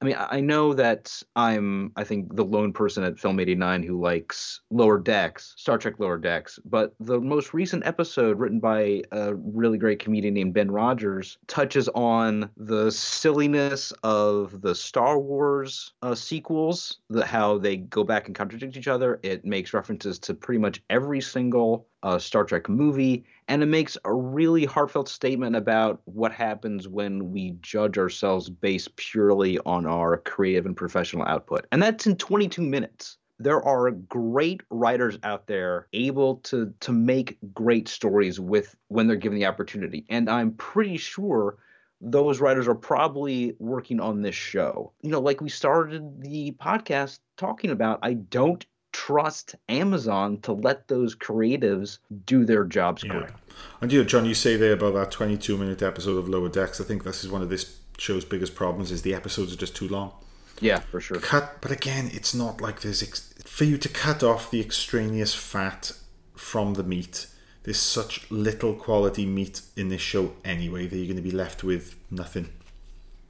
I 0.00 0.04
mean, 0.04 0.16
I 0.18 0.40
know 0.40 0.74
that 0.74 1.22
I'm, 1.36 1.90
I 1.96 2.04
think, 2.04 2.36
the 2.36 2.44
lone 2.44 2.72
person 2.74 3.02
at 3.02 3.18
Film 3.18 3.40
89 3.40 3.82
who 3.82 3.98
likes 3.98 4.60
Lower 4.70 4.98
Decks, 4.98 5.54
Star 5.56 5.78
Trek 5.78 5.94
Lower 5.98 6.18
Decks. 6.18 6.58
But 6.66 6.94
the 7.00 7.18
most 7.18 7.54
recent 7.54 7.86
episode, 7.86 8.38
written 8.38 8.60
by 8.60 9.02
a 9.10 9.34
really 9.34 9.78
great 9.78 9.98
comedian 9.98 10.34
named 10.34 10.52
Ben 10.52 10.70
Rogers, 10.70 11.38
touches 11.46 11.88
on 11.94 12.50
the 12.58 12.90
silliness 12.90 13.90
of 14.02 14.60
the 14.60 14.74
Star 14.74 15.18
Wars 15.18 15.94
uh, 16.02 16.14
sequels, 16.14 16.98
the, 17.08 17.24
how 17.24 17.56
they 17.56 17.78
go 17.78 18.04
back 18.04 18.26
and 18.26 18.36
contradict 18.36 18.76
each 18.76 18.88
other. 18.88 19.18
It 19.22 19.46
makes 19.46 19.72
references 19.72 20.18
to 20.20 20.34
pretty 20.34 20.58
much 20.58 20.82
every 20.90 21.22
single 21.22 21.88
uh, 22.06 22.20
Star 22.20 22.44
Trek 22.44 22.68
movie, 22.68 23.24
and 23.48 23.64
it 23.64 23.66
makes 23.66 23.98
a 24.04 24.14
really 24.14 24.64
heartfelt 24.64 25.08
statement 25.08 25.56
about 25.56 26.00
what 26.04 26.30
happens 26.30 26.86
when 26.86 27.32
we 27.32 27.56
judge 27.62 27.98
ourselves 27.98 28.48
based 28.48 28.94
purely 28.94 29.58
on 29.66 29.86
our 29.86 30.18
creative 30.18 30.66
and 30.66 30.76
professional 30.76 31.26
output. 31.26 31.66
And 31.72 31.82
that's 31.82 32.06
in 32.06 32.14
22 32.14 32.62
minutes. 32.62 33.18
There 33.40 33.60
are 33.60 33.90
great 33.90 34.60
writers 34.70 35.18
out 35.24 35.48
there 35.48 35.88
able 35.92 36.36
to 36.44 36.72
to 36.78 36.92
make 36.92 37.38
great 37.52 37.88
stories 37.88 38.38
with 38.38 38.76
when 38.86 39.08
they're 39.08 39.16
given 39.16 39.38
the 39.38 39.46
opportunity. 39.46 40.06
And 40.08 40.30
I'm 40.30 40.52
pretty 40.52 40.98
sure 40.98 41.58
those 42.00 42.40
writers 42.40 42.68
are 42.68 42.74
probably 42.76 43.56
working 43.58 43.98
on 43.98 44.22
this 44.22 44.36
show. 44.36 44.92
You 45.02 45.10
know, 45.10 45.20
like 45.20 45.40
we 45.40 45.48
started 45.48 46.22
the 46.22 46.52
podcast 46.52 47.18
talking 47.36 47.70
about, 47.70 47.98
I 48.02 48.14
don't 48.14 48.64
trust 48.96 49.54
Amazon 49.68 50.38
to 50.40 50.52
let 50.52 50.88
those 50.88 51.14
creatives 51.14 51.98
do 52.24 52.44
their 52.46 52.64
jobs 52.64 53.04
Yeah. 53.04 53.12
correct. 53.12 53.38
And 53.80 53.92
you 53.92 53.98
know, 54.00 54.04
John, 54.06 54.24
you 54.24 54.34
say 54.34 54.56
there 54.56 54.72
about 54.72 54.94
that 54.94 55.10
22 55.10 55.58
minute 55.58 55.82
episode 55.82 56.16
of 56.16 56.28
Lower 56.30 56.48
Decks. 56.48 56.80
I 56.80 56.84
think 56.84 57.04
this 57.04 57.22
is 57.22 57.30
one 57.30 57.42
of 57.42 57.50
this 57.50 57.78
show's 57.98 58.24
biggest 58.24 58.54
problems 58.54 58.90
is 58.90 59.02
the 59.02 59.14
episodes 59.14 59.52
are 59.52 59.56
just 59.56 59.76
too 59.76 59.88
long. 59.88 60.12
Yeah, 60.60 60.78
for 60.80 61.00
sure. 61.00 61.18
Cut, 61.20 61.58
but 61.60 61.70
again, 61.70 62.10
it's 62.14 62.34
not 62.34 62.62
like 62.62 62.80
there's 62.80 63.02
ex- 63.02 63.34
for 63.44 63.64
you 63.64 63.76
to 63.76 63.88
cut 63.90 64.22
off 64.22 64.50
the 64.50 64.60
extraneous 64.60 65.34
fat 65.34 65.92
from 66.34 66.74
the 66.74 66.82
meat. 66.82 67.26
There's 67.64 67.78
such 67.78 68.30
little 68.30 68.72
quality 68.74 69.26
meat 69.26 69.60
in 69.76 69.88
this 69.88 70.00
show 70.00 70.32
anyway 70.44 70.86
that 70.86 70.96
you're 70.96 71.06
going 71.12 71.16
to 71.16 71.30
be 71.30 71.30
left 71.44 71.62
with 71.62 71.96
nothing, 72.10 72.48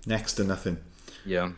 next 0.06 0.34
to 0.34 0.44
nothing. 0.44 0.78
Yeah. 1.24 1.52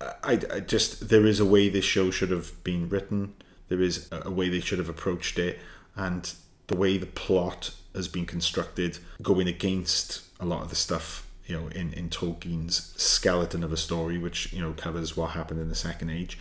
I, 0.00 0.38
I 0.52 0.60
just 0.60 1.08
there 1.08 1.24
is 1.24 1.40
a 1.40 1.46
way 1.46 1.70
this 1.70 1.86
show 1.86 2.10
should 2.10 2.30
have 2.30 2.62
been 2.64 2.88
written. 2.90 3.32
There 3.68 3.80
is 3.80 4.08
a, 4.12 4.30
way 4.30 4.48
they 4.48 4.60
should 4.60 4.78
have 4.78 4.88
approached 4.88 5.38
it, 5.38 5.58
and 5.94 6.32
the 6.68 6.76
way 6.76 6.98
the 6.98 7.06
plot 7.06 7.74
has 7.94 8.08
been 8.08 8.26
constructed, 8.26 8.98
going 9.22 9.48
against 9.48 10.22
a 10.38 10.44
lot 10.44 10.62
of 10.62 10.70
the 10.70 10.76
stuff 10.76 11.26
you 11.46 11.58
know 11.58 11.68
in 11.68 11.92
in 11.92 12.08
Tolkien's 12.10 12.92
skeleton 12.96 13.64
of 13.64 13.72
a 13.72 13.76
story, 13.76 14.18
which 14.18 14.52
you 14.52 14.60
know 14.60 14.72
covers 14.72 15.16
what 15.16 15.30
happened 15.30 15.60
in 15.60 15.68
the 15.68 15.74
Second 15.74 16.10
Age. 16.10 16.38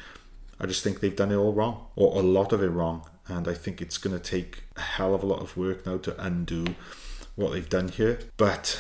I 0.59 0.65
just 0.65 0.84
think 0.84 0.99
they've 0.99 1.15
done 1.15 1.32
it 1.32 1.36
all 1.36 1.53
wrong, 1.53 1.88
or 1.95 2.19
a 2.19 2.23
lot 2.23 2.53
of 2.53 2.63
it 2.63 2.69
wrong, 2.69 3.07
and 3.28 3.47
I 3.47 3.53
think 3.53 3.82
it's 3.82 3.97
going 3.97 4.17
to 4.17 4.23
take 4.23 4.63
a 4.78 4.82
hell 4.82 5.13
of 5.13 5.23
a 5.23 5.26
lot 5.26 5.41
of 5.41 5.57
work 5.57 5.86
now 5.86 5.97
to 5.97 6.23
undo 6.23 6.65
what 7.36 7.51
they've 7.51 7.69
done 7.69 7.89
here. 7.89 8.19
But 8.38 8.80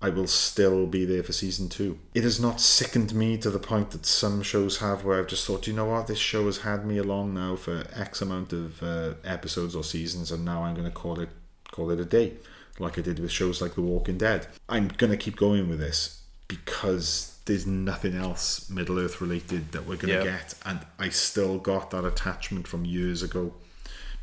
I 0.00 0.10
will 0.10 0.28
still 0.28 0.86
be 0.86 1.04
there 1.04 1.24
for 1.24 1.32
season 1.32 1.68
two. 1.68 1.98
It 2.14 2.22
has 2.22 2.38
not 2.38 2.60
sickened 2.60 3.14
me 3.14 3.36
to 3.38 3.50
the 3.50 3.58
point 3.58 3.90
that 3.90 4.06
some 4.06 4.42
shows 4.42 4.78
have, 4.78 5.04
where 5.04 5.18
I've 5.18 5.26
just 5.26 5.44
thought, 5.44 5.66
you 5.66 5.72
know 5.72 5.86
what, 5.86 6.06
this 6.06 6.18
show 6.18 6.46
has 6.46 6.58
had 6.58 6.86
me 6.86 6.98
along 6.98 7.34
now 7.34 7.56
for 7.56 7.84
X 7.94 8.22
amount 8.22 8.52
of 8.52 8.80
uh, 8.82 9.14
episodes 9.24 9.74
or 9.74 9.82
seasons, 9.82 10.30
and 10.30 10.44
now 10.44 10.62
I'm 10.62 10.74
going 10.74 10.86
to 10.86 10.92
call 10.94 11.18
it 11.18 11.30
call 11.72 11.90
it 11.90 11.98
a 12.00 12.04
day, 12.04 12.34
like 12.78 12.96
I 12.98 13.02
did 13.02 13.18
with 13.18 13.30
shows 13.32 13.60
like 13.60 13.74
The 13.74 13.82
Walking 13.82 14.18
Dead. 14.18 14.46
I'm 14.68 14.88
going 14.88 15.10
to 15.10 15.16
keep 15.16 15.36
going 15.36 15.68
with 15.68 15.80
this 15.80 16.22
because 16.46 17.38
there's 17.44 17.66
nothing 17.66 18.14
else 18.14 18.70
Middle 18.70 18.98
Earth 18.98 19.20
related 19.20 19.72
that 19.72 19.82
we're 19.86 19.96
going 19.96 20.18
to 20.20 20.24
Yeah. 20.24 20.36
get, 20.38 20.54
and 20.64 20.80
I 20.98 21.08
still 21.10 21.58
got 21.58 21.90
that 21.90 22.04
attachment 22.04 22.68
from 22.68 22.84
years 22.84 23.22
ago 23.22 23.52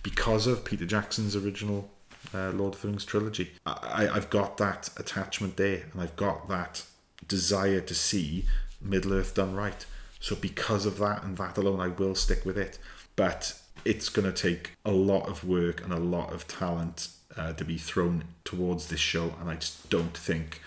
because 0.04 0.48
of 0.48 0.64
Peter 0.64 0.86
Jackson's 0.86 1.36
original 1.36 1.90
uh, 2.36 2.52
Lord 2.52 2.76
of 2.76 2.82
the 2.82 2.88
Rings 2.90 3.06
trilogy. 3.06 3.52
I, 3.66 4.10
I've 4.12 4.30
got 4.30 4.58
that 4.58 4.90
attachment 4.98 5.58
there, 5.58 5.84
and 5.92 6.02
I've 6.02 6.16
got 6.16 6.48
that 6.50 6.84
desire 7.28 7.82
to 7.82 7.96
see 7.96 8.46
Middle 8.82 9.14
Earth 9.14 9.34
done 9.36 9.56
right. 9.56 9.86
So 10.20 10.36
because 10.36 10.86
of 10.86 10.98
that 11.00 11.24
and 11.24 11.38
that 11.38 11.58
alone, 11.58 11.80
I 11.80 11.88
will 11.88 12.16
stick 12.16 12.46
with 12.46 12.58
it. 12.58 12.78
But 13.16 13.60
it's 13.86 14.10
going 14.10 14.32
to 14.32 14.42
take 14.50 14.72
a 14.84 14.92
lot 14.92 15.28
of 15.30 15.44
work 15.44 15.84
and 15.84 15.94
a 15.94 16.00
lot 16.00 16.34
of 16.34 16.48
talent 16.48 17.10
uh, 17.38 17.54
to 17.54 17.64
be 17.66 17.78
thrown 17.78 18.24
towards 18.44 18.88
this 18.88 19.00
show, 19.00 19.34
and 19.40 19.50
I 19.50 19.56
just 19.56 19.90
don't 19.90 20.18
think 20.18 20.62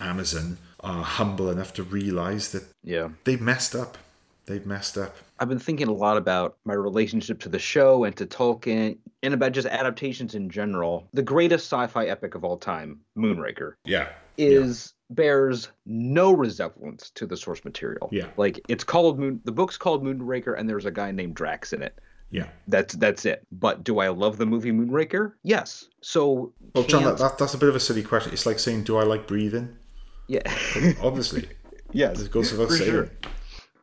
Amazon 0.00 0.58
are 0.80 1.02
humble 1.02 1.50
enough 1.50 1.72
to 1.74 1.82
realize 1.82 2.52
that 2.52 2.64
Yeah. 2.84 3.08
they've 3.24 3.40
messed 3.40 3.74
up. 3.74 3.98
They've 4.48 4.64
messed 4.66 4.96
up. 4.98 5.14
I've 5.38 5.48
been 5.48 5.58
thinking 5.58 5.86
a 5.88 5.92
lot 5.92 6.16
about 6.16 6.56
my 6.64 6.74
relationship 6.74 7.38
to 7.40 7.48
the 7.48 7.58
show 7.58 8.04
and 8.04 8.16
to 8.16 8.26
Tolkien 8.26 8.96
and 9.22 9.34
about 9.34 9.52
just 9.52 9.68
adaptations 9.68 10.34
in 10.34 10.48
general. 10.50 11.06
The 11.12 11.22
greatest 11.22 11.66
sci-fi 11.66 12.06
epic 12.06 12.34
of 12.34 12.44
all 12.44 12.56
time, 12.56 12.98
Moonraker, 13.16 13.74
Yeah. 13.84 14.08
is 14.38 14.94
bears 15.10 15.68
no 15.86 16.32
resemblance 16.32 17.10
to 17.10 17.26
the 17.26 17.36
source 17.36 17.64
material. 17.64 18.08
Yeah. 18.10 18.26
Like 18.36 18.60
it's 18.68 18.84
called 18.84 19.18
Moon 19.18 19.40
the 19.44 19.52
book's 19.52 19.76
called 19.78 20.02
Moonraker 20.04 20.58
and 20.58 20.68
there's 20.68 20.84
a 20.86 20.90
guy 20.90 21.10
named 21.12 21.34
Drax 21.34 21.72
in 21.72 21.82
it. 21.82 21.98
Yeah. 22.30 22.48
That's 22.66 22.94
that's 22.96 23.24
it. 23.24 23.46
But 23.52 23.84
do 23.84 24.00
I 24.00 24.08
love 24.08 24.36
the 24.38 24.44
movie 24.46 24.72
Moonraker? 24.72 25.32
Yes. 25.44 25.86
So 26.02 26.52
Well, 26.74 26.84
John, 26.84 27.04
that, 27.04 27.18
that, 27.18 27.38
that's 27.38 27.54
a 27.54 27.58
bit 27.58 27.68
of 27.70 27.76
a 27.76 27.80
silly 27.80 28.02
question. 28.02 28.32
It's 28.32 28.44
like 28.46 28.58
saying, 28.58 28.84
"Do 28.84 28.96
I 28.98 29.04
like 29.04 29.26
breathing?" 29.26 29.76
yeah. 30.26 30.42
Obviously, 31.02 31.48
yes. 31.92 32.20
it 32.20 32.30
goes 32.30 32.52
without 32.52 32.70
saying. 32.70 32.90
sure. 32.90 33.10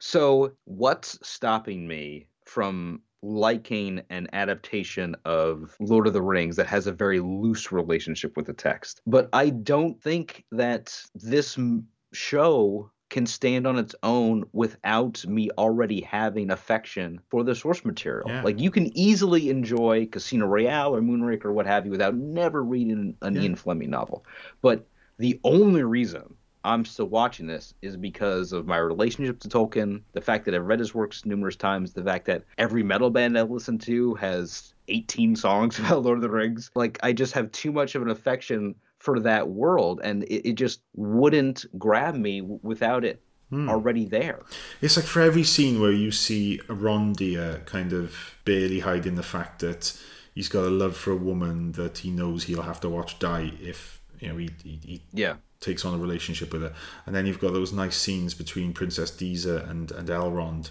So, 0.07 0.51
what's 0.65 1.17
stopping 1.27 1.87
me 1.87 2.27
from 2.45 3.01
liking 3.23 4.03
an 4.11 4.27
adaptation 4.33 5.15
of 5.25 5.75
Lord 5.79 6.05
of 6.05 6.13
the 6.13 6.21
Rings 6.21 6.57
that 6.57 6.67
has 6.67 6.85
a 6.85 6.91
very 6.91 7.19
loose 7.19 7.71
relationship 7.71 8.37
with 8.37 8.45
the 8.45 8.53
text? 8.53 9.01
But 9.07 9.29
I 9.33 9.49
don't 9.49 9.99
think 9.99 10.45
that 10.51 10.95
this 11.15 11.57
m- 11.57 11.87
show 12.13 12.91
can 13.09 13.25
stand 13.25 13.65
on 13.65 13.79
its 13.79 13.95
own 14.03 14.43
without 14.53 15.25
me 15.25 15.49
already 15.57 16.01
having 16.01 16.51
affection 16.51 17.19
for 17.31 17.43
the 17.43 17.55
source 17.55 17.83
material. 17.83 18.29
Yeah. 18.29 18.43
Like 18.43 18.59
you 18.59 18.69
can 18.69 18.95
easily 18.95 19.49
enjoy 19.49 20.05
Casino 20.05 20.45
Royale 20.45 20.95
or 20.95 21.01
Moonraker 21.01 21.45
or 21.45 21.53
what 21.53 21.65
have 21.65 21.83
you 21.83 21.91
without 21.91 22.13
never 22.13 22.63
reading 22.63 23.17
an 23.23 23.33
Yeah. 23.33 23.41
Ian 23.41 23.55
Fleming 23.55 23.89
novel. 23.89 24.23
But 24.61 24.85
the 25.17 25.39
only 25.43 25.81
reason 25.83 26.35
I'm 26.65 26.83
still 26.83 27.05
watching 27.07 27.47
this 27.47 27.73
is 27.81 27.95
because 27.95 28.51
of 28.51 28.65
my 28.65 28.77
relationship 28.77 29.39
to 29.41 29.47
Tolkien, 29.47 30.01
the 30.13 30.21
fact 30.21 30.45
that 30.45 30.55
I've 30.55 30.65
read 30.65 30.79
his 30.79 30.95
works 30.95 31.25
numerous 31.25 31.55
times, 31.55 31.93
the 31.93 32.03
fact 32.03 32.25
that 32.25 32.43
every 32.57 32.83
metal 32.83 33.09
band 33.09 33.37
I 33.37 33.43
listen 33.43 33.77
to 33.79 34.15
has 34.15 34.73
18 34.87 35.35
songs 35.35 35.79
about 35.79 36.03
Lord 36.03 36.17
of 36.17 36.21
the 36.23 36.29
Rings. 36.29 36.71
Like, 36.75 36.99
I 37.03 37.13
just 37.13 37.33
have 37.33 37.51
too 37.51 37.71
much 37.71 37.95
of 37.95 38.01
an 38.01 38.09
affection 38.09 38.75
for 38.99 39.19
that 39.19 39.47
world, 39.47 40.01
and 40.03 40.23
it, 40.23 40.49
it 40.49 40.53
just 40.53 40.81
wouldn't 40.95 41.65
grab 41.77 42.15
me 42.15 42.41
w- 42.41 42.59
without 42.63 43.05
it 43.05 43.21
hmm. 43.49 43.69
already 43.69 44.05
there. 44.05 44.41
It's 44.81 44.97
like 44.97 45.05
for 45.05 45.21
every 45.21 45.43
scene 45.43 45.79
where 45.79 45.91
you 45.91 46.11
see 46.11 46.59
Arondir 46.67 47.65
kind 47.65 47.93
of 47.93 48.35
barely 48.45 48.79
hiding 48.79 49.15
the 49.15 49.23
fact 49.23 49.59
that 49.59 49.95
he's 50.33 50.49
got 50.49 50.65
a 50.65 50.69
love 50.69 50.97
for 50.97 51.11
a 51.11 51.17
woman 51.17 51.73
that 51.73 51.99
he 51.99 52.09
knows 52.09 52.43
he'll 52.43 52.63
have 52.63 52.81
to 52.81 52.89
watch 52.89 53.19
die 53.19 53.53
if 53.61 54.01
you 54.19 54.29
know 54.29 54.37
he, 54.37 54.49
he, 54.63 54.79
he 54.83 55.03
Yeah. 55.13 55.35
Takes 55.59 55.85
on 55.85 55.93
a 55.93 55.97
relationship 55.97 56.53
with 56.53 56.61
her. 56.61 56.73
And 57.05 57.15
then 57.15 57.25
you've 57.25 57.39
got 57.39 57.53
those 57.53 57.73
nice 57.73 57.97
scenes 57.97 58.33
between 58.33 58.73
Princess 58.73 59.11
Disa 59.11 59.65
and, 59.69 59.91
and 59.91 60.07
Elrond 60.07 60.69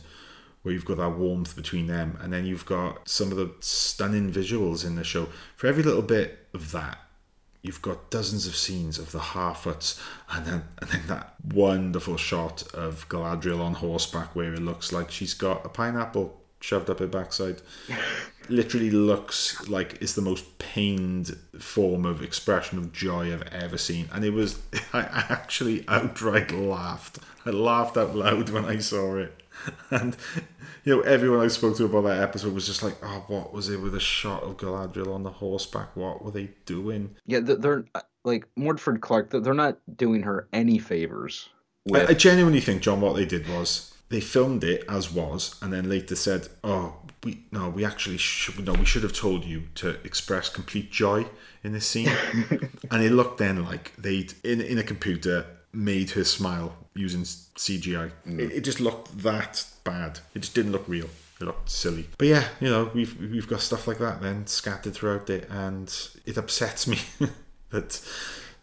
where 0.63 0.73
you've 0.73 0.87
got 0.87 0.97
that 0.97 1.11
warmth 1.11 1.55
between 1.55 1.87
them. 1.87 2.19
And 2.23 2.33
then 2.33 2.47
you've 2.47 2.65
got 2.65 3.07
some 3.07 3.31
of 3.31 3.37
the 3.37 3.53
stunning 3.61 4.33
visuals 4.33 4.85
in 4.85 4.97
the 4.97 5.05
show. 5.05 5.29
For 5.57 5.67
every 5.67 5.83
little 5.83 6.03
bit 6.03 6.49
of 6.55 6.73
that, 6.73 6.99
you've 7.61 7.83
got 7.83 8.11
dozens 8.11 8.47
of 8.47 8.57
scenes 8.57 8.99
of 8.99 9.13
the 9.13 9.19
Harfoots 9.19 10.01
and 10.31 10.47
then 10.47 10.65
and 10.79 10.91
then 10.91 11.03
that 11.07 11.35
wonderful 11.53 12.17
shot 12.17 12.63
of 12.75 13.09
Galadriel 13.09 13.61
on 13.61 13.75
horseback 13.75 14.35
where 14.35 14.55
it 14.55 14.63
looks 14.63 14.93
like 14.93 15.11
she's 15.11 15.35
got 15.35 15.65
a 15.67 15.69
pineapple 15.69 16.41
shoved 16.61 16.89
up 16.89 16.99
her 16.99 17.07
backside. 17.07 17.61
literally 18.49 18.91
looks 18.91 19.69
like 19.69 19.99
it's 20.01 20.15
the 20.15 20.23
most 20.23 20.59
pained 20.59 21.37
form 21.59 22.05
of 22.05 22.23
expression 22.23 22.79
of 22.79 22.93
joy 22.93 23.33
I've 23.33 23.53
ever 23.53 23.79
seen. 23.79 24.09
And 24.13 24.25
it 24.25 24.33
was, 24.33 24.61
I 24.93 25.01
actually 25.29 25.85
outright 25.89 26.51
laughed. 26.53 27.19
I 27.47 27.51
laughed 27.51 27.97
out 27.97 28.15
loud 28.15 28.51
when 28.51 28.65
I 28.65 28.79
saw 28.79 29.17
it. 29.17 29.41
And, 29.91 30.17
you 30.85 30.97
know, 30.97 31.03
everyone 31.03 31.41
I 31.41 31.47
spoke 31.47 31.77
to 31.77 31.85
about 31.85 32.03
that 32.03 32.21
episode 32.21 32.53
was 32.53 32.67
just 32.67 32.83
like, 32.83 32.97
oh, 33.03 33.25
what 33.29 33.53
was 33.53 33.71
it 33.71 33.81
with 33.81 33.95
a 33.95 34.01
shot 34.01 34.43
of 34.43 34.57
Galadriel 34.57 35.15
on 35.15 35.23
the 35.23 35.31
horseback? 35.31 35.95
What 35.97 36.25
were 36.25 36.33
they 36.33 36.51
doing? 36.67 37.15
Yeah, 37.25 37.39
they're, 37.41 37.85
like 38.25 38.47
Morfydd 38.59 39.01
Clark. 39.01 39.31
They're 39.31 39.55
not 39.55 39.79
doing 39.97 40.23
her 40.23 40.49
any 40.53 40.79
favors. 40.79 41.49
I, 41.95 42.07
I 42.07 42.15
genuinely 42.15 42.61
think, 42.61 42.83
John, 42.83 43.01
what 43.01 43.15
they 43.15 43.27
did 43.27 43.49
was 43.49 43.95
they 44.09 44.21
filmed 44.21 44.65
it 44.65 44.85
as 44.89 45.13
was, 45.13 45.57
and 45.63 45.73
then 45.73 45.89
later 45.89 46.17
said, 46.17 46.49
"Oh, 46.63 46.95
we 47.25 47.43
no, 47.51 47.69
we 47.69 47.85
actually 47.85 48.19
should 48.19 48.65
no, 48.65 48.73
we 48.73 48.85
should 48.85 49.03
have 49.03 49.13
told 49.13 49.45
you 49.45 49.65
to 49.77 49.91
express 50.05 50.49
complete 50.49 50.91
joy 50.91 51.27
in 51.63 51.73
this 51.73 51.87
scene." 51.87 52.11
and 52.91 53.03
it 53.03 53.13
looked 53.13 53.39
then 53.39 53.65
like 53.65 53.95
they'd 53.97 54.35
in 54.45 54.61
in 54.61 54.79
a 54.79 54.83
computer 54.83 55.47
made 55.73 56.11
her 56.11 56.25
smile 56.25 56.77
using 56.95 57.23
CGI. 57.23 58.13
Mm. 58.27 58.39
It, 58.39 58.53
it 58.53 58.61
just 58.63 58.81
looked 58.81 59.19
that 59.19 59.65
bad. 59.83 60.21
It 60.35 60.41
just 60.41 60.55
didn't 60.55 60.73
look 60.73 60.89
real. 60.89 61.09
It 61.41 61.45
looked 61.45 61.71
silly. 61.71 62.09
But 62.17 62.29
yeah, 62.29 62.45
you 62.61 62.69
know, 62.69 62.91
we've 62.95 63.19
we've 63.19 63.49
got 63.49 63.61
stuff 63.61 63.89
like 63.89 63.99
that 63.99 64.23
then 64.23 64.47
scattered 64.47 64.95
throughout 64.95 65.29
it, 65.31 65.49
and 65.51 65.93
it 66.25 66.39
upsets 66.39 66.87
me 66.87 66.99
that 67.71 68.01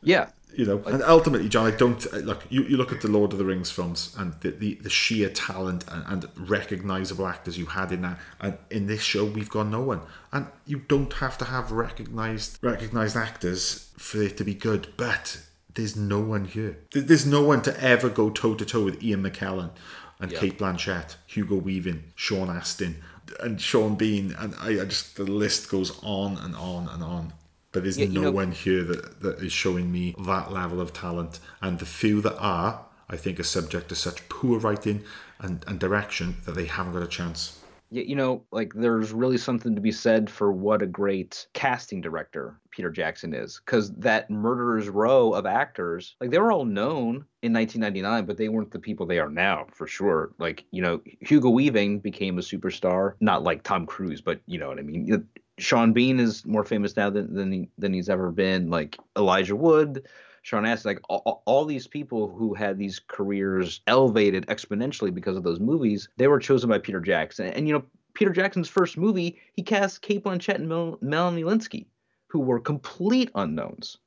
yeah, 0.04 0.30
you 0.54 0.66
know 0.66 0.82
and 0.86 1.02
ultimately 1.04 1.48
john 1.48 1.66
i 1.66 1.76
don't 1.76 2.12
look 2.26 2.44
you, 2.50 2.64
you 2.64 2.78
look 2.78 2.92
at 2.92 3.02
the 3.02 3.08
lord 3.08 3.32
of 3.32 3.40
the 3.40 3.46
rings 3.46 3.72
films 3.72 4.16
and 4.18 4.34
the, 4.42 4.52
the, 4.52 4.76
the 4.76 4.90
sheer 4.90 5.30
talent 5.30 5.86
and, 5.88 6.04
and 6.08 6.50
recognizable 6.50 7.28
actors 7.28 7.58
you 7.58 7.66
had 7.68 7.92
in 7.92 8.02
that 8.02 8.18
and 8.40 8.58
in 8.70 8.88
this 8.88 9.02
show 9.02 9.26
we've 9.26 9.50
got 9.50 9.68
no 9.68 9.82
one. 9.82 10.02
And 10.32 10.48
you 10.66 10.80
don't 10.88 11.14
have 11.14 11.38
to 11.40 11.46
have 11.46 11.72
recognized 11.72 12.58
recognized 12.62 13.18
actors 13.18 13.92
for 13.98 14.22
it 14.22 14.38
to 14.38 14.44
be 14.44 14.54
good 14.54 14.94
but 14.98 15.42
there's 15.74 15.96
no 15.96 16.20
one 16.20 16.44
here. 16.44 16.80
There's 16.92 17.26
no 17.26 17.44
one 17.44 17.62
to 17.62 17.82
ever 17.82 18.10
go 18.10 18.30
toe 18.30 18.56
to 18.56 18.66
toe 18.66 18.84
with 18.84 19.04
ian 19.04 19.24
mckellen 19.24 19.72
and 20.20 20.32
Cate 20.32 20.58
Blanchett 20.58 21.16
hugo 21.26 21.56
weaving 21.56 22.04
sean 22.16 22.50
astin 22.50 22.98
and 23.40 23.60
sean 23.60 23.96
bean 23.96 24.36
and 24.38 24.54
I, 24.60 24.82
I 24.82 24.86
just 24.86 25.16
the 25.16 25.24
list 25.24 25.70
goes 25.70 25.98
on 26.04 26.38
and 26.38 26.56
on 26.56 26.88
and 26.90 27.04
on 27.04 27.34
but 27.72 27.84
there's 27.84 27.98
Yeah, 27.98 28.08
no 28.08 28.22
know- 28.24 28.32
one 28.32 28.52
here 28.52 28.84
that, 28.84 29.22
that 29.22 29.40
is 29.40 29.52
showing 29.54 29.92
me 29.92 30.16
that 30.26 30.52
level 30.52 30.82
of 30.82 30.94
talent. 30.94 31.40
And 31.62 31.80
the 31.80 31.86
few 31.86 32.22
that 32.22 32.38
are, 32.38 32.86
I 33.10 33.18
think, 33.18 33.40
are 33.40 33.44
subject 33.44 33.90
to 33.90 33.96
such 33.96 34.28
poor 34.30 34.60
writing 34.60 35.04
and, 35.40 35.64
and 35.68 35.80
direction 35.80 36.38
that 36.46 36.54
they 36.56 36.66
haven't 36.66 36.94
got 36.94 37.04
a 37.04 37.08
chance. 37.08 37.58
Yeah, 37.94 38.04
you 38.04 38.16
know, 38.16 38.46
like 38.54 38.72
there's 38.74 39.12
really 39.12 39.38
something 39.38 39.76
to 39.76 39.82
be 39.82 39.92
said 39.92 40.30
for 40.30 40.54
what 40.54 40.82
a 40.82 40.88
great 40.88 41.48
casting 41.54 42.00
director 42.00 42.58
Peter 42.70 42.90
Jackson 42.90 43.34
is. 43.34 43.60
Because 43.66 43.92
that 43.96 44.30
Murderer's 44.30 44.88
Row 44.88 45.34
of 45.34 45.46
actors, 45.46 46.16
like 46.22 46.30
they 46.32 46.40
were 46.40 46.54
all 46.54 46.64
known 46.64 47.26
in 47.42 47.52
1999, 47.52 48.26
but 48.26 48.38
they 48.38 48.48
weren't 48.48 48.72
the 48.72 48.80
people 48.80 49.06
they 49.06 49.20
are 49.20 49.30
now, 49.30 49.66
for 49.74 49.88
sure. 49.88 50.32
Like, 50.40 50.64
you 50.72 50.82
know, 50.82 51.02
Hugo 51.20 51.50
Weaving 51.50 52.00
became 52.00 52.38
a 52.38 52.42
superstar, 52.42 53.16
not 53.20 53.44
like 53.44 53.64
Tom 53.64 53.86
Cruise, 53.86 54.22
but 54.22 54.40
you 54.46 54.58
know 54.58 54.70
what 54.70 54.80
I 54.80 54.84
mean. 54.84 55.28
Sean 55.62 55.94
Bean 55.94 56.20
is 56.20 56.46
more 56.46 56.64
famous 56.64 56.96
now 56.96 57.10
than 57.10 57.34
than, 57.34 57.52
he, 57.52 57.70
than 57.78 57.94
he's 57.94 58.10
ever 58.10 58.32
been. 58.32 58.70
Like 58.70 58.98
Elijah 59.18 59.56
Wood, 59.56 60.08
Sean 60.42 60.66
Astin, 60.66 60.90
like 60.90 61.02
all, 61.10 61.44
all 61.46 61.66
these 61.66 61.88
people 61.88 62.30
who 62.30 62.54
had 62.54 62.78
these 62.78 63.00
careers 63.08 63.82
elevated 63.88 64.46
exponentially 64.48 65.14
because 65.14 65.38
of 65.38 65.44
those 65.44 65.60
movies, 65.60 66.10
they 66.18 66.28
were 66.28 66.40
chosen 66.40 66.70
by 66.70 66.80
Peter 66.80 67.00
Jackson. 67.00 67.48
And 67.48 67.68
you 67.68 67.74
know, 67.74 67.84
Peter 68.14 68.32
Jackson's 68.32 68.70
first 68.70 68.98
movie, 68.98 69.40
he 69.54 69.64
cast 69.64 70.02
Cate 70.02 70.24
Blanchett 70.24 70.56
and 70.56 70.68
Mel- 70.68 70.98
Melanie 71.02 71.44
Lynskey, 71.44 71.86
who 72.28 72.40
were 72.40 72.60
complete 72.60 73.32
unknowns. 73.36 73.98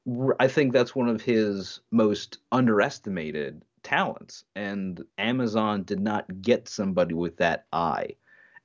I 0.41 0.49
think 0.49 0.73
that's 0.73 0.95
one 0.95 1.09
of 1.09 1.23
his 1.23 1.81
most 1.91 2.39
underestimated 2.53 3.63
talents. 3.83 4.45
And 4.57 5.05
Amazon 5.19 5.85
did 5.85 6.01
not 6.01 6.43
get 6.43 6.69
somebody 6.69 7.15
with 7.15 7.37
that 7.37 7.67
eye. 7.73 8.17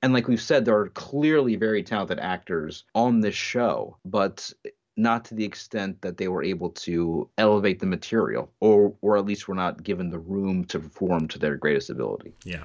And 0.01 0.13
like 0.13 0.27
we've 0.27 0.41
said, 0.41 0.63
there 0.65 0.77
are 0.77 0.89
clearly 0.89 1.55
very 1.55 1.83
talented 1.83 2.19
actors 2.19 2.85
on 2.95 3.19
this 3.19 3.35
show, 3.35 3.97
but 4.05 4.51
not 4.95 5.25
to 5.25 5.35
the 5.35 5.45
extent 5.45 6.01
that 6.01 6.17
they 6.17 6.27
were 6.27 6.43
able 6.43 6.69
to 6.69 7.29
elevate 7.37 7.79
the 7.79 7.85
material, 7.85 8.51
or 8.59 8.93
or 9.01 9.17
at 9.17 9.25
least 9.25 9.47
were 9.47 9.55
not 9.55 9.83
given 9.83 10.09
the 10.09 10.19
room 10.19 10.65
to 10.65 10.79
perform 10.79 11.27
to 11.29 11.39
their 11.39 11.55
greatest 11.55 11.89
ability. 11.89 12.33
Yeah. 12.43 12.63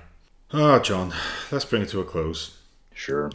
Oh, 0.53 0.79
John, 0.79 1.13
let's 1.51 1.65
bring 1.65 1.83
it 1.83 1.89
to 1.91 2.01
a 2.01 2.05
close. 2.05 2.59
Sure. 2.93 3.31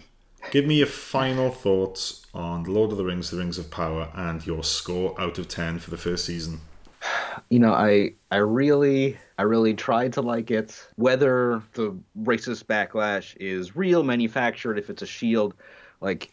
Give 0.51 0.65
me 0.65 0.77
your 0.77 0.87
final 0.87 1.51
thoughts 1.51 2.25
on 2.33 2.63
Lord 2.63 2.91
of 2.91 2.97
the 2.97 3.03
Rings, 3.03 3.29
The 3.29 3.37
Rings 3.37 3.57
of 3.57 3.69
Power, 3.69 4.09
and 4.15 4.45
your 4.45 4.63
score 4.63 5.19
out 5.19 5.37
of 5.37 5.49
10 5.49 5.79
for 5.79 5.91
the 5.91 5.97
first 5.97 6.25
season. 6.25 6.61
You 7.49 7.59
know 7.59 7.73
i 7.73 8.13
i 8.31 8.37
really 8.37 9.17
i 9.37 9.41
really 9.41 9.73
tried 9.73 10.13
to 10.13 10.21
like 10.21 10.51
it. 10.51 10.87
Whether 10.95 11.61
the 11.73 11.97
racist 12.21 12.65
backlash 12.65 13.35
is 13.37 13.75
real 13.75 14.03
manufactured 14.03 14.77
if 14.77 14.89
it's 14.89 15.01
a 15.01 15.07
shield 15.07 15.53
like 16.01 16.31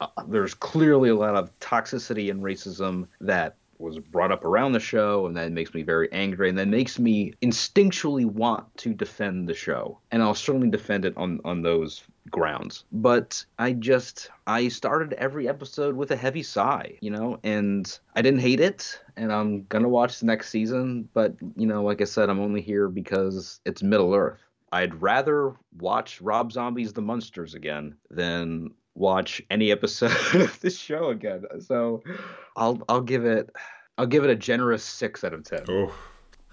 uh, 0.00 0.08
there's 0.26 0.54
clearly 0.54 1.10
a 1.10 1.14
lot 1.14 1.34
of 1.34 1.56
toxicity 1.60 2.30
and 2.30 2.42
racism 2.42 3.08
that 3.20 3.56
was 3.78 3.98
brought 3.98 4.32
up 4.32 4.44
around 4.44 4.72
the 4.72 4.80
show 4.80 5.26
and 5.26 5.36
that 5.36 5.52
makes 5.52 5.72
me 5.72 5.82
very 5.82 6.10
angry 6.12 6.48
and 6.48 6.58
that 6.58 6.68
makes 6.68 6.98
me 6.98 7.32
instinctually 7.42 8.24
want 8.24 8.64
to 8.76 8.92
defend 8.92 9.48
the 9.48 9.54
show. 9.54 9.98
And 10.10 10.22
i'll 10.22 10.34
certainly 10.34 10.70
defend 10.70 11.04
it 11.04 11.16
on 11.16 11.40
on 11.44 11.62
those 11.62 12.02
grounds. 12.30 12.84
But 12.92 13.44
i 13.58 13.72
just 13.72 14.30
i 14.46 14.68
started 14.68 15.12
every 15.14 15.48
episode 15.48 15.96
with 15.96 16.10
a 16.10 16.16
heavy 16.16 16.42
sigh 16.42 16.96
you 17.00 17.10
know 17.10 17.38
and 17.42 17.98
i 18.14 18.22
didn't 18.22 18.40
hate 18.40 18.60
it 18.60 19.00
and 19.16 19.32
i'm 19.32 19.64
gonna 19.64 19.88
watch 19.88 20.20
the 20.20 20.26
next 20.26 20.50
season 20.50 21.08
but 21.14 21.34
you 21.56 21.66
know 21.66 21.82
like 21.82 22.00
i 22.00 22.04
said 22.04 22.30
i'm 22.30 22.40
only 22.40 22.60
here 22.60 22.88
because 22.88 23.60
it's 23.64 23.82
middle 23.82 24.14
earth. 24.14 24.40
I'd 24.70 25.00
rather 25.00 25.54
watch 25.78 26.20
rob 26.20 26.52
zombie's 26.52 26.92
the 26.92 27.00
Munsters 27.00 27.54
again 27.54 27.96
than 28.10 28.70
watch 28.94 29.40
any 29.50 29.70
episode 29.70 30.12
of 30.34 30.60
this 30.60 30.76
show 30.76 31.08
again. 31.08 31.44
So 31.60 32.02
i'll 32.56 32.82
i'll 32.88 33.00
give 33.00 33.24
it 33.24 33.50
i'll 33.96 34.06
give 34.06 34.24
it 34.24 34.30
a 34.30 34.36
generous 34.36 34.84
six 34.84 35.24
out 35.24 35.32
of 35.32 35.44
ten. 35.44 35.64
Oh. 35.68 35.92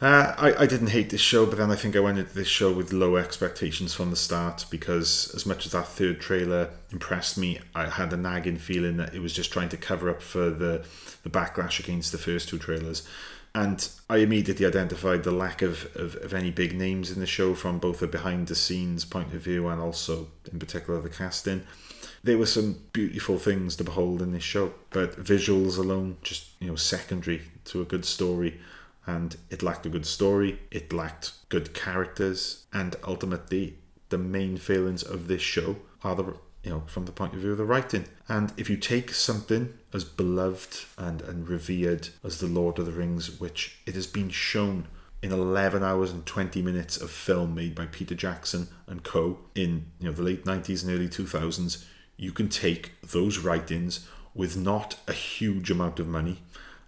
Uh, 0.02 0.36
I, 0.38 0.64
I 0.64 0.66
didn't 0.66 0.88
hate 0.88 1.10
this 1.10 1.22
show, 1.22 1.46
but 1.46 1.58
then 1.58 1.72
I 1.72 1.76
think 1.76 1.96
I 1.96 2.02
went 2.02 2.20
into 2.20 2.34
this 2.34 2.50
show 2.50 2.74
with 2.74 2.92
low 2.92 3.16
expectations 3.16 3.94
from 3.94 4.10
the 4.10 4.18
start 4.18 4.66
because, 4.70 5.32
as 5.34 5.46
much 5.46 5.66
as 5.66 5.72
that 5.72 5.88
third 5.88 6.20
trailer 6.20 6.70
impressed 6.92 7.38
me, 7.38 7.60
I 7.74 7.88
had 7.88 8.12
a 8.12 8.18
nagging 8.18 8.58
feeling 8.58 8.98
that 8.98 9.16
it 9.16 9.22
was 9.22 9.32
just 9.32 9.54
trying 9.54 9.70
to 9.70 9.78
cover 9.78 10.10
up 10.10 10.22
for 10.22 10.50
the, 10.50 10.86
the 11.24 11.30
backlash 11.30 11.80
against 11.80 12.12
the 12.12 12.18
first 12.18 12.50
two 12.50 12.58
trailers. 12.58 13.08
And 13.54 13.88
I 14.10 14.18
immediately 14.18 14.66
identified 14.66 15.24
the 15.24 15.32
lack 15.32 15.62
of, 15.62 15.86
of, 15.96 16.18
of 16.18 16.34
any 16.34 16.52
big 16.52 16.76
names 16.76 17.10
in 17.10 17.22
the 17.22 17.26
show 17.26 17.56
from 17.56 17.80
both 17.80 18.02
a 18.02 18.08
behind 18.08 18.48
the 18.48 18.56
scenes 18.56 19.06
point 19.06 19.34
of 19.34 19.40
view 19.44 19.70
and 19.70 19.80
also, 19.80 20.28
in 20.52 20.60
particular, 20.60 21.00
the 21.00 21.08
casting. 21.08 21.66
There 22.22 22.38
were 22.38 22.48
some 22.48 22.82
beautiful 22.92 23.38
things 23.38 23.78
to 23.78 23.86
behold 23.86 24.22
in 24.22 24.34
this 24.34 24.44
show, 24.44 24.74
but 24.90 25.24
visuals 25.24 25.78
alone, 25.78 26.18
just 26.22 26.50
you 26.60 26.68
know, 26.68 26.76
secondary 26.76 27.44
to 27.66 27.82
a 27.82 27.86
good 27.86 28.04
story 28.04 28.60
and 29.08 29.38
it 29.50 29.64
lacked 29.64 29.86
a 29.86 29.90
good 29.90 30.06
story, 30.06 30.60
it 30.72 30.92
lacked 30.92 31.34
good 31.50 31.74
characters, 31.74 32.66
and 32.74 32.96
ultimately 33.04 33.78
the 34.10 34.18
main 34.18 34.58
failings 34.58 35.04
of 35.04 35.28
this 35.28 35.42
show 35.42 35.78
are 36.04 36.16
the 36.16 36.36
you 36.64 36.72
know 36.72 36.84
from 36.88 37.06
the 37.06 37.12
point 37.12 37.34
of 37.34 37.40
view 37.40 37.52
of 37.52 37.58
the 37.58 37.66
writing. 37.66 38.06
And 38.28 38.52
if 38.58 38.70
you 38.70 38.78
take 38.78 39.14
something 39.14 39.74
as 39.94 40.04
beloved 40.04 40.86
and, 40.98 41.22
and 41.22 41.48
revered 41.48 42.10
as 42.24 42.40
the 42.40 42.48
Lord 42.48 42.80
of 42.80 42.86
the 42.86 42.92
Rings, 42.92 43.40
which 43.40 43.80
it 43.86 43.96
has 43.96 44.08
been 44.08 44.30
shown 44.30 44.88
in 45.22 45.32
11 45.32 45.84
hours 45.84 46.12
and 46.12 46.26
20 46.26 46.62
minutes 46.62 46.98
of 46.98 47.10
film 47.10 47.56
made 47.56 47.74
by 47.74 47.86
Peter 47.86 48.16
Jackson 48.16 48.68
and 48.88 49.04
co 49.04 49.40
in 49.54 49.86
you 50.00 50.08
know 50.08 50.12
the 50.12 50.24
late 50.24 50.46
90s 50.46 50.84
and 50.84 50.94
early 50.94 51.08
2000s, 51.08 51.86
you 52.18 52.32
can 52.32 52.50
take 52.50 52.94
those 53.02 53.40
writings 53.40 54.08
with 54.34 54.58
not 54.58 54.98
a 55.08 55.14
huge 55.14 55.72
amount 55.72 56.00
of 56.00 56.08
money 56.08 56.40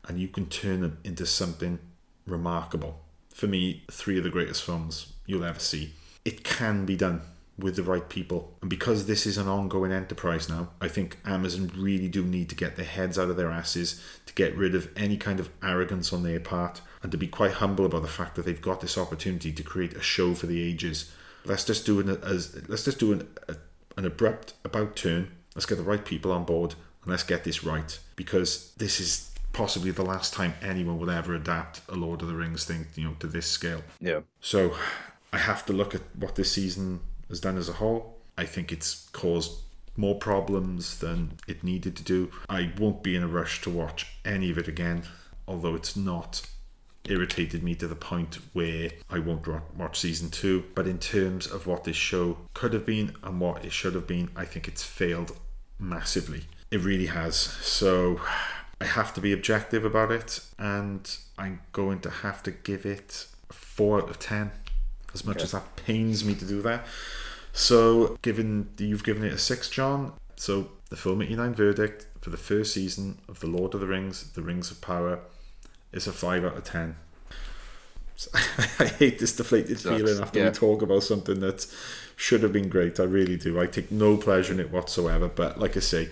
and 0.08 0.20
you 0.20 0.28
can 0.28 0.48
turn 0.48 0.82
them 0.82 0.98
into 1.04 1.26
something 1.26 1.80
remarkable. 2.28 3.00
For 3.34 3.48
me, 3.48 3.84
three 3.90 4.18
of 4.18 4.24
the 4.24 4.30
greatest 4.30 4.64
films 4.64 5.14
you'll 5.26 5.44
ever 5.44 5.60
see. 5.60 5.94
It 6.26 6.44
can 6.44 6.86
be 6.86 6.96
done 6.96 7.22
with 7.58 7.76
the 7.76 7.84
right 7.84 8.08
people. 8.08 8.54
And 8.62 8.70
because 8.70 9.06
this 9.06 9.26
is 9.26 9.38
an 9.38 9.48
ongoing 9.48 9.92
enterprise 9.92 10.48
now, 10.48 10.70
I 10.80 10.88
think 10.88 11.18
Amazon 11.26 11.72
really 11.76 12.08
do 12.08 12.24
need 12.24 12.50
to 12.50 12.56
get 12.56 12.76
their 12.76 12.86
heads 12.86 13.18
out 13.18 13.30
of 13.30 13.38
their 13.38 13.50
asses 13.50 14.02
to 14.28 14.34
get 14.34 14.56
rid 14.56 14.76
of 14.76 14.90
any 14.96 15.18
kind 15.18 15.40
of 15.40 15.50
arrogance 15.64 16.14
on 16.14 16.24
their 16.24 16.40
part 16.40 16.82
and 17.02 17.12
to 17.12 17.18
be 17.18 17.28
quite 17.28 17.54
humble 17.54 17.86
about 17.86 18.04
the 18.04 18.08
fact 18.08 18.36
that 18.36 18.46
they've 18.46 18.62
got 18.62 18.82
this 18.82 18.98
opportunity 18.98 19.52
to 19.52 19.64
create 19.64 19.94
a 19.94 20.02
show 20.02 20.36
for 20.36 20.46
the 20.46 20.62
ages. 20.62 21.12
Let's 21.46 21.66
just 21.66 21.86
do 21.86 22.00
an 22.00 22.10
as 22.24 22.62
let's 22.68 22.84
just 22.84 23.00
do 23.00 23.14
an, 23.14 23.28
a, 23.48 23.56
an 23.96 24.06
abrupt 24.06 24.54
about 24.64 24.96
turn. 24.96 25.32
Let's 25.56 25.66
get 25.66 25.78
the 25.78 25.84
right 25.84 26.04
people 26.04 26.32
on 26.32 26.44
board 26.44 26.76
and 27.02 27.12
let's 27.12 27.24
get 27.24 27.44
this 27.44 27.64
right 27.64 27.98
because 28.16 28.74
this 28.78 29.00
is 29.00 29.32
possibly 29.58 29.90
the 29.90 30.06
last 30.06 30.36
time 30.36 30.54
anyone 30.62 31.00
will 31.00 31.10
ever 31.10 31.34
adapt 31.34 31.82
a 31.90 31.96
Lord 31.96 32.22
of 32.22 32.28
the 32.28 32.36
Rings 32.36 32.64
thing, 32.64 32.86
you 32.96 33.06
know, 33.06 33.16
to 33.20 33.26
this 33.26 33.48
scale. 33.48 33.82
yeah 34.00 34.22
So 34.40 34.76
I 35.34 35.40
have 35.40 35.66
to 35.66 35.74
look 35.74 35.96
at 35.96 36.04
what 36.16 36.36
this 36.36 36.52
season 36.52 37.00
has 37.30 37.40
done 37.40 37.58
as 37.58 37.68
a 37.68 37.74
whole. 37.74 38.20
I 38.38 38.46
think 38.46 38.72
it's 38.72 39.10
caused 39.14 39.52
more 39.96 40.20
problems 40.20 41.00
than 41.00 41.40
it 41.48 41.64
needed 41.64 41.96
to 41.96 42.04
do. 42.04 42.32
I 42.48 42.72
won't 42.78 43.02
be 43.02 43.16
in 43.16 43.24
a 43.24 43.28
rush 43.28 43.62
to 43.62 43.72
watch 43.72 44.06
any 44.24 44.52
of 44.52 44.60
it 44.60 44.68
again, 44.68 45.02
although 45.48 45.74
it's 45.74 45.96
not 45.96 46.48
irritated 47.06 47.64
me 47.64 47.74
to 47.76 47.88
the 47.88 47.96
point 47.96 48.38
where 48.54 48.92
I 49.10 49.18
won't 49.18 49.48
watch 49.76 50.00
season 50.00 50.30
two. 50.30 50.66
But 50.76 50.86
in 50.86 51.00
terms 51.00 51.48
of 51.48 51.66
what 51.66 51.84
this 51.84 51.96
show 51.96 52.38
could 52.54 52.74
have 52.74 52.86
been 52.86 53.16
and 53.24 53.42
what 53.42 53.66
it 53.66 53.72
should 53.72 53.96
have 53.96 54.06
been, 54.06 54.30
I 54.36 54.46
think 54.46 54.68
it's 54.68 54.84
failed 54.84 55.36
massively. 55.80 56.44
It 56.70 56.82
really 56.82 57.08
has. 57.08 57.36
So 57.36 58.20
I 58.80 58.86
have 58.86 59.14
to 59.16 59.22
be 59.22 59.34
objective 59.34 59.84
about 59.84 60.12
it, 60.12 60.40
and 60.60 61.18
I'm 61.38 61.62
going 61.72 62.00
to 62.02 62.10
have 62.10 62.44
to 62.44 62.52
give 62.52 62.86
it 62.86 63.28
a 63.50 63.54
four 63.54 64.02
out 64.02 64.10
of 64.10 64.20
ten. 64.20 64.52
As 65.14 65.26
much 65.26 65.42
as 65.42 65.52
that 65.52 65.76
pains 65.78 66.24
me 66.24 66.36
to 66.36 66.46
do 66.46 66.62
that. 66.62 66.86
So, 67.54 68.18
given 68.22 68.70
you've 68.78 69.04
given 69.04 69.24
it 69.24 69.34
a 69.34 69.38
six, 69.38 69.70
John. 69.70 70.14
So 70.36 70.70
the 70.90 70.96
Film 70.96 71.24
89 71.24 71.56
verdict 71.56 72.06
for 72.22 72.30
the 72.30 72.38
first 72.38 72.74
season 72.74 73.18
of 73.28 73.40
The 73.40 73.48
Lord 73.48 73.74
of 73.74 73.80
the 73.80 73.88
Rings, 73.88 74.32
The 74.34 74.44
Rings 74.44 74.70
of 74.70 74.80
Power, 74.80 75.20
is 75.92 76.06
a 76.06 76.14
five 76.14 76.46
out 76.46 76.56
of 76.56 76.64
ten. 76.64 76.96
So, 78.16 78.30
I 78.80 78.86
hate 78.86 79.18
this 79.20 79.36
deflated 79.36 79.80
Sucks, 79.80 79.98
feeling 79.98 80.22
after 80.22 80.40
yeah. 80.40 80.46
we 80.46 80.52
talk 80.52 80.84
about 80.84 81.04
something 81.04 81.40
that 81.40 81.66
should 82.16 82.44
have 82.44 82.54
been 82.54 82.70
great. 82.70 83.00
I 83.00 83.04
really 83.04 83.38
do. 83.38 83.60
I 83.60 83.66
take 83.66 83.92
no 83.92 84.18
pleasure 84.18 84.54
in 84.54 84.60
it 84.60 84.72
whatsoever. 84.72 85.28
But 85.28 85.60
like 85.60 85.76
I 85.76 85.80
say, 85.82 86.10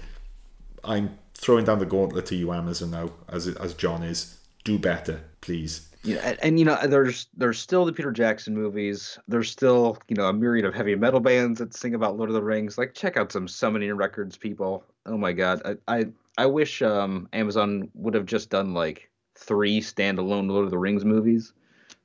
I'm 0.84 1.18
throwing 1.46 1.64
down 1.64 1.78
the 1.78 1.86
gauntlet 1.86 2.26
to 2.26 2.36
you, 2.36 2.52
Amazon, 2.52 2.90
now, 2.90 3.12
as 3.30 3.48
as 3.48 3.76
John 3.76 4.02
is. 4.02 4.40
Do 4.64 4.80
better, 4.80 5.22
please. 5.42 5.88
Yeah, 6.04 6.18
and, 6.24 6.40
and 6.42 6.60
you 6.60 6.66
know, 6.66 6.76
there's 6.88 7.28
there's 7.38 7.60
still 7.60 7.86
the 7.86 7.94
Peter 7.94 8.12
Jackson 8.12 8.56
movies. 8.56 9.20
There's 9.28 9.52
still 9.52 10.00
you 10.08 10.16
know 10.16 10.28
a 10.28 10.34
myriad 10.34 10.66
of 10.66 10.74
heavy 10.74 10.96
metal 10.96 11.20
bands 11.20 11.60
that 11.60 11.76
sing 11.76 11.94
about 11.94 12.18
Lord 12.18 12.30
of 12.30 12.34
the 12.34 12.42
Rings. 12.42 12.80
Like, 12.80 12.96
check 12.96 13.16
out 13.16 13.32
some 13.32 13.48
Summoning 13.48 13.94
Records, 13.94 14.38
people. 14.38 14.84
Oh 15.06 15.18
my 15.18 15.34
God, 15.34 15.62
I 15.88 15.98
I, 15.98 16.06
I 16.38 16.46
wish 16.48 16.82
um, 16.82 17.30
Amazon 17.32 17.90
would 17.94 18.16
have 18.16 18.26
just 18.26 18.50
done 18.50 18.74
like 18.74 19.10
three 19.36 19.80
standalone 19.82 20.50
Lord 20.50 20.66
of 20.66 20.72
the 20.72 20.80
Rings 20.80 21.06
movies. 21.06 21.54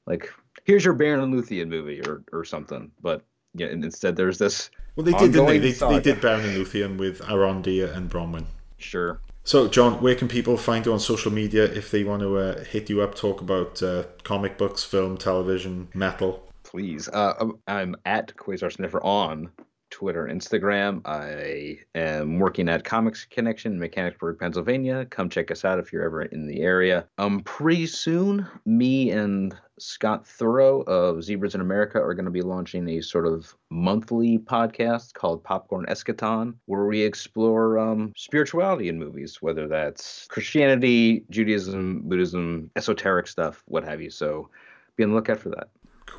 Like, 0.04 0.30
here's 0.64 0.84
your 0.84 0.94
Beren 0.94 1.22
and 1.22 1.32
Luthien 1.32 1.68
movie 1.68 2.02
or 2.02 2.22
or 2.30 2.44
something. 2.44 2.90
But 3.00 3.22
yeah, 3.54 3.68
and 3.68 3.82
instead 3.82 4.16
there's 4.16 4.36
this. 4.36 4.70
Well, 4.96 5.04
they 5.04 5.12
did, 5.12 5.32
they? 5.32 5.58
They, 5.58 5.70
they 5.72 6.00
did 6.00 6.20
Beren 6.20 6.44
and 6.44 6.56
Luthien 6.58 6.98
with 6.98 7.20
Arondir 7.22 7.96
and 7.96 8.10
Bronwyn. 8.10 8.44
Sure. 8.76 9.20
So, 9.50 9.66
John, 9.66 10.00
where 10.00 10.14
can 10.14 10.28
people 10.28 10.56
find 10.56 10.86
you 10.86 10.92
on 10.92 11.00
social 11.00 11.32
media 11.32 11.64
if 11.64 11.90
they 11.90 12.04
want 12.04 12.22
to 12.22 12.36
uh, 12.36 12.62
hit 12.62 12.88
you 12.88 13.02
up, 13.02 13.16
talk 13.16 13.40
about 13.40 13.82
uh, 13.82 14.04
comic 14.22 14.56
books, 14.56 14.84
film, 14.84 15.16
television, 15.16 15.88
metal? 15.92 16.48
please. 16.62 17.08
Uh, 17.08 17.34
I'm- 17.40 17.58
I'm 17.66 17.96
at 18.04 18.36
Quasar 18.36 18.72
Sniffer 18.72 19.02
on 19.02 19.50
Twitter, 19.90 20.26
Instagram. 20.26 21.02
I 21.04 21.78
am 21.94 22.38
working 22.38 22.68
at 22.68 22.84
Comics 22.84 23.24
Connection, 23.24 23.78
Mechanicsburg, 23.78 24.38
Pennsylvania. 24.38 25.06
Come 25.06 25.28
check 25.28 25.50
us 25.50 25.64
out 25.64 25.78
if 25.78 25.92
you're 25.92 26.04
ever 26.04 26.22
in 26.22 26.46
the 26.46 26.60
area. 26.60 27.06
Um, 27.18 27.40
pretty 27.40 27.86
soon, 27.86 28.46
me 28.64 29.10
and 29.10 29.54
Scott 29.78 30.26
Thorough 30.26 30.82
of 30.82 31.22
Zebras 31.24 31.54
in 31.54 31.60
America 31.60 31.98
are 32.00 32.14
going 32.14 32.26
to 32.26 32.30
be 32.30 32.42
launching 32.42 32.88
a 32.88 33.00
sort 33.00 33.26
of 33.26 33.54
monthly 33.70 34.38
podcast 34.38 35.14
called 35.14 35.42
Popcorn 35.42 35.86
Eschaton, 35.86 36.54
where 36.66 36.84
we 36.84 37.02
explore 37.02 37.78
um, 37.78 38.12
spirituality 38.16 38.88
in 38.88 38.98
movies, 38.98 39.38
whether 39.40 39.66
that's 39.66 40.26
Christianity, 40.28 41.24
Judaism, 41.30 42.02
Buddhism, 42.04 42.70
esoteric 42.76 43.26
stuff, 43.26 43.62
what 43.66 43.84
have 43.84 44.00
you. 44.00 44.10
So 44.10 44.50
be 44.96 45.04
on 45.04 45.10
the 45.10 45.16
lookout 45.16 45.38
for 45.38 45.48
that. 45.50 45.68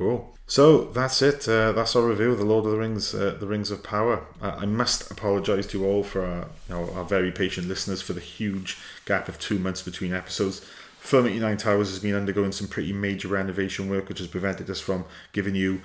Cool. 0.02 0.36
So 0.48 0.86
that's 0.86 1.22
it. 1.22 1.48
Uh, 1.48 1.74
that's 1.74 1.96
our 1.96 2.02
review 2.02 2.32
of 2.32 2.40
the 2.40 2.44
Lord 2.44 2.66
of 2.66 2.72
the 2.72 2.78
Rings, 2.80 3.14
uh, 3.14 3.38
the 3.40 3.46
Rings 3.46 3.70
of 3.70 3.84
Power. 3.84 4.26
I 4.42 4.66
must 4.66 5.12
apologise 5.12 5.68
to 5.68 5.86
all 5.86 6.02
for 6.02 6.26
our, 6.26 6.48
you 6.68 6.74
know, 6.74 6.90
our 6.96 7.04
very 7.04 7.32
patient 7.32 7.68
listeners 7.68 8.02
for 8.02 8.14
the 8.14 8.20
huge 8.20 8.80
gap 9.06 9.30
of 9.30 9.38
two 9.38 9.60
months 9.60 9.84
between 9.84 10.12
episodes. 10.12 10.66
Film 10.98 11.28
89 11.28 11.58
Towers 11.58 11.90
has 11.90 12.00
been 12.00 12.16
undergoing 12.16 12.52
some 12.52 12.68
pretty 12.68 12.92
major 12.92 13.28
renovation 13.28 13.92
work, 13.92 14.10
which 14.10 14.18
has 14.18 14.28
prevented 14.28 14.72
us 14.72 14.80
from 14.80 15.06
giving 15.34 15.54
you 15.54 15.82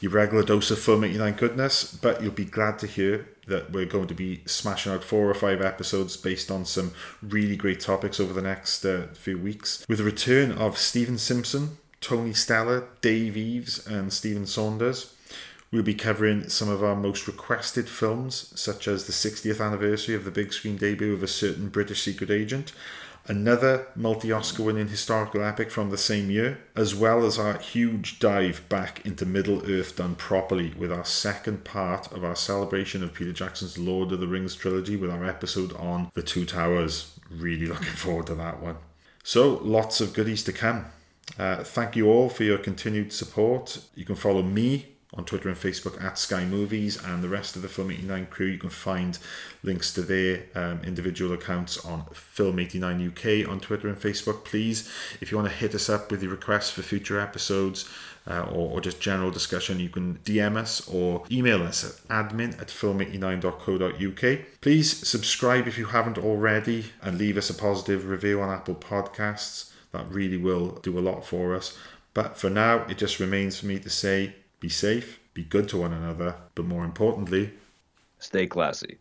your 0.00 0.10
regular 0.10 0.42
dose 0.42 0.72
of 0.72 0.80
Film 0.80 1.04
89 1.04 1.34
goodness. 1.34 1.94
But 1.94 2.24
you'll 2.24 2.32
be 2.32 2.46
glad 2.46 2.80
to 2.80 2.88
hear 2.88 3.28
that 3.46 3.70
we're 3.70 3.86
going 3.86 4.08
to 4.08 4.14
be 4.14 4.42
smashing 4.46 4.90
out 4.90 5.04
four 5.04 5.30
or 5.30 5.34
five 5.34 5.62
episodes 5.62 6.16
based 6.16 6.50
on 6.50 6.64
some 6.64 6.90
really 7.22 7.54
great 7.54 7.78
topics 7.78 8.18
over 8.18 8.32
the 8.32 8.42
next 8.42 8.84
uh, 8.84 9.06
few 9.12 9.38
weeks. 9.38 9.86
With 9.88 9.98
the 9.98 10.04
return 10.04 10.50
of 10.50 10.76
Stephen 10.76 11.18
Simpson, 11.18 11.76
Tony 12.00 12.32
Stella, 12.32 12.84
Dave 13.00 13.36
Eves, 13.36 13.86
and 13.86 14.12
Stephen 14.12 14.46
Saunders. 14.46 15.14
We'll 15.70 15.82
be 15.84 15.94
covering 15.94 16.48
some 16.48 16.68
of 16.68 16.82
our 16.82 16.96
most 16.96 17.28
requested 17.28 17.88
films, 17.88 18.52
such 18.56 18.88
as 18.88 19.06
the 19.06 19.12
60th 19.12 19.64
anniversary 19.64 20.16
of 20.16 20.24
the 20.24 20.32
big 20.32 20.52
screen 20.52 20.76
debut 20.76 21.14
of 21.14 21.22
a 21.22 21.28
certain 21.28 21.68
British 21.68 22.02
secret 22.02 22.28
agent, 22.28 22.72
another 23.28 23.86
multi 23.94 24.32
Oscar 24.32 24.64
winning 24.64 24.88
historical 24.88 25.44
epic 25.44 25.70
from 25.70 25.90
the 25.90 25.98
same 25.98 26.28
year, 26.28 26.58
as 26.74 26.92
well 26.94 27.24
as 27.24 27.38
our 27.38 27.56
huge 27.58 28.18
dive 28.18 28.68
back 28.68 29.06
into 29.06 29.24
Middle 29.24 29.62
Earth 29.70 29.94
done 29.94 30.16
properly 30.16 30.72
with 30.76 30.90
our 30.90 31.04
second 31.04 31.62
part 31.62 32.10
of 32.10 32.24
our 32.24 32.34
celebration 32.34 33.04
of 33.04 33.14
Peter 33.14 33.32
Jackson's 33.32 33.78
Lord 33.78 34.10
of 34.10 34.18
the 34.18 34.26
Rings 34.26 34.56
trilogy 34.56 34.96
with 34.96 35.10
our 35.10 35.24
episode 35.24 35.72
on 35.74 36.10
The 36.14 36.22
Two 36.22 36.44
Towers. 36.46 37.16
Really 37.30 37.66
looking 37.66 37.86
forward 37.86 38.26
to 38.26 38.34
that 38.34 38.60
one. 38.60 38.78
So, 39.22 39.58
lots 39.62 40.00
of 40.00 40.14
goodies 40.14 40.42
to 40.44 40.52
come. 40.52 40.86
Uh, 41.38 41.62
thank 41.64 41.96
you 41.96 42.08
all 42.08 42.28
for 42.28 42.44
your 42.44 42.58
continued 42.58 43.12
support. 43.12 43.82
You 43.94 44.04
can 44.04 44.16
follow 44.16 44.42
me 44.42 44.86
on 45.14 45.24
Twitter 45.24 45.48
and 45.48 45.58
Facebook 45.58 46.00
at 46.02 46.18
Sky 46.18 46.44
Movies 46.44 47.02
and 47.02 47.22
the 47.22 47.28
rest 47.28 47.56
of 47.56 47.62
the 47.62 47.68
Film 47.68 47.90
89 47.90 48.26
crew. 48.26 48.46
You 48.46 48.58
can 48.58 48.70
find 48.70 49.18
links 49.62 49.92
to 49.94 50.02
their 50.02 50.44
um, 50.54 50.80
individual 50.84 51.32
accounts 51.32 51.84
on 51.84 52.04
Film 52.12 52.60
89 52.60 53.08
UK 53.08 53.48
on 53.48 53.58
Twitter 53.58 53.88
and 53.88 53.96
Facebook. 53.96 54.44
Please, 54.44 54.90
if 55.20 55.30
you 55.30 55.38
want 55.38 55.50
to 55.50 55.54
hit 55.54 55.74
us 55.74 55.88
up 55.88 56.10
with 56.10 56.22
your 56.22 56.30
requests 56.30 56.70
for 56.70 56.82
future 56.82 57.18
episodes 57.18 57.88
uh, 58.28 58.42
or, 58.42 58.72
or 58.72 58.80
just 58.80 59.00
general 59.00 59.32
discussion, 59.32 59.80
you 59.80 59.88
can 59.88 60.18
DM 60.24 60.56
us 60.56 60.86
or 60.88 61.24
email 61.30 61.62
us 61.62 61.84
at 62.08 62.28
admin 62.28 62.60
at 62.60 62.68
film89.co.uk. 62.68 64.60
Please 64.60 65.08
subscribe 65.08 65.66
if 65.66 65.76
you 65.76 65.86
haven't 65.86 66.18
already 66.18 66.86
and 67.02 67.18
leave 67.18 67.36
us 67.36 67.50
a 67.50 67.54
positive 67.54 68.06
review 68.06 68.40
on 68.40 68.48
Apple 68.48 68.76
Podcasts. 68.76 69.69
That 69.92 70.08
really 70.08 70.36
will 70.36 70.78
do 70.82 70.98
a 70.98 71.00
lot 71.00 71.26
for 71.26 71.54
us. 71.54 71.76
But 72.14 72.36
for 72.36 72.50
now, 72.50 72.84
it 72.88 72.98
just 72.98 73.20
remains 73.20 73.58
for 73.60 73.66
me 73.66 73.78
to 73.78 73.90
say 73.90 74.34
be 74.60 74.68
safe, 74.68 75.20
be 75.32 75.42
good 75.42 75.68
to 75.70 75.78
one 75.78 75.92
another, 75.92 76.36
but 76.54 76.66
more 76.66 76.84
importantly, 76.84 77.52
Stay 78.18 78.46
classy. 78.46 78.98